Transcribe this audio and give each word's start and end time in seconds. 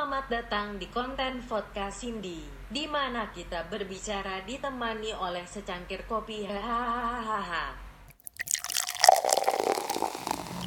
Selamat 0.00 0.32
datang 0.32 0.80
di 0.80 0.88
konten 0.88 1.44
podcast 1.44 2.00
Cindy, 2.00 2.40
di 2.72 2.88
mana 2.88 3.28
kita 3.36 3.68
berbicara 3.68 4.40
ditemani 4.48 5.12
oleh 5.12 5.44
secangkir 5.44 6.08
kopi. 6.08 6.48
Hahaha. 6.48 7.76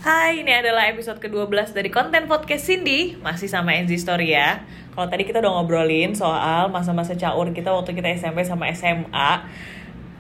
Hai, 0.05 0.46
ini 0.46 0.54
adalah 0.54 0.86
episode 0.86 1.18
ke-12 1.18 1.73
dari 1.73 1.89
konten 1.89 2.30
podcast 2.30 2.61
Cindy 2.61 3.18
Masih 3.25 3.50
sama 3.50 3.73
Enzi 3.73 3.98
Story 3.98 4.38
ya 4.38 4.61
Kalau 4.93 5.09
tadi 5.09 5.25
kita 5.25 5.41
udah 5.41 5.50
ngobrolin 5.50 6.13
soal 6.13 6.70
masa-masa 6.70 7.18
caur 7.18 7.50
kita 7.57 7.73
waktu 7.73 7.97
kita 7.97 8.13
SMP 8.13 8.45
sama 8.45 8.70
SMA 8.70 9.50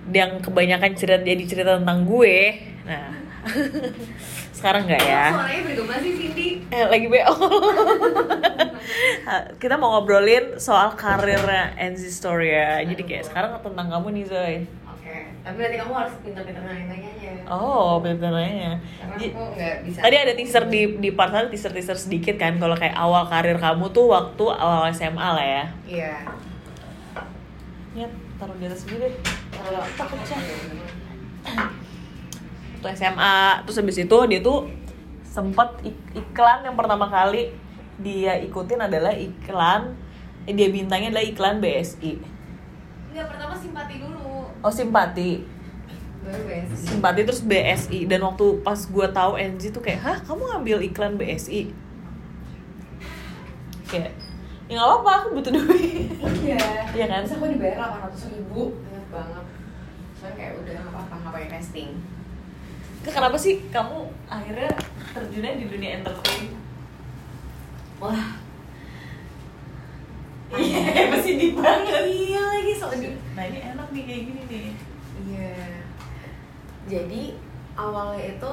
Yang 0.09 0.41
kebanyakan 0.41 0.97
cerita 0.97 1.21
jadi 1.21 1.43
cerita 1.45 1.77
tentang 1.77 2.09
gue 2.09 2.37
Nah, 2.89 3.22
sekarang 4.57 4.87
nggak 4.87 5.03
ya? 5.03 5.25
Suaranya 5.35 5.61
bergema 5.67 5.95
sih 5.99 6.11
Cindy. 6.15 6.49
Eh, 6.71 6.85
lagi 6.87 7.07
BO 7.11 7.33
Kita 9.61 9.75
mau 9.75 9.99
ngobrolin 9.99 10.59
soal 10.59 10.95
karirnya 10.95 11.75
Enzi 11.75 12.07
Story 12.07 12.55
ya 12.55 12.79
Jadi 12.83 13.03
kayak 13.03 13.27
sekarang 13.27 13.51
tentang 13.59 13.87
kamu 13.91 14.07
nih 14.15 14.25
Zoe 14.27 14.57
Oke. 15.03 15.35
Tapi 15.43 15.55
berarti 15.59 15.75
kamu 15.75 15.91
harus 15.91 16.13
pintar-pintar 16.23 16.63
nanya-nanya 16.63 17.09
aja. 17.19 17.31
Oh, 17.51 17.99
bener-benernya 17.99 18.79
Karena 18.79 19.15
aku 19.19 19.41
nggak 19.51 19.75
bisa. 19.83 19.99
Tadi 19.99 20.15
ada 20.15 20.33
teaser 20.33 20.63
di 20.71 20.81
di 21.03 21.09
part 21.11 21.35
satu 21.35 21.51
teaser 21.51 21.75
teaser 21.75 21.99
sedikit 21.99 22.39
kan 22.39 22.55
kalau 22.55 22.79
kayak 22.79 22.95
awal 22.95 23.27
karir 23.27 23.59
kamu 23.59 23.91
tuh 23.91 24.07
waktu 24.07 24.45
awal 24.47 24.87
SMA 24.95 25.29
lah 25.35 25.43
ya. 25.43 25.63
Iya. 25.83 26.15
Ya 27.93 28.07
taruh 28.39 28.55
di 28.55 28.65
atas 28.65 28.87
dulu 28.87 29.03
deh. 29.03 29.13
Kalau 29.51 29.83
Takut 29.99 30.17
pecah. 30.23 30.39
Waktu 32.83 32.99
SMA 32.99 33.37
terus 33.63 33.79
habis 33.79 33.95
itu 33.97 34.17
dia 34.27 34.39
tuh 34.39 34.67
sempat 35.23 35.79
ik- 35.81 36.11
iklan 36.13 36.61
yang 36.61 36.75
pertama 36.75 37.07
kali 37.07 37.47
dia 37.95 38.35
ikutin 38.37 38.75
adalah 38.77 39.15
iklan 39.15 39.95
eh, 40.43 40.51
dia 40.51 40.67
bintangnya 40.67 41.09
adalah 41.09 41.23
iklan 41.23 41.55
BSI. 41.57 42.19
Enggak 43.07 43.31
pertama 43.31 43.55
simpati 43.55 43.95
dulu. 43.97 44.51
Oh 44.59 44.67
simpati, 44.69 45.47
Baru 46.19 46.43
best. 46.43 46.83
simpati 46.83 47.19
terus 47.23 47.39
BSI 47.41 47.99
dan 48.03 48.19
waktu 48.21 48.45
pas 48.59 48.75
gue 48.77 49.07
tahu 49.09 49.31
NG 49.37 49.71
tuh 49.71 49.79
kayak 49.79 49.99
hah 49.99 50.17
kamu 50.19 50.43
ngambil 50.45 50.77
iklan 50.83 51.15
BSI 51.15 51.71
kayak 53.85 54.11
ya 54.65 54.73
nggak 54.73 54.87
apa-apa 54.89 55.11
aku 55.13 55.27
butuh 55.37 55.51
duit 55.53 56.09
Iya. 56.41 56.59
Iya 56.95 57.05
kan? 57.07 57.21
Terus 57.23 57.35
aku 57.37 57.47
dibayar 57.47 57.77
800 58.03 58.33
ribu. 58.33 58.61
Ingat 58.83 59.05
banget. 59.09 59.45
Soalnya 60.13 60.35
kayak 60.35 60.53
udah 60.57 60.73
nggak 60.73 60.91
apa-apa 60.91 61.13
nggak 61.15 61.31
pakai 61.31 61.49
casting. 61.49 61.89
Ke- 63.03 63.11
kenapa 63.11 63.35
sih 63.35 63.67
kamu 63.67 63.97
akhirnya 64.25 64.71
terjunnya 65.11 65.51
di 65.55 65.65
dunia 65.67 65.99
entertain 65.99 66.55
Wah. 67.97 68.39
iya 70.53 71.09
masih 71.09 71.33
di 71.35 71.47
banget 71.51 72.03
Iya 72.05 72.41
lagi 72.41 72.73
so 72.73 72.87
di. 72.91 73.09
nah 73.33 73.43
ini 73.43 73.59
enak 73.65 73.87
nih 73.89 74.03
kayak 74.03 74.21
gini 74.23 74.41
nih 74.45 74.65
Iya. 75.23 75.55
Jadi 76.85 77.23
awalnya 77.73 78.35
itu 78.35 78.51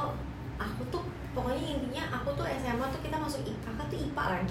aku 0.56 0.82
tuh 0.88 1.02
pokoknya 1.30 1.60
intinya 1.74 2.04
aku 2.12 2.30
tuh 2.32 2.46
SMA 2.48 2.86
tuh 2.86 3.00
kita 3.00 3.16
masuk 3.16 3.42
I- 3.42 3.58
kakak 3.60 3.86
tuh 3.86 3.98
IPA 4.00 4.24
kan. 4.28 4.44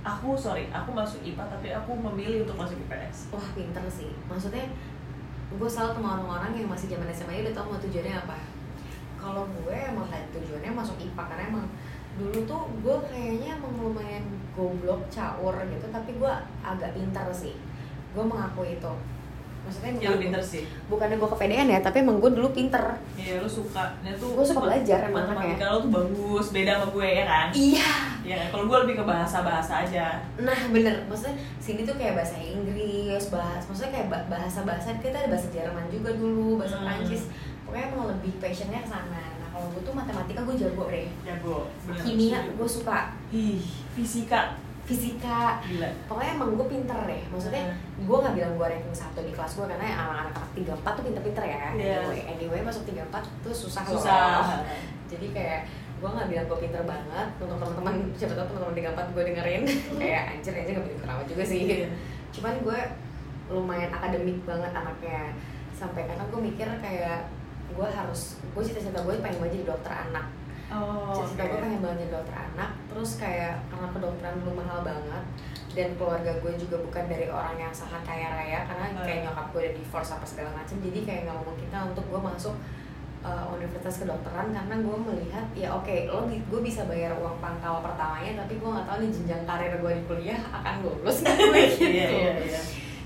aku 0.00 0.32
sorry 0.32 0.70
aku 0.70 0.90
masuk 0.90 1.20
IPA 1.20 1.44
tapi 1.44 1.68
aku 1.68 1.90
memilih 1.92 2.42
untuk 2.42 2.56
masuk 2.56 2.78
IPS 2.80 3.28
Wah 3.28 3.46
pinter 3.52 3.84
sih. 3.88 4.10
Maksudnya 4.24 4.64
gue 5.50 5.68
selalu 5.68 5.92
sama 5.94 6.08
orang-orang 6.16 6.52
yang 6.54 6.68
masih 6.68 6.88
zaman 6.88 7.08
SMA 7.08 7.42
udah 7.42 7.52
tau 7.52 7.66
mau 7.66 7.78
tujuannya 7.78 8.14
apa. 8.16 8.36
Kalau 9.18 9.44
gue 9.44 9.76
emang 9.76 10.06
tadi 10.06 10.26
tujuannya 10.32 10.72
masuk 10.72 10.96
IPA 10.96 11.22
karena 11.24 11.44
emang 11.48 11.66
dulu 12.14 12.38
tuh 12.44 12.62
gue 12.78 12.96
kayaknya 13.06 13.54
emang 13.54 13.72
lumayan 13.76 14.24
goblok, 14.50 15.06
caur 15.08 15.54
gitu, 15.60 15.86
tapi 15.88 16.10
gue 16.12 16.32
agak 16.60 16.90
pintar 16.92 17.26
sih. 17.30 17.54
Gue 18.10 18.24
mengakui 18.24 18.74
itu. 18.74 18.94
Maksudnya 19.60 19.90
ya 19.92 20.08
bukan, 20.08 20.22
pinter 20.22 20.40
sih 20.40 20.62
bukannya 20.88 21.16
gue 21.18 21.28
kepedean 21.28 21.68
ya, 21.68 21.78
tapi 21.78 22.00
emang 22.00 22.16
gue 22.16 22.30
dulu 22.30 22.48
pinter. 22.50 22.80
iya 23.14 23.36
lu 23.36 23.44
suka 23.44 24.00
dia 24.00 24.16
tuh 24.16 24.32
Gue 24.32 24.40
suka 24.40 24.64
belajar 24.64 24.98
emang 25.04 25.28
matematika 25.28 25.66
lu 25.68 25.78
tuh 25.82 25.90
bagus 25.92 26.46
beda 26.48 26.72
sama 26.72 26.86
gue 26.88 27.08
ya 27.10 27.24
kan 27.26 27.46
Iya. 27.52 27.90
Kan? 28.24 28.48
kalau 28.48 28.64
gue 28.64 28.78
lebih 28.80 28.94
ke 28.96 29.04
bahasa 29.04 29.38
bahasa 29.42 29.72
aja 29.78 30.24
Nah 30.38 30.56
bener, 30.70 31.04
maksudnya 31.04 31.36
sini 31.58 31.84
tuh 31.84 31.92
kayak 31.92 32.16
bahasa 32.16 32.40
Inggris, 32.40 33.28
bahas, 33.28 33.60
maksudnya 33.62 33.92
kayak 33.92 34.08
ba- 34.08 34.26
bahasa-bahasa 34.30 34.88
kita 34.96 35.16
ada 35.18 35.28
bahasa 35.28 35.48
Jerman 35.50 35.84
juga 35.88 36.10
dulu, 36.14 36.56
bahasa 36.56 36.76
Hmm. 36.78 36.86
Prancis. 36.88 37.22
Pokoknya 37.68 37.84
emang 37.92 38.08
lebih 38.08 38.32
passionnya 38.40 38.80
ke 38.80 38.88
sana. 38.88 39.20
Nah 39.36 39.48
kalau 39.52 39.68
gue 39.68 39.82
tuh 39.84 39.92
matematika 39.92 40.40
gue 40.40 40.56
jago 40.56 40.84
deh. 40.88 41.06
jago 41.20 41.56
bener 41.84 42.00
Kimia 42.00 42.38
gue 42.48 42.68
suka, 42.68 42.98
ih 43.28 43.60
fisika 43.92 44.56
fisika. 44.82 45.60
gila 45.60 45.84
Pokoknya 46.08 46.32
emang 46.32 46.56
gue 46.56 46.66
pinter 46.66 46.96
deh. 47.04 47.22
Maksudnya 47.28 47.62
gue 48.00 48.16
nggak 48.16 48.34
bilang 48.34 48.52
gue 48.56 48.66
ranking 48.72 48.96
satu 48.96 49.20
di 49.20 49.36
kelas 49.36 49.52
gue 49.54 49.68
karena 49.68 49.84
anak-anak 49.84 50.32
anak 50.32 50.48
tiga 50.56 50.72
empat 50.72 50.92
tuh 50.96 51.04
pinter-pinter 51.04 51.44
ya. 51.44 51.64
Iya. 51.76 51.96
Anyway, 52.00 52.20
anyway 52.24 52.60
masuk 52.64 52.88
tiga 52.88 53.04
empat 53.04 53.28
tuh 53.44 53.52
susah, 53.52 53.84
loh. 53.84 54.00
susah 54.00 54.64
Jadi 55.12 55.36
kayak 55.36 55.68
gue 55.98 56.08
nggak 56.08 56.28
bilang 56.30 56.46
gue 56.46 56.58
pinter 56.62 56.82
banget 56.88 57.28
untuk 57.36 57.58
teman-teman 57.58 57.94
siapa 58.14 58.32
tahu 58.32 58.46
teman-teman 58.48 58.76
tiga 58.78 58.88
empat 58.96 59.06
gue 59.12 59.22
dengerin 59.28 59.62
kayak 60.00 60.22
anjir 60.32 60.52
anjir 60.54 60.72
nggak 60.78 60.88
pinter 60.88 61.08
amat 61.10 61.26
juga 61.26 61.42
sih 61.44 61.60
Iya. 61.66 61.88
cuman 62.30 62.54
gue 62.62 62.80
lumayan 63.50 63.90
akademik 63.90 64.38
banget 64.46 64.70
anaknya 64.70 65.34
sampai 65.74 66.06
karena 66.06 66.22
gue 66.22 66.40
mikir 66.40 66.68
kayak 66.78 67.26
gue 67.68 67.88
harus 67.88 68.20
gue 68.40 68.62
cita-cita 68.64 69.00
gue 69.00 69.14
pengen 69.18 69.38
banget 69.38 69.52
jadi 69.60 69.66
dokter 69.68 69.92
anak. 69.92 70.26
Oh 70.68 71.12
cita-cita 71.14 71.42
gue 71.46 71.58
oke. 71.58 71.64
pengen 71.64 71.80
banget 71.80 71.98
jadi 72.04 72.12
dokter 72.16 72.36
anak. 72.36 72.70
Terus 72.88 73.10
kayak 73.16 73.54
karena 73.68 73.88
kedokteran 73.90 74.34
dulu 74.40 74.52
mahal 74.58 74.80
banget 74.82 75.24
dan 75.76 75.88
keluarga 75.94 76.32
gue 76.40 76.52
juga 76.56 76.76
bukan 76.80 77.04
dari 77.06 77.26
orang 77.28 77.54
yang 77.54 77.70
sangat 77.70 78.02
kaya 78.02 78.32
raya 78.32 78.66
karena 78.66 78.86
kayak 78.98 79.20
nyokap 79.28 79.46
gue 79.52 79.60
udah 79.62 79.74
divorce 79.76 80.10
apa 80.10 80.26
segala 80.26 80.50
macam 80.56 80.74
jadi 80.80 80.98
kayak 81.06 81.20
nggak 81.28 81.38
memungkinkan 81.38 81.82
untuk 81.92 82.04
gue 82.08 82.20
masuk 82.24 82.54
uh, 83.22 83.44
universitas 83.52 84.02
kedokteran 84.02 84.48
karena 84.50 84.74
gue 84.74 84.96
melihat 84.96 85.46
ya 85.54 85.68
oke 85.70 85.92
lo 86.08 86.26
bi- 86.26 86.42
gue 86.42 86.60
bisa 86.64 86.88
bayar 86.88 87.14
uang 87.20 87.38
pangkal 87.38 87.84
pertamanya 87.84 88.42
tapi 88.42 88.58
gue 88.58 88.68
nggak 88.68 88.86
tahu 88.88 88.96
nih 89.04 89.10
jenjang 89.12 89.42
karir 89.44 89.72
gue 89.78 89.92
di 89.92 90.02
kuliah 90.08 90.40
akan 90.50 90.74
lulus 90.82 91.16
gue 91.22 91.62
gitu. 91.78 91.84
iya 91.84 92.08
iya 92.10 92.32
iya. 92.42 92.60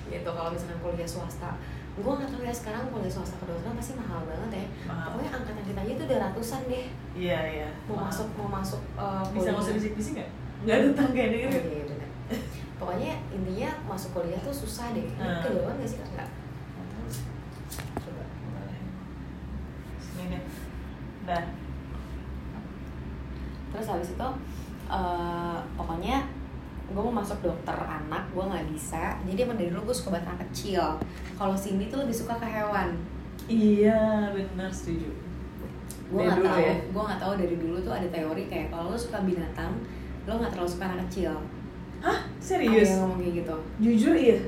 Gitu 0.08 0.28
kalau 0.28 0.48
misalkan 0.54 0.78
kuliah 0.80 1.08
swasta 1.08 1.58
gue 1.92 2.08
nggak 2.10 2.30
tahu 2.30 2.40
ya 2.40 2.50
sekarang 2.50 2.88
kuliah 2.88 3.08
swasta 3.08 3.36
kedokteran 3.36 3.74
pasti 3.74 3.92
mahal 3.94 4.24
banget 4.24 4.50
ya 4.54 4.66
Mahal. 4.86 5.04
pokoknya 5.12 5.30
angkatan 5.34 5.62
kita 5.62 5.80
aja 5.82 5.92
tuh 5.92 6.06
udah 6.06 6.18
ratusan 6.22 6.60
deh 6.66 6.86
iya 7.12 7.38
iya 7.46 7.68
mau 7.84 7.94
Mahal. 7.94 8.06
masuk 8.08 8.28
mau 8.34 8.48
masuk 8.50 8.80
uh, 8.94 9.20
bisa 9.28 9.46
nggak 9.46 9.52
usah 9.52 9.62
kuliah. 9.62 9.76
bisik-bisik 9.78 10.12
nggak 10.16 10.30
nggak 10.62 10.76
ada 10.78 10.88
tangga 10.94 11.20
Oh, 11.20 11.28
nih 11.28 11.38
iya, 11.38 11.48
iya, 11.52 12.06
pokoknya 12.74 13.12
intinya 13.30 13.70
masuk 13.86 14.10
kuliah 14.12 14.40
tuh 14.40 14.54
susah 14.56 14.86
deh 14.90 15.04
Hmm. 15.12 15.38
keduluan 15.40 15.76
gak 15.76 15.86
sih 15.86 15.98
Kak? 15.98 16.08
enggak 16.08 16.28
coba 17.98 18.22
Sini 20.00 20.26
deh. 20.28 20.42
Dah. 21.22 21.44
terus 23.68 23.86
habis 23.86 24.10
itu 24.10 24.28
uh, 24.86 25.58
pokoknya 25.74 26.16
gue 26.84 27.00
mau 27.00 27.14
masuk 27.14 27.40
dokter 27.40 27.72
anak 27.72 28.28
gue 28.28 28.44
nggak 28.44 28.68
bisa 28.68 29.16
jadi 29.24 29.46
emang 29.46 29.56
dari 29.56 29.72
dulu 29.72 29.88
gue 29.88 29.96
suka 29.96 30.12
banget 30.12 30.28
anak 30.28 30.40
kecil 30.44 30.84
kalau 31.42 31.56
Cindy 31.56 31.86
tuh 31.86 31.98
lebih 31.98 32.14
suka 32.14 32.34
ke 32.34 32.46
hewan 32.46 32.94
Iya, 33.44 33.98
benar 34.30 34.70
setuju. 34.70 35.10
gue 36.06 36.20
nggak 36.20 36.38
tahu 36.38 36.58
ya? 36.60 36.74
gue 36.86 37.02
nggak 37.02 37.20
tahu 37.20 37.32
dari 37.34 37.56
dulu 37.56 37.76
tuh 37.80 37.90
ada 37.90 38.06
teori 38.06 38.44
kayak 38.46 38.68
kalau 38.68 38.84
lo 38.86 38.96
suka 38.96 39.18
binatang 39.20 39.72
lo 40.22 40.32
nggak 40.36 40.52
terlalu 40.52 40.70
suka 40.70 40.84
anak 40.86 41.00
kecil 41.02 41.34
Hah? 41.98 42.18
ada 42.20 42.38
Serius? 42.38 42.86
yang 42.86 43.00
ngomong 43.02 43.18
kayak 43.18 43.34
gitu 43.40 43.56
Jujur 43.80 44.14
iya. 44.14 44.38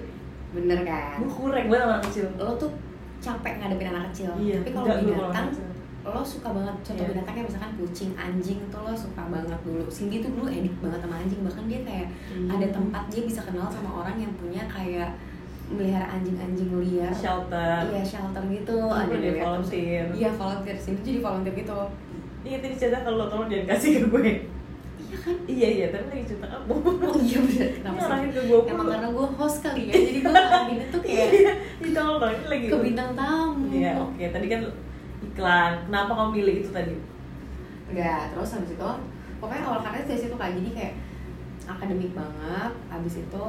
bener 0.53 0.79
kan 0.83 1.19
Gue 1.19 1.31
kurek 1.33 1.67
banget 1.67 1.87
anak 1.89 2.03
kecil. 2.05 2.27
lo 2.37 2.53
tuh 2.55 2.71
capek 3.19 3.53
ngadepin 3.57 3.89
anak 3.91 4.05
kecil 4.09 4.31
Iya, 4.37 4.57
tapi 4.61 4.71
kalau 4.71 4.87
binatang 5.01 5.49
lo 6.05 6.21
suka 6.23 6.49
banget 6.53 6.75
contoh 6.85 7.01
Iya. 7.01 7.11
binatangnya 7.11 7.43
misalkan 7.49 7.73
kucing 7.75 8.13
anjing 8.15 8.61
tuh 8.69 8.81
lo 8.81 8.93
suka 8.95 9.23
banget 9.27 9.59
dulu 9.59 9.85
Cindy 9.89 10.21
tuh 10.21 10.31
dulu 10.31 10.47
edik 10.47 10.77
banget 10.79 11.01
sama 11.01 11.17
anjing 11.17 11.41
bahkan 11.43 11.65
dia 11.65 11.81
kayak 11.83 12.09
Hmm. 12.29 12.49
ada 12.51 12.67
tempat 12.69 13.03
dia 13.09 13.23
bisa 13.25 13.41
kenal 13.41 13.67
sama 13.67 13.91
orang 13.99 14.17
yang 14.19 14.33
punya 14.37 14.63
kayak 14.67 15.17
melihara 15.67 16.07
anjing-anjing 16.11 16.71
liar 16.77 17.09
shelter. 17.11 17.89
iya 17.89 18.03
shelter 18.03 18.43
gitu 18.47 18.77
ada 18.85 19.09
dia 19.11 19.33
lihat. 19.33 19.45
volunteer. 19.49 20.05
iya 20.13 20.31
volunteer 20.31 20.77
Cindy 20.77 21.01
jadi 21.03 21.21
volunteer 21.21 21.55
gitu 21.57 21.79
Iya 22.45 22.61
tadi 22.61 22.77
cerita 22.77 23.01
kalau 23.01 23.25
tolong 23.25 23.49
jangan 23.49 23.73
kasih 23.73 23.91
ke 23.97 24.07
gue. 24.07 24.21
iya 25.01 25.17
kan 25.17 25.35
Iya 25.47 25.69
iya, 25.71 25.87
tapi 25.89 26.05
lagi 26.11 26.25
cerita 26.27 26.47
kamu. 26.47 26.75
oh 26.77 27.17
iya 27.19 27.39
bener 27.41 27.65
Ini 27.65 27.77
kenapa 27.81 28.01
sih 28.05 28.29
ke 28.29 28.41
gue 28.45 28.59
emang 28.67 28.87
karena 28.87 29.09
gue 29.09 29.27
host 29.33 29.59
kali 29.61 29.83
ya 29.83 29.95
jadi 29.97 30.19
gue 30.21 30.29
ngelakuin 30.31 30.81
tuh 30.93 31.01
kayak 31.01 31.29
Iya, 31.33 31.53
tolong 31.91 32.17
dong, 32.19 32.33
ini 32.35 32.45
lagi. 32.47 32.67
ke 32.69 32.77
bintang 32.79 33.11
tamu 33.15 33.65
Iya, 33.73 33.91
oke. 33.97 34.25
Tadi 34.29 34.47
kan 34.47 34.61
iklan. 35.25 35.73
Kenapa 35.83 36.13
kamu 36.15 36.31
pilih 36.35 36.55
itu 36.61 36.71
tadi? 36.71 36.95
Enggak, 37.89 38.21
terus 38.31 38.51
habis 38.53 38.71
itu 38.71 38.91
pokoknya 39.35 39.63
awal 39.63 39.81
karirnya 39.81 40.05
dari 40.07 40.21
situ 40.21 40.35
kak 40.35 40.51
jadi 40.53 40.71
kayak 40.71 40.95
akademik 41.67 42.13
banget 42.13 42.73
habis 42.87 43.15
itu 43.19 43.47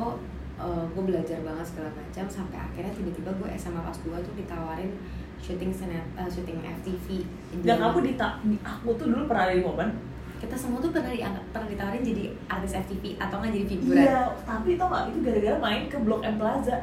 gue 0.64 1.04
belajar 1.04 1.38
banget 1.44 1.66
segala 1.68 1.90
macam 1.92 2.26
sampai 2.26 2.58
akhirnya 2.58 2.92
tiba-tiba 2.92 3.30
gue 3.36 3.50
SMA 3.54 3.82
kelas 3.82 4.00
2 4.02 4.26
tuh 4.26 4.34
ditawarin 4.34 4.92
syuting 5.36 5.70
senet, 5.70 6.06
eh, 6.16 6.26
syuting 6.26 6.58
FTV 6.64 7.08
Dan 7.62 7.76
kamu 7.78 7.98
di, 8.02 8.14
di 8.16 8.56
aku 8.64 8.90
tuh 8.96 9.08
dulu 9.08 9.28
pernah 9.28 9.46
ada 9.46 9.54
di 9.54 9.62
momen 9.62 9.90
kita 10.36 10.56
semua 10.56 10.80
tuh 10.80 10.92
pernah 10.92 11.10
diangkat 11.10 11.44
pernah 11.50 11.68
ditawarin 11.68 12.04
jadi 12.04 12.24
artis 12.48 12.74
FTV 12.76 13.04
atau 13.18 13.40
nggak 13.40 13.52
jadi 13.52 13.66
figuran 13.68 14.04
Iya, 14.04 14.20
tapi 14.44 14.70
tau 14.76 14.88
gak 14.88 15.04
itu 15.10 15.20
gara-gara 15.22 15.58
main 15.58 15.84
ke 15.86 15.98
Blok 15.98 16.22
M 16.22 16.36
Plaza. 16.36 16.76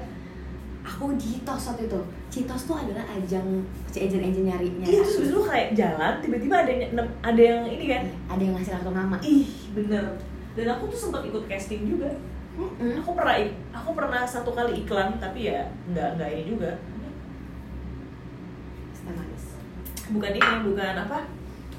aku 0.82 1.14
Citos 1.14 1.62
waktu 1.70 1.86
itu 1.86 2.00
Citos 2.26 2.62
tuh 2.66 2.74
adalah 2.74 3.06
ajang 3.06 3.46
si 3.86 4.02
agent-agent 4.02 4.46
nyari 4.46 4.68
nyari 4.80 4.90
Iya, 4.90 5.00
terus 5.00 5.14
habis 5.14 5.30
itu 5.30 5.36
lu 5.36 5.42
kayak 5.46 5.68
jalan, 5.72 6.12
tiba-tiba 6.18 6.54
ada 6.58 6.70
yang 6.74 6.82
ada 7.22 7.42
yang 7.42 7.60
ini 7.70 7.84
kan. 7.86 8.02
ada 8.26 8.42
yang 8.42 8.54
ngasih 8.58 8.72
kartu 8.74 8.90
nama 8.90 9.16
Ih, 9.22 9.46
bener. 9.72 10.04
Dan 10.52 10.66
aku 10.68 10.84
tuh 10.90 10.98
sempat 10.98 11.22
ikut 11.22 11.44
casting 11.46 11.86
juga. 11.86 12.10
Mm-mm. 12.52 13.00
Aku 13.00 13.10
pernah 13.12 13.36
aku 13.72 13.90
pernah 13.92 14.22
satu 14.22 14.50
kali 14.50 14.82
iklan, 14.82 15.16
tapi 15.16 15.48
ya 15.48 15.64
nggak 15.88 16.08
nggak 16.14 16.30
ini 16.30 16.44
juga. 16.46 16.72
Bukan 20.12 20.32
ini, 20.34 20.54
bukan 20.62 20.94
apa? 20.98 21.18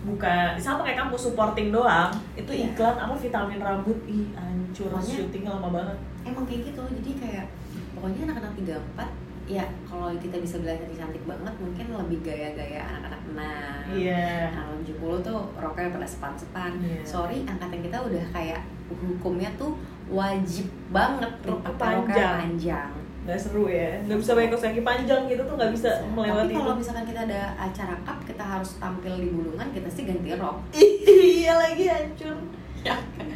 Bukan 0.03 0.51
sama 0.57 0.81
kayak 0.81 0.99
kamu 0.99 1.15
supporting 1.15 1.69
doang. 1.69 2.09
Itu 2.33 2.49
Iya. 2.49 2.73
iklan 2.73 2.95
apa 2.97 3.13
vitamin 3.13 3.61
rambut. 3.61 3.97
Ih, 4.05 4.33
hancur 4.33 4.89
syutingnya 4.99 5.53
lama 5.53 5.69
banget. 5.71 5.97
emang 6.23 6.47
kayak 6.47 6.71
gitu 6.71 6.79
jadi 6.79 7.11
kayak 7.19 7.45
pokoknya 7.93 8.23
anak-anak 8.25 8.55
34 8.55 9.11
ya 9.43 9.59
kalau 9.83 10.07
kita 10.15 10.39
bisa 10.39 10.63
bilang 10.63 10.79
cantik 10.79 10.95
cantik 10.95 11.23
banget 11.27 11.51
mungkin 11.59 11.85
lebih 11.93 12.19
gaya-gaya 12.23 12.79
anak-anak 12.79 13.21
enam 13.27 13.83
Iya. 13.91 14.47
Anak 14.55 14.87
70 14.87 15.19
tuh 15.19 15.51
roknya 15.53 15.91
pada 15.91 16.07
sepan-sepan 16.07 16.79
Iya. 16.79 17.03
sorry 17.03 17.43
angkatan 17.43 17.83
kita 17.83 17.97
udah 17.99 18.23
kayak 18.31 18.63
hukumnya 18.87 19.51
tuh 19.53 19.75
wajib 20.13 20.67
banget 20.93 21.31
pakai 21.41 21.49
roknya 21.49 21.73
panjang. 21.81 22.37
panjang 22.37 22.89
Nggak 23.23 23.39
seru 23.39 23.65
ya. 23.71 24.03
Nggak 24.03 24.19
bisa 24.19 24.31
pakai 24.35 24.49
kaos 24.51 24.63
kaki 24.67 24.81
panjang 24.83 25.21
gitu 25.31 25.41
tuh 25.47 25.55
nggak 25.55 25.71
bisa 25.71 25.89
melewati 26.11 26.43
tapi 26.43 26.53
kalau 26.59 26.75
misalkan 26.75 27.05
kita 27.07 27.21
ada 27.25 27.41
acara 27.55 27.95
cup 28.03 28.19
kita 28.27 28.43
harus 28.43 28.69
tampil 28.77 29.13
di 29.15 29.29
bulungan 29.31 29.67
kita 29.71 29.87
sih 29.87 30.03
ganti 30.03 30.35
rok 30.35 30.57
iya 31.39 31.53
lagi 31.55 31.83
hancur. 31.87 32.35
ya 32.83 32.99
kan? 32.99 33.27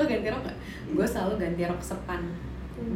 lo 0.00 0.02
ganti 0.08 0.26
rok 0.32 0.42
gak? 0.48 0.56
gue 0.96 1.06
selalu 1.06 1.34
ganti 1.36 1.62
rok 1.68 1.82
sepan 1.84 2.20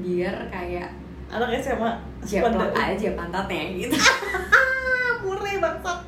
biar 0.01 0.49
kayak 0.49 0.89
Anak 1.29 1.61
SMA 1.61 1.91
jeplak 2.25 2.73
aja 2.73 3.09
pantatnya 3.13 3.65
gitu 3.77 3.97
mureh 5.29 5.61
bangsat. 5.61 6.01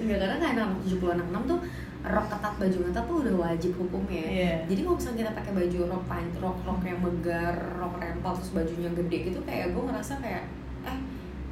Enggak 0.00 0.18
karena 0.24 0.36
kayak 0.40 0.54
anak 0.56 0.68
70 0.88 1.14
anak 1.20 1.26
6 1.28 1.50
tuh 1.52 1.60
rok 2.00 2.26
ketat 2.32 2.54
baju 2.56 2.78
ketat 2.88 3.04
tuh 3.04 3.16
udah 3.20 3.34
wajib 3.36 3.72
hukumnya. 3.76 4.24
Iya. 4.24 4.54
Jadi 4.72 4.80
kalau 4.88 4.96
misalnya 4.96 5.18
kita 5.20 5.32
pakai 5.36 5.52
baju 5.52 5.78
rok 5.84 6.04
pan 6.08 6.26
rok 6.40 6.58
rok 6.64 6.80
yang 6.80 7.00
megar, 7.04 7.56
rok 7.76 7.94
rempel 8.00 8.32
terus 8.40 8.52
bajunya 8.56 8.90
gede 8.96 9.18
gitu 9.28 9.40
kayak 9.44 9.76
gue 9.76 9.82
ngerasa 9.84 10.12
kayak 10.24 10.44
eh 10.88 10.98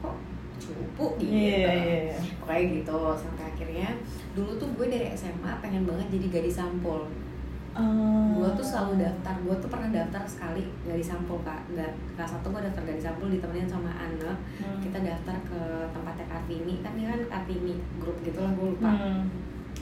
kok 0.00 0.16
cupu 0.56 1.06
gitu. 1.20 1.32
Iya, 1.36 1.68
iya, 1.68 1.96
iya. 2.12 2.18
Pokoknya 2.40 2.64
gitu 2.80 2.98
sampai 3.20 3.44
akhirnya 3.52 3.88
dulu 4.32 4.50
tuh 4.56 4.68
gue 4.72 4.86
dari 4.88 5.06
SMA 5.12 5.52
pengen 5.60 5.84
banget 5.84 6.06
jadi 6.16 6.26
gadis 6.40 6.56
sampul. 6.56 7.04
Gue 8.34 8.50
tuh 8.58 8.66
selalu 8.66 8.98
daftar, 8.98 9.38
gue 9.38 9.54
tuh 9.62 9.70
pernah 9.70 9.86
daftar 9.94 10.26
sekali 10.26 10.66
gadis 10.82 11.14
sampul 11.14 11.38
kak. 11.46 11.62
Nggak, 11.70 11.94
kelas 12.18 12.30
satu 12.34 12.50
gue 12.50 12.62
daftar 12.66 12.82
gadis 12.82 13.06
sampul 13.06 13.30
ditemenin 13.30 13.70
sama 13.70 13.94
anak. 13.94 14.34
Hmm. 14.58 14.82
Kita 14.82 14.98
daftar 14.98 15.36
ke 15.46 15.60
tempatnya 15.94 16.26
Kartini, 16.26 16.82
kan 16.82 16.98
dia 16.98 17.06
kan 17.14 17.20
Kartini 17.30 17.78
grup 18.02 18.18
gitu 18.24 18.40
lah 18.42 18.50
gue 18.56 18.66
lupa 18.74 18.90
Hmm. 18.98 19.30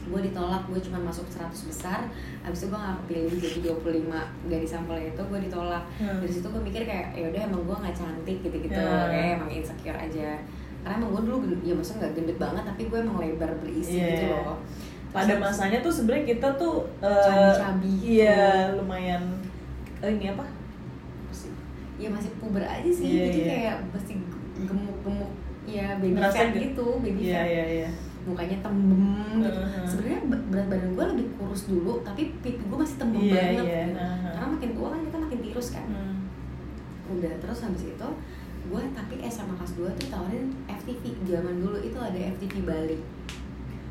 Gue 0.07 0.21
ditolak 0.23 0.63
gue 0.65 0.81
cuma 0.81 0.99
masuk 1.01 1.27
100 1.27 1.51
besar 1.67 2.01
abis 2.41 2.59
itu 2.59 2.69
gue 2.69 2.79
gak 2.79 2.97
kepilih 3.03 3.35
jadi 3.37 3.59
25 3.75 4.07
gadis 4.47 4.71
sampelnya 4.71 5.09
itu 5.09 5.23
gue 5.23 5.41
ditolak 5.43 5.83
Hmm. 5.97 6.19
dari 6.19 6.31
situ 6.31 6.47
gue 6.47 6.63
mikir 6.63 6.83
kayak 6.83 7.07
ya 7.13 7.27
udah 7.27 7.43
emang 7.43 7.63
gue 7.63 7.77
nggak 7.77 7.97
cantik 7.97 8.39
gitu 8.41 8.57
gitu 8.61 8.79
Hmm. 8.79 9.09
kayak 9.09 9.29
emang 9.37 9.51
insecure 9.51 9.99
aja 9.99 10.29
karena 10.81 10.95
emang 10.97 11.11
gue 11.11 11.23
dulu 11.25 11.37
ya 11.61 11.73
maksudnya 11.73 11.99
nggak 12.01 12.13
gendut 12.15 12.39
banget 12.39 12.63
tapi 12.65 12.83
gue 12.87 12.99
emang 13.01 13.17
lebar 13.19 13.51
berisi 13.59 13.97
Iya. 13.97 14.07
gitu 14.13 14.27
loh 14.31 14.59
Pada 15.07 15.33
masanya 15.37 15.81
tuh 15.81 15.89
sebenarnya 15.91 16.25
kita 16.29 16.49
tuh 16.55 16.85
eh, 17.01 17.25
Cabi-cabi 17.25 17.89
gitu. 17.97 18.13
Iya, 18.21 18.45
lumayan 18.77 19.23
eh, 19.99 20.13
ini 20.13 20.29
apa? 20.29 20.45
Ya 21.97 22.13
masih 22.13 22.29
puber 22.37 22.61
aja 22.61 22.85
sih 22.87 23.09
Iya, 23.09 23.23
jadi 23.25 23.39
iya. 23.39 23.49
kayak 23.49 23.77
masih 23.91 24.15
gemuk-gemuk 24.61 25.33
ya 25.65 25.97
baby 25.97 26.13
Ngerasa 26.13 26.37
fat 26.39 26.53
gitu 26.55 26.87
baby 27.01 27.21
Iya, 27.25 27.35
fat 27.35 27.49
iya, 27.49 27.65
iya. 27.67 27.91
Mukanya 28.27 28.59
tembem 28.59 29.03
gitu 29.39 29.61
Mhm. 29.61 29.87
sebenarnya 29.87 30.21
be- 30.27 30.47
berat 30.49 30.67
badan 30.67 30.91
gue 30.93 31.05
lebih 31.15 31.27
kurus 31.37 31.63
dulu 31.65 32.03
tapi 32.03 32.35
pipi 32.37 32.59
gue 32.61 32.77
masih 32.77 32.97
tembem 32.97 33.23
Iya, 33.23 33.33
banget 33.33 33.65
iya. 33.65 33.83
gitu. 33.87 34.01
Mhm. 34.01 34.27
karena 34.29 34.47
makin 34.51 34.71
tua 34.73 34.89
kan 34.89 35.01
kita 35.01 35.17
makin 35.21 35.39
tirus 35.41 35.69
kan 35.71 35.87
Hmm. 35.87 36.17
udah 37.09 37.33
terus 37.39 37.59
habis 37.61 37.83
itu 37.87 38.09
gue 38.67 38.83
tapi 38.93 39.15
SMA 39.25 39.55
kelas 39.55 39.73
2 39.73 39.91
tuh 39.95 40.07
tawarin 40.09 40.47
FTV 40.67 41.03
zaman 41.23 41.55
dulu 41.57 41.79
itu 41.81 41.95
ada 41.97 42.19
FTV 42.29 42.55
Bali 42.63 42.99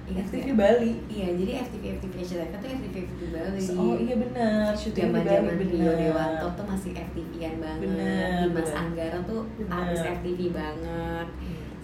Ingat 0.05 0.29
FTV? 0.29 0.53
Bali. 0.53 1.01
Iya, 1.09 1.33
jadi 1.33 1.51
FTV 1.65 1.97
FTV 1.97 2.13
Asia 2.21 2.45
tuh 2.53 2.69
FTV 2.69 2.93
FTV 3.01 3.21
Bali. 3.33 3.57
Oh 3.73 3.97
iya 3.97 4.15
benar, 4.15 4.69
syuting 4.69 5.01
di 5.01 5.17
Zaman 5.17 5.25
zaman 5.25 5.55
Rio. 5.57 5.91
Dewanto 5.97 6.47
tuh 6.53 6.65
masih 6.69 6.91
FTV-an 6.93 7.55
banget. 7.57 7.89
Bener, 7.89 8.29
Dimas 8.45 8.53
bener. 8.61 8.77
Anggara 8.77 9.17
tuh 9.25 9.41
Bener. 9.57 9.73
artis 9.73 10.01
FTV 10.05 10.39
banget. 10.53 11.27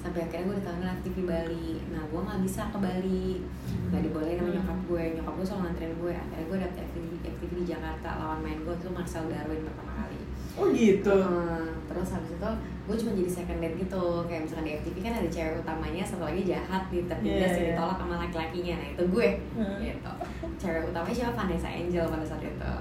Hmm. 0.01 0.03
Sampai 0.03 0.25
akhirnya 0.25 0.43
gue 0.43 0.57
ditawarin 0.57 0.89
FTV 0.97 1.17
Bali. 1.23 1.69
Nah, 1.87 2.03
gue 2.03 2.19
nggak 2.19 2.41
bisa 2.41 2.61
ke 2.67 2.77
Bali. 2.77 3.25
Nggak 3.87 4.01
dibolehin 4.03 4.35
sama 4.35 4.43
Hmm. 4.43 4.55
nyokap 4.57 4.79
gue. 4.87 5.03
Nyokap 5.15 5.33
gue 5.33 5.45
selalu 5.45 5.61
nganterin 5.61 5.93
gue. 5.95 6.13
Akhirnya 6.15 6.43
gue 6.43 6.57
dapet 6.59 6.77
FTV, 6.83 7.03
FTV 7.23 7.51
di 7.53 7.65
Jakarta 7.67 8.09
lawan 8.17 8.39
main 8.41 8.59
gue 8.59 8.75
tuh 8.75 8.89
Marcel 8.89 9.25
Darwin 9.27 9.61
pertama 9.61 9.93
kali. 9.95 10.19
Oh 10.51 10.67
gitu. 10.69 11.13
Heeh. 11.13 11.69
terus 11.87 12.07
habis 12.09 12.31
itu 12.31 12.49
gue 12.81 12.95
cuma 12.97 13.11
jadi 13.13 13.27
second 13.29 13.59
date 13.59 13.75
gitu 13.77 14.03
kayak 14.23 14.41
misalkan 14.41 14.63
di 14.63 14.73
FTV 14.73 14.95
kan 15.01 15.13
ada 15.13 15.27
cewek 15.27 15.59
utamanya 15.59 16.03
satu 16.07 16.23
lagi 16.23 16.41
jahat 16.45 16.87
di 16.87 17.03
tertindas 17.03 17.51
Iya, 17.51 17.59
iya. 17.59 17.67
ditolak 17.75 17.97
sama 17.99 18.15
laki-lakinya 18.17 18.75
nah 18.79 18.87
itu 18.89 19.03
gue 19.05 19.27
Hmm. 19.51 19.75
gitu 19.77 20.11
cewek 20.57 20.87
utamanya 20.87 21.11
siapa 21.13 21.35
Vanessa 21.35 21.67
Angel 21.67 22.05
pada 22.07 22.23
saat 22.23 22.39
itu 22.41 22.73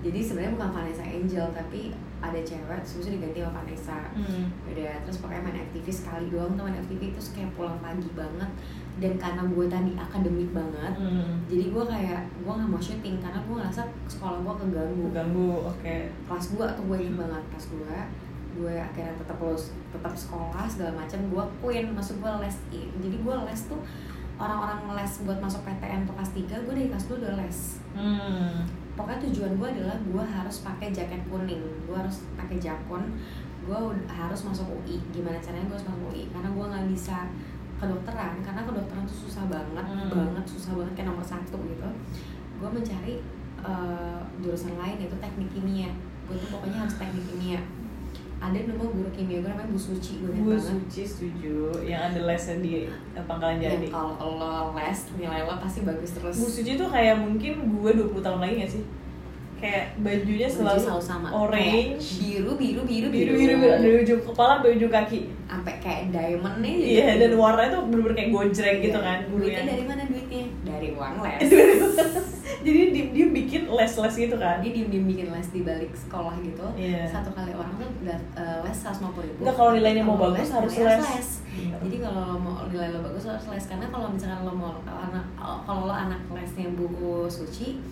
jadi 0.00 0.18
sebenarnya 0.22 0.52
bukan 0.54 0.70
Vanessa 0.72 1.02
Angel 1.04 1.46
tapi 1.50 1.82
ada 2.22 2.38
cewek 2.38 2.78
terus 2.80 3.04
diganti 3.04 3.38
sama 3.38 3.58
Vanessa 3.58 3.98
Hmm. 4.12 4.46
udah 4.64 4.92
terus 5.02 5.18
pokoknya 5.18 5.42
main 5.42 5.58
FTV 5.64 5.86
sekali 5.88 6.26
doang 6.28 6.54
main 6.54 6.78
FTV 6.78 7.10
terus 7.10 7.28
kayak 7.30 7.50
pulang 7.52 7.76
pagi 7.78 8.06
banget 8.12 8.50
dan 8.94 9.12
karena 9.16 9.42
gue 9.44 9.64
tadi 9.66 9.92
akademik 9.96 10.50
banget 10.50 10.94
Hmm. 10.94 11.42
jadi 11.44 11.64
gue 11.68 11.84
kayak 11.84 12.22
gue 12.38 12.52
nggak 12.52 12.68
mau 12.68 12.78
syuting 12.78 13.16
karena 13.18 13.38
gue 13.38 13.54
ngerasa 13.54 13.82
sekolah 14.06 14.38
gue 14.40 14.54
keganggu 14.56 15.04
Ganggu, 15.10 15.50
oke. 15.66 15.96
kelas 16.22 16.46
2 16.50 16.62
tuh 16.72 16.84
gue 16.84 16.96
inget 16.96 17.16
banget 17.18 17.42
kelas 17.48 17.66
2 17.68 17.82
gue 18.52 18.74
akhirnya 18.76 19.14
tetap 19.16 19.36
lulus 19.38 19.64
tetap 19.88 20.12
sekolah 20.14 20.64
segala 20.66 20.92
macam 20.94 21.20
gue 21.24 21.44
queen 21.58 21.86
masuk 21.90 22.16
gue 22.18 22.32
les 22.38 22.56
jadi 22.70 23.16
gue 23.18 23.34
les 23.42 23.60
tuh 23.64 23.80
orang-orang 24.34 24.78
les 24.94 25.12
buat 25.20 25.38
masuk 25.38 25.60
PTN 25.62 26.04
tuh 26.04 26.12
kelas 26.12 26.32
3 26.32 26.60
gue 26.60 26.72
dari 26.72 26.86
kelas 26.86 27.04
2 27.06 27.18
udah 27.18 27.34
les 27.38 27.58
Hmm. 27.92 28.64
Pokoknya 28.92 29.20
tujuan 29.28 29.52
gue 29.56 29.68
adalah 29.72 29.96
gue 29.98 30.24
harus 30.24 30.56
pakai 30.60 30.88
jaket 30.90 31.22
kuning. 31.26 31.62
Gue 31.88 31.96
harus 31.96 32.22
pakai 32.36 32.58
jakun 32.58 33.16
gue 33.62 33.78
harus 34.10 34.40
masuk 34.42 34.66
UI 34.74 34.98
gimana 35.14 35.38
caranya 35.38 35.62
gue 35.70 35.76
harus 35.78 35.86
masuk 35.86 36.02
UI 36.10 36.26
karena 36.34 36.50
gue 36.50 36.64
nggak 36.66 36.86
bisa 36.90 37.30
kedokteran 37.78 38.34
karena 38.42 38.60
kedokteran 38.66 39.06
tuh 39.06 39.18
susah 39.22 39.46
banget 39.46 39.86
Hmm. 39.86 40.10
banget 40.10 40.44
susah 40.46 40.72
banget. 40.74 40.92
Kayak 40.98 41.08
nomor 41.14 41.24
satu 41.24 41.58
gitu. 41.66 41.88
Gue 42.58 42.68
mencari 42.68 43.14
eh, 43.62 44.20
jurusan 44.42 44.74
lain 44.74 44.98
yaitu 44.98 45.14
teknik 45.22 45.50
kimia. 45.54 45.90
Gue 46.26 46.34
tuh 46.34 46.50
pokoknya 46.50 46.82
harus 46.82 46.98
teknik 46.98 47.22
kimia 47.30 47.62
ada 48.42 48.58
nama 48.58 48.84
guru 48.84 49.06
kimia 49.08 49.38
gue 49.38 49.46
namanya 49.46 49.70
Bu 49.70 49.78
Suci 49.78 50.18
gue 50.18 50.34
Bu 50.34 50.50
banget 50.50 50.66
Suci 50.66 51.02
setuju 51.04 51.54
yang 51.80 52.10
ada 52.10 52.20
lesnya 52.20 52.58
di 52.58 52.72
eh, 52.90 53.22
Pangkalan 53.22 53.56
Jadi. 53.56 53.86
kalau 53.88 54.18
lo 54.18 54.74
les 54.74 54.98
nilai 55.14 55.42
lo 55.42 55.54
pasti 55.56 55.80
bagus 55.80 56.10
terus 56.10 56.34
Bu 56.36 56.48
Suci 56.48 56.74
tuh 56.74 56.86
kayak 56.86 57.16
mungkin 57.16 57.52
gue 57.72 57.90
20 57.94 58.18
tahun 58.18 58.38
lagi 58.38 58.54
gak 58.58 58.72
sih? 58.72 58.84
Kayak 59.56 59.94
bajunya 59.96 60.50
Baju 60.50 60.58
selalu, 60.58 60.80
selalu 60.82 61.02
sama 61.04 61.28
orange, 61.30 62.02
Kayak 62.02 62.18
biru 62.18 62.52
biru 62.52 62.82
biru 62.82 63.08
biru 63.08 63.30
biru 63.30 63.54
biru 63.54 63.78
dari 63.78 63.96
ujung 64.02 64.20
kepala 64.20 64.58
sampai 64.58 64.70
ujung 64.74 64.90
kaki. 64.90 65.20
sampai 65.46 65.74
kayak 65.78 66.02
diamond 66.10 66.56
nih 66.58 66.74
Iya, 66.98 67.08
dan 67.16 67.30
warnanya 67.38 67.70
tuh 67.70 67.82
bener-bener 67.86 68.16
kayak 68.16 68.30
gojreng 68.32 68.78
gitu 68.80 68.98
Iya. 68.98 69.06
kan 69.06 69.18
duitnya 69.22 69.30
gurunya. 69.30 69.62
dari 69.62 69.84
mana 69.86 70.02
duitnya 70.02 70.42
dari 70.72 70.88
uang 70.92 71.14
les 71.20 71.40
Jadi 72.62 72.94
dia, 72.94 73.04
dia 73.10 73.26
bikin 73.28 73.66
les-les 73.66 74.14
gitu 74.16 74.36
kan. 74.36 74.62
dia 74.62 74.70
diem 74.70 74.86
diem 74.86 75.02
bikin 75.04 75.28
les 75.28 75.48
di 75.48 75.60
balik 75.60 75.90
sekolah 75.92 76.38
gitu 76.38 76.62
Iya. 76.74 77.10
satu 77.10 77.30
kali 77.32 77.50
orang 77.50 77.74
tuh 77.74 77.90
eh, 78.04 78.18
les 78.62 78.70
seratus 78.72 79.02
lima 79.02 79.10
puluh 79.10 79.26
ribu 79.26 79.40
Enggak, 79.42 79.54
kalau 79.56 79.70
nilainya 79.72 80.02
mau 80.02 80.14
Kalau 80.14 80.30
bagus 80.30 80.38
les, 80.40 80.52
harus 80.52 80.72
nilainya 80.72 81.02
les. 81.02 81.28
Bener. 81.52 81.78
jadi 81.82 81.96
kalau 82.00 82.20
lo 82.24 82.36
mau 82.38 82.54
nilai 82.64 82.88
lo 82.88 83.00
bagus 83.02 83.24
harus 83.24 83.44
les 83.48 83.64
karena 83.66 83.86
kalau 83.88 84.06
misalkan 84.08 84.40
lo 84.42 84.52
mau 84.54 84.70
anak 84.78 85.24
kalau 85.66 85.82
lo 85.84 85.94
anak 85.96 86.20
lesnya 86.28 86.70
Bu 86.70 86.86
Suci 87.26 87.82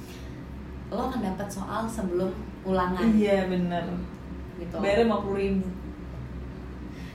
lo 0.89 1.03
akan 1.03 1.21
dapat 1.21 1.49
soal 1.49 1.83
sebelum 1.87 2.31
ulangan 2.63 3.11
Iya 3.11 3.47
bener. 3.47 3.85
gitu 4.57 4.77
Bayarnya 4.77 5.07
50 5.09 5.35
ribu. 5.37 5.67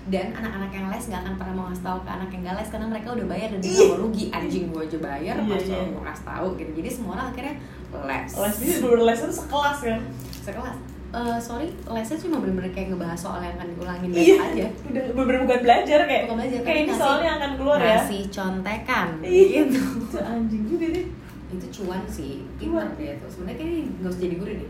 Dan 0.06 0.30
anak-anak 0.32 0.70
yang 0.70 0.86
les 0.88 1.04
nggak 1.04 1.18
akan 1.20 1.34
pernah 1.36 1.54
mau 1.54 1.66
ngasih 1.66 1.82
tahu 1.84 2.00
ke 2.00 2.10
anak 2.12 2.30
yang 2.30 2.42
nggak 2.44 2.56
les 2.56 2.70
karena 2.70 2.88
mereka 2.88 3.08
udah 3.12 3.26
bayar 3.26 3.48
dan 3.50 3.60
dia 3.60 3.74
mau 3.84 3.98
rugi 4.00 4.24
anjing 4.30 4.64
gue 4.68 4.82
aja 4.84 4.98
bayar 5.00 5.36
Iya, 5.36 5.48
masa 5.48 5.66
iya. 5.72 5.90
mau 5.90 6.04
ngasih 6.04 6.26
tahu 6.26 6.48
gitu 6.56 6.72
jadi 6.76 6.90
semua 6.92 7.12
orang 7.14 7.28
akhirnya 7.30 7.56
les 8.04 8.30
Les 8.36 8.56
ini 8.60 8.74
dulu 8.80 9.02
les 9.04 9.18
itu 9.18 9.32
sekelas 9.32 9.78
kan. 9.82 10.00
sekelas 10.40 10.78
eh, 11.12 11.38
sorry 11.40 11.68
lesnya 11.88 12.18
cuma 12.20 12.36
bener-bener 12.38 12.70
kayak 12.70 12.88
ngebahas 12.92 13.18
soal 13.18 13.40
yang 13.40 13.56
akan 13.56 13.68
diulangin 13.72 14.10
Iya, 14.10 14.14
besok 14.14 14.40
aja 14.46 14.66
udah 14.86 15.04
bener 15.18 15.36
bukan 15.42 15.60
belajar 15.64 16.00
kayak. 16.04 16.22
Bukan 16.26 16.38
belajar, 16.38 16.60
kayak 16.62 16.80
ini 16.80 16.92
soalnya 16.94 17.32
akan 17.34 17.52
keluar 17.56 17.78
ya. 17.80 17.88
ngasih 17.96 18.22
contekan 18.30 19.08
Iya. 19.20 19.62
gitu 19.64 19.80
Itu 20.04 20.18
anjing 20.20 20.64
juga 20.68 20.86
deh. 20.92 21.08
itu 21.48 21.66
cuan 21.72 22.04
sih 22.06 22.44
pinter 22.54 22.68
Cuan. 22.84 22.88
dia 22.96 23.14
tuh 23.16 23.30
sebenarnya 23.32 23.58
kayaknya 23.58 23.82
nggak 23.96 24.12
usah 24.12 24.22
jadi 24.22 24.36
guru 24.36 24.52
deh 24.56 24.70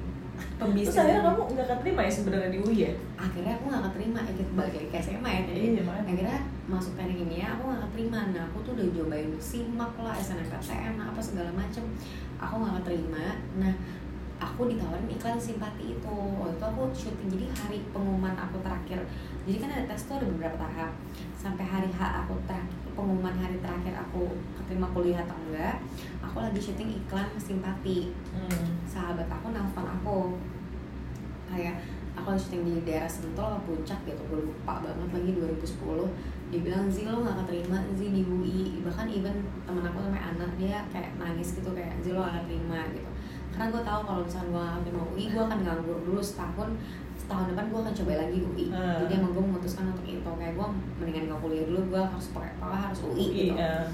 Terus 0.55 0.71
pembisnis 0.71 0.95
akhirnya 0.95 1.23
kamu 1.27 1.41
nggak 1.51 1.67
keterima 1.67 2.01
ya 2.07 2.11
sebenarnya 2.15 2.49
di 2.55 2.59
UI 2.63 2.77
ya? 2.87 2.91
akhirnya 3.19 3.53
aku 3.59 3.65
nggak 3.67 3.83
keterima 3.91 4.19
ikut 4.23 4.49
balik 4.55 4.73
lagi 4.79 4.87
ke 4.87 4.97
SMA 5.03 5.29
ya 5.35 5.41
jadi 5.51 5.59
Iya, 5.59 5.83
akhirnya 5.83 6.39
masuk 6.71 6.95
teknik 6.95 7.19
ini 7.27 7.35
ya 7.43 7.47
aku 7.59 7.61
nggak 7.67 7.81
keterima. 7.91 8.19
Nah 8.31 8.41
aku 8.47 8.57
tuh 8.63 8.71
udah 8.79 8.87
cobain 8.95 9.29
simak 9.35 9.93
lah 9.99 10.15
SNMPTN 10.15 10.95
apa 10.95 11.19
segala 11.19 11.51
macem. 11.51 11.83
Aku 12.39 12.53
nggak 12.63 12.73
keterima. 12.79 13.25
Nah 13.59 13.73
aku 14.39 14.71
ditawarin 14.71 15.11
iklan 15.11 15.35
simpati 15.35 15.99
itu. 15.99 16.15
Waktu 16.39 16.55
itu 16.55 16.63
aku 16.63 16.81
syuting 16.95 17.27
jadi 17.35 17.45
hari 17.51 17.77
pengumuman 17.91 18.35
aku 18.39 18.63
terakhir. 18.63 19.03
Jadi 19.43 19.57
kan 19.59 19.69
ada 19.75 19.83
tes 19.91 20.07
tuh 20.07 20.15
ada 20.23 20.25
beberapa 20.31 20.55
tahap. 20.55 20.95
Sampai 21.35 21.67
hari 21.67 21.91
H 21.91 21.99
aku 22.23 22.39
terakhir 22.47 22.84
pengumuman 22.95 23.35
hari 23.35 23.59
terakhir 23.59 23.93
aku 23.99 24.33
keterima 24.57 24.87
kuliah 24.89 25.21
atau 25.21 25.35
enggak 25.45 25.77
aku 26.23 26.37
lagi 26.41 26.59
syuting 26.59 26.89
iklan 27.03 27.29
simpati 27.37 28.11
Hmm. 28.35 28.75
sahabat 28.83 29.27
aku 29.31 29.55
nelfon 29.55 29.87
aku. 29.87 30.19
Kayak 31.47 31.79
aku 32.15 32.35
lagi 32.35 32.41
syuting 32.43 32.63
di 32.67 32.73
daerah 32.83 33.07
Sentul 33.07 33.63
Puncak 33.63 34.03
gitu. 34.03 34.19
Gue 34.27 34.51
lupa 34.51 34.83
banget 34.83 35.09
lagi 35.11 35.31
2010 35.35 36.09
dia 36.53 36.61
bilang 36.61 36.85
Zi 36.91 37.09
lo 37.09 37.25
gak 37.25 37.41
keterima 37.41 37.81
Zi 37.97 38.05
di 38.13 38.21
UI 38.21 38.79
bahkan 38.85 39.09
even 39.09 39.33
temen 39.65 39.81
aku 39.81 39.97
namanya 39.97 40.29
Ana 40.29 40.47
dia 40.61 40.85
kayak 40.93 41.17
nangis 41.17 41.57
gitu 41.57 41.73
kayak 41.73 41.97
Zi 42.03 42.13
lo 42.13 42.21
gak 42.21 42.43
keterima 42.45 42.85
gitu. 42.93 43.09
Karena 43.55 43.71
gue 43.71 43.81
tahu 43.87 43.99
kalau 44.03 44.21
misalnya 44.27 44.49
gue 44.51 44.61
gak 44.61 44.75
keterima 44.83 45.03
UI 45.15 45.25
gue 45.31 45.43
akan 45.47 45.59
nganggur 45.63 45.97
dulu 46.05 46.21
setahun 46.21 46.69
setahun 47.25 47.49
depan 47.49 47.65
gue 47.65 47.79
akan 47.79 47.93
coba 47.95 48.11
lagi 48.15 48.37
UI 48.39 48.65
Hmm. 48.69 48.97
jadi 49.01 49.13
emang 49.17 49.31
gue 49.33 49.43
memutuskan 49.43 49.85
untuk 49.89 50.05
itu 50.05 50.21
kayak 50.29 50.53
gue 50.53 50.67
mendingan 50.95 51.25
gak 51.27 51.41
kuliah 51.41 51.65
dulu 51.65 51.81
gue 51.89 52.01
harus 52.05 52.27
pakai 52.29 52.51
apa 52.55 52.77
harus 52.85 52.99
UI 53.03 53.25
gitu 53.27 53.53
Iya. 53.55 53.89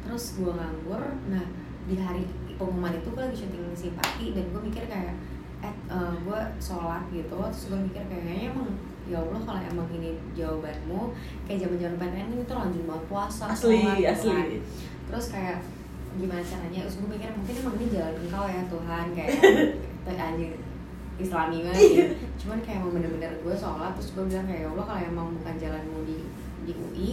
terus 0.00 0.24
gue 0.36 0.50
nganggur 0.50 1.02
nah 1.26 1.44
di 1.84 1.96
hari 1.96 2.22
pengumuman 2.54 2.92
itu 2.92 3.08
gue 3.08 3.22
lagi 3.22 3.36
syuting 3.38 3.72
simpati 3.72 4.26
dan 4.32 4.44
gue 4.46 4.60
mikir 4.62 4.84
kayak 4.84 5.16
eh 5.58 5.74
gue 6.18 6.40
sholat 6.58 7.02
gitu 7.08 7.32
terus 7.34 7.60
gue 7.66 7.80
mikir 7.80 8.02
kayaknya 8.04 8.52
emang 8.52 8.68
ya 9.04 9.16
Allah 9.18 9.40
kalau 9.40 9.60
emang 9.64 9.88
ini 9.90 10.10
jawabanmu 10.32 11.16
kayak 11.44 11.58
zaman 11.62 11.76
zaman 11.78 11.96
PTN 11.98 12.28
itu 12.36 12.52
lanjut 12.52 12.82
banget 12.84 13.04
puasa 13.08 13.44
Asli, 13.48 13.80
sholat, 13.80 13.96
gitu 13.96 14.12
asli. 14.12 14.30
kan. 14.30 14.46
terus 15.08 15.26
kayak 15.32 15.58
gimana 16.14 16.42
caranya 16.42 16.80
terus 16.84 16.96
gue 16.98 17.08
mikir 17.10 17.30
mungkin 17.32 17.54
emang 17.56 17.74
ini 17.76 17.86
jalan 17.88 18.14
engkau 18.18 18.44
ya 18.44 18.62
Tuhan 18.66 19.06
kayak 19.14 19.30
kayak 20.04 20.20
anjing 20.20 20.52
Islami 21.18 21.66
banget 21.66 21.82
ya. 21.98 22.06
cuman 22.38 22.58
kayak 22.62 22.78
emang 22.78 22.92
bener-bener 22.94 23.32
gue 23.42 23.54
sholat 23.54 23.90
terus 23.98 24.14
gue 24.14 24.24
bilang 24.24 24.46
kayak 24.46 24.62
ya 24.62 24.68
Allah 24.70 24.84
kalau 24.86 25.02
emang 25.02 25.26
bukan 25.34 25.54
jalanmu 25.58 25.98
di 26.06 26.18
di 26.62 26.72
UI 26.74 27.10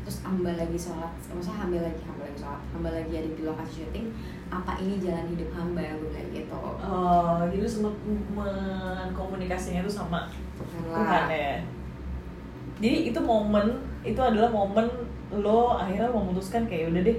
terus 0.00 0.20
ambil 0.24 0.56
lagi 0.56 0.76
sholat 0.76 1.12
maksudnya 1.28 1.64
ambil 1.64 1.80
lagi 1.84 2.02
ambil 2.04 2.24
lagi 2.28 2.38
sholat 2.40 2.60
ambil 2.76 2.92
lagi 2.92 3.12
ada 3.16 3.30
di 3.32 3.42
lokasi 3.44 3.72
syuting 3.84 4.06
apa 4.50 4.72
ini 4.80 4.94
jalan 5.00 5.24
hidup 5.32 5.48
hamba 5.56 5.80
gue 5.80 6.08
bilang 6.08 6.28
gitu 6.32 6.58
Oh, 6.80 7.40
jadi 7.48 7.56
lu 7.62 7.68
sempat 7.68 7.94
mengkomunikasinya 8.34 9.80
itu 9.84 9.92
sama 9.92 10.26
Tuhan 10.56 11.24
ya. 11.28 11.54
Jadi 12.80 13.12
itu 13.12 13.20
momen, 13.20 13.76
itu 14.00 14.16
adalah 14.16 14.48
momen 14.48 14.88
lo 15.30 15.76
akhirnya 15.76 16.08
memutuskan 16.10 16.64
kayak 16.66 16.90
udah 16.90 17.02
deh, 17.06 17.18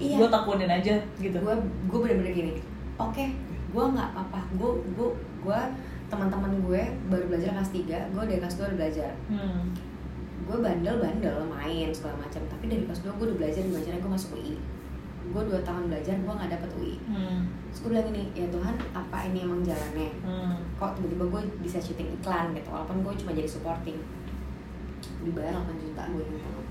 iya 0.00 0.16
gue 0.16 0.28
takunin 0.30 0.70
aja 0.72 0.94
gitu. 1.20 1.36
gue 1.36 1.54
gue 1.90 1.98
bener-bener 2.00 2.32
gini 2.32 2.52
oke 2.96 3.24
gue 3.72 3.84
nggak 3.92 4.10
apa 4.16 4.40
gue 4.56 4.70
gue 4.96 5.08
gue 5.42 5.60
teman-teman 6.06 6.52
gue 6.62 6.82
baru 7.08 7.24
belajar 7.26 7.50
kelas 7.52 7.72
3 7.72 8.12
gue 8.12 8.22
dari 8.24 8.38
kelas 8.38 8.56
2 8.56 8.68
udah 8.68 8.78
belajar. 8.78 9.12
Hmm. 9.28 9.62
gue 10.42 10.56
bandel 10.58 10.98
bandel 10.98 11.36
main 11.46 11.88
segala 11.94 12.18
macam. 12.18 12.42
Tapi 12.46 12.64
dari 12.66 12.82
kelas 12.82 13.00
2 13.02 13.12
gue 13.12 13.26
udah 13.26 13.38
belajar 13.38 13.62
caranya 13.62 14.00
gue 14.00 14.12
masuk 14.12 14.30
UI 14.36 14.56
gue 15.22 15.38
dua 15.38 15.62
tahun 15.62 15.86
belajar 15.86 16.18
gue 16.18 16.32
nggak 16.34 16.50
dapet 16.50 16.70
UI 16.76 16.94
Hmm. 17.06 17.46
terus 17.70 17.78
gue 17.80 17.88
bilang 17.94 18.06
gini 18.10 18.22
ya 18.34 18.46
Tuhan 18.50 18.74
apa 18.92 19.16
ini 19.30 19.38
emang 19.46 19.62
jalannya? 19.62 20.10
Hmm. 20.26 20.58
kok 20.76 20.98
tiba-tiba 20.98 21.24
gue 21.30 21.42
bisa 21.62 21.78
syuting 21.78 22.10
iklan 22.18 22.50
gitu 22.52 22.68
walaupun 22.68 23.00
gue 23.00 23.12
cuma 23.22 23.30
jadi 23.32 23.46
supporting. 23.48 24.02
Dibayar 25.22 25.62
8 25.62 25.78
juta 25.78 26.02
gue 26.10 26.24
banget 26.26 26.61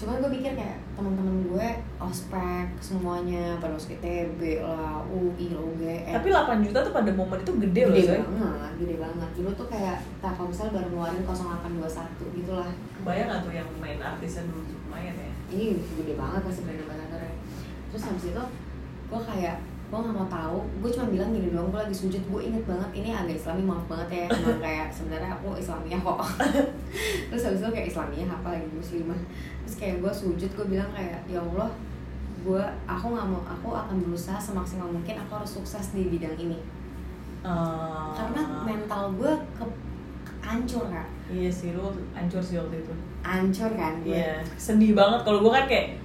cuman 0.00 0.24
gue 0.24 0.30
pikir 0.40 0.56
kayak 0.56 0.80
teman-teman 0.96 1.36
gue 1.44 1.68
ospek 2.00 2.66
semuanya 2.80 3.60
pada 3.60 3.76
masuk 3.76 4.00
ITB 4.00 4.64
lah 4.64 5.04
UI 5.12 5.52
lah 5.52 5.60
UGM 5.60 6.14
Tapi 6.16 6.28
8 6.32 6.64
juta 6.64 6.78
tuh 6.80 6.92
pada 6.96 7.10
momen 7.12 7.38
itu 7.44 7.52
gede, 7.68 7.82
loh, 7.84 7.96
gede 8.00 8.16
banget 8.24 8.72
gede 8.80 8.96
banget. 8.96 9.30
Dulu 9.36 9.50
tuh 9.60 9.68
kayak 9.68 10.00
misalnya 10.24 10.72
baru 10.72 10.88
ngeluarin 10.88 11.20
0821 11.20 12.38
gitu 12.40 12.52
lah. 12.56 12.72
Kebayang 12.96 13.28
gak 13.28 13.40
tuh 13.44 13.52
yang 13.52 13.68
main 13.76 14.00
artisnya 14.00 14.48
dulu 14.48 14.64
lumayan 14.88 15.20
ya? 15.20 15.30
ini 15.50 15.82
gede 15.98 16.14
banget 16.14 16.40
pasti 16.46 16.62
brand 16.62 16.82
ambassador 16.86 17.22
terus 17.90 18.02
habis 18.06 18.24
itu 18.30 18.44
gue 19.10 19.20
kayak 19.26 19.56
gue 19.90 19.98
nggak 19.98 20.14
mau 20.14 20.28
tahu. 20.30 20.58
Gue 20.78 20.90
cuma 20.94 21.06
bilang 21.10 21.34
gini 21.34 21.50
doang 21.50 21.68
gue 21.74 21.80
lagi 21.82 21.96
sujud. 21.98 22.22
Gue 22.30 22.46
inget 22.46 22.62
banget 22.62 22.90
ini 22.94 23.10
agak 23.10 23.34
islami 23.34 23.62
maaf 23.66 23.84
banget 23.90 24.08
ya. 24.14 24.24
Emang 24.30 24.62
kayak 24.66 24.88
sebenarnya 24.94 25.30
aku 25.34 25.58
islamiyah 25.58 25.98
kok. 25.98 26.20
Terus 27.28 27.42
habis 27.42 27.60
itu 27.60 27.70
kayak 27.74 27.88
islamiyah 27.90 28.30
apa 28.30 28.48
lagi 28.54 28.68
muslimah. 28.70 29.20
Terus 29.66 29.76
kayak 29.76 29.96
gue 29.98 30.12
sujud 30.14 30.50
gue 30.54 30.66
bilang 30.70 30.90
kayak 30.94 31.18
ya 31.26 31.42
allah 31.42 31.70
gue 32.40 32.62
aku 32.88 33.06
nggak 33.12 33.26
mau 33.28 33.44
aku 33.44 33.68
akan 33.76 34.00
berusaha 34.00 34.40
semaksimal 34.40 34.88
mungkin 34.88 35.12
aku 35.20 35.42
harus 35.42 35.60
sukses 35.60 35.92
di 35.92 36.08
bidang 36.08 36.38
ini. 36.40 36.56
Ah. 37.40 38.12
karena 38.12 38.44
mental 38.68 39.16
gue 39.16 39.32
ke 39.56 39.64
hancur 40.44 40.88
kak. 40.92 41.08
Iya 41.32 41.48
sih, 41.48 41.72
lu 41.72 41.88
hancur 42.12 42.40
sih 42.40 42.60
waktu 42.60 42.84
itu. 42.84 42.92
hancur 43.20 43.68
kan 43.76 44.00
gue 44.00 44.16
Iya, 44.16 44.40
sedih 44.56 44.96
banget. 44.96 45.20
Kalau 45.24 45.44
gue 45.44 45.52
kan 45.52 45.64
kayak 45.68 45.99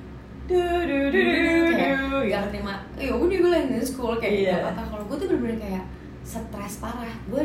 du 0.46 0.54
du 0.54 1.00
du 1.10 1.20
du 1.20 1.42
du. 1.42 1.74
kayak 1.74 1.98
du 2.04 2.20
gak 2.24 2.44
terima 2.48 2.74
ya 2.96 3.12
udah 3.12 3.38
gue 3.40 3.52
lagi 3.52 3.68
di 3.72 3.82
school 3.84 4.14
kayak 4.16 4.32
Iya. 4.32 4.42
gitu 4.46 4.58
kata 4.64 4.82
kalau 4.86 5.04
gue 5.04 5.18
tuh 5.18 5.28
bener-bener 5.28 5.58
kayak 5.60 5.84
stres 6.24 6.75
parah. 6.78 7.14
Gue 7.28 7.44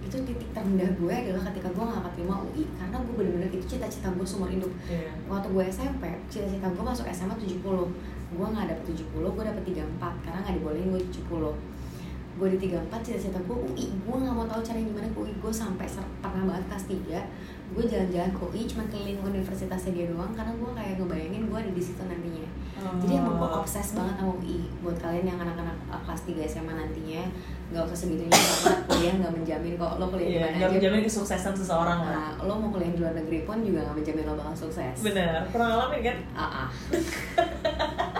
itu 0.00 0.16
titik 0.20 0.48
terendah 0.50 0.90
gue 0.94 1.14
adalah 1.14 1.42
ketika 1.46 1.68
gue 1.70 1.84
gak 1.86 2.02
keterima 2.06 2.34
UI 2.42 2.64
karena 2.74 2.96
gue 2.98 3.14
bener-bener 3.14 3.48
itu 3.50 3.66
cita-cita 3.66 4.08
gue 4.10 4.22
seumur 4.22 4.48
hidup. 4.48 4.68
Iya. 4.86 5.08
waktu 5.26 5.48
gue 5.48 5.64
SMP 5.66 6.02
cita-cita 6.28 6.66
gue 6.66 6.84
masuk 6.84 7.06
SMA 7.08 7.34
70 7.34 7.64
gue 8.30 8.46
gak 8.50 8.66
dapet 8.66 8.84
70 8.86 9.08
gue 9.14 9.42
dapet 9.42 9.62
34 9.64 10.24
karena 10.24 10.38
gak 10.42 10.54
dibolehin 10.54 10.88
gue 10.90 11.02
70 11.02 11.56
gue 12.34 12.48
di 12.50 12.58
34 12.66 12.90
cita-cita 13.00 13.38
gue 13.40 13.56
UI 13.56 13.86
gue 13.94 14.16
gak 14.18 14.34
mau 14.34 14.44
tahu 14.44 14.60
caranya 14.60 14.86
gimana 14.86 15.08
UI 15.14 15.32
gue 15.34 15.52
sampai 15.54 15.86
ser- 15.86 16.12
pernah 16.18 16.44
banget 16.44 16.64
kelas 16.66 16.84
3 16.84 17.24
gue 17.66 17.80
jalan-jalan 17.82 18.30
ke 18.30 18.40
UI 18.44 18.62
cuma 18.64 18.84
keliling 18.86 19.18
universitasnya 19.18 19.92
dia 19.92 20.06
doang 20.06 20.30
karena 20.30 20.52
gue 20.52 20.70
kayak 20.70 20.94
ngebayangin 20.96 21.42
gue 21.44 21.58
ada 21.58 21.70
di 21.70 21.80
situ 21.80 22.02
nantinya 22.02 22.46
jadi 23.00 23.12
emang 23.16 23.34
gue 23.34 23.46
Oh. 23.46 23.58
obses 23.58 23.88
banget 23.92 24.14
sama 24.14 24.32
UI 24.34 24.68
buat 24.78 24.96
kalian 24.96 25.24
yang 25.24 25.38
anak-anak 25.38 25.72
uh, 25.88 26.00
kelas 26.00 26.22
3 26.22 26.44
SMA 26.44 26.72
nantinya 26.72 27.22
nggak 27.70 27.82
usah 27.82 27.98
segitunya 27.98 28.30
karena 28.30 28.76
kuliah 28.84 29.14
nggak 29.16 29.32
menjamin 29.34 29.72
kok 29.74 29.92
lo 29.96 30.06
kuliah 30.06 30.28
di 30.28 30.34
Iya, 30.34 30.42
mana 30.44 30.54
aja 30.54 30.66
menjamin 30.70 31.02
kesuksesan 31.02 31.54
seseorang 31.54 31.98
lah. 31.98 32.12
nah, 32.12 32.44
lo 32.44 32.54
mau 32.54 32.68
kuliah 32.68 32.90
di 32.90 32.98
luar 32.98 33.14
negeri 33.14 33.38
pun 33.42 33.56
juga 33.58 33.80
nggak 33.82 33.96
menjamin 33.96 34.24
lo 34.24 34.34
bakal 34.36 34.54
sukses 34.54 34.96
Bener, 35.00 35.32
pernah 35.48 35.66
ngalamin 35.72 36.00
kan? 36.04 36.16
ah 36.34 36.44
ah 36.44 36.68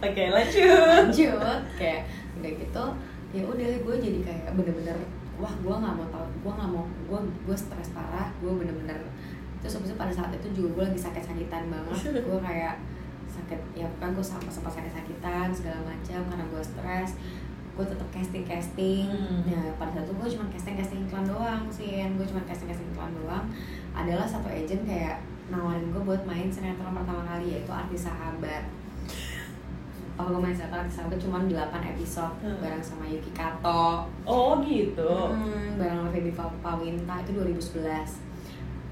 Oke, 0.00 0.24
lanjut. 0.26 0.66
lanjut 0.66 1.60
kayak 1.74 2.02
udah 2.36 2.50
gitu 2.52 2.84
ya 3.30 3.42
udah 3.46 3.68
gue 3.78 3.94
jadi 3.96 4.18
kayak 4.20 4.52
bener-bener 4.52 4.96
wah 5.40 5.54
gue 5.56 5.74
nggak 5.74 5.94
mau 5.96 6.06
tahu 6.12 6.26
gue 6.44 6.52
nggak 6.52 6.70
mau 6.70 6.84
gue 6.84 7.18
gue 7.48 7.56
stres 7.56 7.90
parah 7.96 8.28
gue 8.38 8.52
bener-bener 8.52 9.00
terus 9.60 9.76
habis 9.76 9.92
itu 9.92 9.96
pada 10.00 10.12
saat 10.12 10.32
itu 10.32 10.48
juga 10.56 10.68
gue 10.72 10.84
lagi 10.88 11.00
sakit-sakitan 11.00 11.68
banget. 11.68 12.16
Gue 12.24 12.40
kayak 12.40 12.80
sakit 13.28 13.60
ya 13.76 13.84
kan 14.00 14.16
gue 14.16 14.24
sempat 14.24 14.48
sempat 14.48 14.72
sakit-sakitan 14.72 15.52
segala 15.52 15.84
macam 15.84 16.20
karena 16.32 16.44
gue 16.48 16.62
stres. 16.64 17.10
Gue 17.76 17.84
tetap 17.84 18.08
casting 18.08 18.44
casting 18.48 19.08
Hmm. 19.12 19.44
ya 19.44 19.60
pada 19.76 19.92
saat 19.92 20.08
itu 20.08 20.16
gue 20.16 20.28
cuma 20.32 20.44
casting 20.48 20.76
casting 20.80 21.00
iklan 21.04 21.28
doang 21.28 21.62
sih 21.68 21.92
gue 22.08 22.24
cuma 22.24 22.40
casting 22.48 22.72
casting 22.72 22.88
iklan 22.96 23.12
doang. 23.20 23.44
Adalah 23.92 24.24
satu 24.24 24.48
agent 24.48 24.88
kayak 24.88 25.20
nawarin 25.52 25.92
gue 25.92 26.02
buat 26.08 26.24
main 26.24 26.48
sinetron 26.48 26.96
pertama 26.96 27.20
kali 27.28 27.60
yaitu 27.60 27.68
artis 27.68 28.08
sahabat 28.08 28.64
Main 30.30 30.52
sinetron 30.52 30.80
artis 30.80 30.94
sahabat 30.94 31.16
cuma 31.16 31.38
8 31.40 31.50
episode 31.86 32.34
Hmm. 32.38 32.58
bareng 32.58 32.80
sama 32.80 33.04
Yuki 33.04 33.30
Kato 33.30 34.04
Oh 34.22 34.60
gitu. 34.60 35.12
Hmm, 35.28 35.76
bareng 35.76 35.96
sama 35.98 36.10
Feby 36.10 36.32
Pa- 36.32 36.58
Pawinta 36.60 37.14
itu 37.18 37.30
2011 37.32 38.20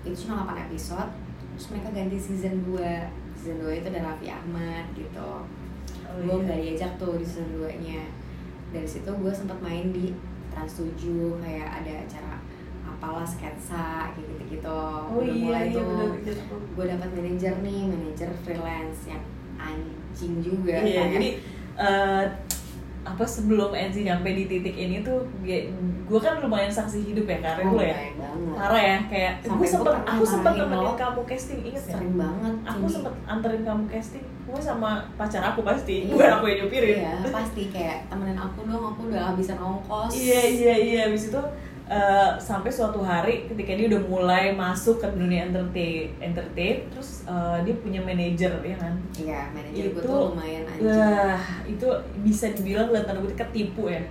itu 0.02 0.16
cuma 0.25 0.47
8 0.47 0.64
episode 0.64 1.11
terus 1.50 1.66
mereka 1.68 1.88
ganti 1.90 2.16
season 2.16 2.64
2 2.64 2.78
season 3.35 3.58
2 3.61 3.76
itu 3.76 3.87
ada 3.88 4.00
Raffi 4.06 4.28
Ahmad 4.28 4.87
gitu 4.92 5.30
Oh, 6.08 6.16
gue 6.16 6.25
iya. 6.30 6.40
nggak 6.40 6.58
diajak 6.58 6.92
tuh 6.97 7.14
di 7.14 7.26
season 7.26 7.52
2 7.54 7.68
nya 7.82 8.00
dari 8.68 8.87
situ 8.87 9.11
gue 9.11 9.28
sempat 9.30 9.58
main 9.58 9.90
di 9.90 10.16
Trans 10.49 10.73
7 10.75 10.97
kayak 11.38 11.68
ada 11.75 11.92
acara 12.00 12.35
apalah 12.87 13.23
sketsa 13.23 14.08
kayak 14.11 14.26
gitu 14.30 14.56
gitu 14.56 14.80
Oh 15.06 15.20
iya, 15.20 15.66
iya 15.66 15.76
bener. 15.78 16.16
gue 16.49 16.85
dapat 16.87 17.11
manajer 17.12 17.54
nih 17.61 17.80
manajer 17.87 18.30
freelance 18.38 19.04
yang 19.06 19.20
anjing 20.18 20.42
juga 20.42 20.75
Iya, 20.75 20.82
kayak- 20.98 21.10
jadi 21.14 21.28
eh, 21.78 22.25
apa 23.06 23.25
sebelum 23.25 23.70
Enzi 23.72 24.02
nyampe 24.02 24.28
di 24.28 24.44
titik 24.44 24.75
ini 24.75 25.00
tuh 25.00 25.22
gue 26.04 26.20
kan 26.20 26.37
lumayan 26.38 26.68
saksi 26.68 27.06
hidup 27.06 27.25
ya 27.25 27.38
karir 27.40 27.64
Oh, 27.64 27.72
lo 27.72 27.80
ya. 27.80 27.94
banget. 28.12 28.52
parah 28.52 28.82
ya 28.82 28.98
kayak 29.06 29.32
Sampai 29.40 29.56
gue 29.56 29.68
sempet 29.70 29.94
aku 30.04 30.25
sempet 30.26 30.52
nemenin 30.58 30.92
kamu 30.94 31.20
casting 31.25 31.60
inget 31.62 31.84
ya 31.84 31.94
sering 31.94 32.14
banget 32.14 32.54
aku 32.66 32.84
sempet 32.87 33.14
anterin 33.25 33.62
kamu 33.62 33.82
casting 33.87 34.25
gue 34.44 34.60
sama 34.60 34.90
pacar 35.14 35.40
aku 35.46 35.60
pasti 35.62 35.96
Iya. 36.04 36.12
gue 36.12 36.26
aku 36.26 36.44
yang 36.46 36.58
nyupirin. 36.60 36.96
Iya 36.98 37.30
pasti 37.30 37.62
kayak 37.68 37.98
temenin 38.08 38.37
aku 38.37 38.58
dong 38.66 38.84
aku 38.84 39.00
udah 39.06 39.22
habisan 39.28 39.56
ongkos. 39.56 40.12
Iya 40.12 40.40
iya 40.42 40.75
iya 40.76 41.00
habis 41.06 41.30
itu 41.30 41.40
eh, 41.88 42.30
sampai 42.38 42.68
suatu 42.68 43.00
hari 43.00 43.45
ketika 43.45 43.73
dia 43.73 43.88
udah 43.88 44.02
mulai 44.04 44.45
masuk 44.52 44.99
ke 44.99 45.09
dunia 45.11 45.45
entertain, 45.45 46.12
entertain 46.18 46.85
terus 46.87 47.25
eh, 47.25 47.59
dia 47.62 47.75
punya 47.76 48.00
manajer 48.00 48.52
ya 48.62 48.76
kan. 48.76 48.95
iya 49.14 49.40
manajer 49.50 49.85
Itu- 49.88 50.00
tuh 50.00 50.21
lumayan 50.30 50.62
anjing 50.64 50.87
Wah 50.87 51.40
itu 51.64 51.88
bisa 52.21 52.47
dibilang 52.50 52.88
dalam 52.88 53.04
tanda 53.04 53.21
kutip 53.21 53.40
ketipu 53.40 53.88
ya 53.88 54.04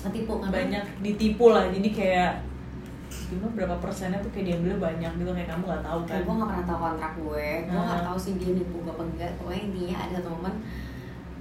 ketipu 0.00 0.38
kan 0.38 0.48
banyak 0.48 0.84
ditipu 1.00 1.50
lah 1.50 1.66
jadi 1.68 1.88
kayak 1.90 2.32
gimana 3.26 3.50
berapa 3.52 3.76
persennya 3.76 4.18
tuh 4.18 4.30
kayak 4.30 4.46
diambil 4.48 4.78
banyak 4.80 5.12
gitu 5.16 5.30
kayak 5.32 5.48
kamu 5.48 5.62
nggak 5.64 5.82
tahu 5.82 6.00
kan 6.04 6.20
gue 6.20 6.30
gak 6.32 6.46
pernah 6.48 6.64
tahu 6.64 6.78
kontrak 6.80 7.12
gue 7.16 7.48
gue 7.64 7.74
Nah. 7.74 7.86
gak 7.90 8.04
tahu 8.04 8.18
sih 8.20 8.32
dia 8.36 8.50
nipu 8.52 8.76
gue 8.78 8.92
apa 8.92 9.02
enggak 9.04 9.30
pokoknya 9.36 9.62
intinya 9.64 9.96
ada 10.00 10.14
satu 10.16 10.28
momen 10.30 10.54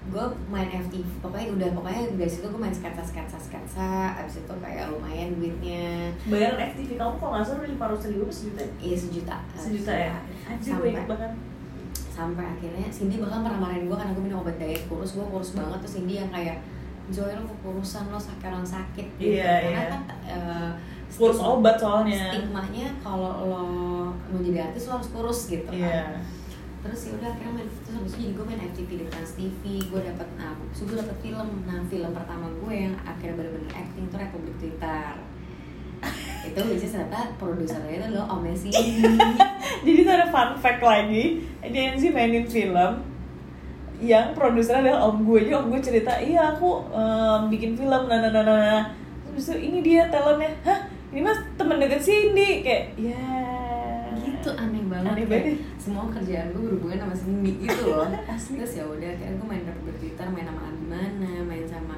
gue 0.05 0.25
main 0.47 0.69
FTV 0.69 1.01
pokoknya 1.17 1.47
udah 1.51 1.69
pokoknya 1.74 2.01
dari 2.13 2.29
situ 2.29 2.45
gue 2.45 2.62
main 2.62 2.69
sketsa 2.69 3.01
sketsa 3.01 3.38
sketsa 3.38 3.89
abis 4.21 4.38
itu 4.39 4.53
kayak 4.62 4.93
lumayan 4.93 5.33
duitnya. 5.35 6.13
Bayaran 6.29 6.62
FTV 6.71 6.89
kamu 6.95 7.13
kok 7.17 7.27
nggak 7.27 7.43
salah 7.43 7.65
lima 7.65 7.85
ratus 7.89 8.05
ribu 8.07 8.29
sejuta 8.29 8.62
ya? 8.62 8.71
iya 8.79 8.95
sejuta. 8.95 9.35
Sejuta 9.57 9.93
ya? 9.93 10.15
Anjir 10.45 10.71
Sampai- 10.71 10.93
banget. 11.09 11.33
Sampai 12.15 12.45
akhirnya 12.47 12.88
Cindy 12.88 13.19
bahkan 13.19 13.43
pernah 13.43 13.59
marahin 13.59 13.85
gue 13.85 13.97
karena 13.97 14.13
gue 14.13 14.24
minum 14.24 14.39
obat 14.39 14.55
diet 14.55 14.83
kurus 14.88 15.12
gue 15.13 15.25
kurus 15.25 15.51
banget. 15.51 15.77
Terus 15.83 15.93
Cindy 15.97 16.13
yang 16.15 16.29
kayak 16.29 16.57
Joy 17.05 17.38
lo 17.38 17.45
kekurusan 17.45 18.09
lo 18.09 18.17
sakit 18.17 18.50
orang 18.50 18.65
sakit 18.65 19.07
gitu. 19.21 19.38
Iya, 19.38 19.62
karena 19.62 19.77
iya. 19.77 19.91
kan 19.93 20.01
kurus 21.12 21.38
stigma- 21.38 21.53
obat 21.53 21.75
soalnya. 21.77 22.24
stigmanya 22.33 22.88
kalau 23.01 23.31
lo 23.45 23.62
mau 24.09 24.39
jadi 24.41 24.69
artis 24.69 24.89
lo 24.89 24.97
harus 24.97 25.09
kurus 25.13 25.39
gitu 25.45 25.69
kan. 25.69 25.77
Iya 25.77 26.05
terus 26.86 27.10
ya 27.10 27.12
udah 27.18 27.30
akhirnya 27.34 27.51
main 27.58 27.68
terus 27.82 27.98
habis 27.98 28.13
itu 28.13 28.22
jadi 28.22 28.34
gue 28.38 28.46
main 28.46 28.62
FTV 28.70 28.89
di 29.01 29.06
Trans 29.10 29.32
TV 29.34 29.63
gue 29.89 30.01
dapet 30.06 30.27
nah 30.38 30.54
gue 30.54 30.98
dapet 31.01 31.18
film. 31.25 31.48
Nah 31.65 31.80
film 31.89 32.12
pertama 32.13 32.46
gue 32.62 32.74
yang 32.77 32.94
akhirnya 33.01 33.36
bener-bener 33.42 33.72
acting 33.74 34.06
tuh 34.13 34.22
Republik 34.22 34.56
Twitter. 34.62 35.18
Itu 36.48 36.62
which 36.70 36.86
is 36.86 36.94
ternyata 36.94 37.34
produsernya 37.42 37.89
itu 37.89 38.06
adalah 38.13 38.38
Om 38.38 38.39
Messi. 38.46 38.70
Jadi 39.86 40.00
tuh 40.06 40.13
ada 40.13 40.30
fun 40.30 40.54
fact 40.62 40.86
lagi, 40.86 41.42
dia 41.65 41.82
Enzi 41.89 42.13
mainin 42.13 42.46
film 42.46 43.01
yang 43.98 44.36
produsernya 44.38 44.92
adalah 44.92 45.08
om 45.08 45.24
gue, 45.24 45.48
jadi 45.48 45.56
om 45.56 45.72
gue 45.72 45.80
cerita, 45.80 46.20
iya 46.20 46.51
aku 46.51 46.84
em, 46.92 47.48
bikin 47.48 47.80
film, 47.80 48.12
nah 48.12 48.20
nah 48.20 48.27
nah 48.27 48.44
nah. 48.44 48.84
Terus 49.32 49.56
ini 49.56 49.80
dia 49.80 50.12
talentnya, 50.12 50.51
hah? 50.68 50.84
Ini 51.15 51.24
mas 51.24 51.39
temen 51.56 51.80
deket 51.80 52.04
Cindy, 52.04 52.60
kayak 52.60 52.92
ya 53.00 53.24
gitu 54.46 54.52
aneh 54.56 54.84
banget 54.86 55.10
Aneh 55.10 55.25
kayak 55.25 55.44
banget. 55.44 55.58
semua 55.75 56.04
kerjaan 56.08 56.48
gue 56.48 56.62
berhubungan 56.64 56.98
sama 57.00 57.16
Cindy 57.16 57.52
gitu 57.60 57.82
loh 57.88 58.06
terus 58.54 58.72
ya 58.72 58.86
udah 58.86 59.10
akhirnya 59.10 59.34
gue 59.34 59.48
main 59.48 59.64
Republik 59.64 59.96
Twitter 60.00 60.28
main 60.28 60.46
sama 60.46 60.62
Abimana 60.66 61.30
main 61.44 61.66
sama 61.66 61.96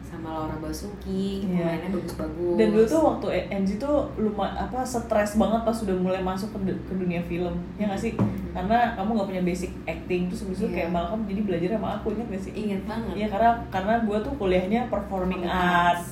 sama 0.00 0.28
Laura 0.32 0.56
Basuki 0.56 1.44
Iya. 1.44 1.68
mainnya 1.68 1.90
bagus-bagus 1.92 2.56
Dan 2.56 2.66
dulu 2.70 2.84
tuh 2.86 3.02
waktu 3.04 3.26
Enzi 3.50 3.76
tuh 3.76 4.08
lumayan 4.16 4.56
apa 4.56 4.80
stres 4.80 5.36
banget 5.36 5.60
pas 5.62 5.74
sudah 5.74 5.92
mulai 5.92 6.18
masuk 6.18 6.48
ke, 6.50 6.58
ke 6.64 6.94
dunia 6.94 7.20
film, 7.20 7.52
ya 7.76 7.84
nggak 7.84 8.00
sih? 8.00 8.16
Karena 8.48 8.96
kamu 8.96 9.10
nggak 9.12 9.28
punya 9.28 9.42
basic 9.44 9.68
acting, 9.84 10.26
terus 10.26 10.42
habis 10.42 10.58
itu 10.58 10.66
Iya. 10.66 10.74
kayak 10.78 10.90
malah 10.90 11.08
kamu 11.12 11.22
jadi 11.28 11.40
belajar 11.44 11.68
sama 11.74 11.88
aku 11.94 12.06
inget 12.10 12.26
gak 12.26 12.40
sih? 12.40 12.52
inget 12.56 12.82
banget 12.84 13.14
Iya 13.14 13.26
karena 13.28 13.50
karena 13.68 13.94
gue 14.00 14.18
tuh 14.18 14.32
kuliahnya 14.34 14.80
performing 14.88 15.42
arts. 15.44 16.08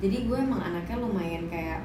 jadi 0.00 0.16
gue 0.26 0.38
emang 0.40 0.60
anaknya 0.60 0.96
lumayan 0.98 1.44
kayak 1.46 1.78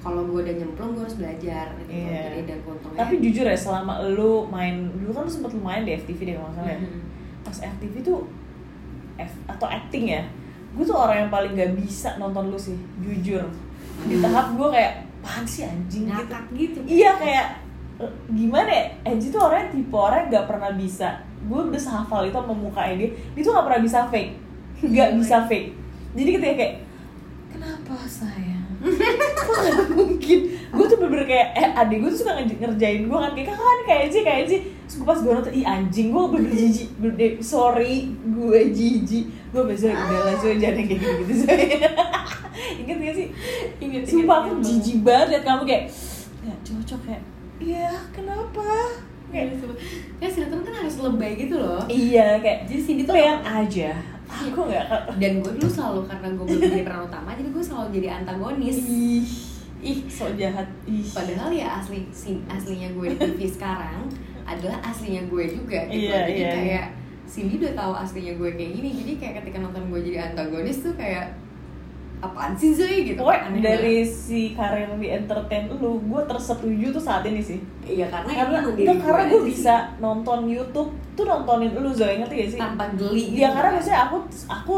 kalau 0.00 0.24
gue 0.24 0.40
udah 0.40 0.54
nyemplung 0.56 0.96
gue 0.96 1.04
harus 1.04 1.20
belajar 1.20 1.76
gitu 1.76 1.90
Iya. 1.92 2.20
jadi 2.32 2.40
dan 2.48 2.58
Tapi 2.96 3.14
jujur 3.20 3.44
ya 3.44 3.56
selama 3.56 4.00
lu 4.08 4.48
main 4.48 4.88
dulu 4.96 5.12
kan 5.12 5.22
lu 5.28 5.32
sempet 5.32 5.52
lumayan 5.52 5.84
di 5.84 5.92
FTV 5.94 6.18
deh 6.24 6.34
kalau 6.40 6.52
salah 6.56 6.72
ya. 6.72 6.80
Mhm. 6.80 7.00
Pas 7.44 7.56
FTV 7.60 7.94
tuh 8.00 8.20
F, 9.20 9.32
atau 9.44 9.68
acting 9.68 10.04
ya. 10.08 10.22
Gue 10.72 10.84
tuh 10.86 10.96
orang 10.96 11.26
yang 11.26 11.30
paling 11.30 11.52
gak 11.52 11.76
bisa 11.76 12.16
nonton 12.16 12.48
lu 12.48 12.56
sih, 12.56 12.78
jujur. 13.04 13.44
Di 14.08 14.16
tahap 14.24 14.56
gue 14.56 14.68
kayak 14.72 15.04
apaan 15.20 15.44
sih 15.44 15.68
anjing 15.68 16.08
gitu. 16.08 16.16
ngakak 16.16 16.44
gitu 16.56 16.78
Iya 16.88 17.10
kayak 17.20 17.46
gimana 18.32 18.70
ya? 18.72 18.84
Angie 19.04 19.28
tuh 19.28 19.44
orangnya 19.44 19.68
tipe 19.68 19.92
orang 19.92 20.24
yang 20.24 20.32
gak 20.32 20.46
pernah 20.48 20.72
bisa. 20.72 21.08
Gue 21.44 21.60
udah 21.68 21.76
sehafal 21.76 22.24
itu 22.24 22.32
sama 22.32 22.56
mukanya 22.56 23.04
dia. 23.04 23.10
Dia 23.36 23.42
tuh 23.44 23.52
gak 23.52 23.66
pernah 23.68 23.82
bisa 23.84 23.98
fake. 24.08 24.32
Gak 24.96 25.10
bisa 25.20 25.36
fake. 25.44 25.68
Jadi 26.16 26.30
ketika 26.40 26.54
kayak 26.56 26.74
kenapa 27.52 27.94
sayang? 28.08 28.69
Mungkin? 29.90 30.38
Gue 30.70 30.84
tuh 30.86 30.96
bener-bener 30.96 31.26
kayak 31.26 31.48
eh 31.52 31.68
adik 31.74 31.96
gue 32.00 32.10
tuh 32.10 32.20
suka 32.20 32.32
nge- 32.38 32.56
ngerjain 32.56 33.02
gue 33.04 33.18
kan 33.18 33.30
kayak 33.30 33.48
kakak 33.48 33.60
kan 33.62 33.78
kayak 33.84 34.00
Angie 34.06 34.22
kayak. 34.22 34.42
Terus 34.46 34.62
gue 34.96 35.06
pas 35.06 35.18
gue 35.18 35.32
nonton 35.32 35.52
ih 35.52 35.64
anjing 35.64 36.08
gue 36.08 36.22
bener-bener 36.26 36.56
jijik. 36.56 36.88
Bener 36.96 37.30
sorry 37.40 37.94
gue 38.10 38.60
jijik. 38.70 39.24
Gue 39.50 39.62
biasa 39.64 39.84
udah 39.88 40.20
lah 40.24 40.34
Zoe 40.36 40.56
jangan 40.56 40.78
yang 40.78 40.88
kayak 40.88 41.00
gitu-gitu 41.00 41.34
Zoe. 41.42 41.66
Ingat 42.80 42.96
gak 42.98 43.14
sih? 43.14 43.28
inget 43.80 44.02
Sumpah 44.04 44.44
aku 44.44 44.60
jijik 44.60 45.00
banget 45.00 45.26
liat 45.32 45.44
kamu 45.44 45.62
kayak 45.64 45.84
Gak 46.40 46.58
cocok 46.60 47.00
kayak 47.02 47.22
Iya 47.56 47.88
kenapa? 48.12 48.64
Kayak, 49.30 49.62
ya 50.18 50.26
sinetron 50.26 50.60
kan 50.60 50.74
harus 50.74 50.98
lebay 50.98 51.38
gitu 51.38 51.56
loh 51.56 51.80
iya 51.86 52.36
kayak 52.36 52.66
jadi 52.66 52.80
Cindy 52.82 53.02
tuh 53.06 53.14
Lihat 53.14 53.40
aja 53.46 53.94
Aku 54.48 54.60
gak 54.72 54.86
dan 55.20 55.32
gue 55.44 55.52
dulu 55.58 55.68
selalu 55.68 56.00
karena 56.08 56.28
gue 56.32 56.44
belum 56.48 56.62
jadi 56.72 56.84
peran 56.86 57.02
utama 57.04 57.30
jadi 57.36 57.50
gue 57.52 57.64
selalu 57.64 57.88
jadi 58.00 58.08
antagonis. 58.22 58.78
Ih 58.88 59.24
Ih 59.80 59.98
so 60.12 60.28
jahat. 60.36 60.68
Ih. 60.84 61.04
Padahal 61.08 61.48
ya 61.52 61.80
asli 61.80 62.04
si 62.12 62.44
aslinya 62.44 62.92
gue 62.92 63.16
di 63.16 63.16
TV 63.16 63.40
sekarang 63.48 64.12
adalah 64.44 64.78
aslinya 64.84 65.24
gue 65.24 65.44
juga 65.48 65.88
gitu. 65.88 66.10
Iya, 66.10 66.18
jadi 66.28 66.42
iya, 66.44 66.50
kayak 66.52 66.86
Cindy 67.24 67.62
udah 67.62 67.72
tahu 67.78 67.92
aslinya 67.96 68.34
gue 68.36 68.50
kayak 68.58 68.70
gini 68.76 68.88
jadi 68.90 69.12
kayak 69.16 69.34
ketika 69.40 69.58
nonton 69.62 69.88
gue 69.88 70.00
jadi 70.04 70.18
antagonis 70.32 70.84
tuh 70.84 70.92
kayak 70.98 71.39
apaan 72.20 72.52
sih 72.52 72.70
Zoe 72.70 73.02
gitu 73.02 73.16
Pokoknya 73.18 73.48
Aneh 73.48 73.60
dari 73.60 73.96
banget. 73.98 74.12
si 74.12 74.40
karir 74.52 74.92
di 74.94 75.08
entertain 75.08 75.72
lu 75.72 75.96
Gue 76.02 76.20
tersetuju 76.22 76.86
tuh 76.90 77.00
saat 77.00 77.24
ini 77.24 77.40
sih 77.40 77.56
iya 77.82 78.06
karena 78.06 78.28
Karena, 78.30 78.58
emang 78.60 78.76
enggak, 78.76 78.96
karena 79.00 79.22
gue 79.26 79.40
sih. 79.40 79.48
bisa 79.50 79.74
nonton 79.96 80.38
Youtube 80.44 80.88
tuh 81.12 81.24
nontonin 81.24 81.72
lu 81.72 81.90
Zoe 81.90 82.16
ngerti 82.16 82.34
gak 82.36 82.50
sih? 82.50 82.58
tanpa 82.58 82.84
geli 82.92 83.24
Iya 83.34 83.48
gitu. 83.48 83.56
karena 83.56 83.70
biasanya 83.74 84.00
aku 84.04 84.16
aku 84.46 84.76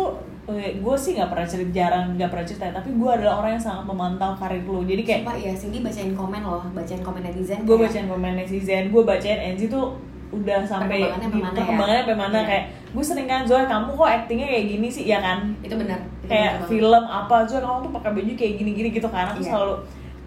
gue 0.75 0.97
sih 0.99 1.15
nggak 1.15 1.31
pernah 1.31 1.47
cerita 1.47 1.71
jarang 1.73 2.07
nggak 2.13 2.27
pernah 2.27 2.43
cerita 2.43 2.67
tapi 2.73 2.91
gue 2.93 3.11
adalah 3.13 3.35
orang 3.39 3.51
yang 3.55 3.65
sangat 3.65 3.85
memantau 3.85 4.35
karir 4.35 4.59
lu 4.61 4.83
jadi 4.83 4.99
kayak 5.01 5.21
Sumpah 5.23 5.37
ya 5.39 5.53
Cindy 5.55 5.79
bacain 5.79 6.13
komen 6.13 6.43
loh 6.43 6.63
bacain 6.73 6.99
komen 6.99 7.23
netizen 7.23 7.59
gue 7.61 7.71
kayak, 7.71 7.83
bacain 7.87 8.07
komen 8.07 8.33
netizen 8.35 8.85
gue 8.89 9.03
bacain 9.03 9.39
Enzi 9.41 9.67
tuh 9.67 9.95
udah 10.33 10.59
sampai 10.63 10.99
Perkembangannya 10.99 11.29
sampai 11.29 11.39
mana 11.39 11.53
ya? 11.53 12.01
perkembangannya 12.01 12.17
mana 12.17 12.35
Iya. 12.35 12.49
kayak 12.49 12.65
gue 12.89 13.05
sering 13.05 13.27
kan 13.27 13.41
Zoe 13.43 13.65
kamu 13.65 13.89
kok 13.93 14.09
actingnya 14.11 14.47
kayak 14.49 14.65
gini 14.67 14.89
sih 14.89 15.05
ya 15.05 15.19
kan 15.19 15.39
itu 15.59 15.75
benar 15.75 16.01
kayak 16.25 16.53
banget. 16.55 16.69
film 16.71 17.05
apa 17.05 17.37
Zoe 17.45 17.61
kamu 17.61 17.79
tuh 17.83 17.93
pakai 17.93 18.11
baju 18.13 18.33
kayak 18.35 18.55
gini-gini 18.57 18.89
gitu 18.91 19.09
kan 19.09 19.27
aku 19.29 19.41
Iya. 19.41 19.51
selalu 19.51 19.75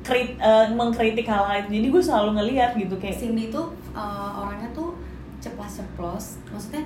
krit, 0.01 0.29
eh, 0.37 0.65
mengkritik 0.71 1.25
hal 1.25 1.41
hal 1.43 1.55
itu 1.59 1.69
jadi 1.75 1.87
gue 1.89 2.03
selalu 2.03 2.29
ngeliat 2.35 2.71
gitu 2.75 2.95
kayak 2.95 3.15
Cindy 3.15 3.49
tuh 3.49 3.65
uh, 3.91 4.39
orangnya 4.39 4.69
tuh 4.71 4.93
ceplas 5.39 5.71
ceplos 5.75 6.25
maksudnya 6.47 6.85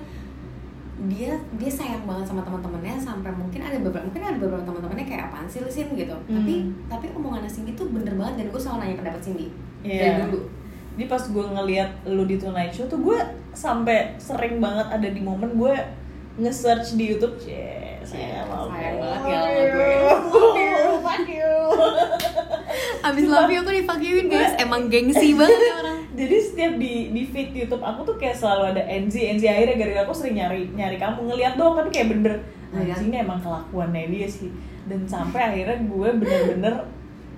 dia 1.01 1.31
dia 1.53 1.71
sayang 1.71 2.03
banget 2.03 2.27
sama 2.27 2.39
teman-temannya 2.41 2.95
sampai 2.97 3.31
mungkin 3.31 3.59
ada 3.61 3.75
beberapa 3.77 4.03
mungkin 4.03 4.19
ada 4.21 4.35
beberapa 4.37 4.63
teman-temannya 4.65 5.05
kayak 5.05 5.23
apaan 5.27 5.47
sih 5.47 5.59
lu 5.59 5.67
Sin 5.67 5.91
gitu 5.93 6.11
tapi 6.11 6.53
Hmm. 6.57 6.75
tapi 6.87 7.07
omongannya 7.09 7.47
Cindy 7.47 7.71
tuh 7.71 7.87
bener 7.87 8.15
banget 8.15 8.35
dan 8.35 8.45
gue 8.49 8.59
selalu 8.59 8.77
nanya 8.81 8.95
pendapat 8.97 9.21
Cindy 9.21 9.47
Iya. 9.79 9.99
dari 10.01 10.27
dulu 10.27 10.39
Jadi 10.99 11.07
pas 11.07 11.23
gue 11.23 11.45
ngeliat 11.47 11.89
lu 12.11 12.27
di 12.27 12.35
Tonight 12.35 12.75
Show 12.75 12.91
tuh 12.91 12.99
gue 12.99 13.15
sampai 13.55 14.19
sering 14.19 14.59
banget 14.59 14.91
ada 14.91 15.07
di 15.07 15.23
momen 15.23 15.55
gue 15.55 15.71
nge-search 16.35 16.99
di 16.99 17.15
YouTube. 17.15 17.39
Cie, 17.39 18.03
saya 18.03 18.43
Sayang 18.43 18.51
love 18.51 18.67
banget 18.67 18.91
you. 18.91 19.31
ya 19.31 19.39
sama 19.39 19.63
gue. 19.63 19.91
Fuck 20.27 20.57
you, 20.59 20.75
fuck 20.99 21.23
you. 21.23 21.53
abis 22.99 23.25
love 23.25 23.47
you 23.47 23.63
aku 23.63 23.71
dipakiin 23.71 24.27
guys 24.27 24.59
emang 24.59 24.91
gengsi 24.91 25.31
banget 25.31 25.55
ya 25.55 25.73
orang 25.79 25.97
Jadi 26.19 26.35
setiap 26.35 26.73
di 26.75 27.15
di 27.15 27.23
feed 27.23 27.55
YouTube 27.55 27.79
aku 27.79 28.03
tuh 28.03 28.19
kayak 28.19 28.35
selalu 28.35 28.75
ada 28.75 28.83
Enzi, 28.83 29.23
Enzi 29.23 29.47
akhirnya 29.47 29.79
gara-gara 29.79 30.03
aku 30.03 30.11
sering 30.11 30.35
nyari 30.35 30.67
nyari 30.75 30.99
kamu 30.99 31.31
ngeliat 31.31 31.55
doang 31.55 31.79
tapi 31.79 31.95
kayak 31.95 32.11
bener 32.11 32.35
Iya. 32.69 32.93
anjing 32.93 33.09
ini 33.09 33.17
emang 33.23 33.39
kelakuannya 33.39 34.13
dia 34.13 34.27
sih 34.29 34.51
dan 34.85 35.01
sampai 35.07 35.41
akhirnya 35.41 35.89
gue 35.89 36.09
bener-bener 36.21 36.75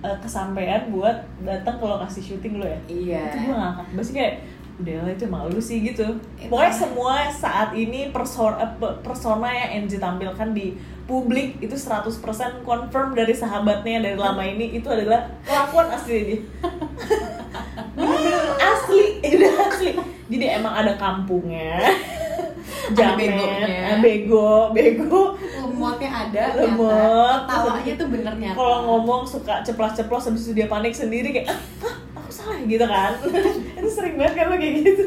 eh, 0.02 0.18
kesampaian 0.22 0.90
buat 0.90 1.24
datang 1.46 1.78
ke 1.78 1.86
lokasi 1.86 2.20
syuting 2.22 2.62
lo 2.62 2.66
ya? 2.66 2.80
Iya. 2.90 3.24
Itu 3.32 3.38
gue 3.50 3.56
ngakak 3.56 3.86
Pasti 3.98 4.14
kayak 4.18 4.36
udah 4.82 4.98
lah 5.06 5.12
itu 5.14 5.26
malu 5.30 5.60
sih 5.62 5.78
gitu. 5.86 6.08
Eh, 6.42 6.50
pokoknya 6.50 6.74
parah. 6.74 6.82
semua 6.82 7.16
saat 7.30 7.70
ini 7.78 8.10
persona, 8.10 8.66
persona 9.06 9.48
yang 9.54 9.86
NJ 9.86 10.02
tampilkan 10.02 10.58
di 10.58 10.74
publik 11.06 11.60
itu 11.60 11.76
100% 11.76 12.66
confirm 12.66 13.14
dari 13.14 13.36
sahabatnya 13.36 14.02
dari 14.02 14.18
lama 14.18 14.42
ini 14.42 14.74
itu 14.80 14.88
adalah 14.90 15.28
kelakuan 15.46 15.92
asli 15.94 16.18
dia. 16.24 16.40
Bener-bener 17.94 18.44
asli 18.74 19.04
itu 19.22 19.46
asli. 19.46 19.90
Jadi 20.32 20.46
emang 20.48 20.74
ada 20.74 20.96
kampungnya. 20.96 21.84
Jamet, 22.96 23.36
eh, 23.36 24.00
bego, 24.00 24.72
bego. 24.72 25.36
Lemotnya 26.02 26.10
ada 26.34 26.44
Lemot. 26.58 27.40
tawanya 27.46 27.94
tuh 27.94 28.08
bener 28.10 28.34
nyata 28.36 28.58
Kalau 28.58 28.78
ngomong 28.84 29.22
suka 29.22 29.62
ceplas-ceplos 29.62 30.24
habis 30.26 30.42
itu 30.44 30.54
dia 30.54 30.66
panik 30.66 30.94
sendiri 30.94 31.30
kayak, 31.30 31.48
"Hah, 31.78 31.96
aku 32.16 32.30
salah 32.30 32.58
gitu 32.64 32.82
kan. 32.84 33.12
itu 33.78 33.90
sering 33.90 34.18
banget 34.18 34.34
kan 34.36 34.46
lo 34.48 34.56
kayak 34.56 34.76
gitu. 34.82 35.04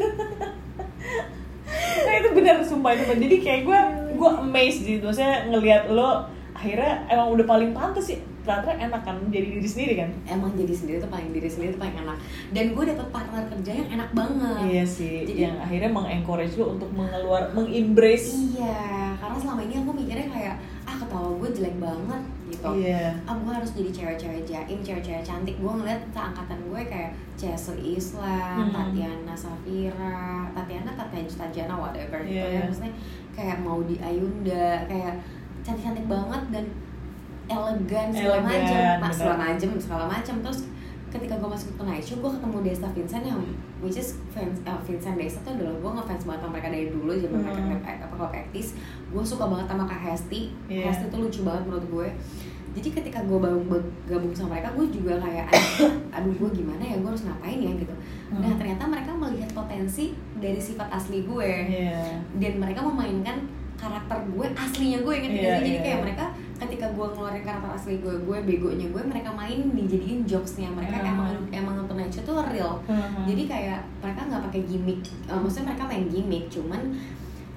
nah 1.97 2.13
itu 2.13 2.29
benar 2.31 2.55
sumpah 2.61 2.91
itu 2.93 3.03
bener. 3.05 3.21
jadi 3.25 3.35
kayak 3.41 3.61
gue 3.63 3.79
gue 4.15 4.29
amazed 4.37 4.83
gitu 4.85 5.03
maksudnya 5.03 5.49
ngelihat 5.49 5.89
lo 5.89 6.23
akhirnya 6.53 7.03
emang 7.09 7.35
udah 7.35 7.45
paling 7.45 7.71
pantas 7.73 8.05
sih 8.05 8.17
ternyata 8.45 8.77
enak 8.77 9.01
kan 9.01 9.17
jadi 9.27 9.57
diri 9.57 9.65
sendiri 9.65 9.93
kan 9.97 10.09
emang 10.29 10.53
jadi 10.53 10.71
sendiri 10.71 10.97
tuh 11.01 11.09
paling 11.09 11.33
diri 11.33 11.49
sendiri 11.49 11.73
tuh 11.73 11.81
paling 11.81 11.97
enak 11.97 12.17
dan 12.53 12.65
gue 12.71 12.83
dapet 12.85 13.07
partner 13.09 13.43
kerja 13.49 13.71
yang 13.73 13.89
enak 13.91 14.09
banget 14.13 14.61
iya 14.63 14.83
sih 14.85 15.25
Jadi- 15.25 15.35
yang 15.41 15.55
akhirnya 15.57 15.89
mengencourage 15.89 16.55
lo 16.55 16.77
untuk 16.77 16.89
mengeluar 16.93 17.49
mengembrace 17.51 18.29
iya 18.53 19.17
karena 19.17 19.35
selama 19.35 19.61
ini 19.65 19.75
aku 19.81 19.91
mikirnya 19.91 20.27
kayak 20.29 20.55
ah 20.95 21.03
ketawa 21.03 21.29
gue 21.35 21.49
jelek 21.51 21.75
banget 21.77 22.21
gitu. 22.47 22.69
Iya. 22.77 23.11
Ah 23.23 23.35
gue 23.35 23.51
harus 23.51 23.71
jadi 23.73 23.91
cewek-cewek 23.91 24.41
jaim 24.43 24.79
cewek-cewek 24.79 25.21
cantik. 25.21 25.55
Gue 25.57 25.71
ngeliat 25.73 25.99
seangkatan 26.09 26.59
gue 26.63 26.81
kayak 26.81 27.11
Chelsea 27.35 27.75
Islam 27.93 28.55
Hmm. 28.61 28.71
Tatiana 28.71 29.35
Safira 29.35 30.15
Tatiana 30.49 30.87
Tatiana 30.89 31.27
Tajana 31.29 31.75
whatever 31.75 32.19
gitu 32.21 32.39
Iya. 32.39 32.47
ya. 32.53 32.61
maksudnya 32.63 32.93
kayak 33.33 33.57
mau 33.59 33.83
di 33.83 33.99
Ayunda 33.99 34.85
kayak 34.85 35.19
cantik-cantik 35.61 36.07
banget 36.07 36.43
dan 36.49 36.65
elegan 37.45 38.07
segala 38.09 38.39
macam 38.41 38.81
nah, 38.97 39.11
segala 39.11 39.35
macam 39.43 39.69
segala 39.77 40.05
macam 40.07 40.35
terus 40.39 40.59
ketika 41.07 41.33
gue 41.33 41.47
masuk 41.47 41.67
ke 41.69 41.77
Tonight 41.77 42.03
Show 42.03 42.17
gue 42.17 42.27
ketemu 42.29 42.57
Desta 42.61 42.87
Vincent 42.89 43.23
yang 43.23 43.39
which 43.79 43.95
is 43.95 44.15
fans 44.29 44.59
eh, 44.61 44.79
Vincent 44.81 45.15
Desta 45.15 45.39
tuh 45.41 45.53
adalah 45.53 45.71
gue 45.73 45.91
ngefans 45.93 46.23
banget 46.25 46.39
sama 46.41 46.51
mereka 46.51 46.67
dari 46.69 46.87
dulu 46.89 47.11
zaman 47.13 47.39
mereka 47.41 47.61
Hmm. 47.61 47.69
nge- 47.71 48.01
apa 48.01 48.13
klub 48.13 48.31
aktis 48.33 48.67
gue 49.15 49.23
suka 49.23 49.47
banget 49.47 49.65
sama 49.65 49.87
Kak 49.87 50.01
Hesti 50.03 50.51
Iya. 50.67 50.91
Hesti 50.91 51.07
tuh 51.07 51.23
lucu 51.23 51.39
banget 51.41 51.63
menurut 51.63 51.87
gue 51.87 52.07
jadi 52.75 52.91
ketika 52.91 53.23
gue 53.23 53.39
baru 53.39 53.63
gabung 54.03 54.35
sama 54.35 54.59
mereka 54.59 54.75
gue 54.75 54.91
juga 54.91 55.15
kayak 55.15 55.47
aduh, 56.19 56.33
gue 56.35 56.49
gimana 56.51 56.83
ya 56.83 56.99
gue 56.99 57.07
harus 57.07 57.23
ngapain 57.23 57.55
ya 57.57 57.71
gitu 57.73 57.95
nah 58.35 58.51
Hmm. 58.51 58.57
ternyata 58.59 58.83
mereka 58.89 59.11
melihat 59.15 59.49
potensi 59.53 60.11
dari 60.41 60.57
sifat 60.59 60.91
asli 60.91 61.23
gue 61.23 61.49
iya 61.71 62.19
dan 62.35 62.53
mereka 62.59 62.81
memainkan 62.83 63.47
karakter 63.75 64.17
gue 64.27 64.47
aslinya 64.55 64.99
gue 65.03 65.13
gak 65.13 65.31
sih? 65.31 65.45
jadi 65.61 65.69
iya. 65.69 65.83
kayak 65.83 65.99
mereka 66.01 66.25
ketika 66.55 66.87
gue 66.89 67.05
ngeluarin 67.05 67.43
karakter 67.43 67.71
asli 67.71 67.93
gue 67.99 68.15
gue 68.17 68.37
begonya 68.43 68.87
gue 68.89 69.03
mereka 69.03 69.29
main 69.31 69.59
dijadiin 69.71 70.25
jokesnya 70.25 70.67
mereka 70.73 70.99
Hmm. 70.99 71.11
emang 71.11 71.27
emang 71.53 71.73
tuh 72.25 72.41
real 72.49 72.81
Hmm. 72.89 73.23
jadi 73.29 73.43
kayak 73.45 73.79
mereka 74.01 74.21
nggak 74.25 74.41
pakai 74.49 74.61
gimmick 74.65 75.01
Eh, 75.29 75.37
maksudnya 75.37 75.65
mereka 75.71 75.83
main 75.85 76.05
gimmick 76.09 76.45
cuman 76.49 76.81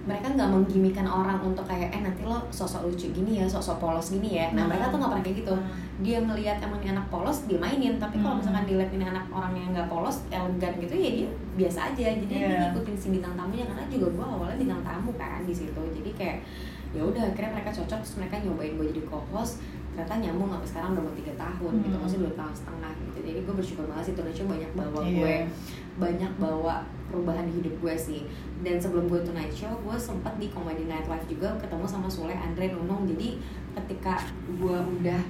mereka 0.08 0.26
nggak 0.30 0.48
menggimikan 0.48 1.04
orang 1.04 1.36
untuk 1.38 1.62
kayak 1.62 1.92
eh 1.92 2.00
nanti 2.00 2.24
lo 2.24 2.40
sosok 2.48 2.80
lucu 2.82 3.12
gini 3.12 3.36
ya 3.36 3.46
sosok 3.46 3.76
polos 3.76 4.08
gini 4.08 4.34
ya 4.34 4.48
nah 4.50 4.64
Hmm. 4.64 4.72
mereka 4.72 4.88
tuh 4.88 4.96
nggak 4.96 5.10
pernah 5.10 5.22
kayak 5.22 5.38
gitu 5.38 5.54
dia 5.98 6.18
ngelihat 6.18 6.56
emang 6.58 6.80
ini 6.80 6.90
anak 6.90 7.06
polos 7.06 7.44
dia 7.44 7.58
mainin 7.58 7.94
tapi 7.96 8.16
kalau 8.16 8.32
Hmm. 8.32 8.40
misalkan 8.40 8.64
dilihat 8.64 8.90
ini 8.90 9.04
anak 9.04 9.28
orang 9.28 9.52
yang 9.52 9.68
nggak 9.70 9.86
polos 9.86 10.24
elegan 10.28 10.72
gitu 10.78 10.94
ya 10.94 11.10
dia 11.14 11.28
biasa 11.54 11.78
aja 11.86 12.04
jadi 12.10 12.24
dia 12.24 12.38
Iya. 12.40 12.58
ngikutin 12.66 12.96
si 12.96 13.06
bintang 13.10 13.34
tamunya 13.34 13.64
karena 13.64 13.84
juga 13.86 14.06
gue 14.08 14.26
awalnya 14.26 14.56
bintang 14.56 14.82
tamu 14.82 15.10
kan 15.12 15.40
di 15.42 15.52
situ 15.52 15.82
jadi 15.92 16.10
kayak 16.14 16.36
ya 16.88 17.02
udah 17.02 17.22
akhirnya 17.22 17.52
mereka 17.52 17.70
cocok 17.70 17.98
terus 18.00 18.16
mereka 18.16 18.40
nyobain 18.40 18.72
gue 18.74 18.86
jadi 18.88 19.02
co-host 19.04 19.60
ternyata 19.90 20.14
nyambung 20.20 20.48
sampai 20.48 20.68
sekarang 20.68 20.90
udah 20.94 21.04
mau 21.04 21.12
tiga 21.12 21.32
tahun 21.34 21.72
gitu 21.82 21.92
Hmm. 21.92 22.02
masih 22.02 22.18
dua 22.18 22.32
tahun 22.34 22.54
setengah 22.54 22.90
gitu 22.96 23.18
jadi 23.20 23.38
gue 23.42 23.54
bersyukur 23.54 23.84
banget 23.84 24.04
sih 24.04 24.12
Indonesia 24.14 24.44
banyak 24.46 24.70
bawa 24.72 25.00
Iya. 25.02 25.12
gue 25.12 25.34
banyak 25.98 26.32
bawa 26.38 26.74
perubahan 27.08 27.44
di 27.44 27.54
hidup 27.56 27.74
gue 27.78 27.94
sih 27.98 28.20
dan 28.58 28.76
sebelum 28.76 29.06
gue 29.06 29.20
Tonight 29.20 29.52
Show 29.52 29.70
gue 29.78 29.96
sempat 29.96 30.34
di 30.36 30.48
Comedy 30.48 30.84
Night 30.84 31.06
Live 31.06 31.26
juga 31.26 31.54
ketemu 31.56 31.84
sama 31.84 32.06
Sule 32.06 32.32
Andre 32.32 32.70
Nunung 32.70 33.06
jadi 33.06 33.38
ketika 33.76 34.18
gue 34.52 34.76
udah 34.96 35.22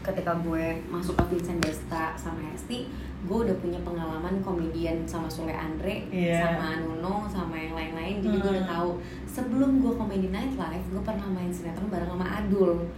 ketika 0.00 0.32
gue 0.38 0.64
masuk 0.88 1.12
ke 1.14 1.24
Vincent 1.28 1.60
Desta 1.60 2.16
sama 2.16 2.40
Hesti 2.46 2.88
gue 3.20 3.38
udah 3.38 3.52
punya 3.54 3.76
pengalaman 3.80 4.40
komedian 4.40 5.04
sama 5.04 5.28
Sule 5.28 5.52
Andre 5.52 6.08
Iya. 6.08 6.40
sama 6.40 6.80
Nunung 6.80 7.28
sama 7.28 7.52
yang 7.52 7.74
lain-lain 7.74 8.16
jadi 8.18 8.36
gue 8.38 8.50
udah 8.50 8.64
Hmm. 8.64 8.72
tahu 8.72 8.90
sebelum 9.26 9.70
gue 9.78 9.92
Comedy 9.92 10.28
Night 10.28 10.54
Live 10.54 10.86
gue 10.88 11.02
pernah 11.02 11.28
main 11.28 11.50
sinetron 11.50 11.86
bareng 11.86 12.08
sama 12.08 12.26
Adul 12.32 12.88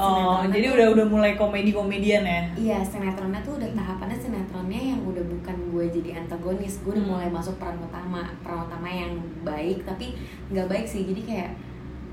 oh 0.00 0.40
jadi 0.46 0.64
tuh- 0.64 0.74
udah 0.74 0.86
udah 0.90 1.06
mulai 1.08 1.32
komedi 1.34 1.70
komedian 1.70 2.22
ya? 2.22 2.42
Iya, 2.54 2.78
sinetronnya 2.80 3.40
tuh 3.40 3.54
udah 3.54 3.68
tahapannya 3.72 4.16
sinetronnya 4.16 4.80
yang 4.88 5.00
udah 5.02 5.24
bukan 5.24 5.56
gue 5.68 5.84
jadi 5.92 6.10
antagonis, 6.18 6.80
gue 6.80 6.92
udah 6.92 7.00
Hmm. 7.00 7.12
mulai 7.12 7.28
masuk 7.28 7.54
peran 7.56 7.76
utama, 7.78 8.22
peran 8.40 8.64
utama 8.64 8.86
yang 8.86 9.12
baik 9.42 9.82
tapi 9.82 10.14
nggak 10.48 10.66
baik 10.66 10.84
sih, 10.84 11.02
jadi 11.04 11.20
kayak 11.20 11.50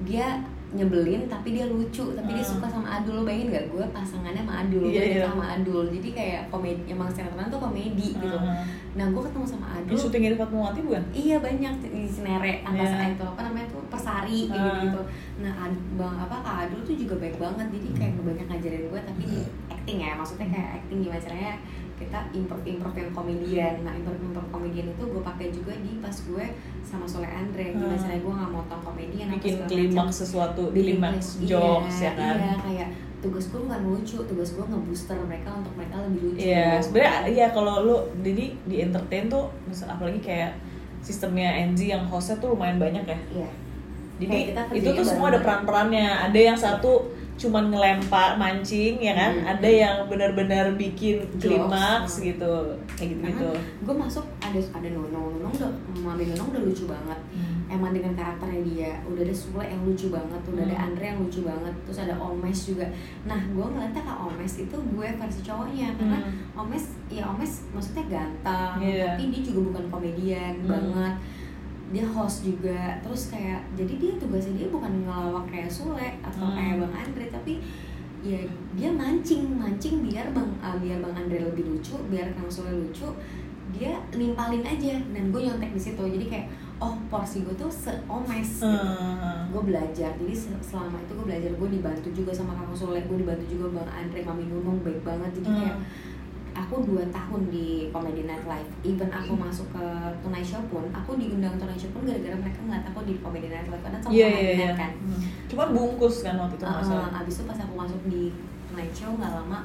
dia 0.01 0.27
nyebelin 0.67 1.23
tapi 1.25 1.53
dia 1.53 1.63
lucu 1.65 2.03
tapi 2.11 2.29
dia 2.29 2.43
Hmm. 2.43 2.51
suka 2.51 2.67
sama 2.67 2.99
Adul. 2.99 3.15
Lo 3.15 3.23
bayangin 3.23 3.47
gak 3.49 3.65
gue 3.69 3.85
pasangannya 3.89 4.43
sama 4.43 4.53
Adul 4.59 4.83
Iya, 4.83 4.91
gue 4.91 5.07
nikah 5.13 5.31
sama 5.31 5.45
Adul. 5.55 5.85
Jadi 5.89 6.09
kayak 6.11 6.41
komedi 6.49 6.81
emang 6.85 7.07
sinetron 7.07 7.47
tuh 7.47 7.61
komedi 7.61 8.09
gitu. 8.11 8.27
Hmm. 8.35 8.59
nah 8.91 9.07
gue 9.07 9.21
ketemu 9.21 9.43
sama 9.45 9.65
Di 9.77 9.79
Adul. 9.85 9.95
syuting 9.97 10.23
di 10.25 10.37
Fatmawati 10.37 10.79
bukan? 10.81 11.03
Iya 11.11 11.35
banyak. 11.37 11.73
Di 11.81 12.03
Sinere 12.05 12.59
Iya. 12.61 13.07
itu 13.09 13.23
apa 13.25 13.41
namanya 13.41 13.67
tuh 14.05 14.13
Persari 14.21 14.39
gitu 14.45 14.69
gitu. 14.83 15.01
Nah 15.37 15.53
Ad- 15.59 15.85
bang 15.91 16.15
apa 16.19 16.35
Kak 16.39 16.55
Adul 16.63 16.81
tuh 16.81 16.95
juga 16.95 17.15
baik 17.17 17.35
banget 17.35 17.67
jadi 17.71 17.87
kayak 17.91 18.11
banyak 18.21 18.45
ngajarin 18.45 18.83
gue 18.85 19.01
tapi 19.01 19.21
di 19.25 19.39
acting 19.67 19.97
ya 19.99 20.11
maksudnya 20.13 20.47
kayak 20.47 20.69
acting 20.77 20.97
gimana 21.01 21.19
caranya 21.19 21.53
kita 21.95 22.19
improve 22.31 22.65
improve 22.65 22.97
yang 22.97 23.11
komedian. 23.11 23.73
Nah 23.81 23.93
improve 23.93 24.21
improve 24.21 24.49
komedian 24.49 24.87
itu 24.89 25.03
gue 25.05 25.21
pakai 25.23 25.47
juga 25.49 25.73
di 25.75 25.91
pas 25.97 26.13
gue 26.13 26.45
sama 26.81 27.05
Soleh 27.05 27.31
Andre 27.31 27.71
gimana 27.71 27.89
Ah. 27.89 27.97
caranya 27.97 28.21
gue 28.21 28.33
nggak 28.35 28.51
motong 28.51 28.81
komedian 28.83 29.27
Bikin 29.31 29.55
klimaks 29.65 30.15
sesuatu, 30.19 30.63
klimaks 30.69 31.27
klim- 31.35 31.49
jokes 31.49 31.97
iya, 31.97 32.05
ya 32.05 32.11
kan? 32.13 32.35
Iya 32.37 32.55
kayak 32.59 32.89
tugas 33.17 33.45
gue 33.47 33.57
bukan 33.57 33.81
lucu, 33.83 34.17
tugas 34.21 34.49
gue 34.51 34.61
ngebooster 34.61 35.17
mereka 35.17 35.49
untuk 35.51 35.73
mereka 35.73 35.95
lebih 35.99 36.19
lucu. 36.21 36.37
Iya, 36.37 36.77
sebenarnya 36.77 37.19
iya 37.25 37.47
kalau 37.49 37.75
lu 37.81 37.95
jadi 38.21 38.45
di 38.53 38.75
entertain 38.77 39.25
tuh 39.25 39.49
misal 39.65 39.89
apalagi 39.89 40.21
kayak 40.21 40.51
sistemnya 40.99 41.49
NZ 41.65 41.79
yang 41.87 42.03
hostnya 42.03 42.37
tuh 42.37 42.53
lumayan 42.53 42.77
banyak 42.77 43.01
ya. 43.03 43.17
Iya. 43.33 43.49
Jadi 44.17 44.37
kita 44.49 44.61
itu 44.71 44.89
tuh 44.91 45.05
semua 45.05 45.27
ada 45.27 45.39
peran-perannya. 45.39 46.07
Ada 46.25 46.39
yang 46.41 46.57
satu 46.57 46.91
cuman 47.35 47.67
ngelempar 47.67 48.39
mancing 48.39 48.95
ya 48.97 49.11
kan, 49.11 49.35
Hmm. 49.35 49.51
ada 49.51 49.67
yang 49.67 50.07
benar-benar 50.07 50.71
bikin 50.73 51.19
klimaks 51.35 52.15
Hmm. 52.15 52.31
gitu, 52.31 52.53
kayak 52.89 53.11
gitu-gitu. 53.11 53.51
gue 53.83 53.91
masuk 53.93 54.23
ada 54.39 54.55
ada 54.55 54.87
Nunung, 54.89 55.35
Nunung 55.35 55.51
udah 55.51 55.67
Mami 55.99 56.31
Nunung 56.31 56.47
udah 56.49 56.63
lucu 56.63 56.87
banget. 56.87 57.19
emang 57.65 57.91
dengan 57.91 58.13
karakternya 58.13 58.61
dia 58.63 58.91
udah 59.03 59.19
ada 59.19 59.33
Sule 59.33 59.65
yang 59.65 59.81
lucu 59.83 60.07
banget 60.07 60.37
udah 60.45 60.63
ada 60.63 60.75
Hmm. 60.75 60.85
Andre 60.85 61.03
yang 61.03 61.19
lucu 61.19 61.41
banget 61.41 61.73
terus 61.81 61.97
ada 61.99 62.13
Omes 62.15 62.59
juga 62.63 62.85
nah 63.25 63.41
gue 63.41 63.65
ngeliatnya 63.65 64.01
kak 64.01 64.17
Omes 64.21 64.53
itu 64.55 64.77
gue 64.77 65.07
versi 65.11 65.41
cowoknya 65.41 65.89
karena 65.91 66.19
Hmm. 66.21 66.61
Omes 66.61 66.85
ya 67.09 67.25
Omes 67.25 67.65
maksudnya 67.73 68.05
ganteng 68.05 68.75
Iya. 68.79 69.05
tapi 69.11 69.23
dia 69.27 69.41
juga 69.43 69.59
bukan 69.65 69.85
komedian 69.89 70.53
Hmm. 70.61 70.69
banget 70.69 71.13
dia 71.87 72.01
host 72.03 72.41
juga 72.43 72.97
terus 72.99 73.29
kayak 73.29 73.61
jadi 73.73 73.93
dia 73.95 74.11
tugasnya 74.15 74.53
dia 74.55 74.67
bukan 74.67 74.91
ngelawak 75.01 75.45
kayak 75.45 75.69
Sule 75.69 76.17
atau 76.19 76.43
Hmm. 76.43 76.53
kayak 76.53 76.75
Bang 76.79 76.93
Andre 76.95 77.25
tapi 77.29 77.53
ya 78.21 78.41
dia 78.73 78.89
mancing 78.89 79.53
mancing 79.53 80.01
biar 80.01 80.31
bang 80.31 80.49
ah, 80.57 80.73
biar 80.75 80.97
bang 80.97 81.13
Andre 81.15 81.45
lebih 81.45 81.63
lucu 81.67 81.93
biar 82.07 82.33
kang 82.33 82.49
Sule 82.49 82.73
lucu 82.73 83.05
dia 83.71 83.93
nimpalin 84.11 84.63
aja 84.63 84.97
dan 85.05 85.29
gue 85.29 85.41
nyontek 85.41 85.69
di 85.69 85.81
situ 85.83 85.99
jadi 85.99 86.25
kayak 86.25 86.47
oh 86.75 86.95
porsi 87.05 87.41
gue 87.41 87.53
tuh 87.53 87.67
seomes 87.67 88.49
gitu. 88.55 88.65
Hmm. 88.65 89.45
gue 89.47 89.61
belajar 89.63 90.09
jadi 90.11 90.33
se- 90.33 90.57
selama 90.59 90.97
itu 90.97 91.11
gue 91.13 91.25
belajar 91.25 91.51
gue 91.51 91.69
dibantu 91.71 92.09
juga 92.11 92.31
sama 92.31 92.53
kang 92.55 92.73
Sule 92.73 92.97
gue 92.99 93.17
dibantu 93.19 93.45
juga 93.45 93.65
bang 93.75 93.89
Andre 93.95 94.19
mami 94.23 94.45
Nunung 94.45 94.81
baik 94.81 95.01
banget 95.01 95.29
jadi 95.35 95.47
Hmm. 95.47 95.59
kayak 95.59 95.77
aku 96.55 96.75
dua 96.81 97.03
tahun 97.09 97.41
di 97.49 97.67
Comedy 97.89 98.23
Night 98.23 98.43
Live 98.43 98.69
even 98.81 99.09
aku 99.09 99.35
masuk 99.35 99.67
ke 99.69 99.85
Tonight 100.19 100.43
Show 100.43 100.63
pun 100.65 100.87
aku 100.89 101.13
diundang 101.15 101.55
Tonight 101.55 101.77
Show 101.77 101.91
pun 101.91 102.03
gara-gara 102.03 102.31
mereka 102.33 102.59
ngeliat 102.61 102.85
aku 102.85 102.99
di 103.03 103.13
Comedy 103.19 103.47
Night 103.47 103.67
Live 103.67 103.81
karena 103.81 103.99
sama 103.99 104.11
iya. 104.11 104.29
Night 104.63 104.75
kan 104.75 104.91
Hmm. 104.95 105.21
Cuman 105.45 105.67
bungkus 105.71 106.15
kan 106.21 106.35
waktu 106.35 106.55
itu 106.55 106.65
Uh, 106.65 106.73
masalah. 106.73 107.09
abis 107.15 107.33
itu 107.35 107.43
pas 107.45 107.59
aku 107.59 107.73
masuk 107.75 108.01
di 108.07 108.23
Tonight 108.65 108.91
Show 108.91 109.11
nggak 109.13 109.31
lama 109.33 109.59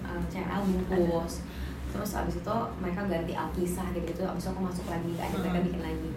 uh, 0.00 0.22
CL 0.24 0.60
bungkus 0.64 1.42
terus 1.90 2.10
abis 2.14 2.38
itu 2.38 2.56
mereka 2.78 3.02
ganti 3.04 3.34
Alkisah 3.34 3.90
gitu 3.90 4.06
gitu 4.08 4.22
abis 4.22 4.46
itu 4.46 4.50
aku 4.50 4.62
masuk 4.62 4.86
lagi 4.86 5.10
ada 5.16 5.34
mereka 5.34 5.58
Hmm. 5.58 5.66
bikin 5.66 5.82
lagi 5.82 6.10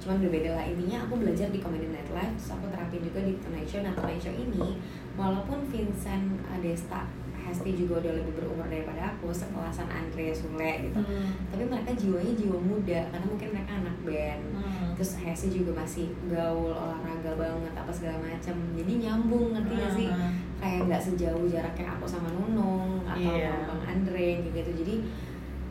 cuman 0.00 0.16
berbeda 0.18 0.50
lah 0.52 0.64
intinya 0.64 0.98
aku 1.04 1.14
belajar 1.16 1.48
di 1.48 1.58
Comedy 1.58 1.86
Night 1.86 2.10
Live 2.10 2.34
terus 2.34 2.50
aku 2.50 2.66
terapin 2.66 3.00
juga 3.00 3.20
di 3.22 3.38
Tonight 3.38 3.64
Show 3.64 3.80
nah 3.80 3.94
Tonight 3.94 4.18
Show 4.18 4.34
ini 4.34 4.74
walaupun 5.14 5.58
Vincent 5.64 6.26
Adesta 6.44 7.06
Hesti 7.50 7.74
juga 7.74 7.98
udah 7.98 8.12
lebih 8.14 8.32
berumur 8.32 8.64
daripada 8.64 9.10
aku 9.10 9.28
sekelasan 9.28 9.84
Andre 9.86 10.30
Sule 10.30 10.86
gitu 10.86 11.00
Hmm. 11.00 11.26
tapi 11.50 11.66
mereka 11.66 11.90
jiwanya 11.92 12.32
jiwa 12.32 12.58
muda 12.58 13.00
karena 13.10 13.26
mungkin 13.26 13.48
mereka 13.50 13.72
anak 13.74 13.96
band 14.00 14.42
Hmm. 14.54 14.90
terus 14.94 15.18
Hesti 15.18 15.48
juga 15.52 15.74
masih 15.76 16.06
gaul 16.26 16.70
olahraga 16.70 17.32
banget 17.34 17.72
apa 17.74 17.90
segala 17.90 18.16
macam 18.20 18.54
jadi 18.72 18.92
nyambung 19.00 19.50
ngerti 19.52 19.74
gak 19.74 19.92
sih 19.92 20.08
Hmm. 20.08 20.32
kayak 20.56 20.80
nggak 20.86 21.02
sejauh 21.02 21.44
jaraknya 21.44 21.86
aku 21.90 22.04
sama 22.04 22.28
Nunung 22.30 23.02
atau 23.02 23.18
sama 23.18 23.66
Bang 23.66 23.82
Andre 23.84 24.28
gitu 24.46 24.70
jadi 24.76 24.94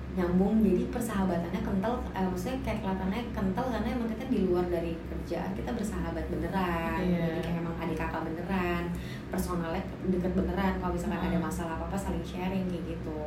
nyambung 0.10 0.60
jadi 0.60 0.90
persahabatannya 0.90 1.62
kental 1.62 1.94
eh, 2.12 2.26
maksudnya 2.26 2.58
kayak 2.60 2.80
kelihatannya 2.82 3.22
kental 3.32 3.66
karena 3.70 3.88
emang 3.88 4.09
di 4.30 4.46
luar 4.46 4.66
dari 4.66 4.94
kerjaan 5.02 5.52
kita 5.52 5.74
bersahabat 5.74 6.26
beneran 6.30 7.02
Iya. 7.02 7.26
jadi 7.28 7.42
kayak 7.44 7.60
emang 7.60 7.76
adik 7.78 7.98
kakak 7.98 8.22
beneran 8.24 8.84
personalnya 9.28 9.82
deket 10.06 10.32
beneran 10.32 10.74
kalau 10.78 10.94
misalkan 10.94 11.20
Hmm. 11.20 11.30
ada 11.30 11.40
masalah 11.42 11.74
apa 11.76 11.86
apa 11.86 11.98
saling 11.98 12.22
sharing 12.22 12.66
kayak 12.66 12.86
gitu 12.88 13.22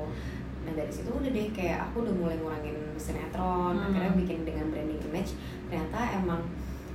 nah 0.62 0.72
dari 0.72 0.88
situ 0.88 1.10
udah 1.10 1.26
deh 1.28 1.48
kayak 1.50 1.78
aku 1.82 2.06
udah 2.06 2.14
mulai 2.14 2.36
ngurangin 2.38 2.76
sinetron 2.96 3.74
Hmm. 3.74 3.84
akhirnya 3.84 4.12
bikin 4.14 4.38
dengan 4.42 4.70
branding 4.70 5.02
image 5.04 5.34
ternyata 5.66 5.98
emang 6.16 6.40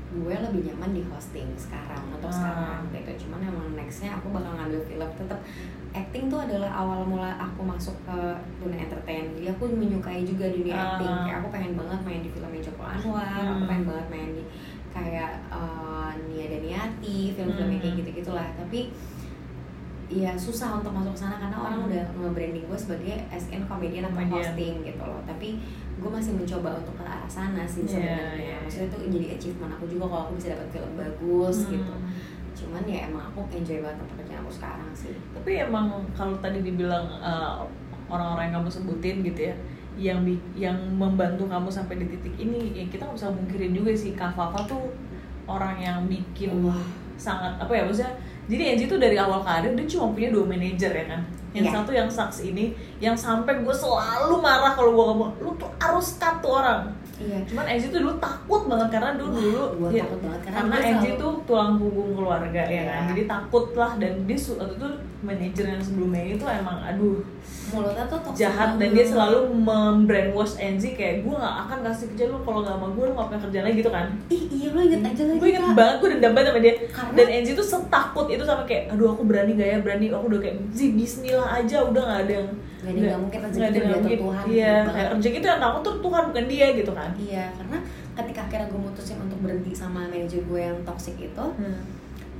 gue 0.07 0.31
lebih 0.33 0.71
nyaman 0.71 0.91
di 0.93 1.03
hosting 1.03 1.51
sekarang 1.53 1.99
untuk 2.09 2.31
Hmm. 2.31 2.39
sekarang 2.39 2.81
gitu 2.89 3.27
cuman 3.27 3.43
emang 3.43 3.67
nextnya 3.75 4.15
aku 4.15 4.31
bakal 4.31 4.55
ngambil 4.55 4.79
film 4.81 5.09
tetap 5.13 5.39
acting 5.89 6.27
tuh 6.27 6.39
adalah 6.39 6.71
awal 6.73 7.03
mula 7.03 7.31
aku 7.33 7.61
masuk 7.61 7.95
ke 8.01 8.17
dunia 8.57 8.83
entertain 8.83 9.31
jadi 9.33 9.51
aku 9.51 9.67
menyukai 9.69 10.21
juga 10.21 10.47
dunia 10.47 10.71
Ah. 10.71 10.85
acting 10.93 11.13
kayak 11.23 11.37
aku 11.37 11.47
pengen 11.49 11.73
banget 11.73 11.99
main 12.01 12.21
di 12.21 12.29
filmnya 12.29 12.61
Joko 12.61 12.83
Anwar 12.83 13.25
aku 13.25 13.53
Hmm. 13.55 13.67
pengen 13.67 13.85
banget 13.85 14.07
main 14.07 14.29
di 14.31 14.43
kayak 14.89 15.31
uh, 15.47 16.09
Nia 16.25 16.45
Daniati 16.47 17.31
film-filmnya 17.31 17.77
kayak 17.77 17.93
Hmm. 17.93 18.01
gitu 18.01 18.09
gitulah 18.17 18.47
tapi 18.55 18.89
ya 20.07 20.31
susah 20.33 20.71
untuk 20.73 20.89
masuk 20.89 21.11
ke 21.11 21.19
sana 21.19 21.35
karena 21.37 21.57
orang 21.57 21.77
Hmm. 21.77 21.87
udah 21.87 22.03
nge-branding 22.17 22.63
gue 22.65 22.79
sebagai 22.79 23.15
SN 23.29 23.67
komedian 23.67 24.07
atau 24.07 24.15
Komedian. 24.17 24.39
hosting 24.39 24.75
gitu 24.81 25.03
loh 25.03 25.19
tapi 25.23 25.59
gue 25.97 26.09
masih 26.09 26.31
mencoba 26.33 26.77
untuk 26.77 26.93
ke 26.93 27.03
arah 27.03 27.27
sana 27.27 27.65
sih 27.65 27.83
Iya, 27.83 27.91
sebenarnya 27.91 28.31
iya, 28.37 28.55
maksudnya 28.61 28.87
itu 28.87 28.97
jadi 29.11 29.25
achievement 29.33 29.73
aku 29.73 29.85
juga 29.87 30.05
kalau 30.05 30.21
aku 30.23 30.33
bisa 30.35 30.47
dapat 30.49 30.67
film 30.71 30.91
bagus 30.93 31.57
Hmm. 31.59 31.71
gitu 31.73 31.93
cuman 32.57 32.81
ya 32.89 33.05
emang 33.05 33.29
aku 33.29 33.45
enjoy 33.53 33.85
banget 33.85 34.01
pekerjaan 34.17 34.41
aku 34.41 34.53
sekarang 34.53 34.89
sih 34.97 35.13
tapi 35.37 35.51
emang 35.61 36.01
kalau 36.17 36.33
tadi 36.41 36.65
dibilang 36.65 37.05
uh, 37.21 37.61
orang-orang 38.09 38.49
yang 38.49 38.55
kamu 38.61 38.69
sebutin 38.73 39.15
gitu 39.21 39.41
ya 39.53 39.55
yang 39.97 40.19
yang 40.53 40.77
membantu 40.93 41.49
kamu 41.49 41.69
sampai 41.69 42.01
di 42.01 42.05
titik 42.13 42.33
ini 42.37 42.73
ya 42.73 42.85
kita 42.89 43.05
nggak 43.05 43.17
bisa 43.17 43.29
mungkirin 43.33 43.71
juga 43.73 43.91
sih 43.97 44.13
Kak 44.13 44.33
Fafa 44.37 44.65
tuh 44.69 44.93
orang 45.49 45.77
yang 45.81 46.05
bikin 46.05 46.61
Wah. 46.61 46.77
sangat 47.17 47.57
apa 47.57 47.73
ya 47.73 47.85
maksudnya 47.85 48.13
jadi 48.47 48.77
Angie 48.77 48.87
tuh 48.87 49.01
dari 49.01 49.17
awal 49.17 49.41
karir 49.41 49.73
dia 49.73 49.85
cuma 49.89 50.13
punya 50.13 50.29
dua 50.29 50.45
manajer 50.45 50.91
ya 50.93 51.05
kan 51.09 51.21
yang 51.55 51.65
Iya. 51.65 51.73
satu 51.81 51.91
yang 51.95 52.09
Saks 52.11 52.45
ini 52.45 52.75
yang 53.01 53.17
sampai 53.17 53.65
gue 53.65 53.73
selalu 53.73 54.37
marah 54.37 54.77
kalau 54.77 54.93
gue 54.93 55.05
ngomong 55.09 55.31
lu 55.41 55.49
tuh 55.57 55.71
harus 55.81 56.21
cut 56.21 56.37
tuh 56.43 56.61
orang 56.61 56.93
iya 57.17 57.37
cuman 57.43 57.65
Angie 57.65 57.89
tuh 57.89 57.99
dulu 57.99 58.13
takut 58.17 58.61
banget 58.65 58.87
karena 58.93 59.11
dulu 59.17 59.29
Wah, 59.31 59.41
dulu 59.41 59.63
gua 59.75 59.89
ya, 59.89 60.03
takut 60.05 60.19
banget 60.21 60.41
karena 60.45 60.57
karena 60.59 60.77
Angie 60.85 61.13
tuh 61.17 61.31
tulang 61.49 61.71
punggung 61.75 62.11
keluarga 62.13 62.61
ya 62.61 62.69
Iya. 62.69 62.83
kan 62.87 63.03
jadi 63.09 63.23
takut 63.25 63.65
lah 63.73 63.91
dan 63.97 64.13
dia 64.23 64.37
waktu 64.37 64.73
itu 64.75 64.89
manajer 65.25 65.65
yang 65.65 65.81
sebelumnya 65.81 66.23
itu 66.29 66.45
emang 66.45 66.77
aduh 66.79 67.17
mulutnya 67.69 68.05
tuh 68.05 68.19
toxic 68.21 68.39
jahat 68.41 68.69
dan 68.71 68.79
banget. 68.81 68.95
dia 68.95 69.05
selalu 69.07 69.37
membrainwash 69.59 70.55
Angie 70.57 70.93
kayak 70.93 71.15
gue 71.21 71.33
gak 71.33 71.55
akan 71.61 71.77
kasih 71.83 72.05
kerja 72.09 72.23
lu 72.25 72.37
kalau 72.41 72.59
gak 72.61 72.73
sama 72.73 72.87
gue 72.89 73.03
lu 73.03 73.13
gak 73.13 73.27
punya 73.27 73.41
kerjaan 73.41 73.63
lagi 73.63 73.77
gitu 73.77 73.91
kan 73.91 74.05
ih 74.27 74.43
iya 74.49 74.67
lo 74.69 74.79
inget 74.79 75.01
aja 75.03 75.21
lagi 75.23 75.37
gue 75.37 75.49
inget 75.49 75.63
banget 75.73 75.95
gue 75.97 76.09
dendam 76.11 76.31
banget 76.31 76.47
sama 76.47 76.59
dia 76.59 76.73
Karena- 76.87 77.15
dan 77.15 77.27
Angie 77.29 77.53
tuh 77.53 77.67
setakut 77.67 78.27
itu 78.27 78.43
sama 78.43 78.63
kayak 78.63 78.83
aduh 78.89 79.07
aku 79.09 79.21
berani 79.23 79.51
gak 79.53 79.67
ya 79.67 79.77
berani 79.79 80.05
aku 80.09 80.25
udah 80.27 80.39
kayak 80.39 80.55
Zi 80.69 80.85
Bismillah 80.91 81.49
aja 81.53 81.77
udah 81.83 82.03
gak 82.03 82.19
ada 82.21 82.33
yang 82.35 82.49
Nggak 82.77 82.87
ada 82.87 82.93
yang 82.93 83.07
nggak 83.09 83.19
mungkin, 83.19 83.39
rezeki 83.41 83.57
itu 83.57 83.77
yang 83.77 83.87
diatur. 83.89 84.17
Tuhan, 84.21 84.43
iya 84.47 84.69
banget. 84.77 84.93
kayak 84.93 85.09
rezeki 85.11 85.37
itu 85.37 85.47
yang 85.47 85.59
takut 85.59 85.81
tuh 85.81 85.95
Tuhan 85.99 86.23
bukan 86.25 86.45
dia 86.47 86.67
gitu 86.73 86.91
kan 86.93 87.09
iya 87.17 87.45
karena 87.51 87.77
ketika 88.15 88.39
akhirnya 88.43 88.67
gue 88.67 88.79
mutusin 88.79 89.17
untuk 89.19 89.39
berhenti 89.39 89.71
sama 89.71 89.99
manajer 90.03 90.41
gue 90.41 90.61
yang 90.63 90.77
toxic 90.83 91.15
itu 91.19 91.45
Hmm. 91.53 91.79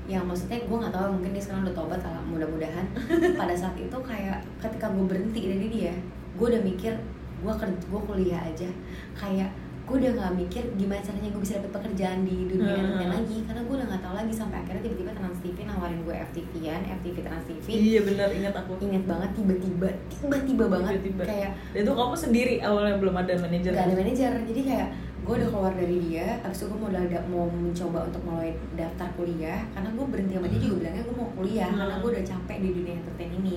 Yang 0.08 0.24
maksudnya 0.24 0.64
gue 0.64 0.78
nggak 0.80 0.96
tahu 0.96 1.20
mungkin 1.20 1.36
dia 1.36 1.44
sekarang 1.44 1.68
udah 1.68 1.76
tobat 1.76 2.02
lah 2.02 2.24
mudah-mudahan. 2.24 2.86
Pada 3.40 3.54
saat 3.54 3.76
itu 3.76 3.98
kayak 4.00 4.40
ketika 4.64 4.88
gue 4.96 5.06
berhenti 5.06 5.52
dari 5.52 5.68
dia 5.68 5.94
gue 6.38 6.48
udah 6.48 6.64
mikir 6.64 6.96
gue 7.44 7.54
kerja 7.54 7.86
gue 7.86 8.02
kuliah 8.08 8.42
aja. 8.42 8.70
Kayak 9.14 9.52
gue 9.88 9.96
udah 9.98 10.12
nggak 10.14 10.34
mikir 10.38 10.64
gimana 10.76 11.00
caranya 11.00 11.30
gue 11.30 11.40
bisa 11.40 11.54
dapet 11.58 11.72
pekerjaan 11.72 12.20
di 12.22 12.36
dunia 12.46 12.68
Hmm. 12.68 12.84
entertain 12.84 13.12
lagi 13.14 13.38
karena 13.42 13.62
gue 13.62 13.74
udah 13.74 13.88
nggak 13.88 14.04
tahu 14.04 14.14
lagi 14.14 14.34
sampai 14.34 14.58
akhirnya 14.60 14.82
tiba-tiba 14.84 15.12
Trans 15.14 15.40
TV 15.40 15.58
nawarin 15.64 16.00
gue 16.02 16.16
FTV-an 16.26 16.82
FTV 16.94 17.18
Trans 17.22 17.46
TV 17.46 17.66
iya 17.72 18.00
bener 18.02 18.28
ingat 18.30 18.54
aku 18.54 18.72
inget 18.82 19.04
banget 19.04 19.30
tiba-tiba 19.34 19.88
tiba-tiba 20.12 20.66
banget 20.70 20.92
Tiba-tiba. 20.98 21.24
kayak 21.24 21.52
dan 21.72 21.80
itu 21.80 21.92
kamu 21.94 22.16
sendiri 22.18 22.54
awalnya 22.60 22.96
belum 22.98 23.16
ada 23.18 23.34
manajer 23.38 23.72
gak 23.72 23.86
ada 23.86 23.96
manajer 23.96 24.32
jadi 24.44 24.62
kayak 24.66 24.88
gue 25.18 25.34
udah 25.34 25.50
keluar 25.50 25.74
dari 25.74 25.98
dia 26.02 26.28
abis 26.42 26.58
itu 26.58 26.66
gue 26.68 26.78
mau 26.78 26.90
udah 26.90 27.04
mau 27.26 27.46
mencoba 27.50 28.00
untuk 28.06 28.22
mulai 28.24 28.50
daftar 28.74 29.08
kuliah 29.14 29.60
karena 29.72 29.90
gue 29.90 30.06
berhenti 30.06 30.34
sama 30.34 30.48
dia 30.48 30.60
juga 30.62 30.76
bilangnya 30.78 31.02
gue 31.02 31.16
mau 31.16 31.30
kuliah 31.34 31.68
Hmm. 31.68 31.80
karena 31.80 31.96
gue 31.98 32.10
udah 32.12 32.26
capek 32.26 32.58
di 32.60 32.70
dunia 32.74 32.94
entertain 32.98 33.32
ini 33.34 33.56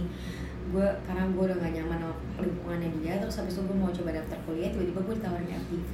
gue 0.71 0.87
karena 1.03 1.27
gue 1.27 1.43
udah 1.43 1.57
gak 1.59 1.73
nyaman 1.75 1.99
sama 1.99 2.17
lingkungannya 2.41 2.89
dia 3.03 3.13
terus 3.19 3.37
habis 3.43 3.59
itu 3.59 3.63
gue 3.67 3.77
mau 3.77 3.91
coba 3.91 4.11
daftar 4.15 4.39
kuliah 4.47 4.71
tiba-tiba 4.71 5.01
gue 5.03 5.15
ditawarin 5.19 5.51
FTV 5.67 5.91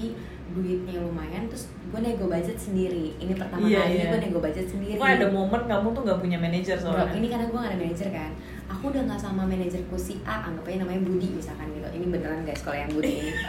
duitnya 0.54 0.96
lumayan 1.02 1.42
terus 1.50 1.72
gue 1.90 2.00
nego 2.00 2.26
budget 2.30 2.58
sendiri. 2.60 3.16
Ini 3.18 3.32
pertama 3.34 3.66
kalinya 3.66 3.88
iya. 3.88 4.12
gue 4.12 4.20
nego 4.20 4.38
budget 4.38 4.66
sendiri. 4.68 4.96
Pokoknya 5.00 5.16
ada 5.18 5.28
momen 5.32 5.62
kamu 5.66 5.86
tuh 5.90 6.02
gak 6.06 6.18
punya 6.22 6.38
manajer 6.38 6.76
Bro, 6.78 6.92
soalnya. 6.92 7.12
ini 7.18 7.26
karena 7.26 7.44
gue 7.50 7.58
gak 7.58 7.70
ada 7.72 7.80
manajer 7.80 8.08
kan. 8.12 8.30
Aku 8.66 8.84
udah 8.90 9.02
gak 9.08 9.20
sama 9.20 9.42
manajerku 9.46 9.96
si 9.98 10.14
A 10.22 10.46
anggap 10.46 10.64
aja 10.68 10.76
namanya 10.84 11.00
Budi 11.02 11.28
misalkan 11.34 11.66
gitu. 11.74 11.88
Ini 11.90 12.06
beneran 12.12 12.46
guys 12.46 12.62
kalau 12.62 12.76
yang 12.78 12.90
Budi 12.92 13.12
ini. 13.24 13.32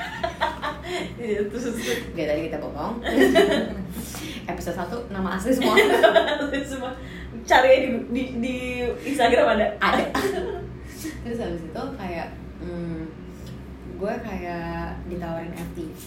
Iya 1.19 1.43
terus 1.51 1.75
Gak 2.15 2.27
tadi 2.31 2.47
kita 2.47 2.63
bohong 2.63 3.03
Episode 4.51 4.77
1 4.79 5.11
nama 5.11 5.35
asli 5.35 5.51
semua. 5.51 5.75
Semua. 6.71 6.91
Cari 7.43 7.71
di, 7.83 7.87
di, 8.15 8.23
di 8.39 8.55
Instagram 9.03 9.59
ada. 9.59 9.67
Ada 9.83 10.03
Terus 11.27 11.43
habis 11.43 11.63
itu 11.67 11.83
kayak 11.99 12.27
hmm, 12.63 13.03
Gue 13.99 14.13
kayak 14.23 14.95
ditawarin 15.11 15.51
FTV 15.51 16.03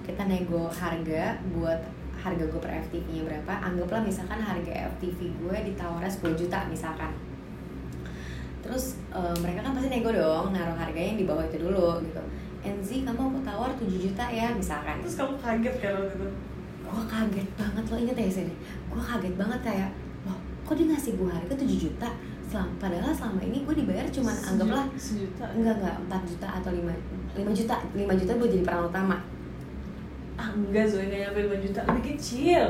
Kita 0.00 0.24
nego 0.24 0.72
harga 0.72 1.36
buat 1.52 1.80
harga 2.22 2.44
gue 2.46 2.60
per 2.62 2.72
FTV 2.88 3.06
nya 3.18 3.22
berapa 3.26 3.52
Anggaplah 3.66 4.00
misalkan 4.00 4.40
harga 4.40 4.72
FTV 4.96 5.18
gue 5.36 5.56
ditawarin 5.68 6.08
10 6.08 6.40
juta 6.40 6.58
misalkan. 6.70 7.12
Terus 8.62 8.96
eh, 9.10 9.36
mereka 9.42 9.66
kan 9.66 9.74
pasti 9.74 9.90
nego 9.90 10.14
dong 10.14 10.54
Naruh 10.54 10.78
harganya 10.78 11.12
yang 11.12 11.20
di 11.20 11.26
bawah 11.26 11.44
itu 11.44 11.58
dulu 11.60 11.98
gitu. 12.06 12.22
Enzi 12.62 13.02
kamu 13.02 13.34
aku 13.34 13.40
tawar 13.42 13.74
7 13.74 13.90
juta 13.90 14.24
ya? 14.30 14.54
misalkan. 14.54 15.02
Terus 15.02 15.18
kamu 15.18 15.34
kaget 15.42 15.74
kan 15.82 15.92
waktu 15.98 16.14
itu? 16.14 16.28
Gue 16.86 17.04
kaget 17.10 17.48
banget 17.58 17.84
lo 17.90 17.96
inget 17.98 18.16
ya 18.16 18.30
sini 18.30 18.54
gue 18.92 19.02
kaget 19.02 19.34
banget 19.40 19.60
kayak 19.64 19.90
loh 20.28 20.38
kok 20.68 20.74
dia 20.76 20.86
ngasih 20.92 21.12
gue 21.16 21.28
harga 21.32 21.54
7 21.56 21.84
juta 21.88 22.08
Selam, 22.52 22.68
padahal 22.76 23.12
selama 23.16 23.40
ini 23.40 23.64
gue 23.64 23.74
dibayar 23.80 24.04
cuman 24.12 24.36
anggaplah 24.36 24.84
sejuta. 25.00 25.44
enggak 25.56 25.80
enggak 25.80 25.96
4 26.04 26.28
juta 26.28 26.46
atau 26.60 26.68
5 26.68 26.84
5 27.32 27.48
juta 27.56 27.74
5 27.96 28.20
juta 28.20 28.32
gue 28.36 28.48
jadi 28.52 28.64
peran 28.68 28.84
utama. 28.92 29.16
Ah 30.36 30.52
enggak 30.52 30.84
Zoe 30.84 31.08
nggak 31.08 31.32
nyampe 31.32 31.40
5 31.48 31.64
juta. 31.64 31.80
Lebih 31.88 32.04
kecil. 32.12 32.64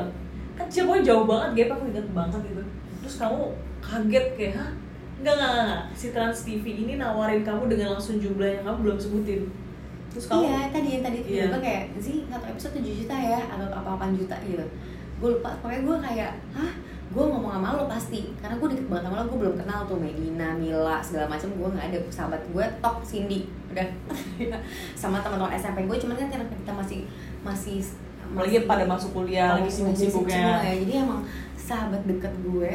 Kecil 0.55 0.83
pokoknya 0.87 1.03
jauh 1.03 1.25
banget 1.27 1.51
gap. 1.59 1.68
Aku 1.75 1.85
inget 1.90 2.07
banget 2.14 2.40
gitu 2.47 2.62
terus 3.03 3.18
kamu 3.18 3.42
kaget 3.83 4.27
kayak 4.38 4.55
hah? 4.62 4.71
Enggak 5.18 5.35
enggak, 5.35 5.51
enggak, 5.59 5.83
si 5.99 6.07
Trans 6.14 6.38
TV 6.47 6.64
ini 6.87 6.95
nawarin 6.99 7.42
kamu 7.42 7.66
dengan 7.66 7.99
langsung 7.99 8.23
jumlah 8.23 8.47
yang 8.47 8.62
kamu 8.62 8.79
belum 8.87 8.99
sebutin. 9.03 9.42
Terus 10.14 10.25
kamu 10.31 10.42
iya 10.47 10.61
tadi 10.71 10.88
yang 10.95 11.03
tadi 11.03 11.18
Iya. 11.27 11.51
tiba 11.51 11.59
kayak 11.59 11.85
sih 11.99 12.23
satu 12.31 12.47
episode 12.47 12.79
7 12.79 13.01
juta 13.03 13.16
ya 13.18 13.40
atau 13.51 13.66
apa 13.75 13.90
8 13.99 14.14
juta 14.14 14.38
gitu. 14.47 14.62
Gue 15.18 15.29
lupa 15.38 15.51
pokoknya 15.59 15.83
gue 15.83 15.97
kayak 15.99 16.33
hah 16.55 16.73
gue 17.12 17.25
ngomong 17.29 17.53
sama 17.53 17.68
lo 17.77 17.85
pasti 17.85 18.33
karena 18.40 18.57
gue 18.57 18.68
deket 18.72 18.87
banget 18.88 19.05
sama 19.05 19.16
lo 19.20 19.25
gue 19.29 19.38
belum 19.44 19.57
kenal 19.61 19.81
tuh 19.85 20.01
Medina 20.01 20.48
Mila 20.57 20.98
segala 21.05 21.29
macam 21.29 21.48
gue 21.53 21.68
nggak 21.77 21.87
ada 21.92 21.98
sahabat 22.09 22.40
gue 22.48 22.64
tok 22.81 22.96
Cindy 23.05 23.46
udah. 23.72 23.88
Sama 25.01 25.20
teman-teman 25.25 25.57
SMP 25.57 25.88
gue 25.88 25.96
cuman 25.96 26.16
kan 26.16 26.29
karena 26.29 26.44
kita 26.48 26.72
masih 26.72 27.01
masih 27.44 27.79
lagi 28.33 28.64
pada 28.64 28.85
masuk 28.88 29.12
kuliah 29.12 29.61
lagi 29.61 29.68
sibuk-sibuknya 29.68 30.64
ya. 30.64 30.72
jadi 30.81 31.05
emang 31.05 31.20
sahabat 31.57 32.01
deket 32.09 32.33
gue 32.44 32.72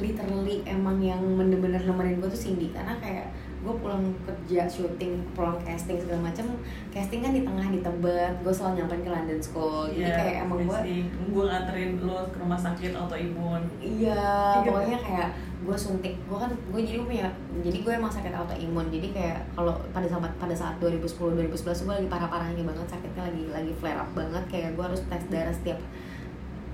literally 0.00 0.64
emang 0.64 0.98
yang 0.98 1.20
bener-bener 1.36 1.84
nemenin 1.84 2.18
gue 2.18 2.30
tuh 2.32 2.40
Cindy. 2.40 2.72
Karena 2.72 2.96
kayak 2.98 3.30
gue 3.60 3.74
pulang 3.76 4.00
kerja 4.24 4.64
syuting 4.64 5.20
pulang 5.36 5.60
casting 5.60 6.00
segala 6.00 6.32
macam 6.32 6.48
casting 6.88 7.20
kan 7.20 7.36
di 7.36 7.44
tengah 7.44 7.68
di 7.68 7.84
Tebet 7.84 8.34
gue 8.40 8.52
selalu 8.52 8.72
nyamperin 8.80 9.02
ke 9.04 9.10
London 9.12 9.40
School. 9.40 9.84
Jadi 9.92 10.00
Iya, 10.00 10.16
kayak 10.16 10.36
emang 10.48 10.58
gue 10.64 10.80
gue 11.28 11.44
nganterin 11.44 11.90
lo 12.00 12.24
ke 12.32 12.36
rumah 12.40 12.56
sakit 12.56 12.92
autoimun. 12.96 13.62
Iya, 13.76 14.16
Iya. 14.16 14.64
pokoknya 14.64 14.98
kayak 15.04 15.30
gue 15.60 15.76
suntik, 15.76 16.16
gue 16.24 16.38
kan 16.40 16.48
gue 16.48 16.80
jadi 16.80 17.04
punya, 17.04 17.28
jadi 17.60 17.78
gue 17.84 17.92
emang 17.92 18.08
sakit 18.08 18.32
autoimun, 18.32 18.88
jadi 18.88 19.12
kayak 19.12 19.38
kalau 19.52 19.76
pada 19.92 20.08
saat 20.08 20.32
pada 20.40 20.56
saat 20.56 20.74
2010 20.80 21.36
2011 21.36 21.84
gue 21.84 21.94
lagi 22.00 22.08
parah 22.08 22.32
parahnya 22.32 22.64
banget 22.64 22.88
sakitnya 22.88 23.28
lagi 23.28 23.44
lagi 23.52 23.72
flare 23.76 24.00
up 24.00 24.08
banget, 24.16 24.40
kayak 24.48 24.72
gue 24.72 24.84
harus 24.88 25.04
tes 25.04 25.20
darah 25.28 25.52
setiap 25.52 25.76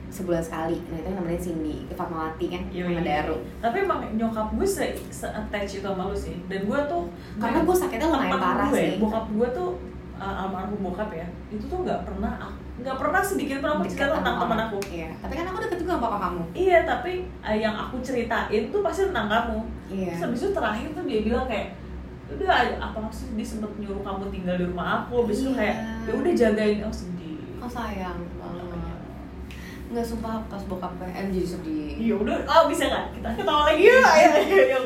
sebulan 0.09 0.38
sekali, 0.38 0.79
nah 0.85 0.97
itu 0.97 1.07
yang 1.07 1.16
namanya 1.16 1.37
Cindy, 1.37 1.77
Fatmawati 1.90 2.47
kan, 2.47 2.62
Iya, 2.69 2.83
sama 2.85 2.95
iya. 2.95 3.03
Daru. 3.03 3.37
tapi 3.59 3.77
emang 3.81 4.01
nyokap 4.12 4.49
gue 4.51 4.66
se, 4.66 4.85
se 5.07 5.27
attach 5.27 5.73
itu 5.73 5.85
sama 5.85 6.03
lu 6.05 6.16
sih 6.16 6.37
dan 6.45 6.62
gue 6.62 6.81
tuh 6.87 7.03
Karena 7.37 7.59
gue 7.61 7.77
sakitnya 7.77 8.07
lumayan 8.07 8.37
parah 8.37 8.69
gue, 8.69 8.79
sih. 8.79 8.90
bokap 8.97 9.27
gue 9.29 9.49
tuh 9.51 9.69
uh, 10.14 10.40
almarhum 10.40 10.81
bokap 10.81 11.11
ya 11.11 11.27
itu 11.49 11.64
tuh 11.64 11.79
nggak 11.81 12.01
pernah 12.03 12.33
nggak 12.77 12.92
pernah 12.95 13.21
sedikit 13.21 13.57
pun 13.59 13.71
aku 13.73 13.83
cerita 13.87 14.14
tentang 14.14 14.37
teman 14.38 14.59
aku 14.62 14.79
Iya, 14.87 15.09
tapi 15.19 15.33
kan 15.35 15.47
aku 15.47 15.59
deket 15.61 15.79
juga 15.79 15.92
sama 15.92 16.03
papa 16.03 16.19
kamu. 16.23 16.42
iya 16.53 16.79
tapi 16.83 17.12
uh, 17.40 17.57
yang 17.57 17.75
aku 17.75 17.97
ceritain 18.01 18.62
tuh 18.69 18.81
pasti 18.81 19.03
tentang 19.05 19.27
kamu 19.27 19.59
Iya. 19.88 20.11
terus 20.12 20.23
habis 20.23 20.40
itu 20.40 20.51
terakhir 20.53 20.87
tuh 20.92 21.05
dia 21.05 21.21
bilang 21.23 21.47
kayak 21.47 21.69
udah 22.27 22.49
apa 22.77 22.99
sih 23.09 23.31
dia 23.33 23.47
sempet 23.47 23.71
nyuruh 23.77 24.03
kamu 24.03 24.27
tinggal 24.29 24.55
di 24.55 24.66
rumah 24.66 24.87
aku 25.01 25.23
habis 25.23 25.40
itu 25.40 25.51
Iya. 25.51 25.57
kayak 25.57 25.77
ya 26.05 26.12
udah 26.12 26.33
jagain 26.35 26.79
oh 26.81 26.92
sedih 26.92 27.38
oh 27.57 27.71
sayang 27.71 28.19
banget 28.37 28.65
nggak 29.87 30.03
sumpah 30.03 30.42
pas 30.51 30.62
bokap 30.66 30.99
em 30.99 31.31
jadi 31.31 31.46
sedih. 31.46 31.94
Iya 31.96 32.14
udah, 32.18 32.37
oh 32.42 32.66
bisa 32.66 32.90
nggak? 32.90 33.05
Kita 33.14 33.29
ketawa 33.38 33.62
lagi. 33.70 33.83
Yuk? 33.87 34.03
Ayo, 34.03 34.29
ayo. 34.35 34.79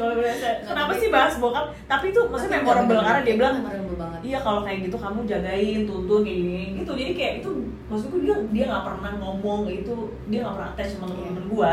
Kenapa 0.69 0.93
sih 1.01 1.09
bahas 1.09 1.35
bokap? 1.41 1.73
Tapi 1.89 2.13
itu 2.13 2.21
maksudnya 2.29 2.61
memorable 2.61 2.85
bener-bener 2.85 3.05
karena 3.09 3.21
dia 3.25 3.35
bilang 3.41 3.55
memorable 3.65 3.97
banget. 3.97 4.21
Iya 4.21 4.39
kalau 4.45 4.61
kayak 4.61 4.79
gitu 4.85 4.97
kamu 5.01 5.19
jagain 5.25 5.81
tuntun 5.89 6.21
kayak 6.21 6.39
gini 6.45 6.65
gitu. 6.85 6.93
Jadi 6.93 7.13
kayak 7.17 7.35
itu 7.41 7.51
maksudku 7.89 8.17
dia 8.21 8.37
dia 8.53 8.65
nggak 8.69 8.85
pernah 8.85 9.13
ngomong 9.17 9.61
itu 9.73 9.95
dia 10.29 10.39
nggak 10.45 10.55
pernah 10.61 10.71
attach 10.77 10.91
sama 10.93 11.07
temen-temen 11.09 11.45
gua. 11.49 11.73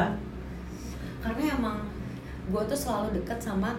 Karena 1.20 1.42
emang 1.60 1.78
gue 2.48 2.62
tuh 2.64 2.80
selalu 2.80 3.20
deket 3.20 3.44
sama 3.44 3.76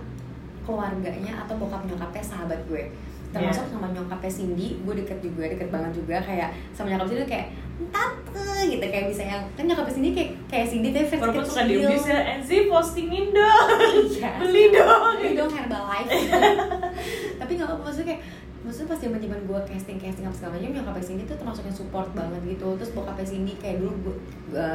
keluarganya 0.68 1.40
atau 1.40 1.56
bokap 1.56 1.88
nyokapnya 1.88 2.20
sahabat 2.20 2.60
gue. 2.68 2.92
Termasuk 3.32 3.64
Iya. 3.64 3.72
sama 3.72 3.88
nyokapnya 3.96 4.28
Cindy 4.28 4.76
gue 4.84 4.94
deket 5.00 5.24
juga 5.24 5.48
deket 5.48 5.72
banget 5.72 5.96
juga. 5.96 6.20
Kayak 6.20 6.52
sama 6.76 6.92
nyokap 6.92 7.08
Cindy 7.08 7.24
kayak 7.24 7.48
tante 7.94 8.50
gitu. 8.66 8.84
Kayak 8.84 9.06
bisa 9.14 9.22
yang 9.22 9.42
kan 9.54 9.64
nyokapnya 9.64 9.92
Cindy 9.94 10.10
kayak 10.14 10.30
kayak 10.50 10.66
Cindy 10.66 10.88
tapi 10.90 11.06
versi 11.06 11.22
walaupun 11.22 11.44
suka 11.46 11.62
kecil. 11.62 11.70
diubis 11.78 12.04
ya 12.04 12.18
Enzi 12.34 12.56
postingin 12.66 13.26
dong. 13.30 13.68
Iya. 14.10 14.30
beli 14.42 14.64
dong. 14.74 15.14
Beli 15.22 15.30
dong 15.38 15.50
Herbalife. 15.52 16.10
Tapi 17.40 17.50
nggak 17.54 17.68
apa 17.70 17.82
maksudnya 17.86 18.06
kayak 18.14 18.20
maksudnya 18.68 18.92
pas 18.92 19.00
zaman 19.00 19.16
zaman 19.16 19.40
gue 19.42 19.60
casting 19.64 19.96
casting 19.96 20.28
apa 20.28 20.36
segala 20.36 20.60
macam 20.60 20.70
nyokapnya 20.76 21.00
Cindy 21.02 21.24
tuh 21.24 21.36
termasuk 21.40 21.64
yang 21.64 21.72
support 21.72 22.08
banget 22.12 22.40
gitu. 22.44 22.68
Terus 22.76 22.90
bokapnya 22.92 23.24
Cindy 23.24 23.52
kayak 23.56 23.80
dulu 23.80 23.92
gue 24.04 24.14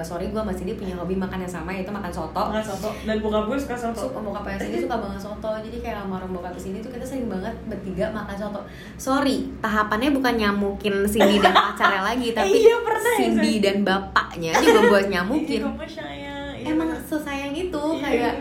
sorry 0.01 0.33
gue 0.33 0.41
sama 0.41 0.49
Cindy 0.49 0.73
punya 0.73 0.97
hobi 0.97 1.13
makan 1.13 1.45
yang 1.45 1.53
sama 1.53 1.69
yaitu 1.69 1.93
makan 1.93 2.09
soto. 2.09 2.41
Makan 2.49 2.65
soto. 2.65 2.89
Dan 3.05 3.21
bokap 3.21 3.43
gue 3.45 3.57
suka 3.61 3.75
soto. 3.77 4.01
Suka 4.09 4.19
bokapnya 4.19 4.57
Cindy 4.57 4.77
suka 4.81 4.97
banget 4.97 5.21
soto. 5.21 5.49
Jadi 5.61 5.77
kayak 5.77 5.95
sama 6.01 6.13
orang 6.17 6.31
bokapnya 6.33 6.57
Cindy 6.57 6.79
tuh 6.81 6.89
kita 6.89 7.05
sering 7.05 7.29
banget 7.29 7.53
bertiga 7.69 8.05
makan 8.09 8.35
soto. 8.35 8.59
Sorry 8.97 9.37
tahapannya 9.61 10.09
bukan 10.09 10.33
nyamukin 10.33 11.05
Cindy 11.05 11.37
dan 11.37 11.53
pacarnya 11.53 12.01
lagi 12.01 12.33
tapi 12.37 12.57
iya, 12.65 12.75
pernah 12.81 13.13
ya, 13.13 13.19
Cindy 13.21 13.53
saya. 13.53 13.63
dan 13.63 13.75
bapaknya 13.85 14.51
juga 14.57 14.79
buat 14.89 15.05
nyamukin. 15.05 15.61
Sayang 15.85 16.33
Iya, 16.63 16.79
emang 16.79 16.89
sesayang 16.95 17.51
itu 17.51 17.83
Iya. 17.99 17.99
kayak 17.99 18.33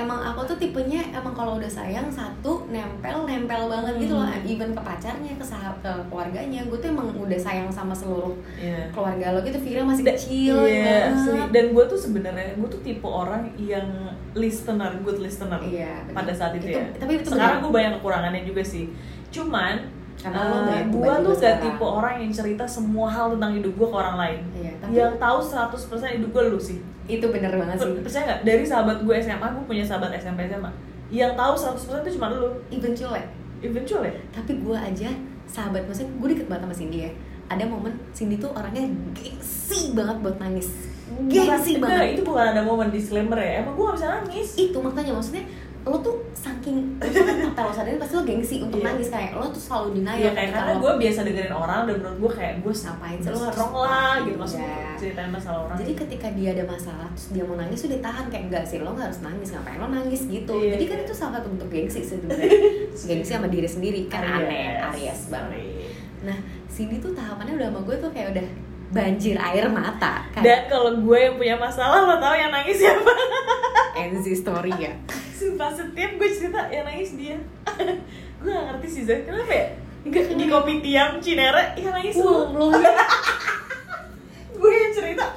emang 0.00 0.20
aku 0.22 0.40
tuh 0.44 0.56
tipenya 0.56 1.00
emang 1.10 1.30
kalau 1.30 1.54
udah 1.54 1.68
sayang 1.68 2.08
satu 2.08 2.64
nempel 2.66 3.22
nempel 3.22 3.66
banget 3.66 3.94
gitu 3.98 4.14
loh. 4.14 4.22
Hmm. 4.22 4.42
even 4.44 4.70
ke 4.70 4.80
pacarnya 4.80 5.32
ke 5.32 5.42
sahabat 5.42 5.80
ke 5.80 5.92
keluarganya 6.06 6.60
gue 6.62 6.74
tuh 6.74 6.88
emang 6.88 7.08
udah 7.12 7.36
sayang 7.36 7.68
sama 7.68 7.92
seluruh 7.92 8.32
Iya. 8.56 8.88
keluarga 8.90 9.26
lo 9.30 9.40
gitu. 9.40 9.58
Vira 9.58 9.82
masih 9.82 10.02
Da- 10.02 10.12
kecil 10.12 10.56
iya, 10.62 11.10
banget. 11.10 11.48
dan 11.50 11.64
gue 11.70 11.84
tuh 11.86 11.98
sebenarnya 11.98 12.54
gue 12.54 12.68
tuh 12.68 12.80
tipe 12.80 13.04
orang 13.04 13.42
yang 13.56 13.88
listener 14.32 14.92
good 15.00 15.18
listener 15.18 15.58
Iya, 15.60 16.02
bener. 16.02 16.14
pada 16.14 16.32
saat 16.32 16.52
itu, 16.54 16.66
Itu- 16.66 16.78
ya. 16.78 16.86
tapi 16.96 17.12
itu 17.16 17.26
sekarang 17.26 17.58
gue 17.60 17.70
banyak 17.70 17.92
kekurangannya 17.96 18.42
juga 18.44 18.62
sih. 18.62 18.88
Cuman 19.28 19.90
Karena 20.16 20.36
banyak 20.44 20.92
gue 20.92 21.14
tuh 21.24 21.32
gak 21.34 21.56
tipe 21.60 21.80
orang 21.82 22.20
yang 22.20 22.28
cerita 22.30 22.64
semua 22.64 23.08
hal 23.08 23.32
tentang 23.32 23.52
hidup 23.54 23.72
gue 23.72 23.88
ke 23.88 23.96
orang 23.96 24.16
lain. 24.16 24.40
Iya, 24.54 24.72
tapi 24.78 24.92
yang 24.94 25.14
tahu 25.16 25.38
100% 25.40 25.80
hidup 26.12 26.30
gue 26.30 26.44
lu 26.46 26.60
sih 26.60 26.78
itu 27.10 27.26
bener 27.26 27.50
banget 27.50 27.76
sih. 27.76 27.90
Per- 27.90 28.02
percaya 28.02 28.22
nggak? 28.24 28.40
Dari 28.42 28.62
sahabat 28.62 28.96
gue 29.00 29.14
SMA 29.16 29.46
gue 29.50 29.64
punya 29.66 29.82
sahabat 29.82 30.10
SMP 30.14 30.46
SMA 30.46 30.70
yang 31.10 31.34
tahu 31.34 31.52
100% 31.52 31.74
itu 32.00 32.10
cuma 32.14 32.30
lu. 32.30 32.54
Even 32.70 32.94
cule 32.94 33.18
eventual 33.60 34.02
ya? 34.02 34.14
Tapi 34.30 34.52
gue 34.56 34.72
aja 34.72 35.10
sahabat 35.44 35.82
maksudnya 35.84 36.10
gue 36.14 36.28
deket 36.30 36.46
banget 36.46 36.62
sama 36.64 36.74
Cindy 36.74 36.98
ya. 37.02 37.10
Ada 37.50 37.66
momen 37.66 37.92
Cindy 38.10 38.38
tuh 38.38 38.54
orangnya 38.54 38.86
gengsi 39.12 39.90
banget 39.90 40.16
buat 40.22 40.38
nangis. 40.38 40.70
Gengsi 41.26 41.76
Bukan- 41.76 41.90
banget. 41.90 42.14
itu 42.14 42.22
bukan 42.22 42.44
ada 42.48 42.62
momen 42.62 42.88
disclaimer 42.88 43.34
ya. 43.36 43.60
Emang 43.60 43.74
gue 43.74 43.84
gak 43.84 43.96
bisa 43.98 44.08
nangis. 44.08 44.48
Itu 44.54 44.78
makanya 44.78 45.12
maksudnya 45.12 45.42
lo 45.80 45.96
tuh 45.96 46.12
saking 46.30 47.00
tanpa 47.00 47.60
lo 47.62 47.72
sadarin 47.72 47.96
pasti 47.96 48.12
lo 48.12 48.22
gengsi 48.22 48.56
untuk 48.60 48.78
Iya. 48.78 48.86
nangis 48.86 49.08
kayak 49.08 49.32
lo 49.32 49.48
tuh 49.48 49.58
selalu 49.58 49.88
denial 49.96 50.16
Iya 50.18 50.30
kayak 50.30 50.50
karena 50.52 50.72
gue 50.76 50.92
biasa 50.98 51.18
dengerin 51.22 51.54
orang 51.54 51.80
dan 51.82 51.94
menurut 51.96 52.18
gue 52.18 52.30
kayak 52.36 52.54
gue 52.60 52.72
Ngapain 52.72 53.18
sih, 53.18 53.28
lo 53.28 53.38
harus- 53.38 53.58
lah 53.80 54.14
gitu 54.20 54.36
maksudnya 54.36 54.68
Iya. 54.70 54.92
ceritain 54.94 55.30
masalah 55.30 55.60
orang. 55.62 55.76
Jadi 55.78 55.92
ketika 55.96 56.26
dia 56.30 56.48
ada 56.50 56.64
masalah 56.66 57.08
terus 57.10 57.28
dia 57.30 57.42
mau 57.42 57.56
nangis 57.56 57.80
udah 57.82 58.00
tahan 58.00 58.24
kayak 58.26 58.44
enggak 58.46 58.64
sih 58.64 58.78
lo 58.78 58.90
nggak 58.90 59.06
harus 59.08 59.20
nangis 59.20 59.48
ngapain 59.50 59.78
lo 59.78 59.88
nangis? 59.88 60.20
gitu. 60.22 60.52
Iya, 60.54 60.70
jadi 60.74 60.84
kan 60.86 60.98
itu 61.00 61.14
salah 61.14 61.32
satu 61.36 61.48
bentuk 61.48 61.68
gengsi 61.68 62.00
sebenarnya. 62.02 62.50
Gengsi 63.08 63.30
sama 63.30 63.48
diri 63.48 63.66
sendiri 63.66 64.00
kan 64.06 64.20
aneh 64.20 64.84
Aries 64.86 65.26
banget. 65.26 65.64
Nah 66.20 66.36
Cindy 66.66 66.96
tuh 66.98 67.10
tahapannya 67.10 67.56
udah 67.56 67.68
sama 67.68 67.80
gue 67.82 67.96
tuh 67.96 68.10
kayak 68.10 68.28
udah 68.30 68.46
banjir 68.90 69.38
air 69.38 69.70
mata 69.70 70.26
Dan 70.34 70.42
kayak 70.42 70.62
kalau 70.66 70.98
gue 70.98 71.18
yang 71.18 71.34
punya 71.38 71.56
masalah 71.56 72.10
lo 72.10 72.18
tau 72.18 72.34
yang 72.34 72.50
nangis 72.50 72.82
siapa? 72.82 73.12
Enzi 73.94 74.34
story 74.34 74.74
ya. 74.74 74.92
Sumpah 75.30 75.70
setiap 75.70 76.10
gue 76.18 76.28
cerita 76.30 76.66
yang 76.68 76.84
nangis 76.84 77.14
dia. 77.16 77.38
Gue 78.40 78.56
gak 78.56 78.72
ngerti 78.72 78.88
sih 78.88 79.02
Zai, 79.04 79.20
kenapa 79.20 79.52
ya? 79.52 79.68
Di, 80.00 80.08
di 80.32 80.46
kopi 80.48 80.80
tiam 80.80 81.20
Cinere 81.20 81.76
yang 81.76 81.92
nangis 81.92 82.16
lo 82.16 82.48
Gue 84.60 84.72
yang 84.72 84.92
cerita. 84.96 85.36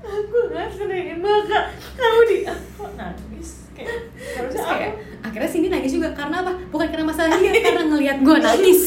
Aku 0.00 0.38
gak 0.48 0.72
senengin 0.72 1.20
maka 1.20 1.76
Kamu 1.92 2.20
di 2.24 2.38
Kok 2.48 2.90
nangis? 2.96 3.68
Kayak 3.76 4.08
harusnya 4.40 4.64
kayak 4.64 4.92
akhirnya 5.26 5.50
Cindy 5.50 5.68
nangis 5.68 5.92
juga 5.98 6.08
karena 6.14 6.40
apa? 6.40 6.52
Bukan 6.70 6.86
karena 6.86 7.06
masalah 7.10 7.34
dia, 7.36 7.52
karena 7.66 7.82
ngelihat 7.90 8.18
gue 8.22 8.36
nangis. 8.38 8.80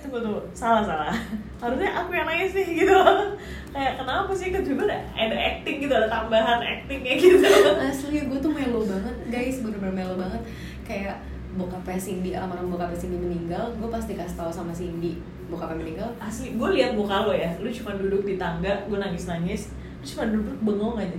Tunggu 0.00 0.18
tunggu. 0.24 0.40
Salah 0.56 0.82
salah. 0.82 1.14
Harusnya 1.60 1.90
aku 1.92 2.10
yang 2.16 2.26
nangis 2.26 2.50
nih 2.56 2.66
gitu. 2.82 2.96
Kayak 3.72 3.92
kenapa 4.00 4.32
sih? 4.32 4.48
Kan 4.52 4.62
juga 4.64 4.82
ada, 4.88 4.98
ada 5.16 5.36
acting 5.36 5.76
gitu 5.84 5.92
ada 5.92 6.08
tambahan 6.08 6.60
actingnya 6.60 7.14
gitu. 7.20 7.44
Asli 7.78 8.18
gue 8.24 8.38
tuh 8.40 8.52
melo 8.52 8.80
banget, 8.84 9.16
guys, 9.28 9.60
bener-bener 9.60 9.94
melo 9.94 10.14
banget. 10.16 10.42
Kayak 10.82 11.22
bokapnya 11.52 12.00
Cindy, 12.00 12.32
almarhum 12.32 12.72
bokapnya 12.72 12.96
Cindy 12.96 13.20
meninggal, 13.20 13.76
gue 13.76 13.88
pasti 13.92 14.16
kasih 14.16 14.36
tahu 14.40 14.50
sama 14.52 14.72
Cindy 14.72 15.20
bokapnya 15.52 15.84
meninggal. 15.84 16.08
asli 16.16 16.56
gue 16.56 16.68
lihat 16.80 16.96
muka 16.96 17.28
lo 17.28 17.32
ya. 17.36 17.52
Lu 17.60 17.68
cuma 17.68 17.92
duduk 17.92 18.24
di 18.24 18.40
tangga 18.40 18.88
gue 18.88 18.96
nangis 18.96 19.28
nangis 19.28 19.68
lu 20.00 20.04
cuma 20.08 20.24
duduk 20.32 20.56
bengong 20.64 20.96
aja. 20.96 21.18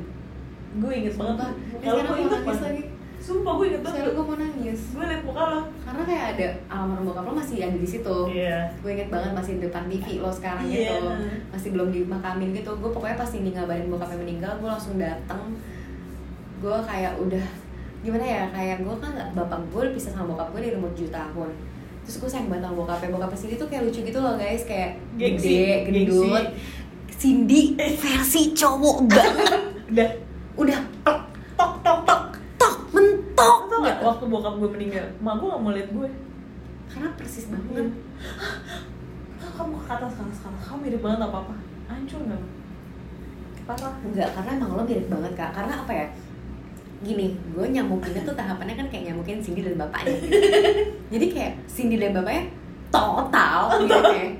Gue 0.81 0.91
inget 1.05 1.13
banget 1.13 1.53
sekarang 1.77 2.05
gue 2.09 2.17
inget 2.17 2.33
nangis 2.33 2.47
banget. 2.49 2.65
lagi. 2.65 2.83
Sumpah 3.23 3.55
gue 3.55 3.65
inget 3.71 3.81
banget 3.81 4.11
gue 4.11 4.19
mau 4.19 4.35
nangis. 4.35 4.81
gue 4.91 4.99
liat 5.01 5.23
muka 5.23 5.43
lo 5.47 5.59
Karena 5.79 6.03
kayak 6.03 6.25
ada 6.35 6.47
almarhum 6.67 7.07
bokap 7.07 7.23
lo 7.23 7.33
masih 7.33 7.63
ada 7.63 7.77
di 7.79 7.87
situ. 7.87 8.17
iya 8.27 8.67
Gue 8.83 8.91
inget 8.91 9.07
banget 9.07 9.31
masih 9.31 9.51
di 9.55 9.61
depan 9.63 9.87
TV 9.87 10.19
lo 10.19 10.27
sekarang 10.27 10.67
Iya. 10.67 10.91
gitu. 10.91 11.07
Masih 11.49 11.69
belum 11.71 11.87
dimakamin 11.89 12.51
gitu. 12.51 12.75
Gue 12.75 12.91
pokoknya 12.91 13.15
pas 13.15 13.31
Cindy 13.31 13.55
ngabarin 13.55 13.87
bokapnya 13.87 14.19
meninggal, 14.19 14.59
gue 14.59 14.67
langsung 14.67 14.99
dateng. 14.99 15.55
Gue 16.59 16.77
kayak 16.83 17.15
udah 17.17 17.45
gimana 18.03 18.19
ya 18.21 18.43
kayak 18.51 18.83
gue 18.83 18.95
kan 18.99 19.15
bapak 19.31 19.59
gue 19.71 19.95
pisah 19.95 20.11
sama 20.11 20.27
bokap 20.29 20.51
gue 20.51 20.59
dari 20.61 20.75
umur 20.75 20.91
7 20.91 21.07
tahun 21.07 21.49
terus 22.03 22.19
gue 22.19 22.27
sayang 22.27 22.51
banget 22.51 22.67
sama 22.67 22.75
bokapnya 22.83 23.15
bokapnya 23.15 23.39
Cindy 23.39 23.55
tuh 23.55 23.67
kayak 23.71 23.87
lucu 23.87 24.03
gitu 24.03 24.19
loh 24.19 24.35
guys 24.35 24.67
kayak 24.67 24.99
Gengsi, 25.15 25.47
gede 25.87 26.03
gendut 26.03 26.45
Cindy 27.07 27.61
versi 27.79 28.51
cowok 28.51 29.07
banget 29.07 29.61
udah 29.95 30.09
udah 30.59 30.79
tok 30.99 31.19
tok 31.55 32.03
tok 32.59 32.75
mentok 32.91 33.57
tau 33.71 33.77
gak 33.79 33.87
gitu. 33.87 33.92
Waktu 34.03 34.23
bokap 34.27 34.53
gue 34.59 34.69
meninggal 34.75 35.05
mak 35.23 35.39
gue 35.39 35.47
gak 35.47 35.61
mau 35.63 35.71
liat 35.71 35.89
gue 35.89 36.09
karena 36.93 37.09
persis 37.17 37.49
banget. 37.49 37.89
Ah, 39.41 39.49
kamu 39.49 39.81
ke 39.81 39.91
atas 39.91 40.13
ke 40.13 40.21
atas 40.21 40.39
ke 40.39 40.47
atas? 40.47 40.63
Kamu 40.69 40.77
mirip 40.85 41.01
banget 41.01 41.21
apa 41.25 41.37
apa 41.41 41.55
hancur 41.89 42.21
nggak? 42.21 42.43
Parah. 43.63 43.95
Enggak, 44.03 44.29
karena 44.35 44.51
emang 44.59 44.71
lo 44.77 44.83
mirip 44.85 45.07
banget 45.09 45.33
kak. 45.33 45.51
Karena 45.55 45.73
apa 45.81 45.91
ya? 45.91 46.07
Gini, 47.03 47.35
gue 47.51 47.65
nyamukinnya 47.67 48.21
tuh 48.23 48.35
tahapannya 48.37 48.75
kan 48.77 48.87
kayak 48.93 49.11
nyamukin 49.11 49.41
Cindy 49.41 49.65
dan 49.65 49.75
bapaknya 49.79 50.15
gitu. 50.21 50.37
Jadi 51.17 51.25
kayak 51.33 51.53
Cindy 51.65 51.97
dan 51.97 52.13
bapaknya 52.13 52.43
total 52.93 53.59
gitu 53.81 53.95
kayak 53.99 54.31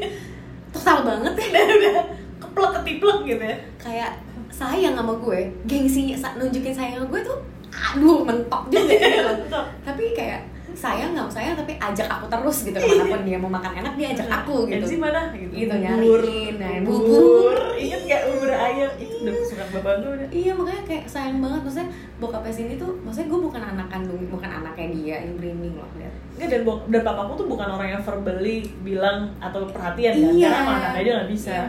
Total 0.74 0.98
banget. 1.04 1.32
Ya 1.52 1.62
udah. 1.68 2.04
Keplek 2.40 2.70
ketiplek 2.80 3.18
gitu 3.28 3.42
ya. 3.44 3.56
Kayak 3.76 4.10
sayang 4.52 4.94
sama 4.96 5.12
gue 5.16 5.40
Gengsinya, 5.68 6.16
nunjukin 6.40 6.72
sayang 6.72 7.04
sama 7.04 7.06
gue 7.12 7.20
tuh 7.24 7.38
Aduh, 7.72 8.20
mentok 8.22 8.62
juga 8.68 8.94
gitu. 8.94 9.58
Tapi 9.86 10.04
kayak 10.12 10.40
sayang 10.72 11.12
nggak 11.12 11.28
sayang 11.28 11.52
tapi 11.52 11.76
ajak 11.76 12.08
aku 12.08 12.24
terus 12.26 12.64
gitu. 12.64 12.72
Ke 12.72 12.88
mana 12.88 13.04
pun 13.06 13.22
dia 13.22 13.36
mau 13.36 13.50
makan 13.50 13.72
enak 13.76 13.92
dia 13.92 14.08
ajak 14.10 14.24
aku 14.26 14.64
gitu. 14.64 14.80
Kenzi 14.80 14.96
mana 14.96 15.28
gitu, 15.30 15.52
Gitu, 15.52 15.68
bubur. 15.68 15.84
Nyariin, 16.24 16.54
nah, 16.56 16.70
bubur. 16.80 17.04
bubur. 17.04 17.58
inget 17.76 18.00
gak 18.06 18.22
bubur 18.24 18.50
ayam? 18.50 18.90
Itu 18.96 19.14
udah 19.20 19.32
kesukaan 19.36 19.68
bapak 19.70 19.92
gue 20.00 20.10
udah. 20.16 20.28
Iya 20.32 20.52
makanya 20.56 20.82
kayak 20.82 21.04
sayang 21.06 21.38
banget. 21.38 21.60
Maksudnya 21.60 21.88
bokapnya 22.16 22.52
Cindy 22.52 22.74
tuh 22.76 22.90
maksudnya 23.04 23.28
gue 23.28 23.40
bukan 23.42 23.62
anak 23.68 23.86
kandung 23.88 24.22
bukan 24.26 24.50
anaknya 24.50 24.86
dia 24.90 25.16
yang 25.20 25.34
merinding 25.36 25.74
loh 25.76 25.90
lihat. 25.94 26.14
Enggak 26.32 26.48
dan 26.48 26.60
bok- 26.64 26.86
dan 26.88 27.02
papaku 27.02 27.32
tuh 27.36 27.46
bukan 27.46 27.68
orang 27.68 27.88
yang 27.90 28.02
verbally 28.02 28.56
bilang 28.80 29.18
atau 29.38 29.68
perhatian 29.68 30.12
kan. 30.14 30.32
Iya. 30.32 30.48
karena 30.48 30.56
emang 30.58 30.76
anak 30.78 30.92
aja 30.96 31.10
nggak 31.14 31.30
bisa. 31.30 31.52
Iya. 31.52 31.64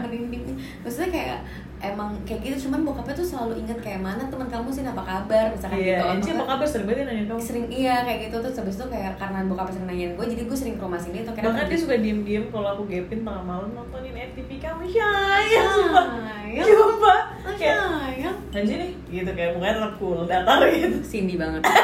Maksudnya 0.80 1.10
kayak 1.12 1.38
emang 1.82 2.14
kayak 2.22 2.40
gitu 2.46 2.68
cuman 2.68 2.86
bokapnya 2.86 3.14
tuh 3.18 3.26
selalu 3.26 3.64
inget 3.64 3.78
kayak 3.82 4.00
mana 4.00 4.22
teman 4.28 4.48
kamu 4.48 4.68
sih? 4.70 4.82
Apa 4.84 5.02
kabar? 5.02 5.46
Misalkan 5.50 5.78
iya 5.78 5.98
gitu. 5.98 6.12
Enci 6.14 6.28
apa 6.34 6.44
kabar? 6.54 6.66
Sering 6.66 6.86
banget 6.86 7.04
nanya 7.06 7.24
kamu. 7.28 7.40
sering 7.40 7.66
iya 7.68 7.94
kayak 8.06 8.18
gitu. 8.30 8.36
Terus 8.40 8.56
habis 8.60 8.76
itu 8.78 8.86
kayak 8.88 9.12
karena 9.18 9.38
bokapnya 9.48 9.72
sering 9.74 9.88
nanyain 9.88 10.12
gue 10.14 10.26
jadi 10.30 10.42
gue 10.46 10.58
sering 10.58 10.76
ke 10.78 10.82
rumah 10.84 11.00
sini 11.00 11.18
atau 11.24 11.32
bahkan 11.34 11.64
dia 11.66 11.78
suka 11.78 11.94
diem 11.98 12.20
diem 12.22 12.44
kalau 12.52 12.68
aku 12.78 12.82
gapin 12.86 13.20
tengah 13.26 13.44
malam 13.44 13.68
nontonin 13.74 14.14
FTV 14.14 14.50
kamu. 14.62 14.82
Sayang. 14.88 15.72
Sumpah. 15.72 16.06
Sayang. 16.22 16.66
Sumpah. 16.66 17.20
Oh, 17.44 17.54
kayak 17.60 17.76
sayang 17.76 18.36
Anji 18.54 18.74
nih 18.78 18.90
gitu 19.10 19.30
kayak 19.34 19.50
mukanya 19.58 19.74
tetap 19.82 19.92
cool 19.98 20.18
datar 20.24 20.62
gitu. 20.70 20.98
Cindy 21.02 21.34
banget 21.36 21.60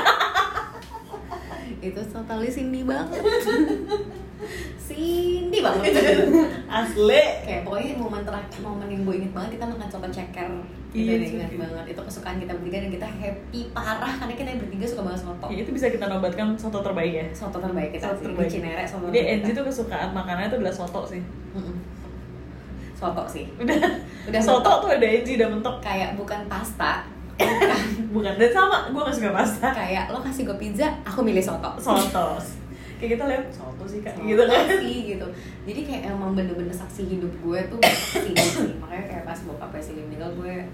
itu 1.80 2.00
totally 2.06 2.48
Cindy 2.48 2.82
banget. 2.82 3.20
Cindy 4.80 5.58
banget. 5.60 5.92
Asli. 6.80 7.22
Kayak 7.40 7.62
pokoknya 7.62 7.94
momen 7.94 8.22
terakhir 8.22 8.60
momen 8.60 8.86
yang 8.86 9.02
gue 9.02 9.14
inget 9.16 9.32
banget 9.32 9.50
kita 9.56 9.64
makan 9.66 9.88
soto 9.88 10.08
ceker. 10.08 10.48
Iya, 10.90 11.12
ingat 11.22 11.48
ceker. 11.48 11.60
banget. 11.60 11.84
Itu 11.94 12.00
kesukaan 12.02 12.36
kita 12.36 12.52
bertiga 12.52 12.78
dan 12.80 12.90
kita 12.90 13.06
happy 13.06 13.60
parah 13.70 14.12
karena 14.16 14.34
kita 14.34 14.50
bertiga 14.58 14.84
suka 14.84 15.02
banget 15.06 15.20
soto 15.22 15.46
Ya, 15.46 15.56
itu 15.60 15.70
bisa 15.70 15.86
kita 15.88 16.04
nobatkan 16.04 16.46
soto 16.54 16.78
terbaik 16.80 17.12
ya? 17.14 17.26
Soto 17.30 17.58
terbaik 17.58 17.90
kita 17.94 18.04
Soto 18.06 18.16
sih 18.16 18.26
terbaik. 18.26 18.48
di 18.48 18.54
Cinere 18.56 18.84
soto 18.84 19.04
jadi 19.08 19.20
Enzi 19.38 19.50
tuh 19.52 19.64
kesukaan 19.64 20.10
makanannya 20.10 20.48
itu 20.48 20.56
adalah 20.58 20.74
soto 20.74 21.00
sih. 21.06 21.22
Soto 22.92 23.22
sih. 23.24 23.44
Udah 23.56 23.78
Udah 24.26 24.40
soto 24.40 24.60
mentok. 24.60 24.82
tuh 24.82 24.90
ada 24.92 25.06
Enzi 25.06 25.32
udah 25.38 25.48
mentok. 25.48 25.76
Kayak 25.80 26.10
bukan 26.18 26.40
pasta 26.44 27.06
bukan. 28.14 28.32
Dan 28.36 28.50
sama 28.50 28.88
gue 28.90 29.00
gak 29.00 29.16
suka 29.16 29.30
pasta. 29.32 29.68
Kayak 29.72 30.04
lo 30.12 30.18
kasih 30.20 30.42
gue 30.48 30.56
pizza 30.58 30.86
aku 31.06 31.20
milih 31.24 31.42
soto. 31.42 31.70
Soto 31.80 32.38
kayak 33.00 33.16
kita 33.16 33.24
lihat 33.32 33.44
soto 33.48 33.84
sih 33.88 34.04
kak. 34.04 34.12
Soto 34.12 34.28
gitu 34.28 34.42
kan? 34.44 34.64
sih 34.84 34.96
gitu. 35.16 35.26
Jadi 35.64 35.80
kayak 35.88 36.02
emang 36.12 36.36
bener-bener 36.36 36.74
saksi 36.76 37.08
hidup 37.08 37.32
gue 37.40 37.60
tuh 37.72 37.80
sih. 37.80 38.36
Makanya 38.76 39.04
kayak 39.08 39.24
pas 39.24 39.38
bokapnya 39.48 39.80
Cindy 39.80 40.04
meninggal 40.04 40.36
gue 40.36 40.68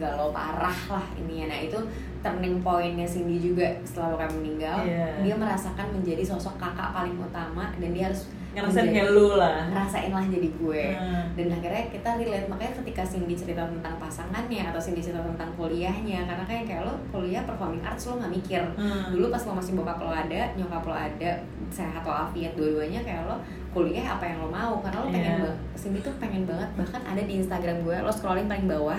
galau 0.00 0.32
parah 0.32 0.80
lah 0.88 1.06
ini 1.12 1.44
nah 1.44 1.60
itu 1.60 1.76
turning 2.24 2.64
pointnya 2.64 3.04
Cindy 3.04 3.36
juga 3.36 3.68
setelah 3.84 4.16
bokapnya 4.16 4.36
meninggal. 4.40 4.76
Iya. 4.82 5.06
dia 5.22 5.34
merasakan 5.36 5.86
menjadi 5.92 6.24
sosok 6.24 6.56
kakak 6.56 6.90
paling 6.96 7.20
utama 7.20 7.68
dan 7.76 7.90
dia 7.92 8.08
harus 8.08 8.32
ngerasain 8.50 8.82
menjadi- 8.84 8.98
hello 9.00 9.28
lah. 9.36 9.58
ngerasain 9.66 10.10
lah 10.10 10.24
jadi 10.26 10.48
gue. 10.50 10.84
Hmm. 10.92 11.24
dan 11.30 11.46
akhirnya 11.48 11.84
kita 11.88 12.10
relate 12.18 12.46
makanya 12.46 12.72
ketika 12.82 13.02
Cindy 13.02 13.34
cerita 13.34 13.62
tentang 13.62 13.94
pasangannya 13.96 14.62
atau 14.66 14.76
Cindy 14.76 14.98
cerita 14.98 15.22
tentang 15.22 15.54
kuliahnya 15.54 16.26
karena 16.26 16.44
kayak 16.44 16.64
kayak 16.66 16.82
lo 16.82 16.94
kuliah 17.08 17.42
performing 17.42 17.78
arts 17.80 18.04
lo 18.04 18.18
nggak 18.18 18.32
mikir. 18.32 18.62
Hmm. 18.74 19.10
dulu 19.10 19.26
pas 19.28 19.38
lo 19.40 19.52
masih 19.54 19.72
bokap 19.72 19.98
lo 19.98 20.10
ada 20.10 20.40
nyokap 20.52 20.82
lo 20.82 20.92
ada 20.92 21.30
sehat 21.70 22.02
walafiat 22.02 22.52
dua-duanya 22.52 23.00
kayak 23.00 23.22
lo 23.24 23.38
kuliah 23.70 24.02
apa 24.10 24.26
yang 24.26 24.38
lo 24.40 24.48
mau 24.48 24.82
karena 24.82 24.98
lo 24.98 25.08
pengen 25.08 25.34
banget 25.38 25.56
Cindy 25.74 25.98
tuh 26.00 26.14
pengen 26.18 26.42
banget 26.42 26.70
bahkan 26.74 27.02
ada 27.04 27.22
di 27.22 27.32
Instagram 27.36 27.76
gue 27.80 27.96
lo 27.96 28.10
scrolling 28.10 28.46
paling 28.46 28.66
bawah 28.66 28.98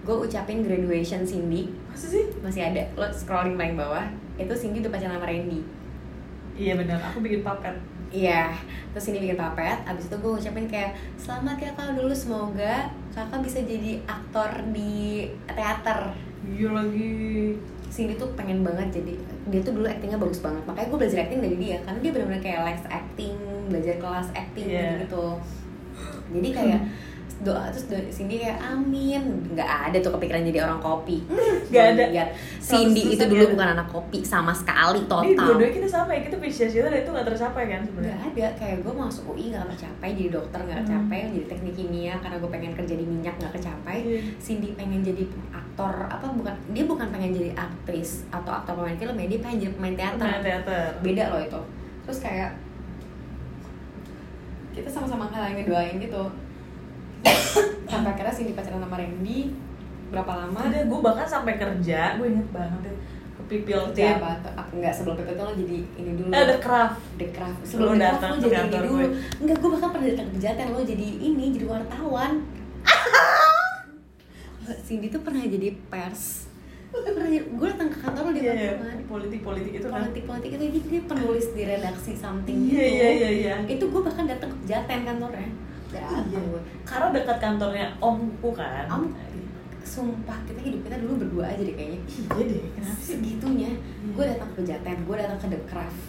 gue 0.00 0.16
ucapin 0.16 0.62
graduation 0.62 1.26
Cindy. 1.26 1.66
Masa 1.90 2.06
sih? 2.06 2.30
Masih 2.38 2.62
ada 2.62 2.86
lo 2.94 3.10
scrolling 3.10 3.58
paling 3.58 3.74
bawah 3.74 4.06
itu 4.36 4.54
Cindy 4.54 4.78
udah 4.78 4.92
pacaran 4.92 5.18
sama 5.18 5.26
Randy. 5.26 5.66
Iya 6.54 6.72
benar 6.72 7.02
aku 7.02 7.18
bikin 7.18 7.42
paket 7.42 7.74
Iya, 8.06 8.54
terus 8.94 9.10
ini 9.10 9.18
bikin 9.18 9.34
papet, 9.36 9.78
abis 9.82 10.06
itu 10.06 10.16
gue 10.16 10.32
ucapin 10.38 10.66
kayak 10.70 10.94
Selamat 11.18 11.58
ya 11.58 11.70
kak 11.74 11.98
dulu, 11.98 12.14
semoga 12.14 12.88
kakak 13.10 13.40
bisa 13.42 13.58
jadi 13.66 13.98
aktor 14.06 14.50
di 14.70 15.26
teater. 15.50 16.14
Iya 16.46 16.68
lagi. 16.70 17.56
Cindy 17.86 18.14
tuh 18.18 18.28
pengen 18.36 18.60
banget 18.60 19.00
jadi 19.00 19.14
Dia 19.48 19.60
tuh 19.62 19.72
dulu 19.78 19.86
actingnya 19.88 20.20
bagus 20.20 20.42
banget, 20.44 20.62
makanya 20.68 20.88
gue 20.90 20.98
belajar 21.00 21.18
acting 21.24 21.40
dari 21.40 21.56
dia 21.56 21.76
Karena 21.80 21.98
dia 22.02 22.10
bener-bener 22.12 22.42
kayak 22.42 22.60
les 22.66 22.84
acting, 22.92 23.34
belajar 23.72 23.94
kelas 23.96 24.28
acting 24.36 24.66
Iya. 24.68 25.06
gitu 25.06 25.26
Jadi 26.34 26.48
kayak 26.52 26.80
doa 27.36 27.68
terus 27.68 27.84
Cindy 28.08 28.40
kayak 28.40 28.56
amin. 28.58 29.22
Nggak 29.52 29.68
ada 29.68 29.96
tuh 30.00 30.08
kepikiran 30.12 30.40
jadi 30.42 30.64
orang 30.64 30.80
kopi. 30.80 31.20
Nggak 31.68 31.86
ada. 31.92 32.04
Lihat, 32.08 32.28
Cindy 32.58 33.02
100% 33.06 33.12
itu 33.12 33.24
dulu 33.26 33.44
bukan 33.52 33.68
anak 33.72 33.88
kopi 33.88 34.18
sama 34.22 34.50
sekali 34.50 34.98
ini 34.98 35.08
total 35.08 35.44
dua-duanya 35.46 35.74
kita 35.74 35.88
sama 35.88 36.10
ya 36.10 36.20
kita 36.24 36.36
cita-cita 36.40 36.88
dan 36.88 37.00
itu 37.02 37.10
gak 37.10 37.26
tercapai 37.26 37.62
kan 37.66 37.74
nggak 37.76 37.86
sebenarnya 37.86 38.18
ada 38.24 38.46
kayak 38.56 38.76
gue 38.80 38.92
masuk 38.92 39.22
UI 39.28 39.44
nggak 39.50 39.66
tercapai 39.74 40.08
jadi 40.14 40.30
dokter 40.30 40.58
nggak 40.58 40.76
Hmm. 40.76 40.86
tercapai 40.86 41.18
jadi 41.28 41.46
teknik 41.46 41.74
kimia 41.74 42.14
karena 42.16 42.36
gue 42.38 42.50
pengen 42.50 42.72
kerja 42.72 42.94
di 42.94 43.04
minyak 43.04 43.34
nggak 43.36 43.52
kecapai 43.52 43.96
Iya. 43.98 44.20
Cindy 44.38 44.68
pengen 44.72 45.00
jadi 45.02 45.22
aktor 45.50 45.92
apa 46.06 46.26
bukan 46.30 46.54
dia 46.70 46.84
bukan 46.84 47.06
pengen 47.10 47.30
jadi 47.30 47.50
aktris 47.52 48.24
atau 48.30 48.52
aktor 48.54 48.72
pemain 48.74 48.96
film 48.96 49.14
ya 49.14 49.26
dia 49.26 49.40
pengen 49.40 49.58
jadi 49.60 49.72
pemain 49.74 49.96
teater. 49.96 50.26
Main 50.26 50.42
teater. 50.42 50.84
Beda 51.02 51.24
loh 51.28 51.40
itu. 51.42 51.60
Terus 52.02 52.18
kayak 52.20 52.50
kita 54.72 54.88
sama-sama 54.88 55.26
kayak 55.26 55.56
ngedoain 55.58 55.96
gitu 55.98 56.22
sampai 57.90 58.10
akhirnya 58.12 58.34
Cindy 58.34 58.52
pacaran 58.52 58.82
sama 58.82 58.96
Randy 58.98 59.38
berapa 60.10 60.32
lama? 60.46 60.58
Ada 60.70 60.86
gue 60.86 61.00
bahkan 61.02 61.26
sampai 61.26 61.54
kerja 61.58 62.00
gue 62.18 62.26
inget 62.30 62.48
banget 62.54 62.82
ya 62.90 62.94
ke 63.36 63.42
pipil 63.52 63.80
kerja 63.92 64.16
apa 64.16 64.48
aku 64.56 64.80
nggak 64.80 64.94
sebelum 64.96 65.14
PPT 65.20 65.40
lo 65.44 65.52
jadi 65.52 65.78
ini 66.00 66.10
dulu. 66.16 66.30
Ada 66.32 66.56
craft. 66.62 66.98
The 67.20 67.26
Craft. 67.34 67.58
Lu 67.60 67.66
sebelum 67.68 67.92
The 67.92 68.00
Craft 68.00 68.14
datang 68.16 68.30
lo 68.30 68.36
jadi 68.40 68.56
ini 68.56 68.70
dulu. 68.70 68.88
gue. 68.88 69.06
enggak 69.44 69.56
gue 69.60 69.70
bahkan 69.76 69.88
pernah 69.92 70.06
datang 70.08 70.26
ke 70.26 70.32
pejaten 70.40 70.66
lo 70.72 70.80
jadi 70.82 71.06
ini 71.20 71.44
jadi 71.52 71.66
wartawan. 71.68 72.32
Cindy 74.86 75.06
tuh 75.10 75.22
pernah 75.22 75.42
jadi 75.46 75.68
pers. 75.90 76.46
Gue 76.96 77.66
datang 77.68 77.92
ke 77.92 77.98
kantor 78.00 78.22
lo 78.24 78.30
di 78.32 78.40
iya 78.40 78.52
iya. 78.56 78.70
wartawan 78.72 79.04
politik 79.04 79.40
politik 79.44 79.72
itu 79.78 79.86
kan. 79.90 80.00
Politik 80.06 80.24
politik 80.24 80.50
itu 80.56 80.64
jadi 80.70 80.78
dia 80.88 81.02
penulis 81.04 81.46
di 81.52 81.62
redaksi 81.68 82.12
something 82.16 82.56
iya 82.66 82.84
gitu. 82.88 82.98
iya 82.98 83.08
iya 83.10 83.30
iya. 83.30 83.54
Itu 83.68 83.84
gue 83.92 84.00
bahkan 84.00 84.24
datang 84.24 84.48
ke 84.54 84.56
pejaten 84.64 85.04
kantornya 85.04 85.50
Iya. 85.86 86.40
karena 86.82 87.06
dekat 87.12 87.36
kantornya 87.38 87.86
omku 87.98 88.50
kan. 88.50 88.86
Om. 88.86 89.04
sumpah 89.86 90.34
kita 90.42 90.58
hidup 90.60 90.80
kita 90.82 90.98
dulu 90.98 91.22
berdua 91.22 91.46
aja 91.46 91.62
deh 91.62 91.70
kayaknya. 91.72 92.00
Iya 92.34 92.44
deh 92.50 92.62
kenapa 92.74 92.98
sih 92.98 93.06
segitunya 93.14 93.70
Iya. 93.70 94.10
gue 94.12 94.24
datang 94.26 94.48
ke 94.50 94.54
pejaten 94.58 94.98
gue 95.00 95.16
datang 95.16 95.38
ke 95.38 95.46
The 95.46 95.60
Craft. 95.64 96.00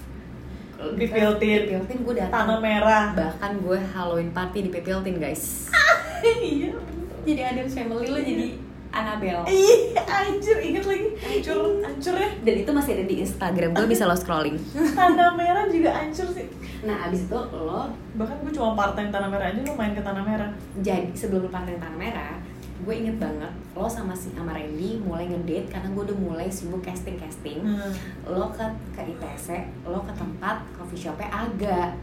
Pipiltin. 0.77 1.61
Pipiltin 1.65 1.99
gue 2.01 2.15
datang. 2.15 2.45
Tanah 2.45 2.57
merah. 2.57 3.05
Bahkan 3.13 3.51
gue 3.59 3.77
Halloween 3.87 4.29
party 4.29 4.65
di 4.65 4.69
Pipiltin 4.69 5.17
guys. 5.17 5.69
Iya. 6.17 6.73
Jadi 7.21 7.41
Adams 7.43 7.73
Family 7.73 8.07
lo 8.07 8.17
jadi 8.17 8.47
Annabelle. 8.87 9.45
Iya 9.45 10.01
anjir 10.01 10.57
inget 10.57 10.81
lagi. 10.81 11.07
Hancur 11.19 11.57
hancur 11.79 12.15
ya. 12.15 12.29
Dan 12.41 12.55
itu 12.57 12.71
masih 12.71 12.91
ada 12.93 13.05
di 13.05 13.15
Instagram 13.19 13.69
gue 13.73 13.87
bisa 13.93 14.05
lo 14.05 14.15
scrolling. 14.15 14.57
Tanah 14.73 15.35
merah 15.35 15.65
juga 15.67 15.93
hancur 15.93 16.25
sih 16.31 16.49
nah 16.87 16.97
abis 17.05 17.27
itu 17.27 17.35
lo 17.51 17.91
bahkan 18.15 18.39
gue 18.39 18.49
cuma 18.49 18.71
part 18.71 18.95
time 18.95 19.11
tanah 19.11 19.27
merah 19.27 19.51
aja 19.51 19.59
lo 19.59 19.75
main 19.75 19.91
ke 19.91 19.99
tanah 19.99 20.23
merah 20.23 20.51
jadi 20.79 21.11
sebelum 21.11 21.45
lo 21.45 21.49
partai 21.49 21.75
Tanah 21.75 21.99
Merah 21.99 22.39
gue 22.77 22.93
inget 22.93 23.17
banget 23.17 23.49
lo 23.73 23.89
sama 23.89 24.13
si 24.13 24.29
sama 24.31 24.53
Randy 24.53 25.01
mulai 25.01 25.25
ngedate 25.25 25.67
karena 25.67 25.89
gue 25.91 26.03
udah 26.05 26.17
mulai 26.17 26.47
sibuk 26.47 26.79
casting 26.79 27.17
casting 27.17 27.59
Hmm. 27.59 27.91
lo 28.23 28.47
ke 28.49 28.63
ke 28.93 29.01
ITC 29.03 29.47
lo 29.83 29.99
ke 29.99 30.13
tempat 30.13 30.63
coffee 30.71 30.95
shopnya 30.95 31.27
Aga 31.27 31.97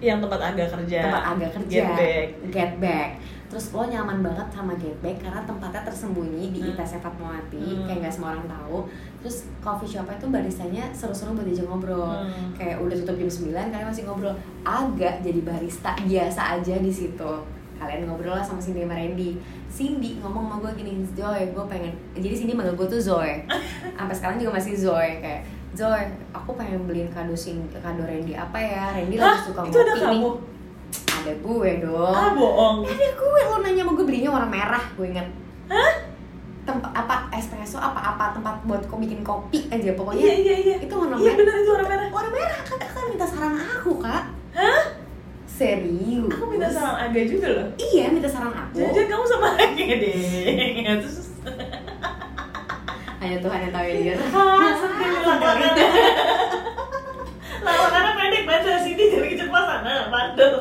yang 0.00 0.18
tempat 0.18 0.40
agak 0.40 0.68
kerja 0.72 0.98
tempat 1.06 1.24
Aga 1.28 1.46
kerja 1.54 1.76
Get 1.76 1.88
back. 1.94 2.26
Get 2.50 2.72
Back. 2.78 3.10
Terus 3.48 3.72
lo 3.72 3.82
nyaman 3.82 4.20
banget 4.20 4.44
sama 4.50 4.72
Get 4.74 4.92
Back 4.98 5.18
karena 5.18 5.40
tempatnya 5.40 5.80
tersembunyi 5.82 6.50
di 6.50 6.60
Hmm. 6.60 6.70
ITC 6.70 6.92
Fatmawati 6.98 7.56
Hmm. 7.58 7.84
kayak 7.84 7.98
gak 8.02 8.12
semua 8.12 8.28
orang 8.30 8.44
tahu. 8.46 8.84
Terus 9.18 9.36
coffee 9.58 9.88
shopnya 9.88 10.14
tuh 10.14 10.28
baristanya 10.28 10.84
seru-seru 10.90 11.32
buat 11.32 11.44
diajak 11.44 11.64
ngobrol. 11.64 12.12
Hmm. 12.20 12.52
kayak 12.52 12.76
udah 12.78 12.96
tutup 12.98 13.16
jam 13.18 13.30
9 13.48 13.68
kalian 13.68 13.88
masih 13.88 14.04
ngobrol. 14.04 14.36
Agak 14.62 15.20
jadi 15.20 15.40
barista 15.40 15.96
biasa 15.98 16.40
aja 16.54 16.74
di 16.76 16.92
situ. 16.92 17.32
Kalian 17.74 18.04
ngobrol 18.04 18.32
lah 18.32 18.42
sama 18.42 18.58
Cindy 18.58 18.82
sama 18.82 18.92
Randy. 18.92 19.40
Cindy 19.66 20.18
ngomong 20.18 20.44
sama 20.44 20.56
gue 20.60 20.72
gini 20.76 20.92
Zoe 21.08 21.48
gue 21.48 21.64
pengen 21.66 21.92
jadi 22.12 22.34
Cindy 22.34 22.52
manggil 22.52 22.74
gue 22.74 22.88
tuh 22.88 23.00
Zoe. 23.00 23.48
Sampai 23.96 24.12
sekarang 24.12 24.36
juga 24.36 24.52
masih 24.54 24.74
Zoe 24.74 25.18
kayak 25.18 25.42
Zoe 25.70 26.04
aku 26.28 26.52
pengen 26.52 26.84
beliin 26.84 27.08
kado 27.08 27.32
sing 27.32 27.60
kado 27.72 28.02
Randy 28.02 28.34
apa 28.34 28.56
ya? 28.56 28.92
Randy 28.92 29.16
Hah? 29.16 29.32
lagi 29.32 29.46
suka 29.46 29.60
itu 29.62 29.72
ngopi 29.72 30.00
nih 30.10 30.20
ada 31.28 31.36
gue 31.44 31.70
dong. 31.84 32.08
Ah 32.16 32.32
bohong. 32.32 32.88
Ada 32.88 33.08
gue 33.12 33.40
lo 33.44 33.56
nanya 33.60 33.84
sama 33.84 33.92
gue 33.92 34.06
belinya 34.08 34.30
warna 34.32 34.48
merah 34.48 34.84
gue 34.96 35.06
inget 35.12 35.28
tempat 36.68 36.92
apa 36.92 37.32
espresso 37.32 37.80
apa 37.80 37.96
apa 37.96 38.36
tempat 38.36 38.60
buat 38.68 38.84
kau 38.84 39.00
bikin 39.00 39.24
kopi 39.24 39.68
aja 39.68 39.92
pokoknya. 39.92 40.24
Iya 40.24 40.34
iya 40.40 40.56
iya. 40.56 40.76
Itu 40.80 40.96
warna 40.96 41.16
iya 41.20 41.32
merah. 41.32 41.36
benar 41.40 41.54
itu 41.60 41.70
warna 41.72 41.86
merah. 41.88 42.06
Warna 42.12 42.30
merah 42.32 42.60
kan? 42.64 42.76
Kakak 42.80 43.04
minta 43.08 43.26
saran 43.28 43.56
aku 43.56 43.92
kak. 44.00 44.24
Hah? 44.56 44.82
Serius. 45.48 46.28
Aku 46.32 46.44
minta 46.48 46.68
saran 46.68 46.96
agak 46.96 47.24
juga 47.28 47.48
loh. 47.52 47.68
Iya 47.76 48.12
minta 48.12 48.28
saran 48.28 48.52
aku. 48.52 48.80
Jangan 48.80 49.08
kamu 49.08 49.24
sama 49.28 49.48
agak 49.56 49.96
deh. 50.00 51.00
Terus 51.04 51.28
hanya 53.18 53.36
Tuhan 53.42 53.58
yang 53.66 53.72
tahu 53.74 53.84
ya 53.84 53.94
dia 53.98 54.14
ah 57.68 57.74
lawakan 57.74 58.00
lawakannya 58.00 58.12
pendek 58.16 58.42
banget 58.44 58.80
sini 58.80 59.04
jadi 59.08 59.26
kecepatan 59.28 59.78
nah 59.82 60.08
bandel 60.08 60.52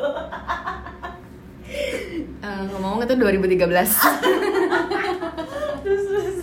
Eh, 2.37 2.61
ngomong-ngomong 2.71 3.03
itu 3.03 3.13
2013 3.13 3.59
terus 5.83 6.03
terus 6.07 6.37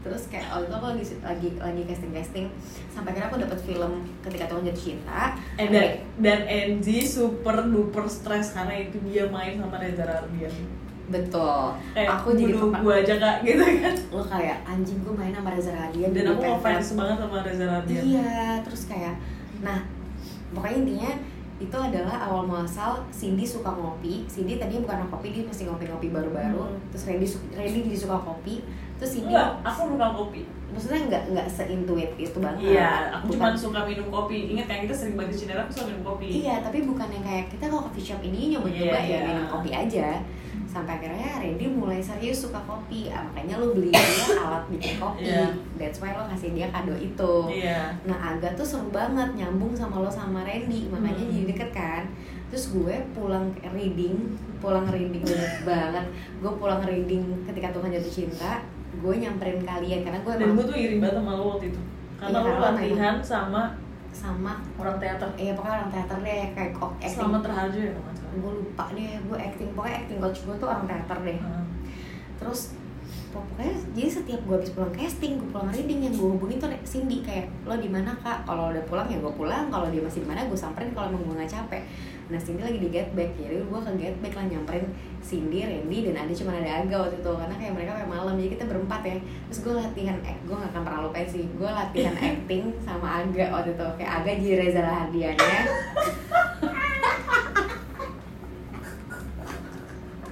terus 0.00 0.22
kayak 0.26 0.48
oh 0.50 0.64
itu 0.64 0.72
aku 0.72 0.86
lagi 0.88 1.04
lagi 1.20 1.48
lagi 1.60 1.82
casting 1.84 2.10
casting 2.10 2.46
sampai 2.88 3.12
akhirnya 3.12 3.28
aku 3.28 3.36
dapat 3.38 3.58
film 3.60 3.92
ketika 4.20 4.48
Tuhan 4.48 4.64
jatuh 4.64 4.80
cinta 4.80 5.36
Eh, 5.54 5.68
dan, 5.68 5.86
dan 6.18 6.38
NG 6.48 7.04
super 7.04 7.62
duper 7.62 8.08
stres 8.08 8.56
karena 8.56 8.80
itu 8.80 8.96
dia 9.04 9.28
main 9.28 9.60
sama 9.60 9.76
Reza 9.76 10.08
Rahardian 10.08 10.54
betul 11.10 11.74
kayak 11.90 12.08
aku 12.16 12.28
jadi 12.32 12.52
gua 12.54 12.94
aja 12.96 13.14
kak 13.18 13.36
gitu 13.42 13.62
kan 13.82 13.94
lo 14.08 14.22
kayak 14.24 14.58
anjing 14.64 14.98
gue 15.02 15.10
main 15.12 15.34
sama 15.34 15.50
Reza 15.50 15.72
Radian 15.74 16.10
dan 16.14 16.24
aku 16.32 16.40
ngefans 16.48 16.88
banget 16.94 17.16
sama 17.18 17.38
Reza 17.42 17.64
Rahardian 17.66 18.02
Iya, 18.08 18.40
terus 18.64 18.82
kayak 18.86 19.14
nah 19.60 19.78
pokoknya 20.50 20.76
intinya 20.82 21.10
itu 21.60 21.76
adalah 21.76 22.16
awal 22.24 22.48
muasal 22.48 23.04
Cindy 23.12 23.44
suka 23.44 23.68
ngopi. 23.68 24.24
Cindy 24.24 24.56
tadinya 24.56 24.80
bukan 24.88 24.96
anak 25.04 25.10
kopi, 25.12 25.28
dia 25.36 25.44
masih 25.44 25.68
ngopi-ngopi 25.68 26.08
baru-baru. 26.08 26.72
Hmm. 26.72 26.80
Terus 26.88 27.04
Randy 27.04 27.26
Randy 27.52 27.78
jadi 27.84 27.98
suka 28.00 28.16
kopi. 28.16 28.64
terus 28.96 29.16
Cindy 29.16 29.32
Enggak, 29.32 29.60
aku 29.64 29.80
suka 29.92 30.08
kopi. 30.12 30.40
maksudnya 30.70 31.00
nggak 31.08 31.22
nggak 31.34 31.46
seintuit 31.50 32.10
itu 32.14 32.38
banget 32.38 32.76
Iya, 32.76 33.10
aku 33.16 33.34
cuma 33.36 33.52
suka 33.52 33.80
minum 33.84 34.08
kopi. 34.08 34.56
Ingat 34.56 34.66
kan 34.72 34.78
kita 34.88 34.94
sering 34.96 35.14
banget 35.20 35.36
di 35.36 35.52
aku 35.52 35.72
suka 35.72 35.84
minum 35.92 36.04
kopi. 36.04 36.28
Iya, 36.44 36.54
tapi 36.64 36.78
bukan 36.88 37.08
yang 37.12 37.24
kayak 37.24 37.44
kita 37.52 37.64
kalau 37.68 37.82
coffee 37.84 38.06
shop 38.08 38.20
ini 38.24 38.56
nyoba-nyoba 38.56 38.96
Iya, 38.96 39.00
ya 39.04 39.04
iya. 39.04 39.20
minum 39.28 39.46
kopi 39.52 39.70
aja. 39.72 40.08
Sampai 40.70 40.94
akhirnya 40.96 41.36
Randy 41.36 41.66
mulai 41.66 41.98
serius 41.98 42.46
suka 42.46 42.62
kopi. 42.62 43.10
Ah, 43.10 43.26
makanya 43.26 43.58
lu 43.58 43.74
beli 43.74 43.90
dia 43.90 44.06
alat 44.38 44.62
bikin 44.70 44.96
kopi. 44.96 45.26
Iya. 45.26 45.50
That's 45.74 45.98
why 45.98 46.14
lo 46.14 46.22
kasih 46.24 46.54
dia 46.54 46.70
kado 46.70 46.94
itu. 46.94 47.34
Iya. 47.50 47.90
Nah, 48.06 48.30
Aga 48.30 48.54
tuh 48.54 48.62
seru 48.62 48.86
banget 48.88 49.34
nyambung 49.34 49.74
sama 49.74 49.98
lo 49.98 50.06
sama 50.06 50.46
Randy. 50.46 50.86
Makanya 50.86 51.18
Hmm. 51.18 51.32
jadi 51.32 51.44
deket 51.50 51.70
kan. 51.72 52.02
Terus 52.46 52.70
gue 52.70 52.94
pulang 53.10 53.46
reading, 53.68 54.30
pulang 54.58 54.86
reading 54.86 55.26
banget. 55.64 56.06
Gue 56.38 56.52
pulang 56.54 56.78
reading 56.80 57.22
ketika 57.44 57.70
Tuhan 57.70 57.90
jatuh 57.90 58.14
cinta. 58.16 58.62
Gue 58.96 59.14
nyamperin 59.16 59.58
kalian 59.60 60.02
karena 60.02 60.18
gue 60.20 60.32
Dan 60.36 60.54
gue 60.54 60.64
tuh 60.64 60.76
iri 60.76 60.96
banget 60.98 61.18
sama 61.18 61.34
lo 61.34 61.44
waktu 61.54 61.66
itu. 61.68 61.80
Karena 62.14 62.38
Iya, 62.38 62.46
lo 62.46 62.58
latihan 62.60 63.14
sama 63.18 63.62
sama 64.10 64.58
orang 64.76 64.98
teater. 64.98 65.26
eh 65.34 65.50
pokoknya 65.50 65.74
orang 65.78 65.90
teater 65.90 66.18
deh 66.20 66.42
kayak 66.52 66.70
kok 66.72 66.90
acting 66.98 67.14
Selamat 67.16 67.40
terharjo 67.42 67.78
ya 67.80 67.92
gue 68.34 68.52
lupa 68.62 68.84
deh 68.94 69.18
gue 69.18 69.38
acting 69.38 69.70
pokoknya 69.74 69.96
acting 70.06 70.18
coach 70.22 70.38
gue 70.46 70.56
tuh 70.56 70.68
orang 70.70 70.86
teater 70.86 71.18
deh. 71.26 71.38
Terus 72.38 72.80
pokoknya 73.30 73.74
jadi 73.94 74.10
setiap 74.10 74.40
gue 74.42 74.54
habis 74.58 74.74
pulang 74.74 74.90
casting 74.90 75.38
gue 75.38 75.48
pulang 75.54 75.70
reading 75.70 76.02
yang 76.02 76.14
gue 76.18 76.28
hubungin 76.34 76.58
tuh 76.58 76.66
Cindy 76.82 77.22
kayak 77.22 77.46
lo 77.62 77.78
di 77.78 77.86
mana 77.86 78.10
kak? 78.18 78.42
Kalau 78.42 78.74
udah 78.74 78.82
pulang 78.90 79.06
ya 79.06 79.22
gue 79.22 79.34
pulang 79.38 79.70
kalau 79.70 79.86
dia 79.90 80.02
masih 80.02 80.26
di 80.26 80.28
mana 80.28 80.50
gue 80.50 80.58
samperin 80.58 80.90
kalau 80.90 81.14
emang 81.14 81.22
gue 81.26 81.34
nggak 81.38 81.50
capek. 81.50 81.82
Nah 82.30 82.38
Cindy 82.38 82.62
lagi 82.62 82.78
di 82.82 82.90
get 82.90 83.10
back 83.14 83.30
jadi 83.38 83.62
gue 83.62 83.80
ke 83.86 83.90
get 83.98 84.16
back 84.18 84.34
lah 84.34 84.44
nyamperin 84.50 84.86
Cindy, 85.22 85.62
Randy 85.62 86.10
dan 86.10 86.26
ada 86.26 86.32
cuma 86.32 86.56
ada 86.56 86.70
Aga 86.82 86.96
waktu 87.06 87.16
itu 87.20 87.32
karena 87.36 87.54
kayak 87.54 87.72
mereka 87.76 87.92
kayak 87.92 88.10
malam 88.10 88.34
jadi 88.34 88.50
kita 88.58 88.64
berempat 88.66 89.02
ya. 89.06 89.16
Terus 89.46 89.58
gue 89.62 89.74
latihan 89.78 90.18
act 90.26 90.40
gue 90.46 90.56
gak 90.58 90.70
akan 90.74 90.82
pernah 90.82 91.00
lupain 91.06 91.28
sih 91.30 91.44
gue 91.46 91.70
latihan 91.70 92.14
acting 92.34 92.62
sama 92.82 93.22
Aga 93.22 93.46
waktu 93.54 93.78
itu. 93.78 93.86
Kayak 93.94 94.12
Aga 94.22 94.30
jadi 94.42 94.54
Reza 94.58 94.82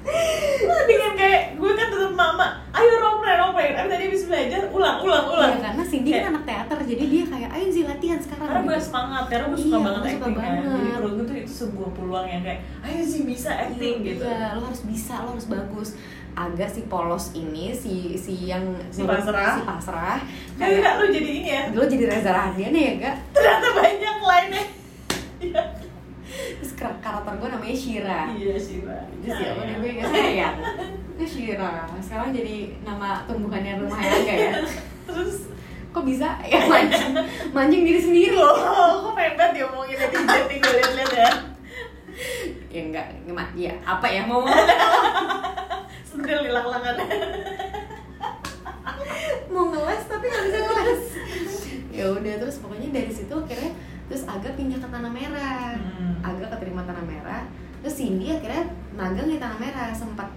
Rahadiannya 0.09 0.87
dengan 0.87 1.13
kayak 1.15 1.43
gue 1.55 1.73
kan 1.73 1.87
tetap 1.89 2.13
mama 2.13 2.47
ayo 2.71 2.93
role 2.97 3.19
play 3.19 3.35
role 3.35 3.53
play 3.53 3.69
tapi 3.71 3.89
tadi 3.89 4.05
habis 4.07 4.25
belajar 4.25 4.61
ulang 4.69 4.97
ulang 5.01 5.25
ulang 5.27 5.51
Iya, 5.51 5.61
karena 5.63 5.83
Cindy 5.85 6.11
kan 6.11 6.25
anak 6.31 6.45
teater 6.45 6.79
jadi 6.83 7.05
dia 7.05 7.25
kayak 7.27 7.51
ayo 7.51 7.67
sih 7.69 7.85
latihan 7.85 8.19
sekarang 8.19 8.45
karena 8.45 8.61
gue 8.63 8.73
gitu. 8.73 8.87
semangat 8.87 9.25
karena 9.27 9.47
gue 9.47 9.59
suka 9.59 9.69
Iya, 9.71 9.85
banget 9.85 10.01
gue 10.01 10.09
suka 10.09 10.19
acting 10.19 10.35
kan 10.35 10.43
banget. 10.49 10.65
jadi 10.65 10.89
menurut 10.89 11.13
gue 11.13 11.25
tuh 11.25 11.37
itu 11.39 11.53
sebuah 11.55 11.91
peluang 11.93 12.27
yang 12.27 12.43
kayak 12.43 12.61
ayo 12.83 13.01
sih 13.05 13.23
bisa 13.23 13.51
acting 13.53 13.97
gitu 14.03 14.25
Iya, 14.25 14.47
lo 14.53 14.65
harus 14.65 14.83
bisa, 14.83 15.15
lo 15.21 15.29
harus 15.31 15.47
bagus. 15.47 15.91
Agak 16.31 16.71
si 16.71 16.87
polos 16.87 17.35
ini, 17.35 17.75
si 17.75 18.15
si 18.15 18.47
yang 18.47 18.63
Si 18.89 19.03
pasrah. 19.03 19.59
si 19.59 19.63
pasrah, 19.65 20.23
kayak 20.55 20.79
kayak 20.79 20.95
lu 20.97 21.07
jadi 21.11 21.29
ini 21.33 21.49
ya 21.51 21.63
lo 21.69 21.83
jadi 21.83 22.05
Reza 22.07 22.31
Rahadian 22.31 22.71
ya 22.73 22.91
gak? 22.97 23.17
ternyata 23.33 23.69
banyak 23.73 24.17
lainnya 24.23 24.65
Iya. 25.45 25.63
Terus 26.59 26.73
kar- 26.75 26.99
karakter 26.99 27.35
gue 27.35 27.49
namanya 27.49 27.73
Shira. 27.73 28.21
iya 28.31 28.55
pak 28.57 29.01
Terus 29.17 29.35
siapa 29.37 29.61
nih 29.63 29.75
gue 29.77 29.91
gak 29.97 30.09
sayang. 30.09 30.57
Itu 31.13 31.25
Shira. 31.25 31.71
Sekarang 31.99 32.31
jadi 32.31 32.57
nama 32.83 33.23
tumbuhannya 33.25 33.79
rumah 33.79 33.97
Aga 33.97 34.35
ya. 34.35 34.51
terus 35.05 35.51
Kok 35.89 36.05
bisa 36.05 36.37
ya 36.45 36.61
mancing, 36.63 37.17
mancing 37.51 37.83
diri 37.83 37.97
sendiri? 37.99 38.37
loh 38.37 38.53
kok 39.03 39.15
pengen 39.15 39.35
banget 39.35 39.53
diomongin 39.57 39.97
netizen 39.97 40.45
nih 40.47 40.59
gue 40.59 40.73
liat-liat 40.75 41.13
ya 41.13 41.31
Ya 42.69 42.81
enggak? 42.85 43.07
Ya 43.57 43.73
apa 43.83 44.07
ya 44.07 44.23
mau 44.23 44.45
sendiri 46.05 46.45
di 46.45 46.51
lak-lakan 46.51 46.95
mau 49.49 49.65
ngeles 49.67 50.03
tapi 50.05 50.25
nggak 50.25 50.45
bisa 50.45 50.59
ngeles 50.61 51.03
ya 51.91 52.05
udah 52.13 52.35
terus 52.37 52.57
pokoknya 52.59 52.89
dari 52.93 53.11
situ 53.11 53.33
akhirnya 53.33 53.73
terus 54.09 54.25
agak 54.25 54.57
pindah 54.57 54.81
ke 54.81 54.89
tanah 54.89 55.13
merah. 55.13 55.77
Hmm. 55.77 56.17
agak 56.25 56.49
keterima 56.57 56.83
tanah 56.83 57.05
merah. 57.05 57.43
Terus 57.85 57.95
Cindy 57.95 58.35
akhirnya 58.35 58.67
magang 58.99 59.31
di 59.31 59.39
tanah 59.39 59.59
merah 59.61 59.95
sempat 59.95 60.29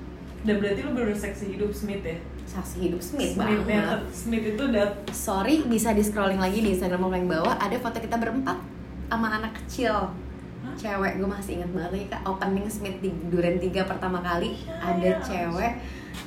dan 0.41 0.57
berarti 0.57 0.79
lu 0.81 0.91
bener 0.97 1.13
seksi 1.13 1.53
hidup 1.53 1.69
Smith 1.69 2.01
ya? 2.01 2.17
Saksi 2.49 2.89
hidup 2.89 3.01
Smith 3.01 3.37
Smith, 3.37 3.61
banget. 3.69 4.01
ya, 4.01 4.09
Smith 4.09 4.45
itu 4.57 4.63
udah 4.65 4.85
sorry 5.13 5.61
bisa 5.69 5.93
di 5.93 6.01
scrolling 6.01 6.41
lagi 6.41 6.65
di 6.65 6.73
Instagram 6.73 7.13
yang 7.13 7.29
bawah 7.29 7.53
ada 7.61 7.77
foto 7.77 8.01
kita 8.01 8.17
berempat 8.17 8.57
sama 9.11 9.27
anak 9.37 9.53
kecil. 9.61 10.09
Hah? 10.61 10.73
cewek 10.77 11.21
gue 11.21 11.29
masih 11.29 11.51
ingat 11.61 11.69
banget. 11.73 11.91
Lagi 11.93 12.05
kak 12.09 12.21
opening 12.25 12.67
Smith 12.69 12.97
di 13.01 13.09
Duren 13.29 13.57
3 13.61 13.69
pertama 13.85 14.21
kali. 14.25 14.57
Ya, 14.65 14.73
ada 14.81 15.09
ya. 15.13 15.21
cewek 15.21 15.73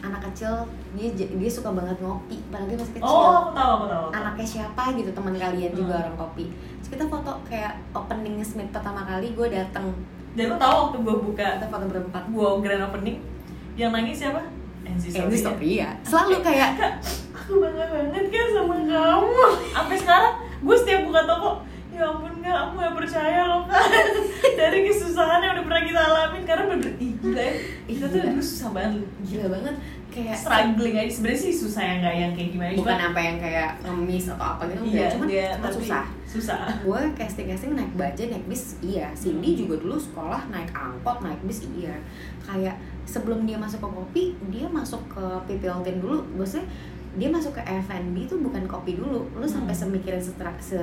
anak 0.00 0.20
kecil 0.28 0.68
dia 0.92 1.08
dia 1.12 1.50
suka 1.50 1.72
banget 1.72 1.96
ngopi 1.98 2.36
padahal 2.48 2.68
dia 2.68 2.78
masih 2.78 2.94
kecil. 2.96 3.08
Oh 3.08 3.32
aku 3.40 3.50
tahu 3.52 3.70
aku 3.74 3.86
tahu, 3.88 4.06
anaknya 4.12 4.46
siapa 4.46 4.82
gitu 4.92 5.10
teman 5.10 5.34
kalian 5.34 5.72
juga 5.72 5.94
Hmm. 5.94 6.02
orang 6.04 6.16
kopi. 6.18 6.44
Terus 6.78 6.88
kita 6.90 7.04
foto 7.06 7.32
kayak 7.44 7.72
opening 7.90 8.36
Smith 8.40 8.68
pertama 8.68 9.02
kali 9.02 9.32
gue 9.32 9.46
dateng. 9.48 9.88
Dan 10.34 10.44
lu 10.50 10.56
tahu 10.56 10.74
waktu 10.84 10.96
gue 11.00 11.14
buka 11.22 11.46
kita 11.56 11.66
foto 11.66 11.84
berempat. 11.86 12.22
gua 12.28 12.58
grand 12.58 12.84
opening 12.84 13.16
yang 13.74 13.90
nangis 13.90 14.20
siapa? 14.20 14.42
Enzi 14.84 15.08
ini 15.08 15.32
Sofia. 15.32 15.40
Sofia. 15.40 15.88
Selalu 16.04 16.36
kayak 16.42 16.70
aku 17.32 17.52
bangga 17.56 17.84
banget 17.88 18.24
kan 18.28 18.46
sama 18.52 18.76
kamu. 18.76 19.44
Sampai 19.70 19.96
sekarang 19.96 20.34
gue 20.60 20.76
setiap 20.76 21.00
buka 21.04 21.20
toko 21.24 21.50
ya 21.94 22.04
ampun 22.10 22.34
kak 22.42 22.56
aku 22.58 22.72
gak 22.76 22.94
percaya 22.98 23.40
loh 23.46 23.62
kak. 23.64 23.86
Dari 24.58 24.78
kesusahan 24.84 25.40
yang 25.40 25.52
udah 25.54 25.64
pernah 25.64 25.82
kita 25.86 26.00
alamin 26.02 26.42
karena 26.42 26.64
bener 26.74 26.92
gila 26.98 27.38
ya. 27.38 27.54
Kita 27.86 28.04
tuh 28.10 28.18
dulu 28.20 28.42
susah 28.42 28.68
banget 28.74 29.02
gila 29.22 29.46
banget. 29.54 29.74
Kayak 30.10 30.36
struggling 30.38 30.94
aja. 30.94 31.10
Sebenarnya 31.10 31.40
sih 31.42 31.54
susah 31.54 31.82
yang 31.82 31.98
gak 32.02 32.14
yang 32.14 32.32
kayak 32.34 32.50
gimana 32.54 32.70
bukan 32.74 32.98
apa 32.98 33.20
yang 33.22 33.36
kayak 33.38 33.70
ngemis 33.82 34.26
atau 34.30 34.46
apa 34.46 34.62
gitu 34.70 34.82
iya 34.86 35.06
cuma 35.10 35.24
dia 35.26 35.46
cuma 35.58 35.70
susah. 35.70 36.04
susah. 36.26 36.58
Gue 36.82 37.00
casting 37.14 37.46
casting 37.46 37.70
naik 37.74 37.92
bajai 37.94 38.26
naik 38.30 38.46
bis 38.46 38.78
iya. 38.78 39.10
Cindy 39.14 39.54
juga 39.54 39.78
dulu 39.78 39.98
sekolah 39.98 40.50
naik 40.50 40.70
angkot 40.70 41.18
naik 41.22 41.38
bis 41.46 41.66
iya. 41.74 41.94
Kayak 42.42 42.78
sebelum 43.06 43.42
dia 43.42 43.58
masuk 43.58 43.82
ke 43.82 43.88
kopi 43.90 44.24
dia 44.50 44.66
masuk 44.66 45.02
ke 45.10 45.24
PPLTN 45.46 45.98
dulu. 45.98 46.22
Maksudnya 46.34 46.66
dia 47.14 47.30
masuk 47.30 47.54
ke 47.54 47.62
F&B 47.62 48.26
tuh 48.26 48.42
bukan 48.42 48.66
kopi 48.66 48.98
dulu. 48.98 49.22
Lu 49.34 49.46
sampai 49.46 49.70
Hmm. 49.70 49.86
semikirin 49.86 50.18
setra, 50.18 50.50
se, 50.58 50.78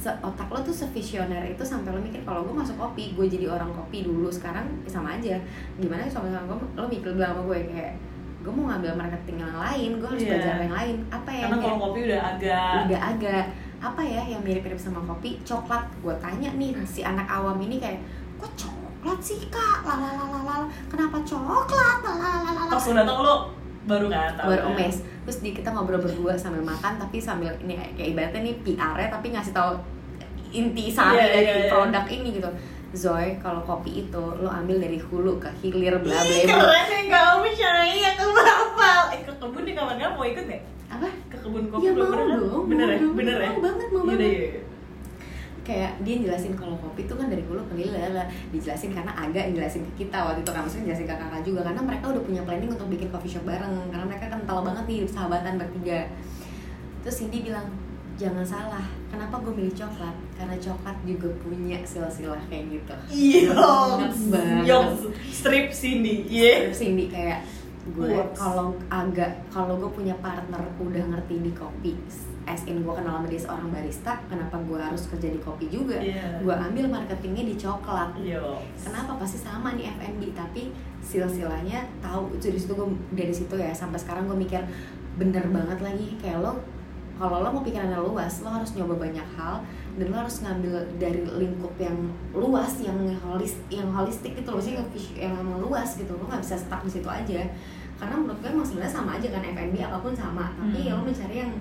se 0.00 0.08
otak 0.24 0.48
lo 0.48 0.56
tuh 0.58 0.72
sevisioner 0.72 1.44
itu 1.44 1.60
sampai 1.60 1.92
lo 1.92 2.00
mikir 2.00 2.24
kalau 2.24 2.40
gue 2.40 2.56
masuk 2.56 2.72
kopi 2.74 3.12
gue 3.12 3.26
jadi 3.28 3.52
orang 3.52 3.68
kopi 3.70 4.00
dulu 4.00 4.32
sekarang 4.32 4.64
ya 4.80 4.88
sama 4.88 5.20
aja. 5.20 5.36
Gimana 5.76 6.08
sama 6.08 6.32
sama 6.32 6.48
gue 6.48 6.56
lo 6.72 6.88
mikir 6.88 7.12
bilang 7.12 7.36
sama 7.36 7.42
gue 7.46 7.58
kayak 7.68 7.92
gue 8.40 8.48
mau 8.48 8.72
ngambil 8.72 8.96
marketing 8.96 9.36
yang 9.38 9.52
lain 9.52 9.90
gue 10.00 10.08
harus 10.08 10.22
Iya. 10.24 10.30
belajar 10.32 10.54
yang 10.58 10.72
lain. 10.72 10.96
Apa 11.12 11.28
ya 11.30 11.44
karena 11.44 11.58
kalau 11.60 11.76
kopi 11.78 11.98
udah 12.08 12.20
agak 12.32 12.72
udah 12.88 13.00
agak. 13.12 13.44
Apa 13.80 14.00
ya 14.00 14.22
yang 14.26 14.40
mirip-mirip 14.40 14.76
sama 14.76 15.00
kopi? 15.04 15.36
Coklat. 15.40 15.84
Gue 16.00 16.16
tanya 16.16 16.48
nih 16.52 16.72
si 16.84 17.00
anak 17.00 17.28
awam 17.28 17.60
ini 17.60 17.76
kayak 17.76 18.00
kok 18.36 18.52
coklat 18.56 19.20
sih 19.20 19.44
kak? 19.52 19.84
Lalalala 19.84 20.64
kenapa 20.88 21.20
coklat? 21.20 21.68
Lalalala 22.00 22.72
pas 22.72 22.84
udah 22.86 23.04
tau 23.04 23.20
lo 23.20 23.36
baru 23.80 24.06
kan 24.12 24.36
tahu 24.36 24.48
baru 24.52 24.62
kan? 24.76 24.92
terus 25.24 25.38
di 25.40 25.50
kita 25.56 25.68
ngobrol 25.72 26.00
berdua 26.00 26.36
sambil 26.36 26.60
makan 26.60 27.00
tapi 27.00 27.16
sambil 27.16 27.52
ini 27.64 27.80
kayak 27.96 28.08
ibaratnya 28.12 28.40
nih 28.44 28.54
PR 28.60 28.92
-nya, 28.92 29.08
tapi 29.08 29.26
ngasih 29.32 29.52
tahu 29.56 29.70
inti 30.50 30.90
sari 30.90 31.16
Iya, 31.16 31.26
dari 31.30 31.44
iya, 31.46 31.54
iya. 31.64 31.70
produk 31.70 32.04
ini 32.10 32.28
gitu 32.36 32.50
Zoe 32.90 33.38
kalau 33.38 33.62
kopi 33.62 34.02
itu 34.02 34.18
lo 34.42 34.50
ambil 34.50 34.82
dari 34.82 34.98
hulu 34.98 35.38
ke 35.38 35.46
hilir 35.62 35.94
bla 36.02 36.10
bla 36.10 36.36
bla 36.42 36.50
keren 36.50 36.88
ya 36.90 37.00
kamu 37.06 37.48
Syai 37.54 38.02
aku 38.02 38.24
hafal 38.34 39.02
eh 39.14 39.20
ke 39.22 39.32
kebun 39.38 39.62
nih 39.62 39.74
kapan-kapan 39.78 40.14
mau 40.18 40.26
ikut 40.26 40.44
gak? 40.50 40.62
apa 40.90 41.06
ke 41.30 41.36
kebun 41.38 41.64
kopi 41.70 41.86
Iya, 41.86 41.90
belum 41.94 42.02
mau 42.02 42.12
pernah 42.12 42.26
kan? 42.26 42.40
dong, 42.42 42.64
bener 42.66 42.88
ya 42.90 42.98
bener 43.14 43.36
ya 43.38 43.50
Mau 43.54 43.62
banget, 43.62 43.88
mau 43.94 44.02
Yaudah, 44.02 44.18
banget. 44.18 44.69
Kayak 45.60 46.00
dia 46.02 46.16
jelasin 46.20 46.56
kalau 46.56 46.74
kopi 46.80 47.04
itu 47.04 47.14
kan 47.14 47.28
dari 47.28 47.44
hulu 47.44 47.62
ke 47.68 47.74
hilir 47.76 48.12
lah. 48.16 48.26
Dijelasin 48.50 48.90
karena 48.90 49.12
agak 49.12 49.52
jelasin 49.52 49.82
ke 49.92 50.04
kita 50.04 50.18
waktu 50.20 50.40
itu 50.42 50.50
kan 50.50 50.62
maksudnya 50.64 50.86
jelasin 50.92 51.06
ke 51.06 51.14
kakak 51.14 51.42
juga 51.46 51.60
karena 51.66 51.80
mereka 51.84 52.04
udah 52.10 52.22
punya 52.24 52.42
planning 52.44 52.70
untuk 52.72 52.88
bikin 52.88 53.08
coffee 53.12 53.32
shop 53.32 53.44
bareng 53.44 53.72
karena 53.92 54.04
mereka 54.08 54.26
kental 54.32 54.58
banget 54.64 54.84
nih 54.88 55.00
sahabatan 55.06 55.54
bertiga. 55.60 56.00
Terus 57.00 57.16
Cindy 57.16 57.38
bilang 57.44 57.68
jangan 58.20 58.44
salah 58.44 58.84
kenapa 59.08 59.40
gue 59.40 59.52
milih 59.56 59.74
coklat? 59.74 60.16
Karena 60.36 60.56
coklat 60.60 60.96
juga 61.08 61.28
punya 61.40 61.78
silsilah 61.88 62.42
kayak 62.52 62.64
gitu. 62.68 62.94
Iya, 63.08 63.56
Banget. 64.28 64.64
Strip 65.32 65.72
Cindy, 65.72 66.28
iya. 66.28 66.68
Terus 66.68 66.78
Cindy 66.84 67.08
kayak 67.08 67.42
gue 67.80 68.12
kalau 68.36 68.76
agak 68.92 69.48
kalau 69.48 69.80
gue 69.80 69.90
punya 69.90 70.12
partner 70.20 70.60
udah 70.78 71.04
ngerti 71.16 71.40
di 71.40 71.52
kopi 71.56 71.96
as 72.50 72.66
in 72.66 72.82
gue 72.82 72.90
kenal 72.90 73.22
sama 73.22 73.28
dia 73.30 73.38
seorang 73.38 73.68
barista 73.70 74.12
kenapa 74.26 74.58
gue 74.60 74.74
harus 74.76 75.06
kerja 75.06 75.28
di 75.30 75.38
kopi 75.38 75.70
juga? 75.70 75.96
Iya. 75.96 76.42
gue 76.42 76.50
ambil 76.50 76.84
marketingnya 76.90 77.44
di 77.46 77.54
coklat. 77.54 78.10
Iya. 78.18 78.42
kenapa? 78.82 79.14
Pasti 79.16 79.38
sama 79.38 79.78
nih 79.78 79.94
F&B 79.94 80.34
tapi 80.34 80.74
silsilahnya 81.00 81.86
tahu. 82.02 82.34
Dari 82.36 82.58
situ 82.58 82.72
gue 82.74 82.88
dari 83.14 83.30
situ 83.30 83.54
ya 83.54 83.70
sampai 83.70 83.98
sekarang 83.98 84.26
gue 84.26 84.34
mikir 84.34 84.60
bener 85.14 85.46
banget 85.48 85.78
lagi 85.78 86.16
kayak 86.18 86.40
lo 86.40 86.58
kalau 87.20 87.44
lo 87.44 87.52
mau 87.52 87.60
pikirannya 87.60 88.00
luas 88.00 88.40
lo 88.40 88.48
harus 88.48 88.72
nyoba 88.72 88.96
banyak 88.96 89.28
hal 89.36 89.60
dan 90.00 90.06
lo 90.08 90.16
harus 90.16 90.40
ngambil 90.40 90.72
dari 90.96 91.20
lingkup 91.28 91.76
yang 91.76 91.98
luas 92.32 92.80
yang 92.80 92.96
holis 93.20 93.60
yang 93.68 93.92
holistik 93.92 94.32
gitu 94.32 94.48
loh 94.48 94.62
sih 94.62 94.74
yang, 95.14 95.36
luas 95.60 95.94
gitu. 95.94 96.10
Lo 96.16 96.24
nggak 96.24 96.40
bisa 96.40 96.56
stuck 96.56 96.80
di 96.82 96.90
situ 96.90 97.06
aja. 97.06 97.44
Karena 98.00 98.16
menurut 98.16 98.40
gue 98.40 98.48
emang 98.48 98.64
sebenarnya 98.64 98.94
sama 98.96 99.20
aja 99.20 99.28
kan 99.28 99.44
F&B 99.44 99.76
apa 99.78 100.00
pun 100.00 100.16
sama. 100.16 100.48
Tapi 100.56 100.88
Hmm. 100.88 100.96
lo 100.96 101.02
mencari 101.04 101.36
yang 101.36 101.52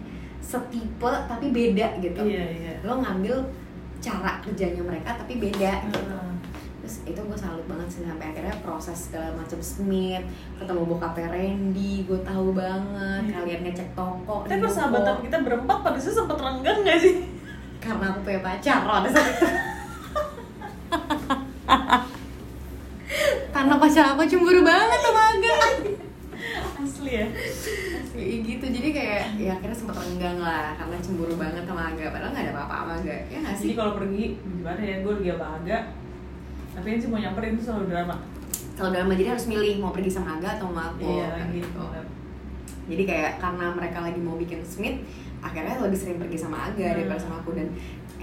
setipe 0.42 1.14
tapi 1.28 1.52
beda 1.52 2.00
gitu. 2.00 2.22
Iya 2.24 2.46
iya. 2.50 2.74
Lo 2.84 3.00
ngambil 3.00 3.36
cara 4.00 4.40
kerjanya 4.40 4.82
mereka 4.82 5.16
tapi 5.20 5.38
beda 5.38 5.72
gitu. 5.88 6.00
Heeh. 6.00 6.28
terus 6.80 7.06
itu 7.06 7.22
gue 7.22 7.38
salut 7.38 7.62
banget 7.70 7.86
sih 7.92 8.02
sampai 8.02 8.34
akhirnya 8.34 8.56
proses 8.66 8.98
segala 8.98 9.30
macam 9.38 9.60
Smith 9.62 10.26
ketemu 10.58 10.82
bokapnya 10.90 11.28
Randy 11.30 12.08
gue 12.08 12.18
tahu 12.26 12.56
banget 12.56 13.30
Iya. 13.30 13.34
kalian 13.36 13.62
ngecek 13.68 13.90
toko 13.94 14.48
tapi 14.48 14.58
persahabatan 14.58 15.22
kita 15.22 15.38
berempat 15.46 15.78
pada 15.86 16.00
saat 16.02 16.16
sempet 16.18 16.40
renggang 16.40 16.82
gak 16.82 16.98
sih? 16.98 17.30
Karena 17.78 18.10
aku 18.10 18.26
punya 18.26 18.42
pacar 18.42 18.90
loh 18.90 19.06
ada 19.06 19.10
saat 19.12 19.28
itu 19.38 19.48
karena 23.50 23.74
pacar 23.76 24.06
aku 24.16 24.24
cemburu 24.26 24.62
banget 24.64 25.00
sama 25.04 25.22
Aga. 25.36 25.56
Asli 26.80 27.12
ya 27.12 27.28
gitu. 28.20 28.65
Jadi 28.65 28.89
kayak 28.89 29.22
ya 29.36 29.51
akhirnya 29.53 29.74
sempet 29.74 29.95
renggang 29.95 30.38
lah 30.38 30.74
karena 30.74 30.95
cemburu 30.97 31.34
banget 31.34 31.63
sama 31.63 31.82
Aga. 31.88 32.05
Padahal 32.09 32.32
nggak 32.32 32.45
ada 32.45 32.53
apa-apa 32.53 32.74
sama 32.76 32.93
Aga 32.97 33.15
ya 33.26 33.38
nggak 33.39 33.55
sih? 33.55 33.65
Jadi 33.65 33.76
kalau 33.76 33.91
pergi 33.93 34.24
gimana 34.38 34.82
ya? 34.82 34.95
Gue 34.99 35.13
lagi 35.15 35.30
sama 35.32 35.47
Aga. 35.57 35.78
Tapi 36.70 36.86
yang 36.88 36.99
sih 36.99 37.09
mau 37.09 37.20
nyamperin 37.20 37.53
itu 37.53 37.63
selalu 37.63 37.86
drama. 37.88 38.15
Kalau 38.74 38.89
dalam 38.89 39.11
jadi 39.11 39.30
harus 39.30 39.45
milih 39.45 39.74
mau 39.78 39.91
pergi 39.91 40.09
sama 40.09 40.36
Aga 40.36 40.49
atau 40.55 40.67
sama 40.67 40.84
aku 40.89 41.03
iya 41.05 41.28
kan 41.34 41.47
gitu. 41.49 41.84
jadi 42.89 43.03
kayak 43.05 43.32
karena 43.38 43.65
mereka 43.70 44.01
lagi 44.01 44.17
mau 44.17 44.34
bikin 44.34 44.65
Smith 44.65 44.97
akhirnya 45.39 45.78
lebih 45.78 45.93
sering 45.93 46.17
pergi 46.17 46.38
sama 46.38 46.57
Aga 46.65 46.82
Hmm. 46.82 46.95
daripada 46.95 47.20
sama 47.20 47.36
aku. 47.38 47.53
Dan 47.53 47.67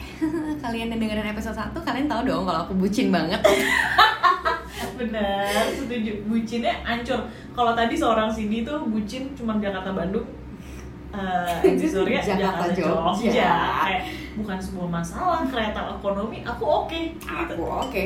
kalian 0.65 0.89
yang 0.89 0.99
dengerin 0.99 1.29
episode 1.29 1.55
1 1.55 1.77
kalian 1.79 2.07
tahu 2.07 2.21
dong 2.25 2.43
kalau 2.43 2.61
aku 2.63 2.75
bucin 2.75 3.09
banget 3.09 3.39
benar 4.97 5.65
setuju. 5.73 6.13
Bucinnya 6.29 6.75
ancur. 6.85 7.21
Kalau 7.57 7.73
tadi 7.73 7.95
seorang 7.97 8.29
Cindy 8.29 8.65
tuh 8.65 8.85
bucin 8.89 9.33
cuma 9.33 9.57
Jakarta 9.57 9.93
Bandung. 9.97 10.27
Eh 11.17 11.73
Enzi 11.73 11.89
Surya 11.89 12.21
Jakarta, 12.21 12.69
Jakarta 12.69 12.77
Jogja. 12.77 13.31
Jogja. 13.33 13.55
Kayak 13.87 14.03
bukan 14.37 14.59
sebuah 14.61 14.89
masalah 15.01 15.41
kereta 15.49 15.81
ekonomi 15.97 16.45
aku 16.45 16.65
oke 16.65 17.01
gitu. 17.17 17.55
Aku 17.57 17.63
oke. 17.65 18.03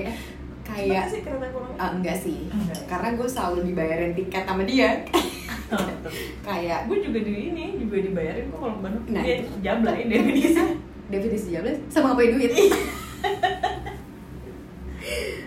Gimana 0.70 1.02
kayak 1.02 1.04
sih 1.10 1.20
kereta 1.26 1.44
ekonomi? 1.50 1.74
Ah, 1.74 1.90
enggak 1.90 2.16
sih. 2.22 2.46
Enggak. 2.46 2.80
karena 2.86 3.08
gue 3.18 3.28
selalu 3.28 3.58
dibayarin 3.74 4.12
tiket 4.14 4.44
sama 4.46 4.62
dia. 4.62 4.90
Kayak 6.46 6.90
gue 6.90 6.98
juga 6.98 7.22
di 7.22 7.54
ini 7.54 7.78
juga 7.78 8.02
dibayarin 8.02 8.50
kok 8.50 8.58
kalau 8.58 8.74
ke 8.74 8.82
Bandung. 8.82 9.04
Nah, 9.14 9.22
dia 9.22 9.36
jablain 9.62 10.06
definisi. 10.10 10.62
Definisi 11.06 11.48
jablas 11.54 11.78
sama 11.90 12.18
apa 12.18 12.26
duit 12.26 12.50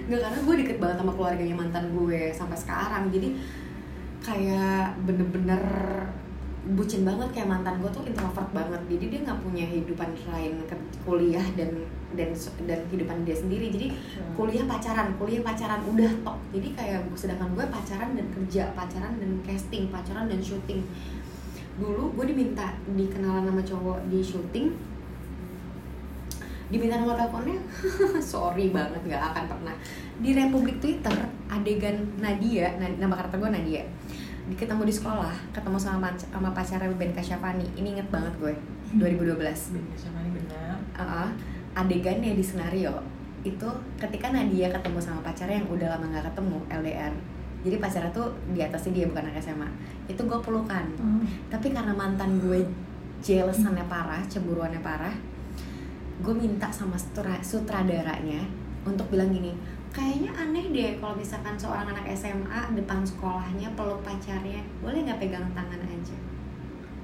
Nggak, 0.10 0.20
karena 0.20 0.40
gue 0.44 0.56
deket 0.66 0.78
banget 0.84 0.98
sama 1.00 1.12
keluarganya 1.16 1.56
mantan 1.56 1.86
gue 1.96 2.22
sampai 2.36 2.58
sekarang. 2.60 3.04
Jadi 3.14 3.30
kayak 4.24 5.00
bener-bener 5.04 5.64
bucin 6.76 7.04
banget. 7.04 7.30
Kayak 7.32 7.50
mantan 7.60 7.76
gue 7.80 7.90
tuh 7.92 8.04
introvert 8.08 8.50
banget. 8.52 8.82
Jadi 8.88 9.06
dia 9.12 9.20
nggak 9.24 9.40
punya 9.44 9.66
kehidupan 9.68 10.10
selain 10.20 10.54
ke- 10.68 10.92
kuliah 11.04 11.46
dan 11.56 11.72
dan 12.14 12.30
dan 12.70 12.80
kehidupan 12.88 13.26
dia 13.26 13.36
sendiri. 13.36 13.72
Jadi 13.74 13.88
kuliah 14.34 14.66
pacaran 14.66 15.14
kuliah 15.18 15.42
pacaran 15.46 15.82
udah 15.86 16.12
tok 16.26 16.38
jadi 16.50 16.68
kayak 16.74 17.00
sedangkan 17.14 17.54
gue 17.54 17.66
pacaran 17.70 18.18
dan 18.18 18.26
kerja 18.34 18.64
pacaran 18.74 19.14
dan 19.22 19.30
casting 19.46 19.90
pacaran 19.94 20.26
dan 20.26 20.42
syuting 20.42 20.82
dulu 21.78 22.14
gue 22.18 22.26
diminta 22.34 22.74
dikenalan 22.94 23.50
sama 23.50 23.64
cowok 23.66 23.98
di 24.10 24.20
syuting 24.22 24.68
diminta 26.74 26.98
nomor 26.98 27.14
teleponnya? 27.14 27.62
Sorry 28.34 28.74
banget 28.74 28.98
nggak 29.06 29.22
akan 29.30 29.44
pernah. 29.46 29.76
Di 30.18 30.34
Republik 30.34 30.82
Twitter 30.82 31.14
adegan 31.46 32.02
Nadia 32.18 32.74
Na- 32.82 32.98
nama 32.98 33.14
karakter 33.14 33.38
gue 33.38 33.52
Nadia. 33.54 33.86
Di- 34.50 34.58
ketemu 34.58 34.90
di 34.90 34.94
sekolah 34.98 35.32
ketemu 35.54 35.78
sama 35.78 36.10
sama 36.18 36.50
pacarnya 36.50 36.90
Ben 36.98 37.14
Kasyafani 37.14 37.64
ini 37.78 37.96
inget 37.96 38.10
banget 38.10 38.34
gue 38.42 38.54
2012 38.98 39.38
Bener 39.78 39.98
sama 40.02 40.20
ini 40.26 40.42
benar. 40.42 40.76
Uh, 40.98 41.30
adegannya 41.78 42.34
di 42.34 42.44
skenario 42.44 42.92
itu 43.46 43.70
ketika 44.02 44.34
Nadia 44.34 44.74
ketemu 44.74 45.00
sama 45.00 45.22
pacarnya 45.22 45.62
yang 45.62 45.70
udah 45.70 45.88
lama 45.96 46.06
nggak 46.10 46.26
ketemu 46.34 46.58
LDR 46.74 47.14
jadi 47.64 47.76
pacarnya 47.80 48.12
tuh 48.12 48.28
di 48.52 48.60
atasnya 48.60 48.92
dia 48.92 49.06
bukan 49.08 49.24
anak 49.24 49.40
SMA 49.40 49.70
itu 50.12 50.20
gue 50.20 50.40
pelukan. 50.44 50.84
Tapi 51.48 51.72
karena 51.72 51.96
mantan 51.96 52.44
gue 52.44 52.60
jealousannya 53.24 53.88
parah 53.88 54.20
cemburuannya 54.28 54.84
parah 54.84 55.16
gue 56.24 56.34
minta 56.34 56.72
sama 56.72 56.96
sutra- 56.96 57.44
sutradaranya 57.44 58.42
untuk 58.88 59.12
bilang 59.12 59.30
gini 59.36 59.52
kayaknya 59.94 60.34
aneh 60.34 60.66
deh 60.74 60.92
kalau 60.98 61.14
misalkan 61.14 61.54
seorang 61.54 61.86
anak 61.94 62.10
SMA 62.18 62.74
depan 62.74 63.06
sekolahnya 63.06 63.70
peluk 63.78 64.02
pacarnya. 64.02 64.66
Boleh 64.82 65.06
nggak 65.06 65.22
pegang 65.22 65.46
tangan 65.54 65.80
aja? 65.86 66.18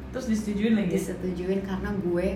Terus 0.09 0.26
disetujuin 0.26 0.74
lagi 0.74 0.97
disetujuin 0.97 1.61
karena 1.61 1.93
gue 2.01 2.28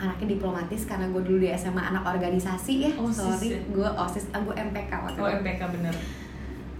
anaknya 0.00 0.26
diplomatis 0.34 0.88
karena 0.88 1.12
gue 1.12 1.22
dulu 1.22 1.38
di 1.44 1.52
SMA 1.52 1.82
anak 1.92 2.08
organisasi 2.08 2.88
ya. 2.88 2.92
OSIS 2.96 3.20
sorry 3.20 3.48
ya? 3.52 3.60
gue 3.68 3.88
osis 4.00 4.24
ah, 4.32 4.40
gue 4.40 4.54
MPK 4.56 4.92
waktu 4.96 5.20
oh. 5.20 5.28
MPK 5.28 5.60
bener. 5.76 5.94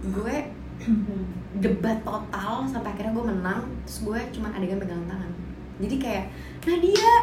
Gue 0.09 0.35
debat 1.63 2.01
total 2.01 2.65
sampai 2.65 2.89
akhirnya 2.97 3.13
gue 3.13 3.25
menang. 3.29 3.61
Terus 3.85 3.97
gue 4.09 4.19
cuman 4.41 4.57
adegan 4.57 4.81
pegang 4.81 5.05
tangan. 5.05 5.31
Jadi 5.77 5.95
kayak 6.01 6.25
Nadia 6.65 7.13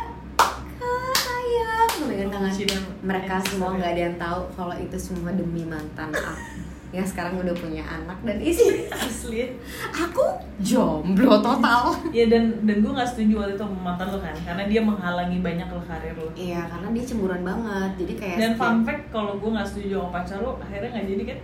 pegang 1.89 2.31
tangan 2.33 2.53
mereka 3.01 3.35
semua 3.49 3.69
nggak 3.77 3.91
ada 3.97 4.03
yang 4.11 4.17
tahu 4.21 4.41
kalau 4.57 4.75
itu 4.77 4.97
semua 5.01 5.31
demi 5.33 5.63
mantan 5.65 6.11
aku. 6.13 6.35
Yang 6.91 7.15
sekarang 7.15 7.39
udah 7.39 7.55
punya 7.55 7.87
anak 7.87 8.19
dan 8.27 8.43
isi 8.43 8.91
asli. 8.91 9.55
Aku 9.95 10.43
jomblo 10.59 11.39
total. 11.39 11.95
Ya 12.11 12.27
dan 12.27 12.67
dan 12.67 12.83
gue 12.83 12.91
nggak 12.91 13.07
setuju 13.07 13.47
waktu 13.47 13.55
itu 13.55 13.63
sama 13.63 13.95
mantan 13.95 14.11
lo 14.11 14.19
kan 14.19 14.35
karena 14.43 14.67
dia 14.67 14.83
menghalangi 14.83 15.39
banyak 15.39 15.71
lo 15.71 15.79
karir 15.87 16.19
lo 16.19 16.35
iya 16.35 16.67
karena 16.67 16.91
dia 16.91 17.05
cemburuan 17.07 17.47
banget. 17.47 17.91
Jadi 17.95 18.13
kayak 18.19 18.37
dan 18.43 18.51
setiap- 18.51 18.59
fun 18.59 18.77
fact 18.83 19.03
kalau 19.15 19.39
gue 19.39 19.51
nggak 19.55 19.69
setuju 19.71 20.03
sama 20.03 20.11
pacar 20.19 20.39
lo 20.43 20.59
akhirnya 20.59 20.91
nggak 20.91 21.07
jadi 21.15 21.23
kan? 21.31 21.39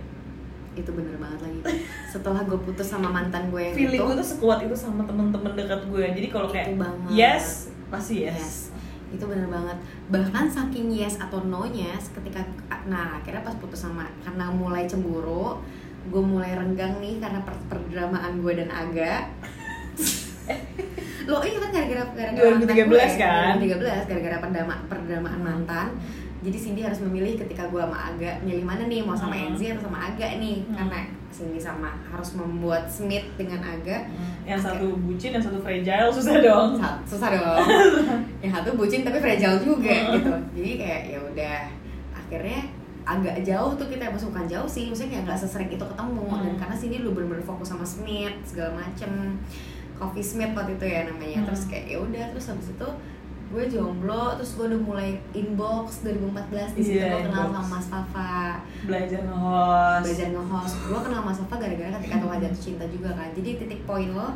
Itu 0.75 0.89
bener 0.91 1.15
banget 1.15 1.39
lagi. 1.39 1.59
Setelah 2.11 2.41
gue 2.43 2.59
putus 2.67 2.87
sama 2.91 3.07
mantan 3.07 3.47
gue 3.47 3.61
yang 3.71 3.75
feeling 3.79 4.03
itu 4.03 4.03
gue 4.03 4.15
tuh 4.19 4.29
sekuat 4.35 4.59
itu 4.67 4.75
sama 4.75 5.07
temen-temen 5.07 5.55
dekat 5.55 5.79
gue 5.87 6.03
jadi 6.11 6.27
kalau 6.27 6.51
kayak 6.51 6.75
banget. 6.75 7.07
yes 7.15 7.71
pasti 7.87 8.27
yes, 8.27 8.35
yes 8.35 8.76
itu 9.13 9.23
bener 9.23 9.47
banget. 9.47 9.77
Bahkan 10.11 10.45
saking 10.51 10.91
yes 10.91 11.19
atau 11.19 11.43
no 11.43 11.63
nya 11.67 11.95
ketika 11.95 12.43
nah 12.87 13.19
akhirnya 13.19 13.43
pas 13.43 13.55
putus 13.59 13.83
sama 13.83 14.07
karena 14.23 14.47
mulai 14.51 14.87
cemburu 14.87 15.59
gue 16.07 16.23
mulai 16.23 16.55
renggang 16.55 17.03
nih 17.03 17.19
karena 17.19 17.43
per 17.43 17.55
perdramaan 17.67 18.39
gue 18.39 18.53
dan 18.55 18.69
Aga. 18.71 19.27
Lo 21.27 21.43
ini 21.43 21.59
kan 21.59 21.69
gara-gara 21.75 22.03
gara-gara 22.15 22.55
2013 22.55 22.63
mantan 22.63 22.87
gue, 22.87 23.03
kan? 23.19 23.53
2013 23.59 24.07
gara-gara 24.07 24.37
perdama 24.39 24.75
perdramaan 24.87 25.41
mantan 25.43 25.87
jadi 26.39 26.53
Cindy 26.55 26.81
harus 26.81 26.99
memilih 26.99 27.33
ketika 27.35 27.65
gue 27.65 27.77
sama 27.77 27.97
Aga 28.07 28.37
milih 28.41 28.61
mana 28.61 28.85
nih? 28.85 29.01
Mau 29.01 29.13
sama 29.13 29.33
Hmm. 29.33 29.51
Enzi 29.51 29.69
atau 29.69 29.85
sama 29.85 29.99
Aga 30.05 30.27
nih? 30.37 30.61
Hmm. 30.63 30.75
karena 30.75 30.99
Cindy 31.27 31.57
sama 31.57 31.89
harus 32.03 32.29
membuat 32.33 32.87
Smith 32.87 33.25
dengan 33.33 33.59
Aga. 33.59 34.05
Yang 34.43 34.59
Oke. 34.59 34.67
satu 34.69 34.87
bucin 34.97 35.29
yang 35.31 35.43
satu 35.43 35.59
fragile 35.59 36.09
susah 36.09 36.35
dong. 36.39 36.69
Sa- 36.75 36.99
susah 37.03 37.29
dong. 37.31 37.57
Yang 38.41 38.51
satu 38.53 38.69
bucin 38.73 39.01
tapi 39.01 39.17
fragile 39.17 39.57
juga 39.59 39.95
gitu. 40.13 40.31
Jadi 40.53 40.71
kayak 40.77 41.01
ya 41.07 41.19
udah 41.21 41.57
akhirnya 42.13 42.59
agak 43.03 43.39
jauh 43.41 43.71
tuh 43.73 43.87
kita 43.87 44.07
masuk 44.07 44.29
bukan 44.29 44.47
jauh 44.47 44.67
sih 44.67 44.83
maksudnya 44.85 45.15
kayak 45.15 45.23
nggak 45.25 45.39
sesering 45.39 45.69
itu 45.69 45.79
ketemu. 45.81 46.23
Hmm. 46.23 46.41
dan 46.43 46.53
karena 46.57 46.75
sini 46.75 46.95
lu 46.99 47.11
bener-bener 47.11 47.41
fokus 47.41 47.67
sama 47.67 47.83
Smith 47.83 48.35
segala 48.43 48.77
macem. 48.77 49.39
Coffee 49.97 50.21
Smith 50.21 50.53
waktu 50.53 50.77
itu 50.77 50.85
ya 50.85 51.01
namanya. 51.03 51.41
Hmm. 51.41 51.47
terus 51.49 51.65
kayak 51.65 51.85
ya 51.87 51.97
udah 51.97 52.23
terus 52.29 52.45
habis 52.47 52.69
itu 52.69 52.87
gue 53.47 53.63
jomblo 53.65 54.35
terus 54.35 54.51
gue 54.53 54.65
udah 54.67 54.81
mulai 54.81 55.09
inbox 55.31 56.03
2014 56.03 56.75
di 56.75 56.81
situ 56.81 56.97
Iya, 56.97 57.07
gue 57.09 57.21
kenal 57.25 57.47
inbox. 57.47 57.55
sama 57.55 57.71
Mas 57.71 57.87
Fafa 57.87 58.35
belajar 58.83 59.19
nge-host. 59.23 60.01
Belajar 60.03 60.27
nge-host. 60.29 60.73
Gue 60.83 60.99
kenal 61.01 61.21
Mas 61.21 61.37
Fafa 61.39 61.55
gara-gara 61.57 61.89
ketika 61.95 62.17
Tuhan 62.19 62.37
jatuh 62.39 62.61
cinta 62.61 62.85
juga 62.87 63.09
kan. 63.13 63.29
Jadi 63.31 63.49
titik 63.57 63.81
poin 63.83 64.09
lo 64.09 64.27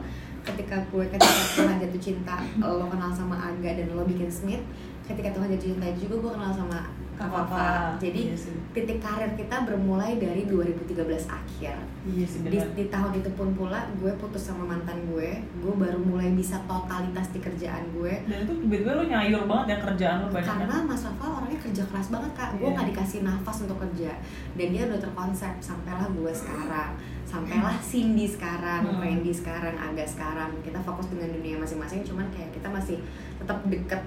ketika 0.41 0.75
gue 0.87 1.03
ketika 1.05 1.27
Tuhan 1.53 1.75
jatuh 1.77 2.01
cinta 2.01 2.35
lo 2.57 2.87
kenal 2.87 3.11
sama 3.11 3.35
Aga 3.37 3.71
dan 3.75 3.87
lo 3.91 4.03
bikin 4.03 4.25
Smith 4.25 4.63
ketika 5.03 5.29
Tuhan 5.31 5.47
jatuh 5.49 5.67
cinta 5.69 5.87
juga 5.93 6.15
gue 6.17 6.31
kenal 6.33 6.51
sama 6.51 6.79
Fafa. 7.23 7.67
jadi 7.97 8.21
Iya 8.23 8.37
sih. 8.37 8.53
titik 8.71 8.97
karir 8.97 9.31
kita 9.33 9.55
bermulai 9.61 10.15
dari 10.15 10.41
2013 10.43 10.95
akhir 11.27 11.75
iya 12.07 12.23
sih 12.23 12.39
di, 12.39 12.49
benar 12.51 12.67
di 12.71 12.85
tahun 12.87 13.11
itu 13.13 13.29
pun 13.31 13.51
pula 13.51 13.79
gue 13.93 14.11
putus 14.15 14.41
sama 14.43 14.63
mantan 14.65 14.97
gue 15.05 15.29
gue 15.37 15.73
baru 15.75 15.99
mulai 15.99 16.31
bisa 16.31 16.57
totalitas 16.63 17.29
di 17.29 17.39
kerjaan 17.39 17.83
gue 17.91 18.13
dan 18.23 18.37
itu 18.41 18.53
tiba-tiba 18.57 18.91
lo 18.93 19.03
nyayur 19.03 19.43
banget 19.43 19.67
ya 19.67 19.77
kerjaan 19.83 20.17
lo 20.19 20.27
banyak 20.29 20.47
karena 20.47 20.65
kan? 20.67 20.81
Mas 20.85 21.01
Fafa 21.03 21.25
orangnya 21.35 21.59
kerja 21.59 21.83
keras 21.85 22.07
banget 22.07 22.31
kak 22.33 22.49
gue 22.53 22.63
Iya. 22.63 22.73
nggak 22.73 22.87
dikasih 22.89 23.19
nafas 23.21 23.57
untuk 23.61 23.77
kerja 23.79 24.11
dan 24.53 24.67
dia 24.67 24.83
udah 24.85 24.99
terkonsep 24.99 25.53
sampailah 25.59 26.07
gue 26.07 26.31
sekarang 26.31 26.91
sampailah 27.23 27.75
Cindy 27.81 28.25
sekarang 28.25 28.81
Hmm. 28.83 28.99
Randy 28.99 29.31
sekarang 29.31 29.73
Aga 29.73 30.03
sekarang 30.03 30.51
kita 30.61 30.79
fokus 30.79 31.07
dengan 31.07 31.31
dunia 31.31 31.55
masing-masing 31.55 32.01
cuman 32.01 32.27
kayak 32.29 32.51
kita 32.51 32.67
masih 32.67 32.97
tetap 33.37 33.57
deket 33.65 34.01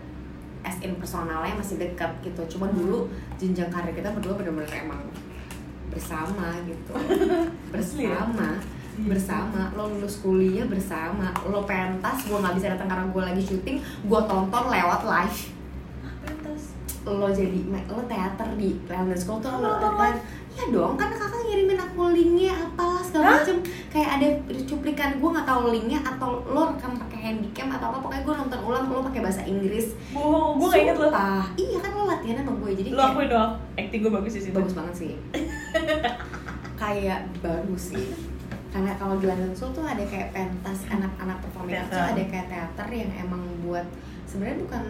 as 0.64 0.80
in 0.80 0.96
personalnya 0.96 1.54
masih 1.54 1.76
dekat 1.76 2.10
gitu. 2.20 2.56
Cuman 2.56 2.72
Hmm. 2.72 2.78
dulu 2.80 2.98
jenjang 3.36 3.68
karir 3.68 3.92
kita 3.92 4.10
berdua 4.10 4.34
bener-bener 4.34 4.72
emang 4.74 5.00
bersama 5.88 6.56
gitu. 6.64 6.92
Ya? 7.14 7.40
bersama 7.70 8.48
bersama. 8.94 9.60
Lo 9.74 9.90
lulus 9.90 10.18
kuliah 10.18 10.64
bersama. 10.64 11.30
Lo 11.44 11.62
pentas 11.62 12.24
gue 12.24 12.34
nggak 12.34 12.54
bisa 12.54 12.72
datang 12.72 12.86
karena 12.86 13.06
gue 13.06 13.22
lagi 13.22 13.42
syuting 13.44 13.76
gue 13.82 14.20
tonton 14.24 14.64
lewat 14.66 15.00
live. 15.04 15.38
Pentas. 16.22 16.62
Lo 17.04 17.28
jadi 17.28 17.58
lo 17.68 18.02
teater 18.06 18.48
di 18.54 18.80
London 18.86 19.18
School 19.18 19.38
tuh 19.38 19.50
lo 19.52 19.76
Nonton 19.76 19.92
kan? 19.94 20.14
ya 20.54 20.70
dong 20.70 20.94
kan 20.94 21.10
kakak 21.10 21.42
ngirimin 21.42 21.74
aku 21.76 22.14
linknya 22.14 22.54
apalah 22.54 23.02
segala 23.02 23.42
macem 23.42 23.58
kayak 23.94 24.10
ada 24.18 24.26
cuplikan 24.66 25.22
gue 25.22 25.30
nggak 25.30 25.46
tahu 25.46 25.70
linknya 25.70 26.02
atau 26.02 26.42
lo 26.50 26.74
rekam 26.74 26.98
pakai 26.98 27.18
handycam 27.30 27.70
atau 27.70 27.94
apa 27.94 27.98
pokoknya 28.02 28.22
gue 28.26 28.34
nonton 28.42 28.60
ulang 28.66 28.84
lo 28.90 29.06
pakai 29.06 29.22
bahasa 29.22 29.46
Inggris. 29.46 29.94
Bohong 30.10 30.58
gue 30.58 30.66
gak 30.66 30.82
inget 30.82 30.98
lo. 30.98 31.08
Iya 31.54 31.78
kan 31.78 31.90
lo 31.94 32.02
latihan 32.10 32.42
sama 32.42 32.52
gue 32.58 32.70
jadi 32.74 32.88
lo 32.90 32.98
kayak 32.98 33.14
akuin 33.14 33.28
dong 33.30 33.52
acting 33.78 34.00
gue 34.02 34.12
bagus 34.18 34.32
di 34.34 34.42
situ. 34.42 34.56
Bagus 34.58 34.74
banget 34.74 34.94
sih. 34.98 35.12
Kayak 36.84 37.30
bagus 37.38 37.94
sih. 37.94 38.06
Karena 38.74 38.98
kalau 38.98 39.14
di 39.22 39.30
London 39.30 39.54
School 39.54 39.70
tuh 39.70 39.86
ada 39.86 40.02
kayak 40.02 40.34
pentas 40.34 40.82
anak-anak 40.90 41.38
performing 41.38 41.78
arts 41.78 41.94
tuh 41.94 42.02
ada 42.02 42.22
kayak 42.26 42.46
teater 42.50 42.88
yang 42.90 43.10
emang 43.14 43.46
buat 43.62 43.86
sebenarnya 44.26 44.58
bukan 44.66 44.84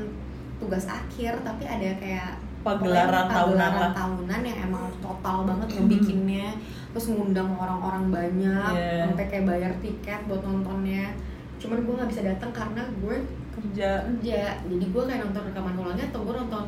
tugas 0.57 0.89
akhir 0.89 1.45
tapi 1.45 1.69
ada 1.69 1.93
kayak 2.01 2.41
Pagelaran 2.65 3.27
tahunan 3.29 3.73
tahunan 3.93 4.41
yang 4.43 4.59
emang 4.65 4.85
total 4.99 5.45
banget 5.45 5.69
ngebikinnya 5.77 6.49
terus 6.91 7.11
ngundang 7.11 7.51
orang-orang 7.53 8.09
banyak 8.09 8.71
Yeah. 8.71 9.05
sampai 9.05 9.27
kayak 9.27 9.45
bayar 9.45 9.73
tiket 9.79 10.21
buat 10.25 10.41
nontonnya. 10.41 11.13
Cuman 11.59 11.83
gue 11.83 11.95
nggak 11.95 12.09
bisa 12.09 12.23
datang 12.23 12.51
karena 12.51 12.83
gue 12.97 13.17
kerja. 13.53 13.91
kerja. 14.09 14.41
Jadi 14.63 14.85
gue 14.89 15.03
kayak 15.05 15.21
nonton 15.23 15.43
rekaman 15.45 15.75
ulangnya 15.75 16.07
atau 16.09 16.23
gue 16.23 16.35
nonton 16.35 16.65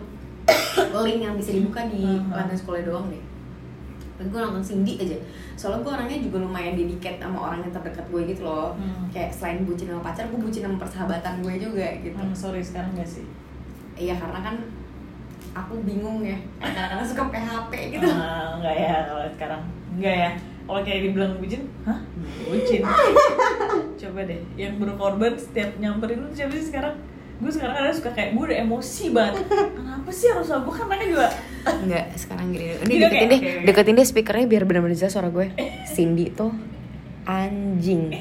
link 1.06 1.20
yang 1.20 1.34
bisa 1.34 1.50
dibuka 1.50 1.86
di 1.86 2.02
Uh-huh. 2.02 2.34
London 2.34 2.54
School 2.54 2.82
doang 2.82 3.06
deh. 3.08 3.22
Dan 4.16 4.26
gue 4.28 4.40
nonton 4.40 4.62
Cindy 4.62 4.96
aja. 4.96 5.16
Soalnya 5.54 5.80
gue 5.80 5.92
orangnya 5.94 6.18
juga 6.18 6.36
lumayan 6.40 6.74
dedicated 6.74 7.20
sama 7.20 7.38
orang 7.42 7.62
yang 7.62 7.72
terdekat 7.72 8.06
gue 8.06 8.22
gitu 8.26 8.42
loh. 8.42 8.74
Hmm. 8.74 9.06
kayak 9.08 9.30
selain 9.30 9.62
bucin 9.62 9.88
sama 9.88 10.02
pacar 10.02 10.26
gue 10.26 10.36
bucin 10.36 10.62
sama 10.66 10.76
persahabatan 10.76 11.34
gue 11.40 11.54
juga 11.56 11.86
gitu. 12.00 12.16
Hmm, 12.16 12.34
sorry 12.34 12.60
sekarang 12.60 12.92
gak 12.92 13.06
sih? 13.06 13.24
Iya 13.94 14.16
karena 14.16 14.42
kan 14.42 14.56
aku 15.52 15.74
bingung 15.84 16.24
ya. 16.24 16.38
Kadang-kadang 16.58 17.06
suka 17.06 17.22
PHP 17.30 17.72
gitu. 17.98 18.08
Ah, 18.10 18.56
enggak 18.58 18.74
ya 18.74 18.94
kalau 19.06 19.24
sekarang. 19.36 19.62
Enggak 19.96 20.16
ya. 20.16 20.30
Kalau 20.66 20.80
kayak 20.82 21.00
dibilang 21.06 21.32
bucin? 21.38 21.62
Hah? 21.86 21.98
Bucin. 22.50 22.82
Coba 23.96 24.20
deh 24.26 24.40
yang 24.58 24.82
berkorban 24.82 25.38
setiap 25.38 25.78
nyamperin 25.78 26.26
lu 26.26 26.28
siapa 26.34 26.52
sih 26.58 26.74
sekarang? 26.74 26.98
Gue 27.36 27.52
sekarang 27.52 27.76
kadang 27.76 27.92
suka 27.92 28.10
kayak 28.16 28.32
gue 28.32 28.44
udah 28.48 28.58
emosi 28.64 29.04
banget. 29.12 29.44
Kenapa 29.46 30.10
sih 30.10 30.26
harus 30.32 30.48
gue 30.48 30.74
kan 30.74 30.86
mereka 30.88 31.04
juga 31.06 31.28
Enggak, 31.66 32.04
sekarang 32.14 32.54
gini. 32.54 32.78
Ini 32.82 32.94
deketin 33.02 33.28
deh, 33.28 33.40
oke. 33.42 33.64
deketin 33.66 33.94
deh 33.98 34.06
speakernya 34.06 34.46
biar 34.46 34.62
benar-benar 34.64 34.96
jelas 34.96 35.12
suara 35.12 35.28
gue. 35.30 35.50
Cindy 35.86 36.30
tuh 36.30 36.50
anjing. 37.26 38.08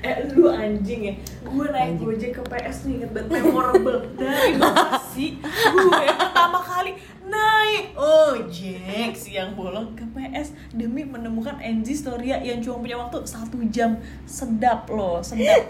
Eh 0.00 0.16
lu 0.32 0.48
anjing 0.48 1.12
ya. 1.12 1.14
Gue 1.44 1.68
naik 1.68 2.00
Anjing. 2.00 2.08
gojek 2.08 2.30
ke 2.32 2.42
PS 2.48 2.76
tuh 2.82 2.90
inget 2.96 3.12
banget 3.12 3.36
memorable. 3.36 4.00
Dari 4.16 4.56
Bekasi 4.56 5.36
gue 5.44 6.04
pertama 6.16 6.56
kali 6.64 6.96
naik 7.20 7.92
ojek 8.00 9.12
siang 9.12 9.52
bolong 9.52 9.92
ke 9.92 10.08
PS 10.16 10.56
demi 10.72 11.04
menemukan 11.04 11.60
Enzi 11.60 11.92
Storia 11.92 12.40
yang 12.40 12.64
cuma 12.64 12.80
punya 12.80 12.96
waktu 12.96 13.28
satu 13.28 13.60
jam. 13.68 14.00
Sedap 14.24 14.88
loh 14.88 15.20
sedap. 15.20 15.68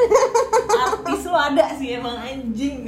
Artis 0.70 1.26
lo 1.26 1.34
ada 1.34 1.74
sih 1.74 1.98
emang 1.98 2.22
anjing. 2.22 2.86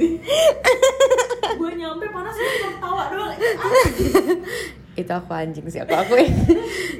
Gue 1.59 1.71
nyampe 1.75 2.07
panas 2.07 2.39
gue 2.39 2.51
cuma 2.63 2.71
tawa 2.79 3.03
doang. 3.11 3.35
Itu 5.03 5.11
aku 5.11 5.31
anjing 5.33 5.65
sih, 5.67 5.81
aku 5.81 5.91
akuin. 5.91 6.31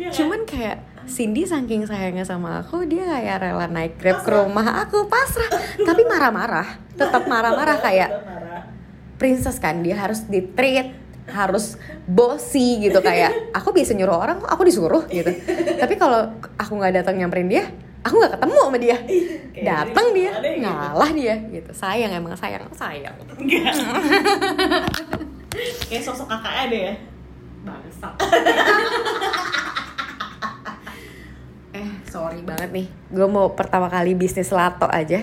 Iya 0.01 0.09
kan? 0.09 0.15
Cuman 0.17 0.41
kayak 0.43 0.77
Cindy 1.05 1.43
saking 1.43 1.83
sayangnya 1.85 2.23
sama 2.23 2.63
aku 2.63 2.87
Dia 2.87 3.03
kayak 3.05 3.37
rela 3.43 3.67
naik 3.67 3.99
grab 3.99 4.23
ke 4.23 4.29
rumah 4.31 4.83
aku 4.83 5.05
Pasrah. 5.07 5.49
Tapi 5.79 6.01
marah-marah 6.07 6.79
Tetap 6.95 7.27
marah-marah 7.27 7.77
kayak 7.79 8.09
princess 9.19 9.59
kan 9.59 9.83
Dia 9.83 9.99
harus 9.99 10.25
di 10.27 10.41
treat 10.41 11.03
harus 11.23 11.79
bossy 12.03 12.83
gitu 12.83 12.99
kayak 12.99 13.55
aku 13.55 13.71
bisa 13.71 13.95
nyuruh 13.95 14.19
orang 14.19 14.43
aku 14.43 14.67
disuruh 14.67 15.07
gitu. 15.07 15.31
Tapi 15.79 15.95
kalau 15.95 16.35
aku 16.59 16.71
nggak 16.75 16.99
datang 16.99 17.15
nyamperin 17.15 17.47
dia 17.47 17.63
aku 18.03 18.19
nggak 18.19 18.35
ketemu 18.35 18.57
sama 18.59 18.77
dia. 18.77 18.97
Datang 19.63 20.07
dia 20.11 20.31
ada 20.35 20.49
gitu. 20.51 20.59
ngalah 20.67 21.11
dia 21.15 21.35
gitu. 21.47 21.71
Sayang 21.71 22.11
emang 22.11 22.35
sayang 22.35 22.67
sayang. 22.75 23.15
Kayak 25.87 26.03
sosok 26.03 26.27
kakaknya 26.27 26.63
deh 26.67 26.81
ya. 26.91 26.95
bangsat 27.63 28.13
sorry 32.33 32.49
banget 32.49 32.69
nih. 32.73 32.87
Gue 33.13 33.27
mau 33.29 33.53
pertama 33.53 33.87
kali 33.93 34.17
bisnis 34.17 34.49
lato 34.49 34.89
aja. 34.89 35.21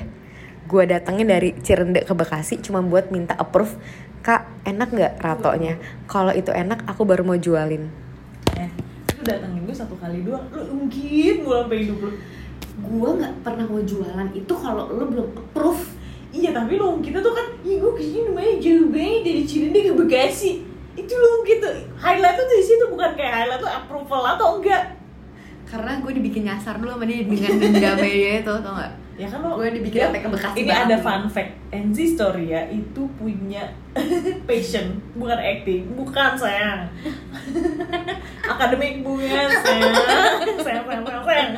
Gue 0.70 0.86
datangnya 0.86 1.34
dari 1.34 1.58
Cirende 1.58 2.06
ke 2.06 2.14
Bekasi 2.14 2.62
cuma 2.62 2.78
buat 2.78 3.10
minta 3.10 3.34
approve. 3.34 3.74
Kak 4.22 4.46
enak 4.62 4.94
nggak 4.94 5.12
ratonya? 5.18 5.74
Kalau 6.06 6.30
itu 6.30 6.54
enak 6.54 6.86
aku 6.86 7.02
baru 7.02 7.26
mau 7.26 7.34
jualin. 7.34 7.90
Eh, 8.54 8.70
lu 9.18 9.22
datengin 9.26 9.66
gue 9.66 9.74
satu 9.74 9.98
kali 9.98 10.22
doang, 10.22 10.46
lu 10.54 10.86
ungkit 10.86 11.42
mulu 11.42 11.66
sampai 11.66 11.78
hidup 11.82 11.98
lu. 11.98 12.12
gue 12.80 13.10
nggak 13.12 13.44
pernah 13.44 13.66
mau 13.68 13.82
jualan 13.82 14.28
itu 14.32 14.54
kalau 14.56 14.88
lo 14.88 15.04
belum 15.10 15.28
approve. 15.34 15.84
Iya 16.30 16.54
tapi 16.54 16.78
lu 16.78 17.02
kita 17.02 17.18
tuh 17.18 17.34
kan, 17.34 17.46
ih 17.66 17.82
gue 17.82 17.92
ke 17.98 18.02
sini 18.06 18.30
lumayan 18.30 18.62
jauh 18.62 18.86
banget 18.88 19.20
dari 19.26 19.42
Cirende 19.42 19.80
ke 19.82 19.92
Bekasi. 19.98 20.62
Itu 20.94 21.12
lu 21.18 21.42
gitu, 21.42 21.66
highlight 21.98 22.38
tuh 22.38 22.46
di 22.46 22.62
situ 22.62 22.84
bukan 22.86 23.18
kayak 23.18 23.34
highlight 23.34 23.60
tuh 23.60 23.72
approval 23.72 24.22
atau 24.22 24.62
enggak. 24.62 24.99
Karena 25.70 26.02
gue 26.02 26.12
dibikin 26.18 26.42
nyasar 26.50 26.82
dulu 26.82 26.98
sama 26.98 27.06
dia 27.06 27.22
dengan 27.22 27.52
dendam 27.62 27.96
dia 28.02 28.32
itu 28.42 28.52
tau 28.60 28.74
gak 28.74 28.92
Ya 29.20 29.28
kan 29.28 29.44
lo 29.44 29.60
Gue 29.60 29.68
dibikin 29.68 30.08
sampai 30.08 30.24
ke 30.24 30.32
Bekasi 30.32 30.64
Ini 30.64 30.72
banget. 30.72 30.84
ada 30.88 30.96
fun 31.04 31.28
fact, 31.28 31.52
Enzi 31.68 32.16
Storia 32.16 32.64
itu 32.72 33.04
punya 33.20 33.68
passion, 34.48 34.96
bukan 35.12 35.36
acting, 35.36 35.92
bukan 35.92 36.32
sayang. 36.40 36.88
Akademik 38.56 39.04
bukan 39.04 39.28
sayang, 39.28 39.52
sayang, 39.60 39.92
sayang, 40.64 40.84
sayang, 40.88 41.04
sayang. 41.28 41.50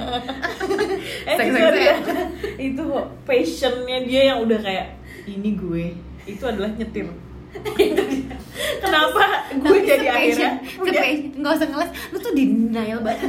Sayang, 1.23 1.55
Storia 1.55 1.95
sayang. 2.03 2.29
itu 2.59 2.85
passionnya 3.23 3.99
dia 4.11 4.35
yang 4.35 4.43
udah 4.43 4.59
kayak 4.59 4.99
ini 5.31 5.55
gue, 5.55 5.95
itu 6.27 6.43
adalah 6.43 6.67
nyetir. 6.75 7.07
Kenapa? 8.83 9.23
Gue 9.59 9.79
jadi 9.87 10.07
akhirnya 10.09 10.51
nggak 11.39 11.53
usah 11.59 11.69
ngeles. 11.69 11.91
Lu 12.13 12.19
tuh 12.19 12.33
denial 12.35 13.01
banget. 13.03 13.29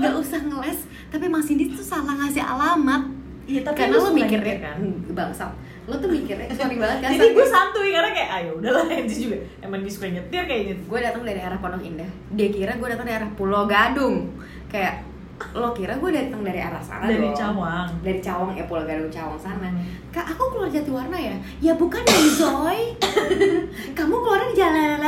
Nggak 0.00 0.16
usah 0.16 0.40
ngeles. 0.44 0.78
Tapi 1.10 1.26
Mas 1.26 1.46
Cindy 1.48 1.70
tuh 1.72 1.82
salah 1.82 2.14
ngasih 2.20 2.42
alamat. 2.42 3.02
Iya, 3.50 3.60
tapi 3.66 3.82
karena 3.82 3.98
lu 3.98 4.06
lo 4.06 4.10
mikirnya 4.14 4.54
nyetir 4.54 4.58
kan? 4.62 4.78
Bangsat. 5.10 5.52
Lo 5.90 5.98
tuh 5.98 6.06
mikirnya 6.06 6.46
sorry 6.58 6.78
banget 6.78 6.98
kan 7.02 7.10
Jadi 7.18 7.26
gue 7.34 7.46
santuy 7.50 7.90
karena 7.90 8.10
kayak 8.14 8.30
ayo 8.38 8.50
udahlah. 8.62 8.86
Enzi 9.02 9.26
juga. 9.26 9.38
Emang 9.58 9.82
dia 9.82 9.90
suka 9.90 10.06
nyetir 10.06 10.42
kayaknya. 10.46 10.74
gue 10.86 10.98
datang 11.02 11.22
dari 11.26 11.40
arah 11.42 11.58
Pondok 11.58 11.82
Indah. 11.82 12.10
Dia 12.38 12.48
kira 12.54 12.78
gue 12.78 12.88
datang 12.88 13.06
dari 13.10 13.16
arah 13.18 13.30
Pulau 13.34 13.66
Gadung. 13.66 14.30
Kayak 14.70 15.02
lo 15.50 15.72
kira 15.72 15.96
gue 15.96 16.10
datang 16.12 16.44
dari 16.44 16.60
arah 16.60 16.78
sana 16.84 17.08
Dari 17.08 17.32
dong. 17.32 17.34
Cawang. 17.34 17.88
dari 18.04 18.20
Cawang 18.20 18.52
ya 18.54 18.64
Pulau 18.68 18.84
Gadung 18.84 19.10
Cawang 19.10 19.40
sana. 19.40 19.66
Hmm. 19.66 19.82
kak 20.12 20.26
aku 20.36 20.42
keluar 20.52 20.68
Jatiwarna 20.68 21.18
ya? 21.18 21.36
Ya 21.58 21.72
bukan 21.74 22.02
ya 22.04 22.20
Zoy. 22.36 22.80
Kamu 23.98 24.14
keluar 24.20 24.40
di 24.46 24.54
jalan 24.54 25.00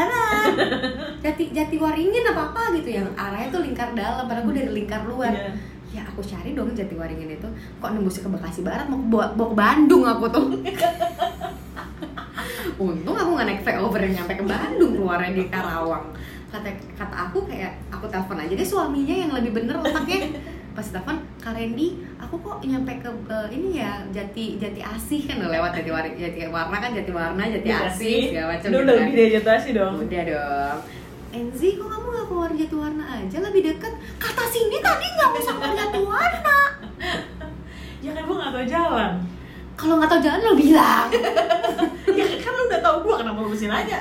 Jati 1.23 1.45
Jatiwaringin 1.55 2.25
apa 2.33 2.51
apa 2.51 2.63
gitu. 2.75 2.89
Yang 2.99 3.09
arahnya 3.15 3.49
tuh 3.53 3.61
lingkar 3.63 3.89
dalam. 3.95 4.25
Padahal 4.27 4.45
gue 4.49 4.55
dari 4.59 4.71
lingkar 4.73 5.05
luar. 5.07 5.31
Iya. 5.33 5.53
ya 5.93 6.03
aku 6.09 6.25
cari 6.25 6.57
dong 6.57 6.73
Jatiwaringin 6.73 7.37
itu. 7.37 7.49
Kok 7.79 7.91
nembus 7.93 8.19
ke 8.19 8.29
Bekasi 8.29 8.65
Barat? 8.65 8.89
Mau 8.89 8.99
ke 8.99 9.07
bawa, 9.13 9.27
bawa 9.37 9.49
ke 9.53 9.57
Bandung 9.57 10.03
aku 10.09 10.25
tuh. 10.33 10.45
Untung 12.83 13.15
aku 13.15 13.31
nggak 13.39 13.47
naik 13.47 13.63
flyover 13.63 14.01
yang 14.03 14.25
nyampe 14.25 14.35
ke 14.43 14.45
Bandung 14.49 14.93
keluarnya 14.97 15.31
di 15.37 15.45
Karawang 15.47 16.07
kata 16.53 16.69
kata 16.93 17.17
aku 17.17 17.49
kayak 17.49 17.73
aku 17.89 18.05
telepon 18.13 18.37
aja 18.37 18.53
deh 18.53 18.69
suaminya 18.69 19.17
yang 19.25 19.31
lebih 19.33 19.57
bener 19.57 19.81
letaknya 19.81 20.37
pas 20.73 20.85
telepon 20.85 21.17
Kak 21.41 21.53
Randy 21.57 22.01
aku 22.21 22.37
kok 22.41 22.61
nyampe 22.65 22.93
ke 23.01 23.09
eh, 23.09 23.47
ini 23.57 23.81
ya 23.81 24.05
Jati 24.13 24.61
Jati 24.61 24.81
Asih 24.85 25.25
kan 25.25 25.41
lewat 25.41 25.73
Jati 25.81 25.91
Warna 25.93 26.13
Jati 26.13 26.41
Warna 26.49 26.77
kan 26.77 26.91
Jati 26.93 27.13
Warna 27.13 27.43
Jati 27.49 27.69
Asih 27.73 28.21
segala 28.33 28.47
macam 28.57 28.69
Udah 28.69 28.77
gitu 28.77 28.85
udah 28.85 28.95
kan. 28.95 29.01
lebih 29.05 29.15
dari 29.17 29.31
jatasi 29.37 29.69
dong. 29.77 29.95
Udah 30.05 30.23
dong. 30.29 30.79
Enzi, 31.33 31.81
kok 31.81 31.89
kamu 31.89 32.07
gak 32.13 32.27
keluar 32.29 32.51
jati 32.53 32.77
warna 32.77 33.05
aja 33.09 33.37
lebih 33.41 33.63
deket? 33.65 33.93
Kata 34.21 34.45
Cindy 34.53 34.85
tadi 34.85 35.07
nggak 35.09 35.29
usah 35.41 35.55
keluar 35.57 35.73
jati 35.73 36.01
warna. 36.05 36.59
Ya 38.05 38.11
kan 38.13 38.23
gue 38.29 38.37
gak 38.37 38.53
tau 38.53 38.65
jalan. 38.69 39.13
Kalau 39.73 39.95
nggak 39.97 40.11
tahu 40.13 40.21
jalan 40.21 40.41
lo 40.45 40.53
bilang. 40.53 41.09
ya 42.21 42.25
kan 42.37 42.53
lu 42.53 42.63
udah 42.69 42.81
tau 42.85 42.97
gue 43.01 43.15
kenapa 43.17 43.39
lu 43.41 43.49
mesti 43.49 43.65
nanya. 43.65 44.01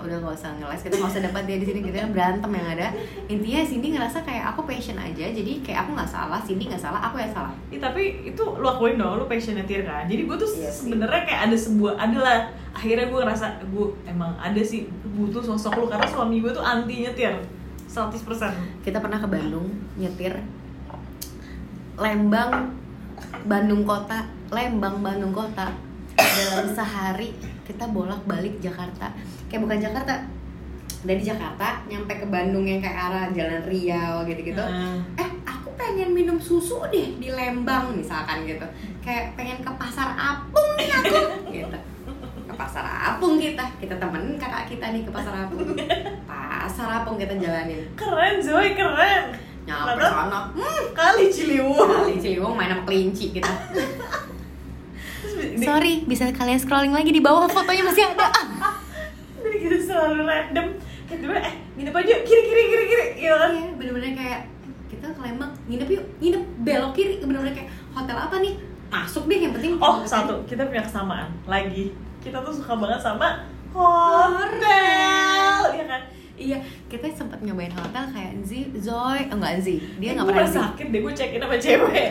Udah 0.00 0.16
nggak 0.20 0.34
usah 0.36 0.50
ngeles. 0.56 0.80
Kita 0.80 0.94
nggak 0.96 1.12
usah 1.12 1.22
dapat 1.28 1.42
dia 1.44 1.56
di 1.60 1.66
sini 1.68 1.80
kita 1.84 1.96
kan 2.04 2.10
berantem 2.10 2.50
yang 2.56 2.68
ada. 2.78 2.88
Intinya 3.28 3.60
Cindy 3.64 3.88
ngerasa 3.94 4.18
kayak 4.24 4.44
aku 4.54 4.60
passion 4.64 4.96
aja. 4.96 5.26
Jadi 5.28 5.52
kayak 5.60 5.86
aku 5.86 5.90
nggak 5.96 6.10
salah, 6.10 6.40
Cindy 6.40 6.64
nggak 6.68 6.82
salah, 6.82 7.00
aku 7.04 7.20
yang 7.20 7.32
salah. 7.32 7.52
Ya, 7.68 7.78
tapi 7.78 8.24
itu 8.24 8.42
lu 8.42 8.66
akuin 8.66 8.96
dong, 8.96 9.20
lu 9.20 9.24
passion 9.28 9.54
nyetir 9.56 9.84
kan. 9.84 10.08
Jadi 10.08 10.22
gue 10.24 10.36
tuh 10.36 10.48
Iya 10.50 10.70
sih. 10.72 10.90
sebenarnya 10.90 11.22
kayak 11.28 11.40
ada 11.50 11.56
sebuah 11.56 11.92
adalah 12.00 12.38
akhirnya 12.70 13.06
gue 13.10 13.20
ngerasa 13.20 13.46
gue 13.66 13.86
emang 14.06 14.32
ada 14.38 14.62
sih 14.62 14.86
butuh 15.16 15.42
sosok 15.42 15.74
lu 15.80 15.86
karena 15.90 16.06
suami 16.06 16.38
gue 16.38 16.52
tuh 16.54 16.62
anti 16.62 17.02
nyetir 17.02 17.34
100% 17.90 18.14
Kita 18.86 19.02
pernah 19.02 19.18
ke 19.18 19.26
Bandung 19.26 19.66
nyetir. 19.98 20.38
Lembang 22.00 22.72
Bandung 23.44 23.82
kota 23.84 24.24
Lembang 24.48 25.02
Bandung 25.04 25.34
kota 25.34 25.74
dalam 26.16 26.66
sehari 26.72 27.34
kita 27.70 27.86
bolak 27.86 28.18
balik 28.24 28.58
Jakarta. 28.58 29.14
Kayak 29.46 29.62
bukan 29.62 29.78
Jakarta 29.80 30.14
dari 31.00 31.22
Jakarta 31.22 31.80
nyampe 31.86 32.12
ke 32.12 32.26
Bandung 32.26 32.66
yang 32.66 32.82
kayak 32.82 32.98
arah 33.00 33.26
Jalan 33.30 33.62
Riau 33.64 34.26
gitu-gitu. 34.26 34.58
Heeh. 34.58 34.98
eh 35.16 35.30
aku 35.46 35.70
pengen 35.74 36.10
minum 36.10 36.36
susu 36.36 36.82
deh 36.90 37.14
di 37.16 37.30
Lembang 37.30 37.94
misalkan 37.94 38.42
gitu. 38.44 38.66
Kayak 39.00 39.32
pengen 39.32 39.62
ke 39.62 39.70
pasar 39.72 40.12
apung 40.12 40.74
nih 40.74 40.90
aku 40.90 41.16
gitu. 41.54 41.78
Ke 42.44 42.54
pasar 42.54 42.84
apung 42.84 43.38
kita 43.38 43.62
kita 43.78 43.94
temenin 43.96 44.34
kakak 44.34 44.66
kita 44.66 44.90
nih 44.90 45.06
ke 45.06 45.10
pasar 45.10 45.46
apung. 45.46 45.62
Pasar 46.26 46.88
apung 47.00 47.16
kita 47.16 47.38
jalanin. 47.38 47.86
Keren 47.94 48.42
Zoe 48.42 48.74
keren. 48.74 49.30
Nyampe 49.60 50.02
sana. 50.02 50.50
Hmm, 50.50 50.84
kali 50.90 51.30
Ciliwung. 51.30 51.78
Kali 51.78 52.18
Ciliwung 52.18 52.58
main 52.58 52.72
sama 52.72 52.82
kelinci 52.82 53.30
di- 53.30 53.40
sorry 55.60 55.94
bisa 56.08 56.32
kalian 56.32 56.60
scrolling 56.60 56.94
lagi 56.94 57.10
di 57.12 57.22
bawah 57.22 57.46
fotonya 57.46 57.84
masih 57.84 58.04
ada. 58.08 58.28
Jadi 59.42 59.56
kita 59.60 59.76
selalu 59.80 60.28
random. 60.28 60.66
Tiba 61.10 61.36
eh 61.36 61.54
nginep 61.76 61.94
aja 61.96 62.10
yuk, 62.16 62.20
kiri 62.22 62.42
kiri 62.46 62.62
kiri 62.70 62.84
kiri 62.86 63.04
Iya 63.26 63.32
kan. 63.36 63.50
Iya 63.52 63.70
bener-bener 63.76 64.12
kayak 64.14 64.40
kita 64.88 65.06
ke 65.10 65.20
Lembang 65.20 65.52
nginep 65.68 65.88
yuk 65.90 66.04
nginep 66.22 66.42
belok 66.64 66.92
kiri. 66.96 67.14
Bener-bener 67.20 67.54
kayak 67.56 67.70
hotel 67.92 68.16
apa 68.16 68.36
nih? 68.40 68.54
Masuk 68.90 69.28
deh 69.28 69.38
yang 69.38 69.52
penting. 69.54 69.76
Oh 69.78 70.02
satu 70.06 70.42
kita 70.46 70.64
punya 70.66 70.82
kesamaan. 70.82 71.28
Lagi 71.46 71.92
Kita 72.20 72.44
tuh 72.44 72.52
suka 72.52 72.76
banget 72.76 73.00
sama 73.00 73.48
hotel 73.72 75.60
Iya 75.72 75.84
kan? 75.86 76.02
Iya, 76.40 76.56
kita 76.88 77.04
sempat 77.12 77.44
nyobain 77.44 77.68
hotel 77.68 78.00
kayak 78.16 78.32
Z, 78.48 78.72
Zoe, 78.80 79.28
oh 79.28 79.36
enggak 79.36 79.60
Z, 79.60 79.76
dia 80.00 80.16
nggak 80.16 80.24
Gue 80.24 80.32
pernah 80.40 80.48
sakit 80.48 80.86
deh 80.88 81.00
gue 81.04 81.12
check 81.12 81.36
in 81.36 81.40
sama 81.44 81.56
cewek 81.60 82.08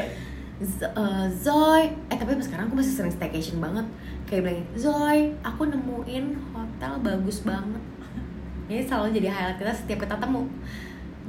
Z- 0.60 0.92
eh, 0.92 1.28
Zoe, 1.32 1.88
eh 2.12 2.18
tapi 2.20 2.36
sekarang 2.44 2.68
aku 2.68 2.84
masih 2.84 2.92
sering 2.92 3.14
staycation 3.16 3.64
banget. 3.64 3.88
Kayak 4.28 4.42
bilang, 4.52 4.68
Zoe, 4.76 5.32
aku 5.40 5.72
nemuin 5.72 6.26
hotel 6.52 6.94
bagus 7.00 7.48
banget. 7.48 7.80
Ini 8.70 8.84
selalu 8.84 9.16
jadi 9.16 9.28
highlight 9.32 9.58
kita 9.58 9.74
setiap 9.74 10.04
kita 10.04 10.20
temu. 10.20 10.52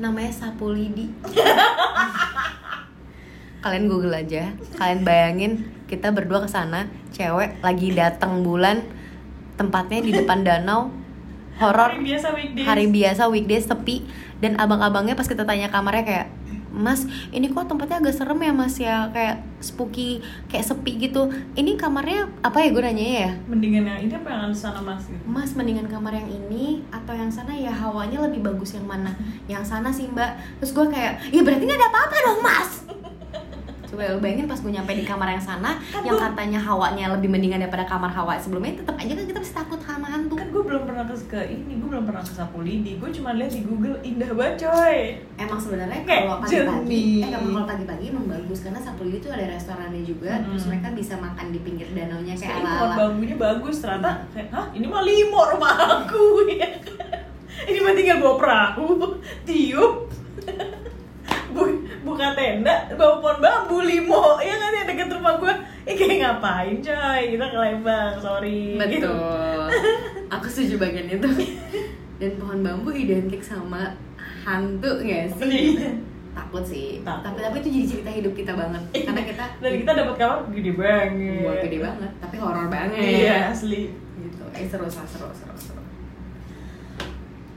Namanya 0.03 0.35
Sapu 0.35 0.75
Lidi. 0.75 1.15
kalian 3.61 3.93
google 3.93 4.17
aja, 4.17 4.57
kalian 4.81 5.05
bayangin 5.05 5.53
kita 5.85 6.09
berdua 6.17 6.41
ke 6.41 6.49
sana, 6.49 6.89
cewek 7.13 7.61
lagi 7.61 7.93
datang 7.93 8.41
bulan, 8.41 8.81
tempatnya 9.61 10.01
di 10.01 10.17
depan 10.17 10.41
danau, 10.41 10.89
horor, 11.61 11.93
Hari 11.93 12.01
biasa 12.01 12.29
weekdays 12.33 12.65
hari 12.65 12.87
biasa 12.89 13.23
weekdays 13.29 13.69
sepi 13.69 14.09
dan 14.41 14.57
abang-abangnya 14.57 15.13
pas 15.13 15.29
kita 15.29 15.45
tanya 15.45 15.69
kamarnya 15.69 16.05
kayak 16.09 16.27
Mas, 16.71 17.05
ini 17.35 17.51
kok 17.51 17.67
tempatnya 17.67 17.99
agak 17.99 18.15
serem 18.15 18.41
ya 18.41 18.53
mas 18.55 18.79
ya? 18.79 19.11
Kayak 19.11 19.43
spooky, 19.59 20.23
kayak 20.47 20.65
sepi 20.65 20.97
gitu. 21.03 21.29
Ini 21.59 21.75
kamarnya 21.75 22.31
apa 22.41 22.63
ya 22.63 22.69
gue 22.71 22.83
nanya 22.83 23.07
ya? 23.27 23.31
Mendingan 23.51 23.85
yang 23.91 24.01
ini 24.07 24.15
apa 24.15 24.29
yang 24.31 24.55
sana 24.55 24.81
mas? 24.81 25.03
Gitu 25.05 25.21
Mas 25.27 25.53
mendingan 25.59 25.91
kamar 25.91 26.15
yang 26.15 26.31
ini 26.31 26.87
atau 26.95 27.13
yang 27.13 27.29
sana 27.29 27.53
ya 27.53 27.75
hawanya 27.75 28.23
lebih 28.25 28.41
bagus 28.47 28.79
yang 28.79 28.87
mana? 28.87 29.13
Yang 29.51 29.65
sana 29.67 29.91
sih 29.91 30.07
mbak. 30.09 30.39
Terus 30.63 30.73
gue 30.73 30.87
kayak, 30.89 31.35
ya 31.35 31.41
berarti 31.43 31.65
gak 31.67 31.79
ada 31.79 31.89
apa-apa 31.91 32.17
dong 32.25 32.41
mas 32.41 32.71
Coba 33.91 34.07
lu 34.07 34.23
bayangin 34.23 34.47
pas 34.47 34.55
gue 34.57 34.71
nyampe 34.71 34.93
di 34.93 35.03
kamar 35.03 35.29
yang 35.29 35.43
sana 35.43 35.75
Kan 35.85 36.01
Yang 36.01 36.15
gua- 36.15 36.25
katanya 36.31 36.61
hawanya 36.61 37.11
lebih 37.11 37.27
mendingan 37.29 37.59
daripada 37.59 37.83
kamar 37.85 38.07
hawa 38.09 38.39
sebelumnya 38.39 38.79
Tetap 38.79 38.95
aja 38.95 39.13
kan 39.13 39.25
kita 39.25 39.39
masih 39.41 39.57
takut 39.57 39.81
sama 39.81 40.07
hantu 40.07 40.35
Kan 40.35 40.47
gue 40.49 40.63
belum 40.63 40.83
pernah 40.85 41.03
ke, 41.03 41.15
ke 41.27 41.41
ini, 41.51 41.73
gue 41.75 41.89
belum 41.91 42.05
pernah 42.05 42.23
ke 42.23 42.31
Sapu 42.31 42.63
Lidi 42.63 42.97
Gue 42.97 43.11
cuma 43.11 43.35
lihat 43.35 43.51
di 43.51 43.63
Google, 43.63 43.99
indah 44.01 44.31
banget 44.31 44.55
coy 44.63 44.97
Emang 45.37 45.59
sebenarnya 45.59 46.01
kalau 46.01 46.39
pagi-pagi, 46.39 47.05
eh 47.19 47.31
kalau 47.35 47.67
pagi-pagi 47.67 48.05
emang 48.07 48.27
bagus 48.27 48.59
karena 48.61 48.79
Sapulidi 48.79 49.19
itu 49.19 49.29
ada 49.29 49.45
restorannya 49.49 50.03
juga, 50.03 50.31
Mm-mm. 50.33 50.45
terus 50.47 50.65
mereka 50.67 50.89
bisa 50.93 51.15
makan 51.17 51.47
di 51.49 51.59
pinggir 51.59 51.89
danaunya 51.91 52.33
kayak 52.33 52.47
Kayak 52.53 52.63
pohon 52.63 52.79
ala-ala. 52.87 52.97
bambunya 52.97 53.37
bagus 53.37 53.77
ternyata 53.81 54.11
kayak 54.31 54.49
hah 54.51 54.67
ini 54.71 54.87
mah 54.87 55.03
limo 55.03 55.41
rumah 55.49 55.75
aku 55.99 56.25
ya 56.53 56.69
kan? 56.79 57.27
ini 57.67 57.79
mah 57.79 57.93
tinggal 57.93 58.17
bawa 58.19 58.35
perahu 58.37 58.87
tiup 59.43 60.07
buka 62.11 62.35
tenda 62.35 62.75
bawa 62.93 63.15
pohon 63.19 63.39
bambu 63.39 63.79
limo 63.81 64.23
ya 64.39 64.53
kan 64.53 64.71
yang 64.73 64.87
deket 64.87 65.09
rumah 65.11 65.35
gue 65.37 65.55
eh 65.83 65.95
kayak 65.95 66.17
ngapain 66.19 66.77
coy 66.79 67.23
kita 67.31 67.47
ke 67.47 67.59
Lembang 67.59 68.15
sorry 68.17 68.75
gitu. 68.77 69.07
Betul. 69.07 69.63
Aku 70.35 70.47
setuju 70.47 70.79
bagian 70.79 71.09
itu. 71.09 71.29
Dan 72.17 72.37
pohon 72.37 72.61
bambu 72.61 72.91
identik 72.91 73.41
sama 73.41 73.95
hantu 74.41 75.01
gak 75.01 75.31
sih? 75.37 75.75
Iya. 75.75 75.91
Takut 76.31 76.63
sih. 76.63 77.01
Takut. 77.01 77.25
Tapi 77.27 77.39
tapi 77.41 77.57
itu 77.59 77.69
jadi 77.73 77.87
cerita 77.89 78.11
hidup 78.13 78.33
kita 78.35 78.53
banget. 78.53 78.83
Karena 79.01 79.23
kita 79.23 79.45
dan 79.57 79.73
kita 79.77 79.91
dapat 79.95 80.15
kamar 80.17 80.39
gede 80.49 80.73
banget 80.73 81.41
buat 81.41 81.59
gede 81.61 81.79
banget, 81.81 82.11
tapi 82.19 82.37
horor 82.37 82.67
banget. 82.67 82.99
iya 83.01 83.49
asli 83.49 83.91
Gitu. 84.17 84.45
Eh 84.53 84.67
seru 84.67 84.85
seru 84.85 85.07
seru 85.09 85.31
seru. 85.57 85.83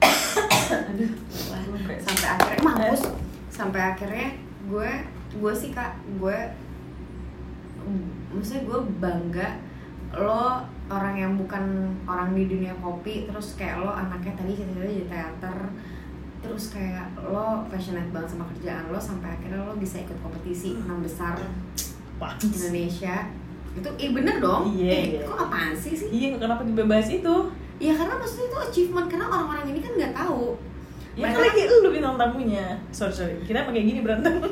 aduh 0.89 1.11
Sampai- 1.35 2.01
sampai 2.01 2.27
akhirnya 2.29 2.61
mampus 2.61 3.01
sampai 3.49 3.81
akhirnya 3.85 4.27
gue 4.69 4.91
gue 5.33 5.53
sih 5.53 5.71
kak 5.73 5.97
gue 6.19 6.37
maksudnya 8.31 8.63
gue 8.63 8.79
bangga 9.03 9.49
lo 10.13 10.61
orang 10.87 11.15
yang 11.17 11.33
bukan 11.35 11.95
orang 12.05 12.37
di 12.37 12.45
dunia 12.45 12.73
kopi 12.79 13.25
terus 13.25 13.57
kayak 13.57 13.81
lo 13.81 13.89
anaknya 13.89 14.37
tadi 14.37 14.53
cita-cita 14.53 14.85
jadi 14.85 15.05
teater 15.09 15.57
terus 16.43 16.75
kayak 16.75 17.07
lo 17.23 17.65
passionate 17.71 18.11
banget 18.11 18.35
sama 18.35 18.45
kerjaan 18.53 18.91
lo 18.91 18.99
sampai 18.99 19.31
akhirnya 19.31 19.63
lo 19.63 19.73
bisa 19.79 20.03
ikut 20.03 20.19
kompetisi 20.21 20.75
enam 20.75 20.99
besar? 21.01 21.39
Indonesia. 22.21 23.15
Itu 23.73 23.89
eh 23.97 24.11
bener 24.13 24.37
dong. 24.37 24.69
Iya, 24.69 24.91
eh, 24.91 25.03
iya. 25.17 25.19
kok 25.25 25.39
apaan 25.49 25.73
sih 25.73 25.93
sih? 25.97 26.07
Iya 26.13 26.37
kenapa 26.37 26.61
dibahas 26.61 27.09
itu? 27.09 27.35
Ya 27.81 27.91
karena 27.97 28.15
maksudnya 28.15 28.45
itu 28.47 28.57
achievement 28.69 29.07
karena 29.09 29.25
orang-orang 29.27 29.65
ini 29.73 29.79
kan 29.81 29.91
nggak 29.97 30.13
tahu 30.13 30.55
Ya 31.13 31.29
Mereka 31.29 31.37
kan 31.37 31.45
lagi 31.45 31.61
lu 31.69 31.89
bintang 31.93 32.17
tamunya 32.17 32.65
Sorry 32.89 33.13
sorry 33.13 33.35
Kita 33.45 33.61
emang 33.61 33.73
kayak 33.77 33.85
gini 33.85 33.99
berantem 34.01 34.33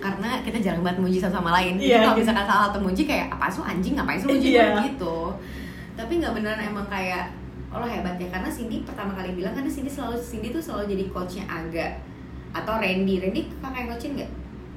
karena 0.00 0.40
kita 0.46 0.58
jarang 0.62 0.82
banget 0.86 0.98
muji 1.02 1.18
satu 1.18 1.42
sama 1.42 1.50
lain. 1.58 1.74
Jadi 1.76 1.90
Iya, 1.90 1.98
kalau 2.06 2.14
gitu. 2.14 2.22
misalkan 2.22 2.46
salah 2.46 2.62
satu 2.70 2.78
muji 2.78 3.02
kayak 3.04 3.26
apa 3.32 3.46
sih 3.50 3.62
anjing 3.62 3.94
ngapain 3.98 4.18
sih 4.22 4.28
muji 4.30 4.48
gue 4.54 4.66
gitu. 4.92 5.16
Tapi 5.98 6.12
nggak 6.22 6.32
beneran 6.36 6.60
emang 6.62 6.86
kayak 6.86 7.32
oh, 7.74 7.82
lo 7.82 7.86
hebat 7.88 8.14
ya 8.16 8.28
karena 8.30 8.48
Cindy 8.48 8.86
pertama 8.86 9.12
kali 9.18 9.34
bilang 9.34 9.52
karena 9.52 9.66
Cindy 9.66 9.90
selalu 9.90 10.16
Cindy 10.20 10.54
tuh 10.54 10.62
selalu 10.62 10.94
jadi 10.94 11.04
coachnya 11.10 11.44
Aga 11.50 11.86
atau 12.54 12.78
Randy. 12.78 13.14
Randy 13.20 13.40
kakak 13.58 13.78
yang 13.82 13.88
coachin 13.92 14.12
nggak? 14.16 14.30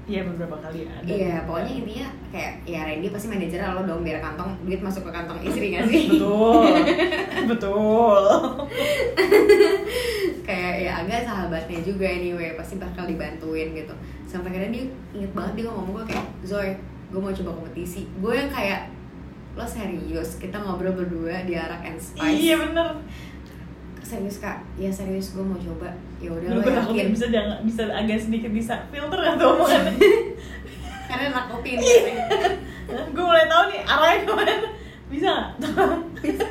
Iya 0.09 0.25
beberapa 0.25 0.57
kali 0.57 0.89
ada 0.89 1.05
Iya, 1.05 1.45
pokoknya 1.45 1.73
intinya 1.77 2.07
kayak 2.33 2.53
ya 2.65 2.81
Randy 2.81 3.07
pasti 3.13 3.27
manajer 3.29 3.61
lo 3.61 3.85
dong 3.85 4.01
biar 4.01 4.17
kantong 4.17 4.57
duit 4.65 4.81
masuk 4.81 5.05
ke 5.05 5.11
kantong 5.13 5.39
istri 5.45 5.69
gak 5.69 5.85
sih? 5.87 6.09
Betul. 6.09 6.65
Betul. 7.45 8.23
Kayak 10.49 10.73
ya 10.81 10.91
agak 11.05 11.21
sahabatnya 11.23 11.79
juga 11.85 12.09
anyway 12.09 12.57
pasti 12.57 12.75
bakal 12.75 13.05
dibantuin 13.05 13.69
gitu. 13.71 13.93
Sampai 14.25 14.49
akhirnya 14.49 14.73
dia 14.73 14.85
inget 15.13 15.31
banget 15.31 15.61
dia 15.61 15.63
ngomong 15.69 15.93
gue 15.93 16.03
kayak 16.09 16.25
Zoe 16.41 16.73
gue 17.09 17.19
mau 17.21 17.29
coba 17.29 17.51
kompetisi. 17.53 18.09
Gue 18.17 18.33
yang 18.33 18.49
kayak 18.49 18.89
lo 19.53 19.65
serius 19.65 20.37
kita 20.37 20.57
ngobrol 20.57 20.95
berdua 20.95 21.45
di 21.45 21.53
Arak 21.53 21.85
and 21.85 22.01
Spice. 22.01 22.33
Iya 22.33 22.55
bener 22.59 22.97
serius 24.09 24.41
kak. 24.41 24.65
Ya 24.75 24.89
serius 24.89 25.31
gue 25.31 25.45
mau 25.45 25.53
coba. 25.55 25.93
Ya 26.17 26.33
udah 26.33 26.49
lo 26.49 26.61
yakin. 26.65 27.13
bisa 27.13 27.29
jangan 27.29 27.61
bisa 27.61 27.85
agak 27.85 28.17
sedikit 28.17 28.49
bisa 28.49 28.73
filter 28.89 29.19
gak 29.21 29.37
tuh 29.37 29.53
omongannya 29.53 29.93
karena 31.05 31.27
nakupin 31.29 31.77
Iya. 31.77 32.01
Gue 33.13 33.21
mulai 33.21 33.45
tahu 33.45 33.63
nih 33.69 33.79
arahnya 33.85 34.19
ke 34.25 34.33
mana. 34.33 34.53
Bisa 35.09 35.29
gak? 35.29 35.49
Bisa. 36.25 36.45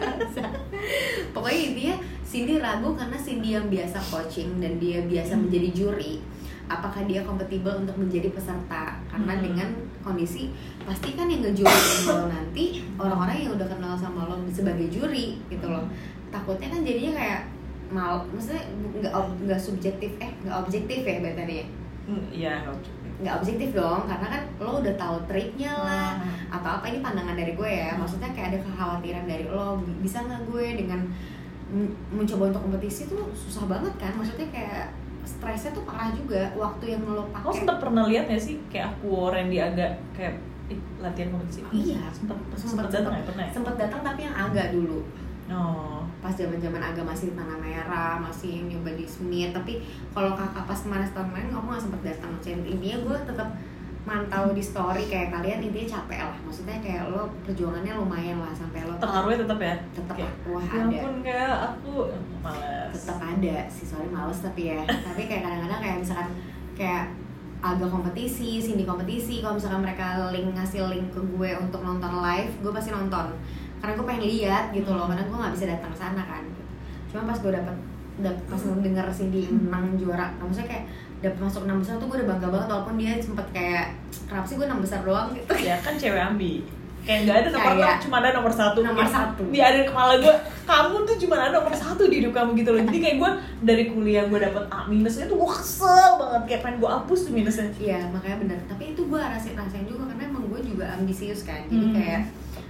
pokoknya 1.35 1.61
intinya 1.61 1.97
Cindy 2.25 2.55
ragu 2.57 2.93
karena 2.95 3.19
Cindy 3.19 3.53
yang 3.53 3.67
biasa 3.69 3.99
coaching 4.09 4.61
dan 4.61 4.81
dia 4.81 5.03
biasa 5.05 5.37
menjadi 5.37 5.69
juri 5.73 6.21
apakah 6.69 7.05
dia 7.09 7.25
kompatibel 7.25 7.73
untuk 7.81 7.97
menjadi 7.97 8.29
peserta? 8.29 9.01
Karena 9.09 9.33
Hmm. 9.37 9.45
dengan 9.45 9.69
kondisi 10.05 10.53
pasti 10.85 11.17
kan 11.17 11.29
yang 11.29 11.41
ngejuriin 11.41 12.01
lo 12.09 12.29
nanti 12.29 12.81
orang-orang 12.97 13.37
yang 13.45 13.53
udah 13.57 13.69
kenal 13.69 13.93
sama 13.97 14.25
lo 14.25 14.41
sebagai 14.49 14.89
juri 14.89 15.37
gitu 15.49 15.69
loh 15.69 15.85
takutnya 16.29 16.68
kan 16.68 16.81
jadinya 16.83 17.12
kayak 17.14 17.41
mal 17.89 18.20
maksudnya 18.26 18.62
nggak 18.95 19.12
nggak 19.41 19.57
subjektif 19.59 20.11
eh 20.16 20.31
nggak 20.41 20.57
objektif 20.59 21.01
ya 21.01 21.18
betanya 21.18 21.64
Hmm, 22.05 22.24
Iya 22.33 22.64
nggak 23.18 23.35
objektif 23.37 23.74
dong 23.74 24.07
karena 24.07 24.26
kan 24.31 24.43
lo 24.57 24.81
udah 24.81 24.95
tahu 24.95 25.16
triknya 25.26 25.72
lah 25.74 26.16
Hmm. 26.16 26.57
atau 26.57 26.70
apa 26.79 26.85
ini 26.87 26.99
pandangan 26.99 27.35
dari 27.35 27.53
gue 27.53 27.68
ya 27.68 27.93
maksudnya 27.93 28.31
kayak 28.31 28.49
ada 28.49 28.59
kekhawatiran 28.62 29.24
dari 29.26 29.45
lo 29.45 29.66
bisa 29.99 30.22
nggak 30.22 30.41
gue 30.47 30.66
dengan 30.79 31.01
men- 31.68 31.93
mencoba 32.11 32.49
untuk 32.49 32.62
kompetisi 32.62 33.05
tuh 33.07 33.29
susah 33.31 33.66
banget 33.66 33.93
kan 33.97 34.12
maksudnya 34.14 34.49
kayak 34.49 34.89
stresnya 35.22 35.70
tuh 35.70 35.85
parah 35.85 36.09
juga 36.11 36.49
waktu 36.55 36.85
yang 36.91 37.05
lo 37.05 37.29
pakai 37.29 37.53
sempet 37.55 37.76
pernah 37.76 38.05
lihat 38.07 38.24
gak 38.26 38.41
sih 38.41 38.57
kayak 38.66 38.89
aku 38.91 39.29
Randy 39.29 39.59
agak 39.59 39.93
kayak 40.12 40.41
ih, 40.68 40.81
latihan 40.99 41.29
kompetisi? 41.31 41.61
Iya. 41.70 42.01
Sempet- 42.09 42.41
sempet 42.55 42.89
datang 42.91 43.12
ya 43.12 43.22
pernah 43.22 43.45
ya? 43.45 43.51
sempet 43.51 43.74
datang 43.76 44.01
tapi 44.03 44.20
yang 44.22 44.33
agak 44.35 44.66
dulu 44.70 45.05
oh. 45.51 46.01
Pas 46.19 46.35
zaman 46.35 46.59
zaman 46.59 46.83
agak 46.83 47.07
masih 47.07 47.31
di 47.31 47.35
tanah 47.39 47.59
merah 47.63 48.19
masih 48.19 48.67
nyoba 48.67 48.91
di 48.99 49.07
Smith 49.07 49.55
tapi 49.55 49.79
kalau 50.11 50.35
kakak 50.35 50.67
pas 50.67 50.81
kemarin 50.83 51.07
tahun 51.15 51.27
kemarin 51.31 51.49
kamu 51.55 51.67
nggak 51.71 51.83
sempet 51.83 52.01
datang. 52.03 52.33
Cen 52.43 52.61
intinya 52.67 52.99
gue 53.07 53.19
tetap 53.29 53.49
mantau 54.03 54.57
di 54.57 54.65
story 54.65 55.05
kayak 55.05 55.29
kalian 55.31 55.61
intinya 55.69 56.01
capek 56.01 56.21
lah. 56.27 56.37
Maksudnya 56.43 56.81
kayak 56.81 57.13
lo 57.13 57.29
perjuangannya 57.45 57.93
lumayan 57.93 58.41
lah 58.41 58.53
sampai 58.57 58.89
lo 58.89 58.97
terharunya 58.97 59.39
tetap 59.45 59.59
ya? 59.61 59.75
Tetap 59.93 60.17
Kayak, 60.17 60.33
wah 60.49 60.65
ya 60.65 60.71
ada. 60.73 60.83
ampun 60.89 61.15
kayak 61.21 61.53
aku 61.71 61.95
males. 62.41 62.93
Tetap 62.97 63.19
ada 63.21 63.57
sih 63.69 63.87
sorry 63.87 64.09
males 64.09 64.39
tapi 64.41 64.63
ya. 64.73 64.81
Tapi 65.07 65.23
kayak 65.29 65.43
kadang-kadang 65.45 65.81
kayak 65.85 65.97
misalkan 66.01 66.29
kayak 66.73 67.05
agak 67.59 67.91
kompetisi, 67.91 68.63
sini 68.63 68.87
kompetisi 68.87 69.43
kalau 69.43 69.59
misalkan 69.59 69.83
mereka 69.83 70.31
link 70.31 70.55
ngasih 70.55 70.87
link 70.95 71.11
ke 71.11 71.19
gue 71.19 71.51
untuk 71.59 71.83
nonton 71.83 72.23
live, 72.23 72.55
gue 72.63 72.71
pasti 72.71 72.95
nonton 72.95 73.35
karena 73.79 73.93
gue 73.95 74.07
pengen 74.07 74.24
lihat 74.24 74.64
gitu 74.70 74.91
loh, 74.91 75.07
karena 75.07 75.22
gue 75.22 75.37
nggak 75.37 75.55
bisa 75.55 75.64
datang 75.66 75.93
sana 75.93 76.22
kan. 76.22 76.43
Cuma 77.09 77.22
pas 77.24 77.39
gue 77.39 77.53
dapet, 77.53 77.76
dapet 78.18 78.43
pas 78.45 78.61
denger 78.61 79.07
Cindy 79.11 79.43
menang 79.49 79.97
juara, 79.97 80.35
nah, 80.35 80.45
maksudnya 80.45 80.68
kayak 80.68 80.85
dapet 81.18 81.39
masuk 81.41 81.62
enam 81.64 81.79
besar 81.79 81.99
tuh 81.99 82.07
gue 82.07 82.16
udah 82.22 82.29
bangga 82.31 82.49
banget 82.49 82.68
walaupun 82.68 82.95
dia 82.95 83.12
sempet 83.18 83.47
kayak 83.51 83.87
kenapa 84.26 84.47
sih 84.47 84.55
gue 84.55 84.66
enam 84.66 84.79
besar 84.79 85.03
doang 85.03 85.35
gitu. 85.35 85.51
ya 85.59 85.74
kan 85.83 85.99
cewek 85.99 86.14
ambi 86.14 86.62
kayak 87.03 87.24
nggak 87.24 87.37
ada 87.41 87.49
nomor 87.51 87.72
enam, 87.74 87.99
cuma 87.99 88.16
ada 88.20 88.31
nomor 88.31 88.53
satu 88.53 88.79
Nomor 88.85 89.03
satu. 89.03 89.43
di 89.49 89.59
ada 89.59 89.81
kepala 89.83 90.14
gue 90.20 90.35
kamu 90.62 90.97
tuh 91.09 91.16
cuma 91.18 91.35
ada 91.41 91.51
nomor 91.51 91.74
satu 91.74 92.03
di 92.07 92.20
hidup 92.20 92.31
kamu 92.31 92.51
gitu 92.55 92.70
loh 92.70 92.83
jadi 92.85 92.99
kayak 93.01 93.16
gue 93.18 93.31
dari 93.64 93.85
kuliah 93.89 94.24
gue 94.29 94.39
dapet 94.39 94.64
A 94.68 94.87
minusnya 94.87 95.24
tuh 95.26 95.41
gue 95.41 95.51
kesel 95.51 96.11
banget 96.20 96.43
kayak 96.47 96.61
pengen 96.62 96.76
gue 96.79 96.91
hapus 96.93 97.20
tuh 97.26 97.33
minusnya 97.33 97.66
Iya 97.74 98.01
makanya 98.12 98.37
bener. 98.39 98.59
Tapi 98.68 98.85
itu 98.93 99.03
gue 99.03 99.18
rasain 99.18 99.57
rasain 99.57 99.89
juga 99.89 100.07
karena 100.07 100.22
emang 100.29 100.45
gue 100.47 100.61
juga 100.62 100.85
ambisius 100.95 101.43
kan. 101.43 101.64
Jadi 101.66 101.83
Hmm. 101.83 101.95
kayak 101.97 102.20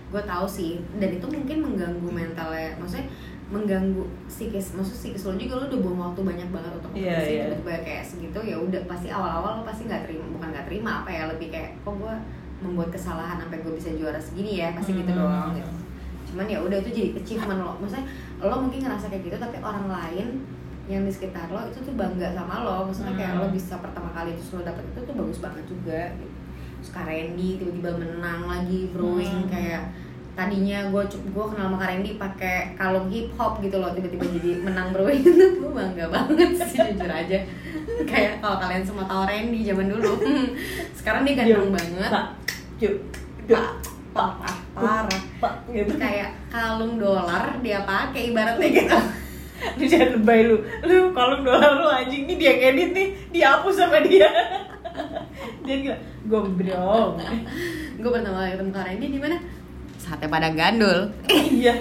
gue 0.09 0.23
tahu 0.23 0.47
sih 0.49 0.71
dan 0.97 1.11
itu 1.11 1.27
mungkin 1.27 1.57
mengganggu 1.63 2.09
mentalnya. 2.09 2.73
Maksudnya 2.77 3.07
mengganggu 3.49 4.05
psikis. 4.27 4.73
Maksud 4.73 4.95
psikis 4.95 5.23
lo 5.25 5.33
juga 5.35 5.55
lo 5.57 5.65
udah 5.67 5.81
buang 5.81 5.99
waktu 6.03 6.21
banyak 6.23 6.49
banget 6.49 6.73
untuk 6.75 6.91
kompetisi 6.91 7.33
iya. 7.35 7.45
tiba-tiba 7.49 7.75
kayak 7.81 8.05
segitu 8.05 8.39
ya 8.43 8.57
udah 8.57 8.83
pasti 8.85 9.09
awal-awal 9.09 9.53
lo 9.57 9.63
pasti 9.63 9.85
nggak 9.85 10.05
terima 10.05 10.25
bukan 10.33 10.49
nggak 10.51 10.67
terima 10.67 10.91
apa 11.01 11.11
ya 11.11 11.23
lebih 11.29 11.49
kayak 11.49 11.71
kok 11.79 11.95
gue 11.95 12.15
membuat 12.59 12.89
kesalahan 12.91 13.39
sampai 13.39 13.59
gue 13.59 13.73
bisa 13.73 13.89
juara 13.95 14.19
segini 14.19 14.59
ya 14.59 14.73
pasti 14.73 14.93
gitu 14.93 15.09
Hmm. 15.09 15.21
doang 15.21 15.51
gitu. 15.55 15.71
Cuman 16.29 16.45
ya 16.45 16.59
udah 16.61 16.77
itu 16.79 16.91
jadi 16.91 17.09
achievement 17.17 17.61
lo. 17.63 17.73
Maksudnya 17.79 18.05
lo 18.39 18.55
mungkin 18.59 18.81
ngerasa 18.83 19.07
kayak 19.09 19.23
gitu 19.25 19.37
tapi 19.37 19.57
orang 19.59 19.87
lain 19.89 20.29
yang 20.85 21.05
di 21.05 21.13
sekitar 21.13 21.49
lo 21.49 21.61
itu 21.65 21.81
tuh 21.81 21.95
bangga 21.95 22.33
sama 22.33 22.65
lo 22.65 22.85
maksudnya 22.85 23.13
kayak 23.15 23.33
Hmm. 23.33 23.41
lo 23.41 23.49
bisa 23.49 23.77
pertama 23.77 24.09
kali 24.11 24.33
terus 24.35 24.53
lo 24.53 24.61
dapet 24.63 24.85
itu 24.87 25.01
tuh 25.03 25.15
bagus 25.15 25.39
banget 25.39 25.65
juga 25.65 26.01
gitu. 26.17 26.37
Terus 26.79 26.91
Kak 26.91 27.05
Randy 27.05 27.59
tiba-tiba 27.59 27.91
menang 27.99 28.47
lagi 28.47 28.89
brewing 28.95 29.45
Hmm. 29.45 29.51
kayak 29.51 29.83
tadinya 30.33 30.87
gue 30.87 31.03
gue 31.11 31.45
kenal 31.51 31.67
sama 31.67 31.77
Kak 31.77 31.89
Randy 31.91 32.11
pakai 32.15 32.57
kalung 32.79 33.11
hip 33.11 33.35
hop 33.35 33.59
gitu 33.59 33.83
loh 33.83 33.91
tiba-tiba 33.91 34.23
jadi 34.39 34.51
menang 34.63 34.95
brewing 34.95 35.23
itu 35.27 35.59
gue 35.59 35.71
bangga 35.75 36.07
banget 36.07 36.51
sih 36.63 36.79
jujur 36.79 37.11
aja. 37.11 37.39
Kayak 38.07 38.39
kalau 38.39 38.57
kalian 38.63 38.87
semua 38.87 39.05
tahu 39.05 39.27
Randy 39.27 39.67
zaman 39.67 39.91
dulu 39.91 40.13
sekarang 40.99 41.27
dia 41.27 41.35
ganteng 41.35 41.75
banget. 41.75 42.11
Pak 42.11 42.27
yuk 42.79 42.95
pak 44.15 44.31
parah. 44.75 45.21
Pak 45.43 45.55
gitu. 45.71 45.93
Kayak 45.99 46.31
kalung 46.51 47.03
dolar 47.03 47.59
dia 47.59 47.83
pakai 47.83 48.31
ibaratnya 48.31 48.69
gitu. 48.71 48.99
Lu 49.59 49.85
jangan 49.91 50.11
lebay 50.23 50.41
lu. 50.47 50.57
Lu 50.87 51.11
kalau 51.11 51.43
dolar 51.43 51.75
lu 51.75 51.87
anjing. 51.91 52.31
Ini 52.31 52.35
dia 52.39 52.53
edit 52.71 52.95
nih 52.95 53.09
dihapus 53.35 53.75
sama 53.75 53.99
dia 54.07 54.31
dia 55.67 55.77
gila 55.83 55.97
gombrong. 56.29 57.13
Gue 57.99 58.11
pertama 58.11 58.39
kali 58.45 58.51
ketemu 58.55 58.71
Kak 58.73 58.87
di 58.99 59.21
mana? 59.21 59.39
Sate 59.99 60.27
padang 60.27 60.55
gandul. 60.55 60.99
Iya. 61.29 61.75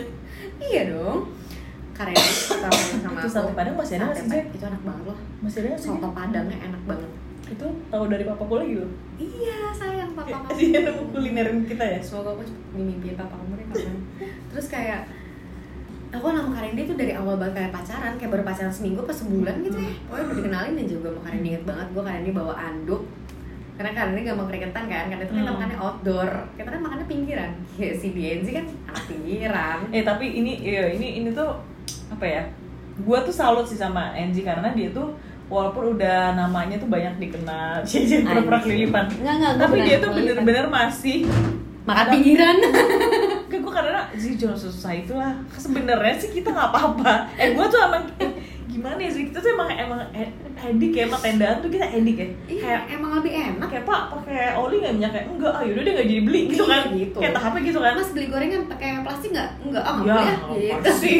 Iya 0.57 0.81
dong. 0.93 1.33
Kak 1.93 2.13
kali 2.13 2.31
sama 2.45 3.19
Itu 3.21 3.29
sate 3.29 3.51
Padang 3.57 3.75
masih 3.77 3.97
ada 3.97 4.13
Sate 4.13 4.21
sih, 4.21 4.29
Jen? 4.29 4.45
Padang, 4.45 4.55
itu 4.55 4.65
enak 4.65 4.81
banget 4.85 5.03
loh. 5.09 5.19
Masih 5.41 5.59
ada 5.65 5.77
soto 5.77 6.09
padangnya 6.13 6.57
enak 6.61 6.81
banget. 6.85 7.11
Itu 7.47 7.65
tahu 7.89 8.03
dari 8.11 8.23
papaku 8.27 8.55
lagi 8.59 8.75
loh 8.83 8.91
iya 9.17 9.73
sayang 9.73 10.13
papa 10.13 10.45
kamu 10.45 10.61
dia 10.61 10.79
nemu 10.85 11.03
kulinerin 11.09 11.59
kita 11.65 11.83
ya? 11.83 11.99
Semoga 12.01 12.37
aku 12.37 12.45
cepet 12.45 12.65
dimimpiin 12.77 13.17
papa 13.17 13.33
kamu 13.33 13.53
deh 13.57 13.65
kapan. 13.73 13.97
Terus 14.53 14.67
kayak 14.69 15.01
aku 16.09 16.25
nama 16.29 16.49
Kak 16.49 16.61
Randy 16.63 16.81
tuh 16.83 16.95
dari 16.95 17.11
awal 17.11 17.35
banget 17.35 17.53
kayak 17.57 17.71
pacaran 17.73 18.13
kayak 18.15 18.31
baru 18.31 18.43
pacaran 18.43 18.71
seminggu 18.71 19.03
pas 19.03 19.13
sebulan 19.13 19.55
gitu 19.61 19.77
ya. 19.77 19.91
Pokoknya 20.05 20.23
udah 20.23 20.35
dikenalin 20.35 20.73
aja 20.73 20.85
juga 20.87 21.07
sama 21.09 21.19
Kak 21.19 21.31
Randy 21.31 21.47
inget 21.49 21.63
banget 21.63 21.87
gue 21.89 22.01
Kak 22.01 22.13
Randy 22.13 22.31
bawa 22.31 22.53
anduk. 22.55 23.01
Karena 23.75 23.89
Kak 23.91 24.03
Randy 24.05 24.21
gak 24.23 24.35
mau 24.35 24.45
keringetan 24.45 24.83
kan 24.85 25.05
karena 25.05 25.21
itu 25.21 25.33
kita 25.33 25.43
Hmm. 25.43 25.53
makannya 25.53 25.77
outdoor. 25.77 26.29
Kita 26.53 26.67
kan 26.67 26.81
makannya 26.81 27.05
pinggiran. 27.05 27.51
Ya 27.75 27.91
si 27.93 28.07
BNZ 28.09 28.47
kan 28.51 28.65
anak 28.87 29.03
pinggiran. 29.05 29.77
Eh 29.91 30.01
tapi 30.01 30.25
ini 30.33 30.51
iya, 30.59 30.83
ini 30.89 31.07
ini 31.17 31.29
tuh 31.31 31.49
apa 32.07 32.25
ya 32.25 32.41
gua 32.97 33.21
tuh 33.21 33.31
salut 33.31 33.63
sih 33.63 33.75
sama 33.75 34.09
Enzi 34.11 34.41
karena 34.41 34.71
dia 34.71 34.89
tuh 34.89 35.13
walaupun 35.47 35.93
udah 35.93 36.33
namanya 36.33 36.75
tuh 36.75 36.87
banyak 36.87 37.19
dikenal 37.21 37.83
jadi 37.87 38.23
pura-pura 38.23 38.59
kelilipan. 38.59 39.05
Enggak, 39.13 39.33
enggak, 39.37 39.53
gua 39.53 39.61
tapi 39.61 39.77
dia 39.81 39.97
tuh 39.97 40.09
bener-bener 40.09 40.65
masih 40.67 41.17
makan 41.83 42.05
pinggiran. 42.09 42.55
gue 42.57 43.26
karena 43.77 44.01
sih 44.13 44.33
jangan 44.33 44.57
susah 44.57 44.91
itulah 44.91 45.31
sebenarnya 45.53 46.15
sih 46.15 46.29
kita 46.31 46.49
nggak 46.49 46.69
apa-apa. 46.69 47.13
Eh 47.35 47.53
gue 47.53 47.65
tuh 47.67 47.79
emang 47.79 48.03
eh, 48.17 48.31
gimana 48.67 48.97
ya 48.97 49.09
sih? 49.09 49.23
Kita 49.25 49.37
tuh 49.37 49.53
emang 49.53 49.69
emang 49.69 49.99
edik 50.57 50.91
ya 50.91 51.05
sama 51.05 51.17
tendaan 51.19 51.57
tuh 51.59 51.69
kita 51.69 51.85
edik 51.87 52.15
ya. 52.15 52.27
Iya 52.47 52.57
kayak 52.59 52.81
emang 52.91 53.11
lebih 53.15 53.31
enak. 53.31 53.67
kayak 53.67 53.85
pak 53.85 54.01
pakai 54.11 54.41
oli 54.53 54.75
nggak 54.79 54.93
minyak? 54.93 55.11
Kayak 55.11 55.25
enggak 55.29 55.51
ah 55.51 55.61
yaudah 55.61 55.81
deh 55.81 55.93
nggak 55.93 56.07
jadi 56.07 56.21
beli 56.21 56.41
gitu 56.47 56.63
Iya, 56.63 56.71
kan. 56.73 56.81
gitu. 56.91 57.17
kayak 57.17 57.33
tahapnya 57.33 57.61
gitu 57.63 57.79
kan. 57.79 57.93
Mas 57.93 58.09
beli 58.11 58.25
gorengan 58.27 58.61
pakai 58.65 58.89
plastik 59.01 59.29
nggak? 59.31 59.49
Enggak 59.61 59.83
ah 59.83 59.95
ya 60.01 60.13
apa 60.17 60.53
gitu. 60.57 60.91
sih? 61.01 61.15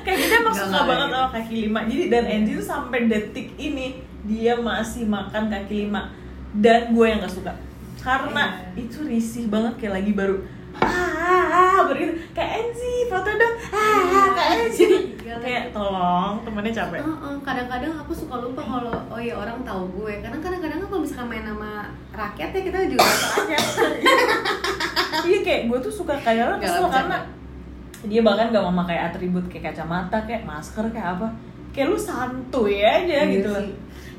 Kayak 0.00 0.18
kita 0.20 0.34
emang 0.38 0.54
suka 0.54 0.78
banget 0.84 1.08
sama 1.08 1.28
kaki 1.30 1.54
lima. 1.64 1.80
Jadi 1.84 2.04
dan 2.06 2.24
Enzi 2.26 2.52
tuh 2.54 2.66
sampai 2.66 3.00
detik 3.06 3.48
ini 3.56 3.86
dia 4.22 4.52
masih 4.54 5.04
makan 5.04 5.48
kaki 5.48 5.88
lima. 5.88 6.12
Dan 6.52 6.92
gue 6.92 7.06
yang 7.06 7.18
nggak 7.18 7.32
suka. 7.32 7.52
Karena 8.00 8.44
Iya. 8.72 8.80
itu 8.80 8.98
risih 9.02 9.44
banget 9.46 9.76
kayak 9.76 9.94
lagi 9.96 10.12
baru 10.12 10.36
ah 10.82 11.84
baru 11.84 11.98
gitu 12.00 12.14
kayak 12.32 12.50
Enzi 12.60 12.92
foto 13.06 13.30
dong. 13.30 13.54
Ah 13.70 14.26
kayak 14.32 14.50
Enzi 14.66 14.84
Iya, 15.20 15.36
kayak 15.38 15.62
lagi. 15.66 15.72
tolong 15.72 16.34
temennya 16.42 16.72
capek. 16.74 17.00
Kadang-kadang 17.40 17.92
aku 17.96 18.12
suka 18.12 18.34
lupa 18.36 18.62
kalau 18.62 18.90
oh 19.08 19.20
ya 19.20 19.34
orang 19.34 19.62
tahu 19.62 19.82
gue. 19.94 20.18
Karena 20.18 20.38
kadang-kadang 20.38 20.78
kalau 20.82 21.00
misalkan 21.00 21.26
main 21.28 21.44
sama 21.44 21.86
rakyat 22.10 22.50
ya 22.50 22.60
kita 22.60 22.78
juga 22.88 23.06
rakyat 23.06 23.64
iya 25.30 25.38
kayak 25.40 25.62
gue 25.68 25.78
tuh 25.80 25.92
suka 25.92 26.14
kayak 26.16 26.58
Nggak, 26.58 26.66
kesel 26.66 26.86
karena 26.88 27.18
dia 28.00 28.20
bahkan 28.24 28.48
gak 28.48 28.64
mau 28.64 28.74
pakai 28.80 28.98
atribut 29.06 29.44
kayak 29.46 29.70
kacamata 29.70 30.18
kayak 30.24 30.42
masker 30.42 30.84
kayak 30.90 31.14
apa. 31.14 31.28
Kayak 31.70 31.94
lu 31.94 31.98
santuy 32.00 32.82
aja 32.82 33.06
Iya 33.06 33.30
gitu 33.30 33.48
loh. 33.48 33.62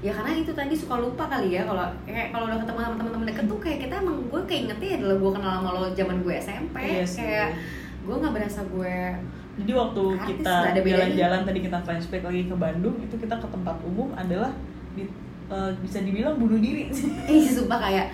Ya 0.01 0.11
karena 0.11 0.31
itu 0.33 0.51
tadi 0.51 0.73
suka 0.73 0.97
lupa 0.97 1.29
kali 1.29 1.53
ya 1.53 1.61
kalau 1.61 1.85
kayak 2.03 2.33
kalau 2.33 2.49
udah 2.49 2.59
ketemu 2.59 2.79
sama 2.81 2.95
teman-teman 2.97 3.27
deket 3.29 3.45
tuh 3.45 3.59
kayak 3.61 3.79
kita 3.85 3.93
emang 4.01 4.17
gue 4.25 4.41
keingetnya 4.49 4.89
adalah 4.97 5.15
gue 5.21 5.31
kenal 5.37 5.51
sama 5.61 5.69
lo 5.77 5.81
zaman 5.93 6.17
gue 6.25 6.33
SMP 6.35 6.75
Iya 6.81 7.05
sih. 7.05 7.17
kayak 7.21 7.49
gue 8.01 8.15
nggak 8.17 8.33
berasa 8.33 8.61
gue 8.65 8.95
Jadi 9.51 9.71
waktu 9.75 10.01
Artis 10.15 10.27
kita 10.41 10.55
jalan-jalan 10.73 11.41
tadi 11.43 11.59
kita 11.61 11.77
flashback 11.83 12.23
lagi 12.23 12.41
ke 12.47 12.55
Bandung 12.55 12.95
itu 12.97 13.13
kita 13.13 13.35
ke 13.37 13.47
tempat 13.51 13.75
umum 13.83 14.09
adalah 14.15 14.49
di, 14.95 15.05
eh, 15.51 15.71
bisa 15.83 16.01
dibilang 16.01 16.39
bunuh 16.39 16.57
diri. 16.57 16.87
ih 17.29 17.45
sumpah 17.45 17.77
kayak 17.77 18.07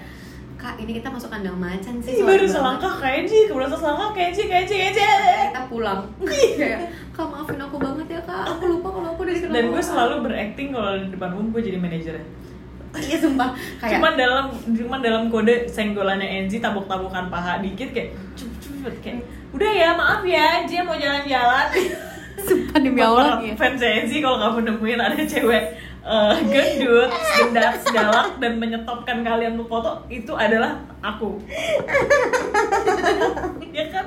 kak 0.57 0.75
ini 0.77 0.91
kita 0.93 1.07
masuk 1.07 1.29
kandang 1.29 1.53
macan 1.55 2.01
sih 2.01 2.17
baru 2.19 2.41
banget." 2.41 2.49
selangkah 2.51 2.93
kayak 2.97 3.21
Ji, 3.23 3.45
kemudian 3.45 3.69
selangkah 3.71 4.09
kayak 4.11 4.31
Ji, 4.33 4.43
kayak 4.43 4.65
Ji, 4.65 4.75
kayak 4.75 4.93
Ji. 4.93 5.05
kita 5.47 5.61
pulang 5.65 6.01
kayak 6.57 6.79
kak 7.11 7.25
maafin 7.25 7.59
aku 7.59 7.77
banget 7.77 8.07
ya 8.09 8.21
kak 8.23 8.43
aku 8.47 8.63
lupa 8.67 8.89
kalau 8.91 9.09
aku 9.11 9.21
dikenal 9.23 9.53
Dan 9.53 9.63
gue 9.63 9.73
orang." 9.73 9.85
selalu 9.85 10.15
berakting 10.23 10.69
kalau 10.71 10.91
di 10.95 11.07
depan 11.07 11.29
umum 11.31 11.47
gue 11.49 11.61
jadi 11.63 11.77
manajernya. 11.77 12.25
iya 13.03 13.17
sumpah 13.17 13.49
kayak 13.77 13.91
Cuman 13.93 14.13
dalam 14.15 14.45
cuman 14.65 14.99
dalam 14.99 15.23
kode 15.27 15.67
senggolannya 15.67 16.25
Enzi 16.39 16.57
tabuk-tabukan 16.57 17.27
paha 17.27 17.59
dikit 17.59 17.91
kayak 17.91 18.15
cup 18.33 18.49
cup 18.57 18.93
kayak 18.99 19.21
udah 19.51 19.69
ya 19.69 19.89
maaf 19.93 20.23
ya 20.23 20.65
Ji 20.65 20.81
mau 20.81 20.95
jalan-jalan. 20.95 21.67
sumpah 22.47 22.79
demi 22.79 23.01
Allah 23.01 23.41
ya 23.41 23.53
fans 23.53 23.77
Enzi 23.77 24.21
kalau 24.21 24.37
kamu 24.39 24.59
nemuin 24.67 24.99
ada 24.99 25.17
cewek 25.19 25.63
eh, 26.07 26.35
gendut, 26.45 27.11
gendut, 27.11 27.75
galak 27.89 28.29
dan 28.37 28.53
menyetopkan 28.55 29.21
kalian 29.21 29.53
untuk 29.53 29.67
foto 29.69 29.91
itu 30.07 30.31
adalah 30.31 30.71
aku. 30.99 31.35
ya 33.69 33.85
kan? 33.89 34.05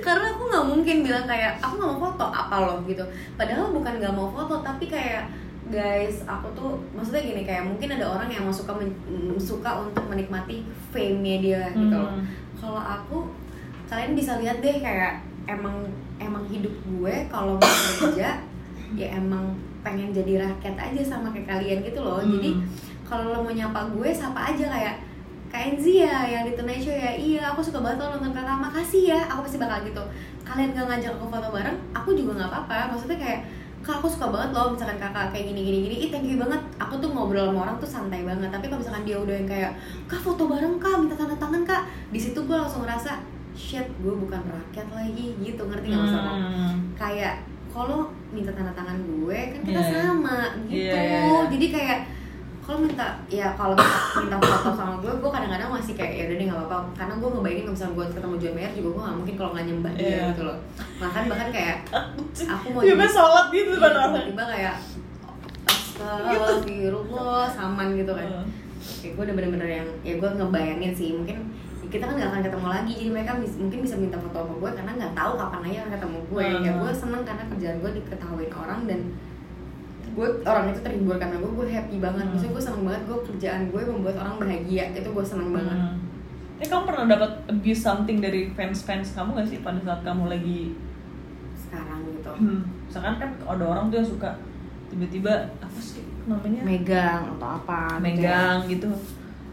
karena 0.00 0.26
aku 0.28 0.42
nggak 0.44 0.66
mungkin 0.66 0.96
bilang 1.00 1.24
kayak 1.24 1.56
aku 1.58 1.76
nggak 1.76 1.90
mau 1.90 2.00
foto 2.02 2.24
apa 2.26 2.56
loh 2.60 2.78
gitu 2.84 3.04
padahal 3.34 3.70
bukan 3.70 3.94
nggak 3.96 4.12
mau 4.12 4.28
foto 4.28 4.60
tapi 4.60 4.84
kayak 4.86 5.30
guys 5.66 6.24
aku 6.24 6.48
tuh 6.52 6.70
maksudnya 6.90 7.22
gini 7.22 7.42
kayak 7.42 7.64
mungkin 7.64 7.88
ada 7.90 8.06
orang 8.08 8.28
yang 8.28 8.44
mau 8.44 8.52
suka 8.52 8.72
men- 8.72 8.96
suka 9.38 9.70
untuk 9.78 10.04
menikmati 10.06 10.60
fame-nya 10.90 11.36
dia 11.38 11.62
gitu 11.72 11.92
loh 11.94 12.08
Hmm. 12.10 12.24
kalau 12.58 12.80
aku 12.80 13.16
kalian 13.86 14.12
bisa 14.12 14.36
lihat 14.36 14.58
deh 14.58 14.76
kayak 14.76 15.20
emang 15.46 15.88
emang 16.18 16.44
hidup 16.44 16.72
gue 16.84 17.14
kalau 17.28 17.56
mau 17.56 17.72
kerja 18.00 18.40
ya 18.92 19.08
emang 19.14 19.56
pengen 19.88 20.12
jadi 20.12 20.32
rakyat 20.44 20.76
aja 20.76 21.00
sama 21.00 21.32
kayak 21.32 21.48
kalian 21.48 21.80
gitu 21.80 22.04
loh. 22.04 22.20
Hmm. 22.20 22.36
jadi 22.36 22.50
kalau 23.08 23.32
lo 23.32 23.40
mau 23.40 23.52
nyapa 23.56 23.88
gue 23.88 24.08
sapa 24.12 24.52
aja 24.52 24.68
kayak 24.68 24.96
Kak 25.48 25.64
Enzi 25.64 26.04
ya 26.04 26.28
yang 26.28 26.44
di 26.44 26.52
Tonight 26.52 26.84
Show 26.84 26.92
ya. 26.92 27.16
Iya 27.16 27.56
aku 27.56 27.64
suka 27.64 27.80
banget 27.80 28.04
lo 28.04 28.20
nonton 28.20 28.36
kakak 28.36 28.60
makasih 28.60 29.16
ya 29.16 29.20
aku 29.32 29.48
pasti 29.48 29.56
bakal 29.56 29.80
gitu. 29.80 30.04
Kalian 30.44 30.76
gak 30.76 30.84
ngajak 30.92 31.16
aku 31.16 31.24
foto 31.32 31.48
bareng 31.48 31.76
aku 31.96 32.12
juga 32.12 32.36
nggak 32.36 32.50
apa-apa. 32.52 32.92
Maksudnya 32.92 33.16
kayak 33.16 33.40
kak 33.80 34.04
aku 34.04 34.12
suka 34.12 34.28
banget 34.28 34.52
loh 34.52 34.76
misalkan 34.76 35.00
kakak 35.00 35.32
kayak 35.32 35.48
gini 35.48 35.60
gini. 35.64 35.78
Gini 35.88 35.96
ih 36.04 36.08
thank 36.12 36.28
you 36.28 36.36
banget. 36.36 36.60
Aku 36.76 37.00
tuh 37.00 37.08
ngobrol 37.08 37.48
sama 37.48 37.64
orang 37.64 37.76
tuh 37.80 37.88
santai 37.88 38.28
banget. 38.28 38.52
Tapi 38.52 38.68
kalau 38.68 38.80
misalkan 38.84 39.04
dia 39.08 39.16
udah 39.16 39.34
yang 39.40 39.48
kayak 39.48 39.72
kak 40.04 40.20
foto 40.20 40.42
bareng 40.44 40.76
kak 40.76 40.94
minta 41.00 41.16
tanda 41.16 41.36
tangan 41.40 41.64
kak. 41.64 41.82
Di 42.12 42.20
situ 42.20 42.36
gue 42.44 42.52
langsung 42.52 42.84
ngerasa 42.84 43.16
shit 43.56 43.88
gue 44.04 44.14
bukan 44.20 44.44
rakyat 44.44 44.88
lagi. 44.92 45.32
Gitu 45.40 45.62
ngerti 45.64 45.86
nggak 45.88 46.00
maksud 46.04 46.20
Hmm. 46.28 46.76
kayak 46.92 47.40
kalau 47.72 48.12
minta 48.28 48.50
tanda 48.50 48.72
tangan 48.72 48.98
gue 48.98 49.38
kan 49.48 49.60
kita 49.62 49.72
Iya, 49.74 49.88
iya. 49.88 50.02
sama 50.02 50.38
gitu 50.64 50.76
Iya, 50.78 50.94
iya, 50.94 51.18
iya. 51.22 51.40
jadi 51.48 51.66
kayak 51.70 51.98
kalau 52.60 52.78
minta 52.78 53.06
ya 53.26 53.48
kalau 53.54 53.72
minta, 53.72 53.96
minta 54.18 54.36
foto 54.38 54.70
sama 54.74 54.94
gue 54.98 55.08
gue 55.10 55.30
kadang-kadang 55.30 55.70
masih 55.70 55.94
kayak 55.94 56.12
ya 56.12 56.22
udah 56.22 56.36
deh 56.36 56.46
nggak 56.46 56.60
apa-apa 56.60 56.76
karena 56.94 57.14
gue 57.14 57.28
ngebayangin 57.30 57.62
kalau 57.62 57.72
misalnya 57.72 57.94
gue 57.94 58.06
ketemu 58.10 58.34
John 58.36 58.54
Mayer 58.54 58.72
juga 58.72 58.88
gue 58.88 59.02
nggak 59.02 59.16
mungkin 59.16 59.34
kalau 59.34 59.50
nggak 59.50 59.66
nyembah 59.66 59.92
dia 59.94 60.04
Iya. 60.04 60.20
gitu 60.28 60.42
loh 60.44 60.58
bahkan 60.98 61.22
bahkan 61.26 61.48
kayak 61.48 61.76
aku 62.54 62.66
mau 62.68 62.80
mah 62.84 63.08
sholat 63.08 63.46
gitu 63.48 63.70
Iya, 63.70 63.74
depan 63.74 63.90
orang. 63.90 64.10
tiba-tiba 64.12 64.44
kayak 64.46 64.74
astagfirullah 65.98 67.44
saman 67.48 67.88
gitu 67.94 68.12
kan 68.12 68.28
kayak 68.98 69.12
gue 69.14 69.22
udah 69.24 69.34
bener-bener 69.34 69.68
yang 69.74 69.88
ya 70.02 70.14
gue 70.16 70.28
ngebayangin 70.30 70.92
sih 70.92 71.08
mungkin 71.12 71.38
kita 71.88 72.04
kan 72.04 72.14
gak 72.14 72.28
akan 72.28 72.42
ketemu 72.42 72.66
lagi. 72.68 72.92
Jadi 72.94 73.10
mereka 73.10 73.32
bis- 73.36 73.56
mungkin 73.56 73.78
bisa 73.80 73.96
minta 73.96 74.16
foto 74.16 74.38
sama 74.38 74.54
gue 74.54 74.70
karena 74.72 74.92
nggak 74.94 75.12
tahu 75.12 75.32
kapan 75.34 75.60
aja 75.64 75.78
akan 75.78 75.92
ketemu 75.92 76.18
gue. 76.26 76.44
Ya 76.58 76.70
Hmm. 76.70 76.80
gue 76.80 76.92
seneng 76.92 77.22
karena 77.22 77.44
kerjaan 77.46 77.76
gue 77.78 77.90
diketahuin 77.94 78.52
orang 78.52 78.80
dan 78.84 79.00
gue 80.08 80.28
orang 80.42 80.66
itu 80.66 80.80
terhibur 80.80 81.16
karena 81.16 81.36
gue 81.36 81.50
gue 81.50 81.66
happy 81.68 81.96
banget. 81.98 82.20
Hmm. 82.20 82.30
maksudnya 82.30 82.52
gue 82.52 82.64
seneng 82.64 82.82
banget 82.82 83.02
gue 83.04 83.18
kerjaan 83.24 83.60
gue 83.68 83.82
membuat 83.82 84.16
orang 84.18 84.34
bahagia. 84.38 84.84
Itu 84.92 85.08
gue 85.10 85.24
seneng 85.24 85.50
banget. 85.50 85.78
Hmm. 85.78 85.94
Eh 86.58 86.66
kamu 86.66 86.82
pernah 86.84 87.04
dapat 87.08 87.30
abuse 87.46 87.80
something 87.80 88.18
dari 88.18 88.50
fans-fans 88.50 89.14
kamu 89.14 89.30
gak 89.36 89.46
sih 89.46 89.58
pada 89.60 89.78
saat 89.78 90.02
kamu 90.02 90.26
lagi 90.26 90.74
sekarang 91.56 92.00
gitu. 92.10 92.32
Hmm, 92.34 92.60
misalkan 92.84 93.14
kan 93.16 93.30
ada 93.38 93.64
orang 93.64 93.84
tuh 93.88 93.96
yang 93.96 94.08
suka 94.08 94.30
tiba-tiba 94.88 95.32
apa 95.56 95.78
sih 95.78 96.02
namanya? 96.24 96.60
Megang 96.64 97.22
atau 97.30 97.48
apa 97.56 97.78
gitu 97.94 97.94
ya. 97.94 98.02
megang 98.02 98.58
gitu 98.66 98.88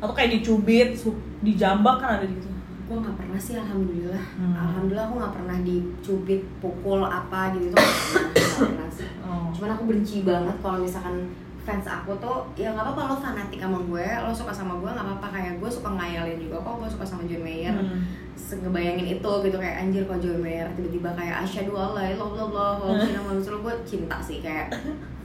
atau 0.05 0.13
kayak 0.13 0.37
dicubit 0.39 0.93
dijambak 1.41 1.97
kan 1.97 2.21
ada 2.21 2.25
gitu 2.29 2.55
gue 2.85 2.97
nggak 3.01 3.17
pernah 3.17 3.39
sih 3.41 3.57
alhamdulillah. 3.57 4.25
Hmm. 4.37 4.53
alhamdulillah 4.53 5.05
aku 5.09 5.15
nggak 5.17 5.35
pernah 5.41 5.57
dicubit 5.65 6.41
pukul 6.61 7.01
apa 7.01 7.49
gitu 7.57 7.73
tuh. 7.73 7.81
Nggak 7.81 8.61
pernah 8.61 8.89
sih. 8.93 9.09
Oh. 9.25 9.49
cuman 9.57 9.69
aku 9.73 9.83
benci 9.89 10.21
banget 10.21 10.53
kalau 10.61 10.77
misalkan 10.85 11.33
fans 11.65 11.89
aku 11.89 12.13
tuh 12.21 12.45
ya 12.53 12.69
nggak 12.77 12.85
apa-apa 12.85 13.09
lo 13.09 13.15
fanatik 13.17 13.57
sama 13.57 13.81
gue 13.81 14.05
lo 14.05 14.29
suka 14.29 14.53
sama 14.53 14.77
gue 14.77 14.89
nggak 14.93 15.01
apa-apa. 15.01 15.27
Kayak 15.33 15.53
gue 15.57 15.69
suka 15.73 15.89
ngayalin 15.97 16.37
juga 16.37 16.61
kok 16.61 16.77
gue 16.77 16.89
suka 16.93 17.05
sama 17.09 17.23
John 17.25 17.41
Mayer. 17.41 17.73
Hmm. 17.73 18.05
Ngebayangin 18.45 19.07
itu 19.17 19.31
gitu 19.49 19.57
kayak 19.57 19.75
anjir 19.81 20.05
kok 20.05 20.21
John 20.21 20.37
Mayer 20.45 20.69
tiba-tiba 20.77 21.09
kayak 21.17 21.41
asyhadu 21.41 21.73
Allah 21.73 22.13
lo 22.13 22.37
lo 22.37 22.45
lo 22.53 22.65
lo 22.85 23.57
gue 23.65 23.73
cinta 23.81 24.21
sih 24.21 24.45
kayak 24.45 24.69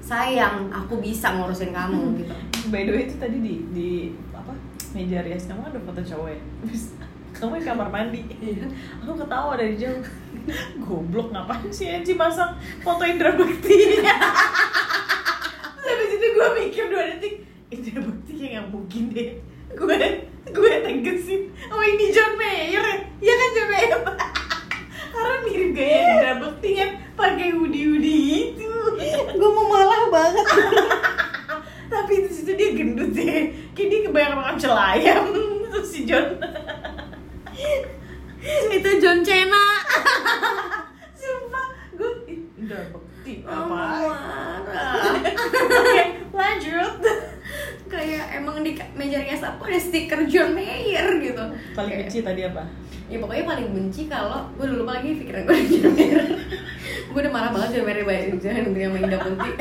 sayang 0.01 0.73
aku 0.73 0.97
bisa 0.97 1.37
ngurusin 1.37 1.77
kamu 1.77 2.01
gitu. 2.25 2.35
By 2.73 2.89
the 2.89 2.93
way 2.97 3.05
itu 3.05 3.21
tadi 3.21 3.37
di 3.45 3.55
di 3.77 3.91
meja 4.95 5.23
rias 5.23 5.47
kamu 5.47 5.71
ada 5.71 5.81
foto 5.83 6.01
cowok 6.03 6.29
ya? 6.35 6.41
Terus 6.67 6.85
kamu 7.37 7.63
di 7.63 7.65
kamar 7.65 7.89
mandi. 7.89 8.21
Aku 9.05 9.13
ketawa 9.15 9.55
dari 9.55 9.75
jauh. 9.79 10.03
Goblok 10.85 11.31
ngapain 11.31 11.71
sih 11.71 11.91
Anji 11.91 12.17
masang 12.17 12.57
foto 12.83 13.07
Indra 13.07 13.35
Bekti? 13.35 14.01
Habis 15.87 16.11
itu 16.17 16.27
gue 16.33 16.49
mikir 16.65 16.85
dua 16.91 17.03
detik 17.15 17.45
Indra 17.71 17.99
Bekti 18.03 18.33
nggak 18.39 18.67
mungkin 18.71 19.05
deh. 19.15 19.31
Gue 19.75 19.99
gue 20.51 20.73
tegesin. 20.83 21.55
Oh 21.71 21.83
ini 21.83 22.11
John 22.11 22.35
Mayer 22.35 22.83
ya? 22.83 22.97
Iya 23.21 23.35
kan 23.37 23.49
John 23.55 23.69
Mayer? 23.69 24.01
Karena 25.15 25.37
mirip 25.45 25.71
gaya 25.77 25.99
Indra 26.17 26.33
Bekti 26.43 26.71
kan 26.75 26.91
pakai 27.21 27.53
hoodie 27.53 27.85
hoodie 27.85 28.57
gitu 28.57 28.81
gue 29.37 29.51
mau 29.53 29.67
malah 29.69 30.09
banget 30.09 30.47
tapi 31.91 32.23
di 32.23 32.31
situ 32.31 32.55
dia 32.55 32.71
gendut 32.73 33.11
deh 33.11 33.43
kayak 33.71 33.89
dia 33.89 34.01
kebayang 34.05 34.35
makan 34.35 34.57
celayam 34.57 35.25
terus 35.67 35.89
si 35.89 36.01
John. 36.03 36.39
Itu 38.71 38.91
John 38.99 39.21
Cena. 39.21 39.65
Sumpah 41.13 41.67
gue 41.93 42.11
udah 42.59 42.83
bekti 42.89 43.33
Oh, 43.43 43.69
apa 43.69 43.83
oke 45.69 45.99
lanjut. 46.33 46.95
Kayak 47.87 48.25
emang 48.33 48.63
di 48.63 48.73
meja 48.93 49.19
rias 49.19 49.43
aku 49.43 49.67
ada 49.67 49.77
stiker 49.77 50.25
John 50.25 50.55
Mayer 50.55 51.19
gitu. 51.21 51.43
Paling 51.75 51.91
Kayak- 51.91 52.07
benci 52.07 52.19
tadi 52.21 52.43
apa? 52.45 52.63
Ya 53.11 53.19
pokoknya 53.19 53.43
paling 53.45 53.69
benci 53.71 54.07
kalau 54.07 54.47
gue 54.55 54.63
dulu 54.65 54.87
lupa 54.87 54.97
lagi 54.97 55.19
pikiran 55.19 55.43
gue 55.45 55.59
John 55.69 55.93
Mayer. 55.93 56.23
Gue 57.11 57.21
udah 57.21 57.33
marah 57.33 57.51
banget 57.51 57.69
John 57.73 57.85
Mayer 57.85 58.03
banyak 58.03 58.39
jangan 58.39 58.63
negeri 58.65 58.83
sama 58.85 58.99
Indah 59.01 59.21
Putih 59.21 59.53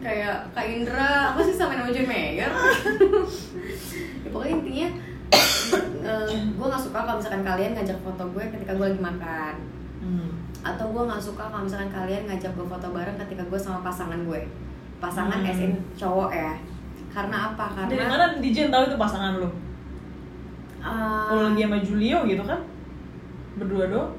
kayak 0.00 0.36
Kak 0.50 0.66
Indra 0.66 1.32
apa 1.32 1.40
sih 1.40 1.52
sama 1.52 1.76
nama 1.76 1.92
John 1.92 2.08
Mayer? 2.08 2.50
Ya, 4.20 4.28
pokoknya 4.28 4.52
intinya 4.60 4.88
gue 6.30 6.66
nggak 6.68 6.82
suka 6.82 6.98
kalau 7.02 7.16
misalkan 7.16 7.40
kalian 7.40 7.72
ngajak 7.72 7.98
foto 8.04 8.24
gue 8.30 8.44
ketika 8.52 8.72
gue 8.76 8.86
lagi 8.92 9.00
makan. 9.00 9.54
Hmm. 10.00 10.30
atau 10.60 10.92
gue 10.92 11.02
nggak 11.08 11.20
suka 11.20 11.44
kalau 11.48 11.64
misalkan 11.64 11.88
kalian 11.88 12.24
ngajak 12.28 12.52
gue 12.52 12.66
foto 12.68 12.86
bareng 12.92 13.16
ketika 13.16 13.42
gue 13.48 13.56
sama 13.56 13.80
pasangan 13.80 14.20
gue. 14.24 14.40
Pasangan 15.00 15.40
Hmm. 15.40 15.50
SN 15.50 15.72
cowok 15.96 16.30
ya. 16.30 16.52
Karena 17.10 17.52
apa? 17.52 17.64
Karena 17.72 17.88
dari 17.88 18.04
mana 18.06 18.24
Dijen 18.40 18.68
tahu 18.68 18.92
itu 18.92 18.96
pasangan 19.00 19.40
lu? 19.40 19.48
Uh, 20.80 21.28
kalau 21.28 21.42
lagi 21.52 21.62
sama 21.64 21.78
Julio 21.80 22.18
gitu 22.28 22.44
kan? 22.44 22.60
Berdua 23.56 23.84
doang 23.88 24.12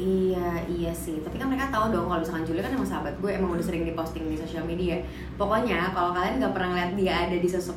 Iya, 0.00 0.64
iya 0.64 0.92
sih. 0.96 1.20
Tapi 1.20 1.36
kan 1.36 1.52
mereka 1.52 1.68
tahu 1.68 1.92
dong 1.92 2.08
kalau 2.08 2.24
misalkan 2.24 2.48
Julia 2.48 2.64
kan 2.64 2.72
emang 2.72 2.88
sahabat 2.88 3.12
gue, 3.20 3.30
emang 3.30 3.52
udah 3.52 3.60
sering 3.60 3.84
diposting 3.84 4.32
di 4.32 4.40
sosial 4.40 4.64
media. 4.64 4.96
Pokoknya 5.36 5.92
kalau 5.92 6.16
kalian 6.16 6.40
nggak 6.40 6.54
pernah 6.56 6.68
ngeliat 6.72 6.92
dia 6.96 7.14
ada 7.28 7.36
di 7.36 7.48
sosok 7.48 7.76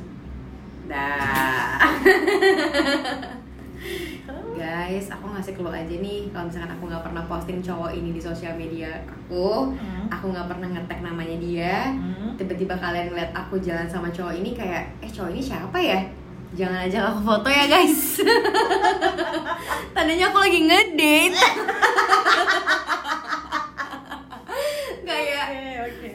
Dah. 0.84 1.80
Guys, 4.54 5.12
aku 5.12 5.26
ngasih 5.28 5.54
clue 5.58 5.74
aja 5.74 5.92
nih 5.92 6.32
kalau 6.32 6.48
misalkan 6.48 6.72
aku 6.72 6.84
nggak 6.88 7.04
pernah 7.04 7.24
posting 7.26 7.60
cowok 7.60 7.92
ini 7.92 8.16
di 8.16 8.22
sosial 8.22 8.56
media 8.56 9.02
aku, 9.04 9.74
Hmm. 9.76 10.08
aku 10.08 10.32
nggak 10.32 10.48
pernah 10.48 10.68
ngetek 10.72 11.04
namanya 11.04 11.36
dia. 11.42 11.92
Hmm. 11.92 12.32
Tiba-tiba 12.40 12.78
kalian 12.78 13.12
ngeliat 13.12 13.32
aku 13.36 13.60
jalan 13.60 13.90
sama 13.90 14.08
cowok 14.08 14.40
ini 14.40 14.56
kayak, 14.56 14.88
eh 15.04 15.10
cowok 15.12 15.36
ini 15.36 15.42
siapa 15.44 15.78
ya? 15.82 16.00
Jangan 16.54 16.80
aja 16.84 17.00
aku 17.08 17.20
foto 17.24 17.48
ya 17.48 17.66
guys. 17.66 18.22
Tandanya 19.96 20.30
aku 20.30 20.38
lagi 20.40 20.60
ngedate. 20.62 21.34
kayak 25.04 25.46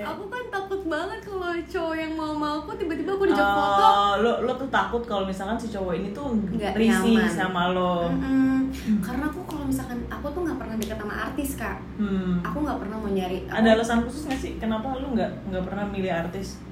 aku 0.00 0.22
kan 0.26 0.44
takut 0.48 0.80
banget 0.86 1.20
kalau 1.20 1.50
cowok 1.60 1.94
yang 1.94 2.12
mau 2.14 2.32
mau 2.32 2.54
aku 2.58 2.72
tiba-tiba 2.74 3.12
aku 3.12 3.24
dijak 3.26 3.44
foto. 3.46 3.82
Oh, 3.84 4.12
lo 4.16 4.32
lo 4.42 4.52
tuh 4.54 4.68
takut 4.68 5.02
kalau 5.02 5.24
misalkan 5.24 5.56
si 5.56 5.68
cowok 5.68 5.94
ini 5.94 6.08
tuh 6.10 6.32
Nggak 6.48 6.72
risih 6.74 7.18
nyaman. 7.18 7.30
sama 7.30 7.62
lo. 7.70 8.08
Mm-mm. 8.08 8.70
Karena 9.00 9.26
aku 9.26 9.40
kalau 9.44 9.64
misalkan 9.64 9.98
aku 10.08 10.26
tuh 10.28 10.40
nggak 10.42 10.56
pernah 10.56 10.76
deket 10.76 10.96
sama 10.96 11.14
artis 11.20 11.50
kak. 11.54 11.76
Hmm. 11.96 12.40
Aku 12.42 12.56
nggak 12.60 12.78
pernah 12.78 12.96
mau 12.96 13.10
nyari. 13.10 13.44
aku- 13.44 13.54
Ada 13.54 13.68
alasan 13.74 13.98
khusus 14.02 14.22
nggak 14.24 14.38
sih 14.38 14.52
kenapa 14.56 14.94
lu 14.94 15.12
nggak 15.12 15.30
nggak 15.48 15.64
pernah 15.64 15.84
milih 15.84 16.12
artis? 16.16 16.62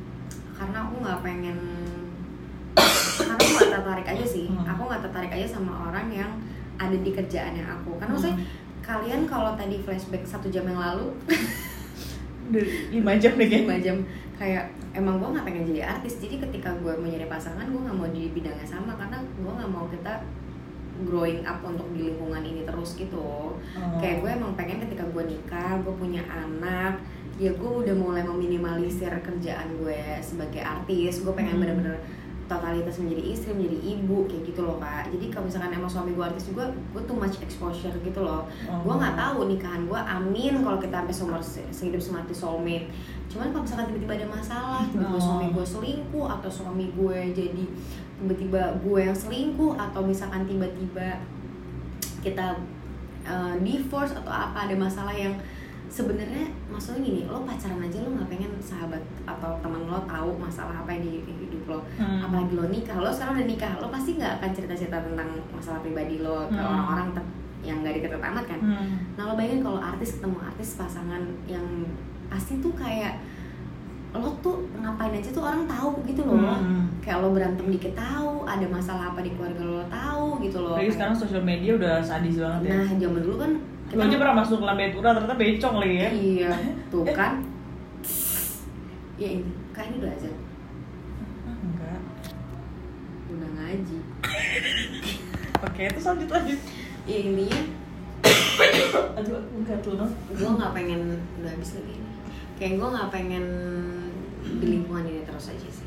karena 0.57 0.81
aku 0.81 1.05
nggak 1.05 1.21
pengen 1.21 1.59
karena 2.77 3.35
aku 3.35 3.49
nggak 3.49 3.73
tertarik 3.73 4.07
aja 4.07 4.25
sih. 4.25 4.47
Hmm. 4.47 4.65
aku 4.65 4.83
nggak 4.87 5.03
tertarik 5.09 5.33
aja 5.33 5.47
sama 5.49 5.73
orang 5.89 6.07
yang 6.13 6.31
ada 6.77 6.97
di 6.97 7.11
kerjaan 7.11 7.57
yang 7.57 7.69
aku. 7.81 7.97
Karena 7.97 8.13
maksudnya 8.15 8.39
kalian 8.85 9.21
kalau 9.27 9.53
tadi 9.59 9.83
flashback 9.83 10.23
satu 10.23 10.47
jam 10.47 10.63
yang 10.69 10.79
lalu 10.79 11.11
lima 12.95 13.13
jam 13.19 13.35
deh 13.35 13.49
lima 13.49 13.77
jam. 13.81 14.05
Kayak 14.37 14.69
emang 14.93 15.19
gue 15.19 15.29
nggak 15.33 15.45
pengen 15.49 15.65
jadi 15.67 15.83
artis. 15.97 16.21
Jadi 16.21 16.39
ketika 16.39 16.71
gue 16.79 16.93
mau 16.95 17.09
nyari 17.09 17.27
pasangan 17.27 17.67
gue 17.67 17.81
nggak 17.81 17.97
mau 17.97 18.09
di 18.13 18.31
bidangnya 18.31 18.67
sama. 18.69 18.95
Karena 18.95 19.19
gue 19.19 19.53
nggak 19.53 19.71
mau 19.73 19.89
kita 19.89 20.15
growing 21.05 21.45
up 21.45 21.61
untuk 21.61 21.85
di 21.93 22.09
lingkungan 22.09 22.41
ini 22.41 22.65
terus 22.65 22.97
gitu. 22.97 23.53
Oh. 23.53 23.99
kayak 24.01 24.25
gue 24.25 24.31
emang 24.33 24.57
pengen 24.57 24.81
ketika 24.81 25.05
gue 25.05 25.25
nikah 25.29 25.77
gue 25.85 25.93
punya 25.93 26.25
anak 26.25 26.97
ya 27.37 27.53
gue 27.53 27.69
udah 27.85 27.93
mulai 27.93 28.25
meminimalisir 28.25 29.13
kerjaan 29.21 29.77
gue 29.77 30.01
sebagai 30.21 30.63
artis. 30.63 31.21
Gue 31.21 31.33
pengen 31.35 31.57
Hmm. 31.59 31.63
bener-bener 31.65 31.97
totalitas 32.47 32.97
menjadi 32.97 33.23
istri 33.27 33.51
menjadi 33.51 33.79
ibu 33.89 34.25
kayak 34.25 34.43
gitu 34.45 34.61
loh 34.61 34.77
kak 34.77 35.07
jadi 35.09 35.27
kalau 35.29 35.45
misalkan 35.45 35.71
emang 35.73 35.87
suami 35.87 36.11
gue 36.11 36.25
artis 36.25 36.47
juga 36.47 36.65
gue 36.69 37.03
too 37.03 37.15
much 37.15 37.37
exposure 37.39 37.95
gitu 37.97 38.21
loh 38.21 38.47
Oh. 38.65 38.79
gue 38.81 38.95
nggak 38.97 39.15
tahu 39.15 39.39
nikahan 39.47 39.83
gue 39.83 39.99
amin 39.99 40.55
kalau 40.61 40.79
kita 40.79 40.97
sampai 40.97 41.13
seumur 41.13 41.41
se- 41.41 41.71
sehidup 41.71 41.99
semati 41.99 42.31
soulmate 42.33 42.87
cuman 43.27 43.51
kalau 43.51 43.63
misalkan 43.63 43.87
tiba-tiba 43.89 44.15
ada 44.17 44.29
masalah 44.29 44.83
tiba-tiba 44.85 45.13
Oh. 45.13 45.23
suami 45.23 45.47
gue 45.51 45.67
selingkuh 45.67 46.27
atau 46.31 46.47
suami 46.49 46.87
gue 46.89 47.19
jadi 47.33 47.65
tiba-tiba 48.17 48.63
gue 48.79 49.01
yang 49.03 49.17
selingkuh 49.17 49.73
atau 49.75 50.01
misalkan 50.01 50.43
tiba-tiba 50.45 51.19
kita 52.21 52.59
uh, 53.25 53.55
divorce 53.61 54.13
atau 54.13 54.31
apa 54.31 54.67
ada 54.67 54.75
masalah 54.75 55.13
yang 55.13 55.35
sebenarnya 55.87 56.43
maksudnya 56.67 56.99
gini 57.01 57.21
lo 57.25 57.41
pacaran 57.41 57.79
aja 57.79 57.99
lo 58.01 58.11
nggak 58.13 58.29
pengen 58.29 58.51
sahabat 58.61 58.99
atau 59.25 59.55
teman 59.61 59.87
lo 59.87 60.03
tahu 60.05 60.26
masalah 60.47 60.77
apa 60.77 60.91
yang 60.91 61.03
di 61.03 61.13
di 61.21 61.33
hidup 61.41 61.63
lo 61.67 61.79
Hmm. 61.95 62.23
apalagi 62.23 62.53
lo 62.53 62.65
nikah 62.67 62.97
lo 62.97 63.09
sekarang 63.09 63.35
udah 63.37 63.49
nikah 63.49 63.73
lo 63.77 63.87
pasti 63.89 64.11
nggak 64.15 64.33
akan 64.37 64.51
cerita 64.53 64.75
cerita 64.75 64.99
tentang 65.01 65.29
masalah 65.51 65.81
pribadi 65.81 66.17
lo 66.19 66.47
ke 66.47 66.55
Hmm. 66.55 66.71
orang-orang 66.71 67.09
yang 67.61 67.83
nggak 67.83 67.95
deket 67.97 68.17
amat 68.17 68.45
kan 68.47 68.61
Hmm. 68.61 68.89
nah 69.13 69.23
lo 69.25 69.35
bayangin 69.35 69.61
kalau 69.61 69.81
artis 69.81 70.15
ketemu 70.15 70.39
artis 70.41 70.69
pasangan 70.75 71.21
yang 71.45 71.67
pasti 72.27 72.59
tuh 72.59 72.71
kayak 72.73 73.19
lo 74.13 74.33
tuh 74.41 74.57
ngapain 74.75 75.13
aja 75.13 75.29
tuh 75.29 75.45
orang 75.45 75.67
tahu 75.67 76.01
gitu 76.05 76.23
loh 76.25 76.57
Hmm. 76.57 76.89
kayak 76.99 77.19
lo 77.19 77.31
berantem 77.31 77.67
dikit 77.69 77.93
tahu 77.93 78.47
ada 78.47 78.65
masalah 78.67 79.11
apa 79.11 79.21
di 79.21 79.31
keluarga 79.31 79.63
lo 79.63 79.83
tahu 79.87 80.41
gitu 80.41 80.59
loh 80.59 80.75
Lagi 80.75 80.89
sekarang 80.91 81.13
sosial 81.13 81.43
media 81.43 81.75
udah 81.75 82.01
sadis 82.01 82.39
banget 82.39 82.61
ya. 82.63 82.71
nah 82.73 82.89
zaman 82.97 83.21
dulu 83.21 83.37
kan 83.37 83.53
Lu 83.87 84.03
aja 84.03 84.17
pernah 84.17 84.35
masuk 84.37 84.59
ke 84.59 84.67
lambe 84.67 84.91
tura 84.91 85.11
ternyata 85.13 85.37
becong 85.37 85.77
lagi 85.77 85.97
ya. 85.97 86.09
iya 86.11 86.51
tuh 86.89 87.05
kan 87.19 87.33
ya 89.17 89.29
ini 89.33 89.45
kak 89.71 89.85
ini 89.87 89.97
udah 89.99 90.13
aja 90.13 90.31
Ah, 91.45 91.57
Enggak. 91.57 92.01
Ngaji 93.67 93.99
Oke, 95.59 95.83
itu 95.83 96.01
lanjut 96.01 96.29
lanjut. 96.31 96.61
ya 97.05 97.17
intinya 97.19 97.61
Aduh, 99.17 99.41
enggak 99.55 99.79
tuh 99.81 99.95
no. 99.95 100.07
gue 100.29 100.49
nggak 100.49 100.73
pengen 100.73 101.01
udah 101.37 101.51
habis 101.51 101.75
lagi 101.75 101.93
ini 101.93 102.11
kayak 102.57 102.73
gue 102.77 102.89
nggak 102.89 103.11
pengen 103.11 103.45
di 104.57 104.67
lingkungan 104.71 105.05
ini 105.05 105.23
terus 105.23 105.51
aja 105.51 105.69
sih 105.69 105.85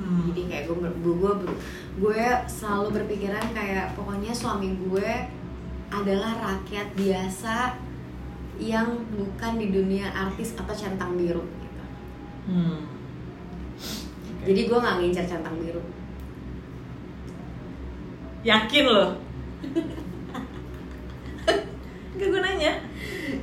Hmm. 0.00 0.32
jadi 0.32 0.48
kayak 0.48 0.64
gue 0.64 0.76
gue 0.80 1.14
gue 1.14 1.32
gue 1.98 2.20
selalu 2.48 2.88
berpikiran 2.96 3.52
kayak 3.52 3.92
pokoknya 3.92 4.32
suami 4.32 4.72
gue 4.80 5.12
adalah 5.90 6.32
rakyat 6.40 6.96
biasa 6.96 7.76
yang 8.56 8.88
bukan 9.10 9.52
di 9.56 9.68
dunia 9.68 10.08
artis 10.08 10.56
atau 10.56 10.72
centang 10.72 11.20
biru 11.20 11.44
gitu. 11.44 11.82
Hmm. 12.48 12.80
Oke. 13.76 14.48
jadi 14.48 14.60
gue 14.66 14.78
nggak 14.78 14.96
ngincar 14.98 15.26
centang 15.28 15.60
biru 15.60 15.84
yakin 18.40 18.84
loh. 18.88 19.10
Enggak 22.14 22.28
gue 22.28 22.40
nanya. 22.40 22.72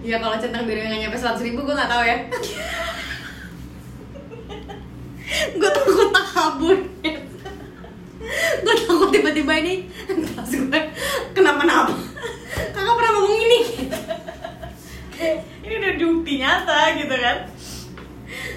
ya 0.03 0.19
kalau 0.19 0.35
centang 0.35 0.67
biru 0.67 0.79
yang 0.79 0.99
nyampe 0.99 1.17
seratus 1.17 1.43
ribu 1.43 1.63
gue 1.63 1.71
nggak 1.73 1.87
tahu 1.89 2.03
ya 2.03 2.17
gue 5.57 5.69
takut 5.71 6.09
tak 6.11 6.25
kabur 6.31 6.77
gue 8.63 8.75
takut 8.83 9.09
tiba-tiba 9.11 9.53
ini 9.63 9.87
tas 10.35 10.51
gue 10.51 10.81
kenapa-napa 11.31 11.95
kakak 12.75 12.93
pernah 12.95 13.11
ngomong 13.15 13.35
ini 13.35 13.59
Ini 15.67 15.73
udah 15.83 15.91
bukti 15.99 16.33
nyata 16.39 16.95
gitu 16.95 17.15
kan. 17.17 17.37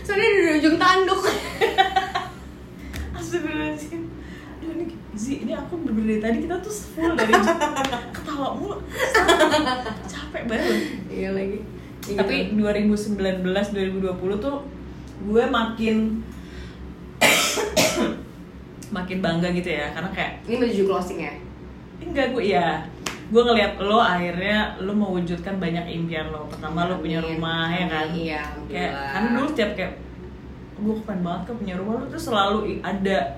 soalnya 0.05 0.29
di 0.29 0.41
ujung 0.61 0.77
tanduk 0.79 1.23
Astagfirullahaladzim 3.15 4.10
Zi, 5.21 5.45
ini 5.45 5.53
aku 5.53 5.77
bener 5.85 6.17
dari 6.17 6.21
tadi 6.25 6.37
kita 6.49 6.57
tuh 6.65 6.73
full 6.73 7.13
dari 7.13 7.29
ketawa 8.17 8.57
mulu. 8.57 8.81
Capek 10.09 10.49
banget. 10.49 10.81
Iya 11.13 11.37
lagi. 11.37 11.61
Tapi 12.17 12.57
2019 12.57 13.45
2020 13.45 14.01
tuh 14.41 14.57
gue 15.21 15.45
makin 15.45 16.25
makin 18.97 19.19
bangga 19.21 19.53
gitu 19.53 19.69
ya 19.69 19.93
karena 19.93 20.09
kayak 20.09 20.41
ini 20.49 20.57
menuju 20.57 20.89
closing 20.89 21.21
ya? 21.21 21.37
Enggak 22.01 22.33
gue 22.33 22.57
ya 22.57 22.89
gue 23.29 23.43
ngeliat 23.45 23.77
lo 23.77 24.01
akhirnya 24.01 24.81
lo 24.81 24.97
mewujudkan 24.97 25.61
banyak 25.61 25.85
impian 26.01 26.33
lo. 26.33 26.49
Pertama 26.49 26.89
lo 26.89 26.97
punya 26.97 27.21
Amin. 27.21 27.37
rumah 27.37 27.69
ya 27.69 27.87
kan? 27.93 28.09
Amin, 28.09 28.25
iya, 28.25 28.43
kayak 28.73 28.93
kan 28.97 29.23
dulu 29.37 29.47
setiap 29.53 29.71
kayak 29.77 29.93
gue 30.81 30.95
keren 31.05 31.21
banget 31.21 31.43
kan 31.45 31.55
punya 31.61 31.75
rumah. 31.77 31.93
Lo 32.01 32.09
tuh 32.09 32.17
selalu 32.17 32.81
ada 32.81 33.37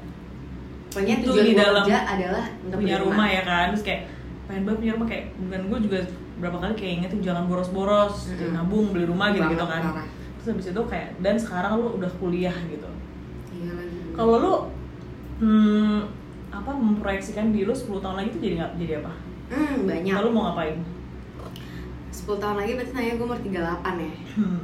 pokoknya 0.92 1.14
Itu 1.16 1.26
tujuan 1.32 1.46
di 1.48 1.54
dalam 1.56 1.84
kerja 1.88 2.00
adalah 2.04 2.44
untuk 2.60 2.78
punya 2.78 2.96
beli 3.00 3.04
rumah 3.08 3.28
ya 3.32 3.42
kan? 3.48 3.66
Terus 3.72 3.84
kayak 3.88 4.02
pengen 4.44 4.62
banget 4.68 4.78
punya 4.78 4.92
rumah. 4.92 5.06
Kayak 5.08 5.24
bukan 5.40 5.62
gue 5.64 5.78
juga 5.88 5.98
berapa 6.42 6.56
kali 6.58 6.74
kayak 6.74 6.92
inget 7.00 7.10
tuh 7.14 7.20
jangan 7.22 7.44
boros-boros 7.48 8.16
Mm-mm. 8.28 8.50
nabung 8.52 8.86
beli 8.90 9.06
rumah 9.06 9.30
gitu 9.30 9.46
gitu 9.46 9.66
kan. 9.66 9.82
parah. 9.94 10.06
terus 10.42 10.58
habis 10.58 10.66
itu 10.74 10.82
kayak 10.90 11.08
dan 11.22 11.38
sekarang 11.38 11.72
lo 11.78 11.88
udah 11.96 12.10
kuliah 12.18 12.56
gitu. 12.66 12.90
Iya 13.54 13.70
lagi. 13.78 13.98
Kalau 14.12 14.34
lo 14.42 14.54
hmm, 15.38 15.98
apa 16.50 16.70
memproyeksikan 16.74 17.54
diri 17.54 17.64
lo 17.64 17.72
10 17.72 18.02
tahun 18.02 18.16
lagi 18.18 18.28
tuh 18.34 18.40
jadi 18.42 18.54
nggak 18.58 18.72
jadi 18.76 18.92
apa? 19.00 19.12
Hmm 19.54 19.74
banyak. 19.86 20.12
Lalu 20.18 20.28
mau 20.34 20.42
ngapain? 20.50 20.76
10 22.12 22.42
tahun 22.42 22.56
lagi 22.58 22.70
berarti 22.76 22.92
nanya 22.92 23.12
gue 23.16 23.26
umur 23.26 23.40
38 23.40 24.02
ya? 24.02 24.14
Hmm. 24.36 24.62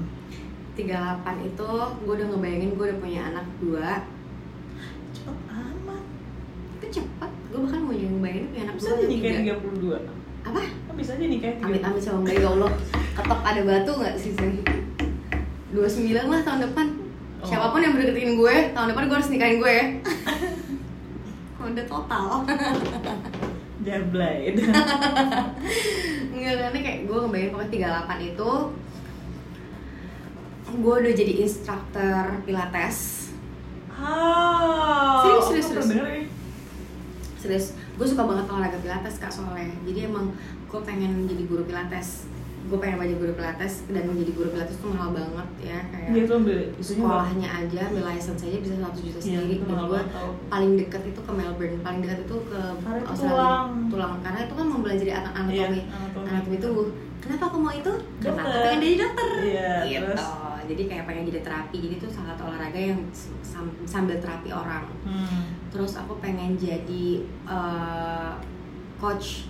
38 0.78 1.48
itu 1.50 1.70
gue 2.06 2.14
udah 2.14 2.26
ngebayangin 2.30 2.70
gue 2.74 2.84
udah 2.90 2.98
punya 2.98 3.20
anak 3.30 3.46
dua. 3.62 3.90
Cepet 5.14 5.57
itu 6.78 6.86
cepet 7.02 7.30
gue 7.50 7.58
bahkan 7.58 7.80
mau 7.82 7.94
juga 7.96 8.10
ngebayangin 8.14 8.44
punya 8.48 8.62
anak 8.62 8.74
bisa 8.78 8.86
dua 8.86 8.94
atau 8.94 9.08
nikah 9.10 9.32
tiga 9.34 9.54
32 9.58 10.46
apa? 10.48 10.62
Kan 10.64 10.94
bisa 10.94 11.10
aja 11.18 11.26
nikah 11.26 11.52
amit 11.66 11.82
amit 11.82 12.02
sama 12.02 12.18
mbak 12.22 12.34
ya 12.38 12.48
Allah. 12.54 12.72
Ketok 13.18 13.40
ada 13.42 13.60
batu 13.66 13.92
nggak 13.98 14.14
sih 14.16 14.32
sih 14.38 14.54
29 15.74 16.32
lah 16.32 16.40
tahun 16.46 16.60
depan. 16.70 16.86
Oh. 17.38 17.46
siapa 17.46 17.70
pun 17.70 17.78
yang 17.78 17.94
berdeketin 17.94 18.34
gue 18.34 18.56
tahun 18.74 18.88
depan 18.90 19.04
gue 19.06 19.16
harus 19.18 19.30
nikahin 19.30 19.56
gue 19.58 19.72
ya. 19.74 19.86
Udah 21.68 21.84
total. 21.86 22.26
Jablay 23.86 24.52
Enggak, 26.34 26.54
karena 26.58 26.78
kayak 26.82 27.00
gue 27.06 27.18
ngebayangin 27.18 27.50
pokoknya 27.54 27.70
38 28.06 28.30
itu. 28.34 28.50
Gue 30.68 30.94
udah 31.00 31.12
jadi 31.16 31.32
instruktur 31.40 32.24
pilates. 32.44 32.98
Ah 33.98 35.24
Serius, 35.24 35.38
aku 35.38 35.50
serius, 35.50 35.66
pernah 35.72 35.86
serius. 35.88 36.27
Serius, 37.38 37.66
gue 37.94 38.02
suka 38.04 38.22
banget 38.22 38.46
olahraga 38.46 38.78
pilates 38.78 39.16
kak 39.16 39.30
soalnya. 39.30 39.70
Jadi 39.82 40.04
emang 40.04 40.34
gue 40.64 40.80
pengen 40.82 41.24
jadi 41.24 41.42
guru 41.44 41.62
pilates. 41.64 42.26
Gue 42.66 42.76
pengen 42.76 43.00
belajar 43.00 43.16
guru 43.16 43.32
pilates 43.32 43.88
Dan 43.88 44.04
menjadi 44.04 44.28
guru 44.34 44.50
pilates 44.50 44.76
tuh 44.76 44.92
mahal 44.92 45.16
banget 45.16 45.48
ya 45.62 45.78
Kayak 45.88 46.08
Iya 46.10 46.22
tuh 46.26 46.38
sekolahnya 46.76 47.48
aja, 47.48 47.80
ambil 47.88 48.04
license 48.04 48.44
aja 48.44 48.58
bisa 48.60 48.74
100 48.76 48.92
juta 49.00 49.16
Iya, 49.16 49.24
sendiri. 49.40 49.54
itu 49.56 49.64
Dan 49.64 49.80
gue 49.88 50.00
paling 50.44 50.72
deket 50.76 51.02
itu 51.06 51.20
ke 51.22 51.32
Melbourne 51.32 51.80
Paling 51.80 52.00
dekat 52.04 52.18
itu 52.20 52.36
ke 52.44 52.60
Karena 52.76 52.98
itu 52.98 53.08
Australia. 53.08 53.32
tulang. 53.32 53.68
Tulang, 53.88 54.12
karena 54.20 54.38
itu 54.42 54.52
kan 54.52 54.66
mempelajari 54.68 55.12
an- 55.14 55.32
anatomi 55.32 55.56
Iya, 55.56 55.66
anatomi. 55.88 56.26
Anatomi. 56.28 56.56
Tubuh 56.60 56.86
Kenapa 57.18 57.44
aku 57.46 57.58
mau 57.58 57.72
itu? 57.72 57.92
Karena 58.20 58.40
aku 58.40 58.58
pengen 58.60 58.78
jadi 58.80 58.94
dokter? 59.00 59.28
Iya, 59.40 59.72
gitu. 59.84 60.04
terus? 60.06 60.24
Jadi 60.68 60.82
kayak 60.84 61.04
pengen 61.04 61.24
jadi 61.24 61.40
terapi. 61.40 61.76
Jadi 61.78 61.94
itu 61.96 62.06
salah 62.06 62.28
satu 62.30 62.42
olahraga 62.44 62.78
yang 62.78 63.00
sam- 63.40 63.78
sambil 63.84 64.16
terapi 64.18 64.50
orang. 64.50 64.84
Hmm. 65.02 65.56
Terus 65.68 65.92
aku 65.94 66.16
pengen 66.18 66.54
jadi 66.54 67.06
eh, 67.44 68.32
coach 68.96 69.46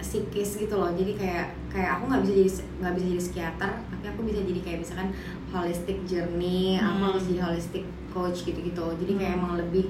psikis 0.00 0.58
gitu 0.58 0.74
loh 0.74 0.90
jadi 0.90 1.14
kayak 1.14 1.46
kayak 1.70 1.90
aku 1.94 2.10
nggak 2.10 2.22
bisa 2.24 2.32
jadi 2.34 2.50
nggak 2.80 2.92
bisa 2.96 3.06
jadi 3.06 3.20
psikiater 3.20 3.70
tapi 3.86 4.04
aku 4.08 4.20
bisa 4.26 4.40
jadi 4.42 4.60
kayak 4.60 4.78
misalkan 4.82 5.08
holistic 5.50 5.98
journey 6.02 6.74
aku 6.74 6.98
Hmm. 6.98 7.06
harus 7.06 7.24
jadi 7.28 7.40
holistic 7.44 7.84
coach 8.10 8.42
gitu-gitu 8.42 8.82
jadi 8.98 9.12
kayak 9.14 9.32
Hmm. 9.34 9.38
emang 9.38 9.52
lebih 9.54 9.86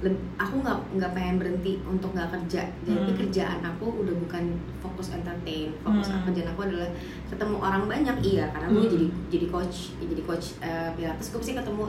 leb- 0.00 0.24
aku 0.36 0.60
nggak 0.60 0.76
nggak 0.92 1.12
pengen 1.12 1.36
berhenti 1.36 1.72
untuk 1.84 2.12
nggak 2.12 2.28
kerja 2.32 2.68
jadi 2.82 3.00
Hmm. 3.06 3.16
kerjaan 3.16 3.60
aku 3.62 4.04
udah 4.04 4.14
bukan 4.18 4.44
fokus 4.80 5.08
entertain 5.08 5.72
fokus 5.80 6.08
Hmm. 6.10 6.20
kerjaan 6.26 6.48
aku 6.52 6.60
adalah 6.66 6.90
ketemu 7.30 7.56
orang 7.56 7.82
banyak 7.86 8.16
iya 8.20 8.44
karena 8.50 8.68
gue 8.68 8.82
Hmm. 8.82 8.92
jadi 8.92 9.06
jadi 9.30 9.46
coach 9.48 9.76
jadi 9.96 10.22
coach 10.26 10.46
eh, 10.60 10.90
pilates 10.96 11.32
gue 11.32 11.38
pasti 11.38 11.54
ketemu 11.54 11.84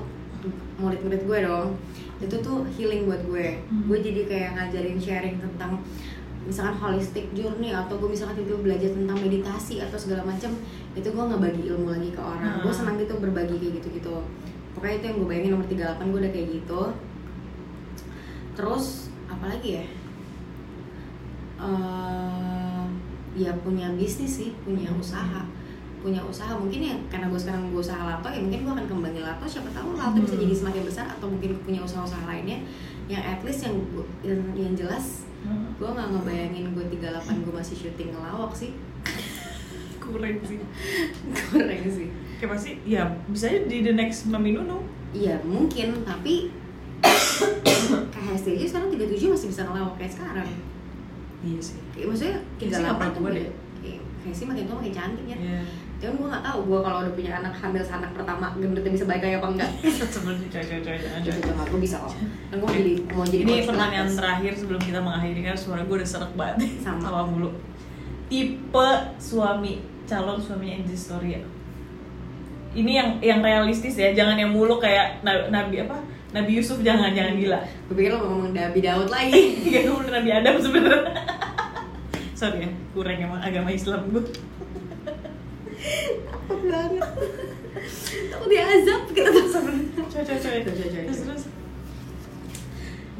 murid-murid 0.81 1.21
gue 1.25 1.39
dong 1.45 1.77
itu 2.21 2.35
tuh 2.37 2.65
healing 2.77 3.09
buat 3.09 3.21
gue. 3.25 3.57
Hmm. 3.65 3.89
gue 3.89 3.97
jadi 3.97 4.21
kayak 4.29 4.49
ngajarin 4.53 4.99
sharing 5.01 5.35
tentang 5.41 5.81
misalkan 6.45 6.77
holistic 6.77 7.29
journey 7.37 7.73
atau 7.73 7.97
gue 7.97 8.09
misalkan 8.09 8.41
tiba 8.41 8.57
belajar 8.57 8.93
tentang 8.93 9.17
meditasi 9.21 9.81
atau 9.81 9.97
segala 9.97 10.25
macam 10.25 10.53
itu 10.97 11.07
gue 11.09 11.23
ngebagi 11.23 11.63
ilmu 11.73 11.89
lagi 11.89 12.09
ke 12.13 12.21
orang. 12.21 12.61
Hmm. 12.61 12.63
gue 12.65 12.73
senang 12.73 12.95
gitu 13.01 13.13
berbagi 13.17 13.57
kayak 13.57 13.73
gitu 13.81 13.87
gitu 14.01 14.15
pokoknya 14.77 14.95
itu 15.01 15.05
yang 15.05 15.17
gue 15.19 15.27
bayangin 15.27 15.51
nomor 15.57 15.67
38 15.67 16.11
gue 16.13 16.19
udah 16.21 16.33
kayak 16.33 16.47
gitu. 16.61 16.81
Terus 18.51 18.85
apa 19.31 19.45
lagi 19.47 19.69
ya? 19.81 19.85
Eh, 21.61 22.83
ya 23.37 23.51
punya 23.63 23.87
bisnis 23.95 24.43
sih 24.43 24.51
punya 24.67 24.91
usaha 24.91 25.47
punya 26.01 26.19
usaha 26.19 26.51
mungkin 26.51 26.81
ya 26.81 26.95
karena 27.07 27.25
gue 27.25 27.37
sekarang 27.37 27.63
gue 27.67 27.77
usaha 27.79 28.01
lato 28.01 28.25
ya 28.25 28.39
mungkin 28.39 28.59
gue 28.59 28.73
akan 28.73 28.85
kembangin 28.87 29.21
lato 29.21 29.45
siapa 29.45 29.69
tahu 29.69 29.93
lato 29.93 30.17
bisa 30.17 30.33
Hmm. 30.33 30.41
jadi 30.41 30.53
semakin 30.55 30.83
besar 30.83 31.05
atau 31.07 31.27
mungkin 31.27 31.53
punya 31.61 31.79
usaha-usaha 31.79 32.25
lainnya 32.25 32.57
yang 33.05 33.21
at 33.21 33.41
least 33.41 33.61
yang 33.61 33.77
gua- 33.89 34.09
yang, 34.21 34.39
yang 34.53 34.73
jelas 34.73 35.25
Hmm. 35.41 35.73
gue 35.73 35.85
nggak 35.87 36.07
ngebayangin 36.11 36.65
gue 36.71 36.85
38 36.91 37.09
gue 37.39 37.53
masih 37.55 37.75
syuting 37.75 38.09
ngelawak 38.11 38.51
sih 38.51 38.73
kurang 40.03 40.37
sih 40.41 40.57
kurang 41.47 41.83
sih 41.87 42.07
kayak 42.35 42.49
pasti 42.51 42.71
ya 42.83 43.01
bisa 43.27 43.45
aja 43.47 43.61
di 43.63 43.81
the 43.81 43.91
next 43.91 44.25
Mami 44.25 44.51
Nunu 44.51 44.81
iya 45.11 45.37
mungkin 45.41 46.01
tapi 46.01 46.49
kayak 48.13 48.33
STJ 48.35 48.61
sekarang 48.67 48.89
37 48.89 49.17
masih 49.29 49.47
bisa 49.49 49.61
ngelawak 49.63 49.93
kayak 49.95 50.11
sekarang 50.11 50.47
iya 51.41 51.57
sih 51.57 51.77
kayak 51.91 52.05
maksudnya 52.07 52.37
sih 52.55 52.67
38 52.67 52.85
pernah 52.91 53.11
tuh 53.11 53.21
beda. 53.23 53.33
Kayak- 53.35 53.55
Casey 54.21 54.45
makin 54.45 54.63
tua 54.63 54.77
makin 54.77 54.93
cantik 54.93 55.25
ya 55.25 55.33
Iya. 55.35 55.61
Cuman 56.01 56.13
gue 56.17 56.27
nggak 56.27 56.43
tahu 56.43 56.59
gue 56.65 56.79
kalau 56.81 56.97
udah 56.99 57.13
punya 57.13 57.31
anak 57.37 57.53
hamil 57.53 57.83
anak 57.83 58.11
pertama 58.11 58.45
gendutnya 58.57 58.89
bisa 58.89 59.05
baik 59.05 59.21
kayak 59.21 59.37
apa 59.37 59.47
enggak 59.53 59.69
coy-coy 60.49 60.97
jangan 60.97 61.21
Coba 61.21 61.37
coy. 61.37 61.45
coba 61.45 61.63
gue 61.69 61.79
bisa 61.79 61.95
kok 61.95 62.13
kan 62.49 62.55
gue 62.57 62.65
mau 62.65 62.73
jadi 62.73 62.93
mau 63.13 63.23
jadi 63.23 63.41
Ini 63.43 63.55
pertanyaan 63.63 64.09
terakhir 64.09 64.51
sebelum 64.57 64.81
kita 64.81 64.99
mengakhiri 64.99 65.41
kan 65.43 65.53
suara 65.53 65.85
gue 65.85 65.95
udah 65.95 66.09
serak 66.09 66.33
banget 66.33 66.57
Sama. 66.81 66.99
sama 67.05 67.21
mulu. 67.23 67.49
Tipe 68.25 68.89
suami 69.15 69.73
calon 70.03 70.39
suaminya 70.39 70.81
Angie 70.81 70.97
Storia. 70.97 71.39
Ini 72.71 72.91
yang 72.91 73.09
yang 73.19 73.39
realistis 73.39 73.93
ya, 73.93 74.15
jangan 74.15 74.39
yang 74.39 74.49
mulu 74.49 74.79
kayak 74.79 75.19
Na- 75.21 75.51
Nabi 75.51 75.83
apa? 75.83 75.99
Nabi 76.31 76.57
Yusuf 76.57 76.79
jangan 76.79 77.11
jangan 77.11 77.35
gila. 77.35 77.59
gue 77.59 77.93
pikir 77.93 78.09
lo 78.09 78.23
ngomong 78.23 78.55
Nabi 78.55 78.79
Daud 78.79 79.05
lagi 79.05 79.35
Gak 79.69 79.83
ngomong 79.85 80.07
Nabi 80.09 80.29
Adam 80.31 80.55
sebenarnya. 80.57 81.11
Sorry 82.39 82.63
ya, 82.63 82.69
kurang 82.95 83.19
emang 83.19 83.37
agama 83.37 83.69
Islam 83.69 84.07
gue. 84.09 84.23
Takut 86.41 86.61
banget 86.65 87.05
takut 88.29 88.47
diazab 88.49 89.01
kita 89.09 89.29
tuh 89.29 89.45
sebenarnya 89.47 89.89
Coy 90.11 90.21
coy 90.21 90.35
coy. 90.35 90.57
Coy, 90.59 90.59
coy, 90.67 90.87
coy, 90.91 91.03
Terus 91.07 91.19
terus. 91.23 91.43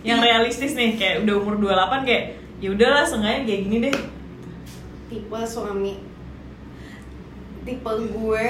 Yang 0.02 0.20
realistis 0.22 0.74
nih 0.74 0.98
kayak 0.98 1.24
udah 1.24 1.36
umur 1.40 1.56
28 1.56 2.04
kayak 2.04 2.24
ya 2.60 2.70
udahlah 2.74 3.06
sengaja 3.06 3.46
kayak 3.46 3.62
gini 3.66 3.78
deh. 3.86 3.96
tipe 5.08 5.40
suami 5.44 6.00
tipe 7.62 7.92
gue 8.10 8.50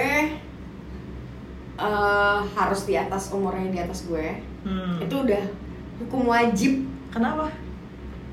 eh, 1.76 2.40
harus 2.54 2.82
di 2.86 2.94
atas 2.96 3.30
umurnya 3.30 3.70
di 3.70 3.80
atas 3.82 4.06
gue 4.06 4.48
Hmm. 4.62 5.02
itu 5.02 5.16
udah 5.18 5.42
hukum 5.98 6.30
wajib 6.30 6.86
Kenapa? 7.12 7.52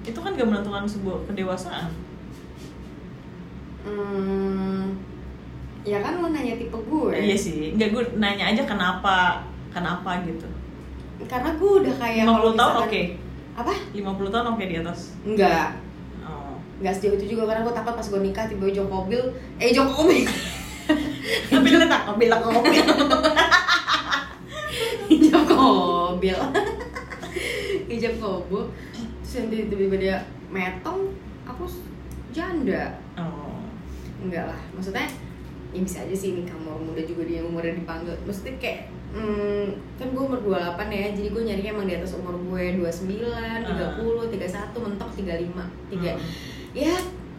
Itu 0.07 0.23
kan 0.23 0.39
gak 0.39 0.47
menentukan 0.47 0.87
sebuah 0.87 1.27
kedewasaan. 1.27 1.91
Hmm, 3.83 4.95
ya 5.89 5.99
kan 5.99 6.13
lo 6.17 6.29
nanya 6.29 6.55
tipe 6.55 6.77
gue 6.77 7.11
Iya 7.11 7.33
sih. 7.35 7.73
Enggak 7.73 7.89
gue 7.91 8.03
nanya 8.15 8.45
aja 8.47 8.63
kenapa 8.63 9.41
kenapa 9.69 10.21
gitu. 10.23 10.45
karena 11.25 11.51
gue 11.53 11.71
udah 11.83 11.95
kayak 11.97 12.25
50 12.25 12.31
kalau 12.31 12.53
tahun 12.55 12.75
oke. 12.81 13.03
apa 13.55 13.73
50 13.91 14.05
tahun 14.31 14.47
oke 14.49 14.63
di 14.63 14.77
atas. 14.77 15.01
enggak 15.23 15.69
Oh. 16.21 16.55
enggak 16.79 16.95
sejauh 16.95 17.17
itu 17.17 17.35
juga 17.35 17.43
karena 17.49 17.63
gue 17.63 17.75
takut 17.75 17.91
pas 17.93 18.07
gue 18.07 18.21
nikah 18.23 18.45
tiba 18.47 18.67
Joko 18.69 19.03
mobil 19.03 19.21
eh 19.57 19.73
Joko 19.73 19.93
mobil 19.99 20.23
Tapi 21.51 21.67
lu 21.69 21.79
tak 21.83 22.03
bilang 22.15 22.41
mobil. 22.45 22.81
hijab 25.09 25.45
mobil 25.49 26.37
hijab 27.89 28.15
kobo 28.17 28.69
terus 29.19 29.33
yang 29.35 29.47
tiba-tiba 29.49 29.97
dia 29.99 30.17
metong 30.49 31.13
aku 31.45 31.65
janda 32.31 32.93
Oh. 33.17 33.59
enggak 34.21 34.47
lah 34.47 34.61
maksudnya 34.71 35.09
ya 35.69 35.81
bisa 35.81 36.01
aja 36.01 36.13
sih 36.13 36.33
nikah 36.33 36.57
umur 36.57 36.81
muda 36.83 37.03
juga 37.03 37.23
dia 37.23 37.41
umurnya 37.41 37.75
dipanggil. 37.75 38.17
Maksudnya 38.23 38.57
kayak 38.57 38.81
hmm, 39.09 39.67
kan 39.97 40.09
gue 40.09 40.23
umur 40.23 40.41
28 40.43 40.53
ya 40.89 41.07
jadi 41.13 41.29
gue 41.29 41.43
nyarinya 41.45 41.71
emang 41.73 41.87
di 41.87 41.95
atas 41.95 42.13
umur 42.13 42.35
gue 42.35 42.65
29, 42.77 43.21
30, 43.65 44.33
31, 44.33 44.85
mentok 44.85 45.11
35 45.13 45.65
tiga 45.89 46.13
Hmm. 46.13 46.29
ya 46.75 46.95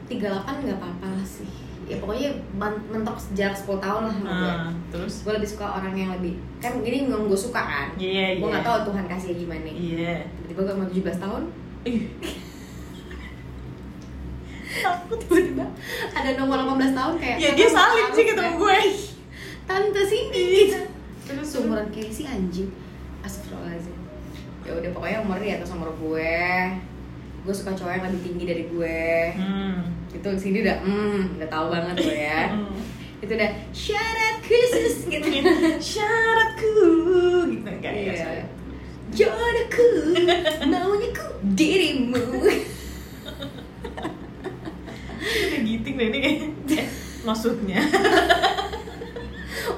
38 0.07 0.25
nggak 0.63 0.77
apa-apa 0.77 1.07
lah 1.07 1.21
sih. 1.23 1.49
Ya 1.85 1.97
pokoknya 1.97 2.29
ban- 2.55 2.85
mentok 2.87 3.17
jarak 3.31 3.53
10 3.55 3.77
tahun 3.79 4.01
lah 4.03 4.13
sama 4.13 4.29
gue 4.31 4.51
Ah, 4.51 4.69
terus? 4.89 5.13
Gue 5.21 5.33
lebih 5.33 5.49
suka 5.49 5.65
orang 5.71 5.93
yang 5.93 6.13
lebih 6.13 6.33
kan 6.57 6.77
gini 6.79 7.05
yang 7.05 7.25
gue 7.25 7.39
suka 7.39 7.57
kan? 7.59 7.87
Iya, 7.95 8.37
gue 8.37 8.43
iya. 8.43 8.51
nggak 8.51 8.61
tahu 8.63 8.77
Tuhan 8.89 9.05
kasih 9.07 9.33
gimana. 9.35 9.65
Iya. 9.65 10.13
tiba-tiba 10.45 10.61
gue 10.63 10.75
mau 10.75 10.85
17 10.85 11.17
tahun 11.17 11.43
Takut 14.71 15.17
tiba-tiba. 15.19 15.65
Ada 16.11 16.29
nomor 16.35 16.57
18 16.69 16.93
tahun 16.93 17.13
kayak 17.17 17.35
Ya 17.35 17.49
"Tante, 17.49 17.57
dia 17.57 17.67
harus 17.71 18.13
sih 18.13 18.25
ketemu 18.25 18.45
ya." 18.45 18.55
gue. 18.55 18.79
tante 19.65 20.01
Cindy 20.03 20.41
gitu 20.59 20.79
Terus 21.23 21.47
seumuran 21.47 21.87
kayak 21.89 22.09
si 22.09 22.23
anjing. 22.23 22.69
Astagfirullahaladzim. 23.21 23.95
Ya 24.61 24.71
udah 24.75 24.89
pokoknya 24.91 25.17
umurnya 25.19 25.45
di 25.45 25.55
atas 25.55 25.69
umur 25.71 25.89
gue. 25.95 26.37
Gue 27.39 27.53
suka 27.53 27.71
cowok 27.71 27.91
yang 27.91 28.05
lebih 28.05 28.21
tinggi 28.23 28.43
dari 28.45 28.63
gue. 28.65 29.01
Hmm. 29.35 29.77
itu 30.09 30.25
sini 30.35 30.57
udah 30.59 30.77
hmm 30.81 31.37
udah 31.37 31.47
tahu 31.47 31.65
banget 31.69 31.95
gue 31.99 32.17
ya. 32.19 32.41
Hmm. 32.49 32.73
itu 33.19 33.31
udah 33.31 33.51
syarat 33.71 34.35
khusus 34.41 34.95
gitu. 35.11 35.27
Syaratku 35.77 36.77
gitu 37.47 37.69
kayak 37.79 38.15
Iya. 38.15 38.43
jodohku 39.09 39.87
maunya 40.63 41.09
ku 41.11 41.25
dirimu 41.51 42.21
Udah 45.19 45.59
giting 45.61 45.95
deh 45.99 46.07
ini. 46.09 46.19
Kayaknya. 46.19 46.47
Eh, 46.79 46.87
Maksudnya. 47.19 47.79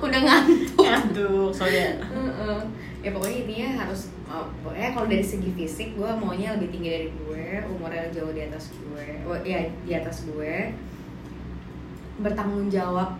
Udah 0.01 0.19
ngantuk. 0.21 0.85
Aduh, 0.85 1.49
soalnya 1.49 1.97
ya. 3.01 3.09
Pokoknya 3.11 3.37
intinya 3.45 3.69
harus 3.85 4.13
oh, 4.29 4.45
pokoknya 4.61 4.93
kalau 4.93 5.07
dari 5.09 5.25
segi 5.25 5.49
fisik 5.57 5.97
gue 5.97 6.05
maunya 6.21 6.53
lebih 6.53 6.69
tinggi 6.69 6.89
dari 6.93 7.09
gue 7.09 7.45
umurnya 7.65 8.13
jauh 8.13 8.29
di 8.29 8.45
atas 8.45 8.69
gue 8.77 9.05
oh, 9.25 9.37
ya 9.41 9.65
di 9.85 9.91
atas 9.97 10.29
gue. 10.29 10.73
Bertanggung 12.21 12.69
jawab 12.69 13.17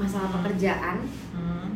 masalah 0.00 0.32
Hmm. 0.32 0.36
pekerjaan. 0.40 0.96
Hmm. 1.36 1.68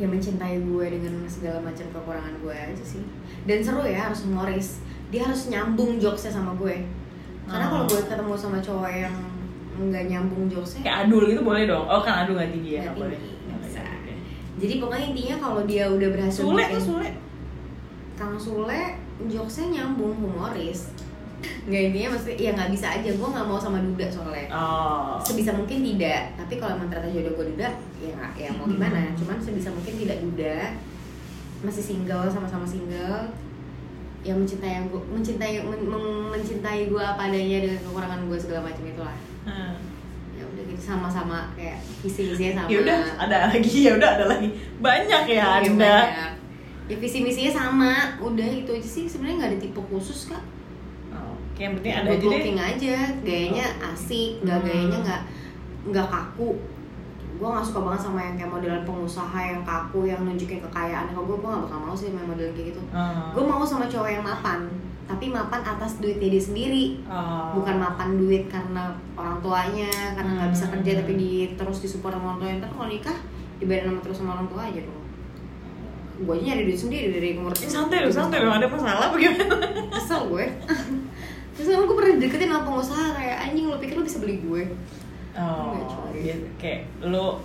yang 0.00 0.08
mencintai 0.08 0.56
gue 0.64 0.86
dengan 0.88 1.14
segala 1.28 1.60
macam 1.62 1.84
kekurangan 1.92 2.34
gue 2.40 2.56
aja 2.56 2.82
sih. 2.82 3.04
Dan 3.44 3.60
seru 3.62 3.84
ya 3.84 4.08
harus 4.08 4.24
humoris 4.24 4.80
dia 5.12 5.28
harus 5.28 5.52
nyambung 5.52 6.00
jokesnya 6.00 6.32
sama 6.32 6.56
gue 6.56 6.80
karena 7.44 7.66
kalau 7.66 7.84
gue 7.84 8.00
ketemu 8.00 8.32
sama 8.34 8.58
cowok 8.58 8.90
yang 8.90 9.16
nggak 9.74 10.04
nyambung 10.06 10.46
jokesnya 10.46 10.80
Kayak 10.82 10.98
adul 11.02 11.22
gitu 11.26 11.40
boleh 11.42 11.64
dong. 11.64 11.84
Oh 11.84 12.00
kan 12.00 12.22
adul 12.22 12.36
gak 12.36 12.50
tinggi 12.50 12.70
ya, 12.72 12.80
Nggak 12.80 12.86
nggak 12.86 13.00
boleh. 13.02 13.18
Nggak 13.18 13.32
nggak 13.48 13.60
bisa. 13.64 13.80
jadi 14.58 14.74
pokoknya 14.78 15.04
intinya 15.08 15.36
kalau 15.40 15.60
dia 15.64 15.84
udah 15.86 16.08
berhasil 16.10 16.42
Sule 16.42 16.54
bikin- 16.58 16.72
tuh 16.72 16.82
Sule. 16.86 17.08
Kang 18.14 18.36
Sule 18.36 18.82
jokesnya 19.24 19.66
nyambung 19.72 20.14
humoris 20.14 20.92
nggak 21.42 21.82
intinya 21.84 22.08
maksudnya 22.08 22.36
ya 22.38 22.50
nggak 22.52 22.70
bisa 22.70 22.86
aja 22.88 23.08
gue 23.08 23.28
nggak 23.28 23.46
mau 23.48 23.58
sama 23.58 23.78
Duda 23.80 24.06
soalnya 24.06 24.46
Oh. 24.48 25.18
sebisa 25.18 25.50
mungkin 25.50 25.82
tidak 25.82 26.34
tapi 26.36 26.54
kalau 26.54 26.76
emang 26.76 26.86
ternyata 26.86 27.10
jodoh 27.10 27.34
gue 27.34 27.46
Duda 27.50 27.68
ya 27.98 28.10
nggak 28.12 28.32
ya 28.36 28.48
mau 28.52 28.64
gimana 28.64 28.98
Hmm. 29.00 29.16
cuman 29.16 29.36
sebisa 29.38 29.68
mungkin 29.68 29.94
tidak 29.96 30.18
Duda 30.20 30.70
masih 31.60 31.82
single 31.84 32.26
sama-sama 32.28 32.62
single 32.62 33.26
yang 34.22 34.38
mencintai 34.38 34.84
gue 34.84 35.00
mencintai 35.08 35.52
men- 35.60 35.82
men- 35.84 36.00
mencintai 36.30 36.86
gue 36.86 37.02
apa 37.02 37.22
adanya 37.24 37.58
dengan 37.60 37.78
kekurangan 37.82 38.20
gue 38.24 38.38
segala 38.38 38.60
macam 38.62 38.84
itulah 38.84 39.16
Hmm. 39.42 39.74
ya 40.32 40.44
udah 40.44 40.62
gitu 40.64 40.78
sama-sama 40.80 41.50
kayak 41.52 41.76
visi 41.98 42.28
misinya 42.28 42.52
sama 42.56 42.68
Ya 42.68 42.78
udah, 42.80 42.98
ada 43.18 43.36
lagi 43.48 43.74
ya 43.80 43.92
udah 43.92 44.10
ada 44.12 44.24
lagi. 44.28 44.48
Banyak 44.78 45.22
ya 45.24 45.34
Iya, 45.34 45.46
Anda. 45.64 45.94
banyak. 45.98 46.32
ya 46.84 46.96
visi 46.96 47.18
misinya 47.20 47.52
sama 47.52 47.92
udah 48.18 48.48
itu 48.48 48.70
aja 48.70 48.88
sih 48.88 49.04
sebenarnya 49.04 49.36
nggak 49.36 49.50
ada 49.50 49.60
tipe 49.60 49.80
khusus 49.82 50.28
kak 50.28 50.42
Oh, 51.10 51.34
Oke, 51.34 51.60
yang 51.60 51.74
penting 51.76 51.92
ada 51.92 52.08
aja 52.08 52.24
deh. 52.24 52.54
aja 52.56 52.96
gayanya 53.20 53.66
asik 53.86 54.40
nggak 54.40 54.56
Hmm. 54.56 54.66
gayanya 54.66 54.98
nggak 55.00 55.22
nggak 55.84 56.06
kaku 56.08 56.50
gue 57.42 57.48
nggak 57.48 57.66
suka 57.66 57.80
banget 57.82 58.00
sama 58.00 58.20
yang 58.20 58.34
kayak 58.36 58.50
modelan 58.50 58.82
pengusaha 58.82 59.34
yang 59.42 59.60
kaku 59.62 60.00
yang 60.04 60.22
nunjukin 60.22 60.62
kekayaan 60.62 61.10
kalau 61.10 61.24
gue 61.24 61.36
gue 61.36 61.48
nggak 61.48 61.62
bakal 61.64 61.78
mau 61.80 61.90
sih 61.92 62.08
sama 62.08 62.22
modelan 62.24 62.52
kayak 62.52 62.66
gitu 62.70 62.82
Oh. 62.88 63.34
gue 63.34 63.42
mau 63.42 63.62
sama 63.62 63.84
cowok 63.84 64.08
yang 64.08 64.22
mapan 64.22 64.60
tapi 65.02 65.26
mapan 65.28 65.60
atas 65.60 65.98
duitnya 65.98 66.28
dia 66.28 66.38
sendiri 66.40 66.84
Oh. 67.04 67.50
bukan 67.52 67.76
mapan 67.76 68.14
duit 68.14 68.46
karena 68.46 68.94
orang 69.12 69.42
tuanya 69.42 69.90
karena 70.14 70.30
nggak 70.36 70.50
bisa 70.52 70.64
Hmm. 70.64 70.74
kerja 70.78 70.90
tapi 70.96 71.12
di 71.14 71.30
terus 71.52 71.78
disupport 71.80 72.14
sama 72.14 72.26
orang 72.28 72.38
tuanya 72.38 72.56
ntar 72.60 72.70
kalau 72.70 72.86
nikah 72.86 73.18
dibayarin 73.58 73.86
sama 73.88 74.00
terus 74.00 74.16
sama 74.16 74.30
orang 74.32 74.46
tua 74.46 74.62
aja 74.64 74.80
dong 74.80 75.00
gue 76.14 76.32
aja 76.32 76.44
nyari 76.44 76.62
duit 76.64 76.78
sendiri 76.78 77.06
dari 77.10 77.28
umur 77.34 77.50
Eh, 77.52 77.66
santai 77.66 77.98
loh, 78.00 78.12
santai 78.12 78.38
loh. 78.38 78.52
Ada 78.52 78.68
masalah 78.68 79.10
bagaimana? 79.10 79.56
kesel 79.90 80.22
gue 80.28 80.44
terus 81.52 81.66
gue 81.68 81.84
pernah 81.92 82.14
deketin 82.16 82.48
sama 82.48 82.62
pengusaha 82.62 83.06
kayak 83.12 83.36
anjing 83.42 83.66
lo 83.66 83.76
pikir 83.76 83.94
lo 83.94 84.02
bisa 84.02 84.18
beli 84.18 84.38
gue 84.38 84.62
Oh, 85.32 85.80
iya, 86.12 86.36
kayak 86.60 86.84
lo 87.02 87.40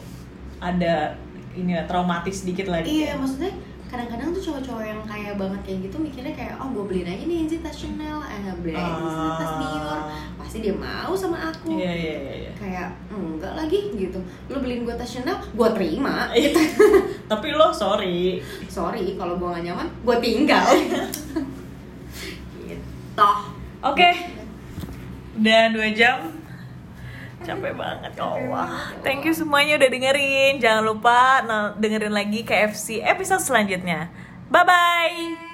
ada 0.59 1.15
ini 1.55 1.72
ya, 1.73 1.88
traumatis 1.88 2.43
dikit 2.43 2.68
lagi. 2.68 2.85
iya 2.85 3.15
maksudnya 3.15 3.49
kadang-kadang 3.88 4.35
tuh 4.35 4.43
cowok-cowok 4.43 4.84
yang 4.84 4.99
kaya 5.07 5.31
banget 5.39 5.61
kayak 5.64 5.80
gitu 5.88 5.95
mikirnya 5.95 6.35
kayak 6.35 6.59
oh 6.59 6.68
gue 6.76 6.84
beliin 6.84 7.07
aja 7.07 7.23
nih 7.23 7.47
Enzi 7.47 7.57
tas 7.64 7.72
Chanel 7.72 8.19
eh 8.19 8.38
nggak 8.43 8.57
beliin 8.59 8.76
aja 8.76 9.30
tas 9.39 9.53
Dior 9.64 9.99
pasti 10.35 10.57
dia 10.59 10.76
mau 10.76 11.15
sama 11.15 11.39
aku 11.47 11.72
Iya, 11.72 11.93
iya, 11.95 12.15
iya, 12.19 12.35
iya. 12.35 12.51
kayak 12.59 12.89
enggak 13.07 13.55
lagi 13.55 13.80
gitu 13.95 14.19
lo 14.51 14.59
beliin 14.59 14.84
gue 14.84 14.91
tas 14.91 15.07
Chanel 15.07 15.39
gue 15.39 15.69
terima 15.72 16.27
Iya. 16.35 16.51
Tapi 17.31 17.47
lo 17.55 17.72
sorry. 17.72 18.43
sorry 18.68 19.15
kalau 19.15 19.39
gue 19.39 19.47
gak 19.47 19.64
nyaman 19.64 19.88
gue 20.03 20.15
tinggal 20.19 20.68
gitu 22.68 23.30
Oke. 23.80 24.09
Udah 25.38 25.69
dua 25.72 25.88
jam. 25.93 26.36
Capek 27.47 27.73
banget 27.79 28.11
ya 28.19 28.27
Allah. 28.27 28.67
Thank 28.99 29.23
you 29.23 29.31
semuanya 29.31 29.79
udah 29.79 29.89
dengerin. 29.89 30.59
Jangan 30.59 30.83
lupa 30.83 31.19
nah, 31.47 31.71
dengerin 31.79 32.11
lagi 32.11 32.43
KFC 32.43 32.99
episode 32.99 33.39
selanjutnya. 33.39 34.11
Bye 34.51 34.65
bye. 34.67 35.46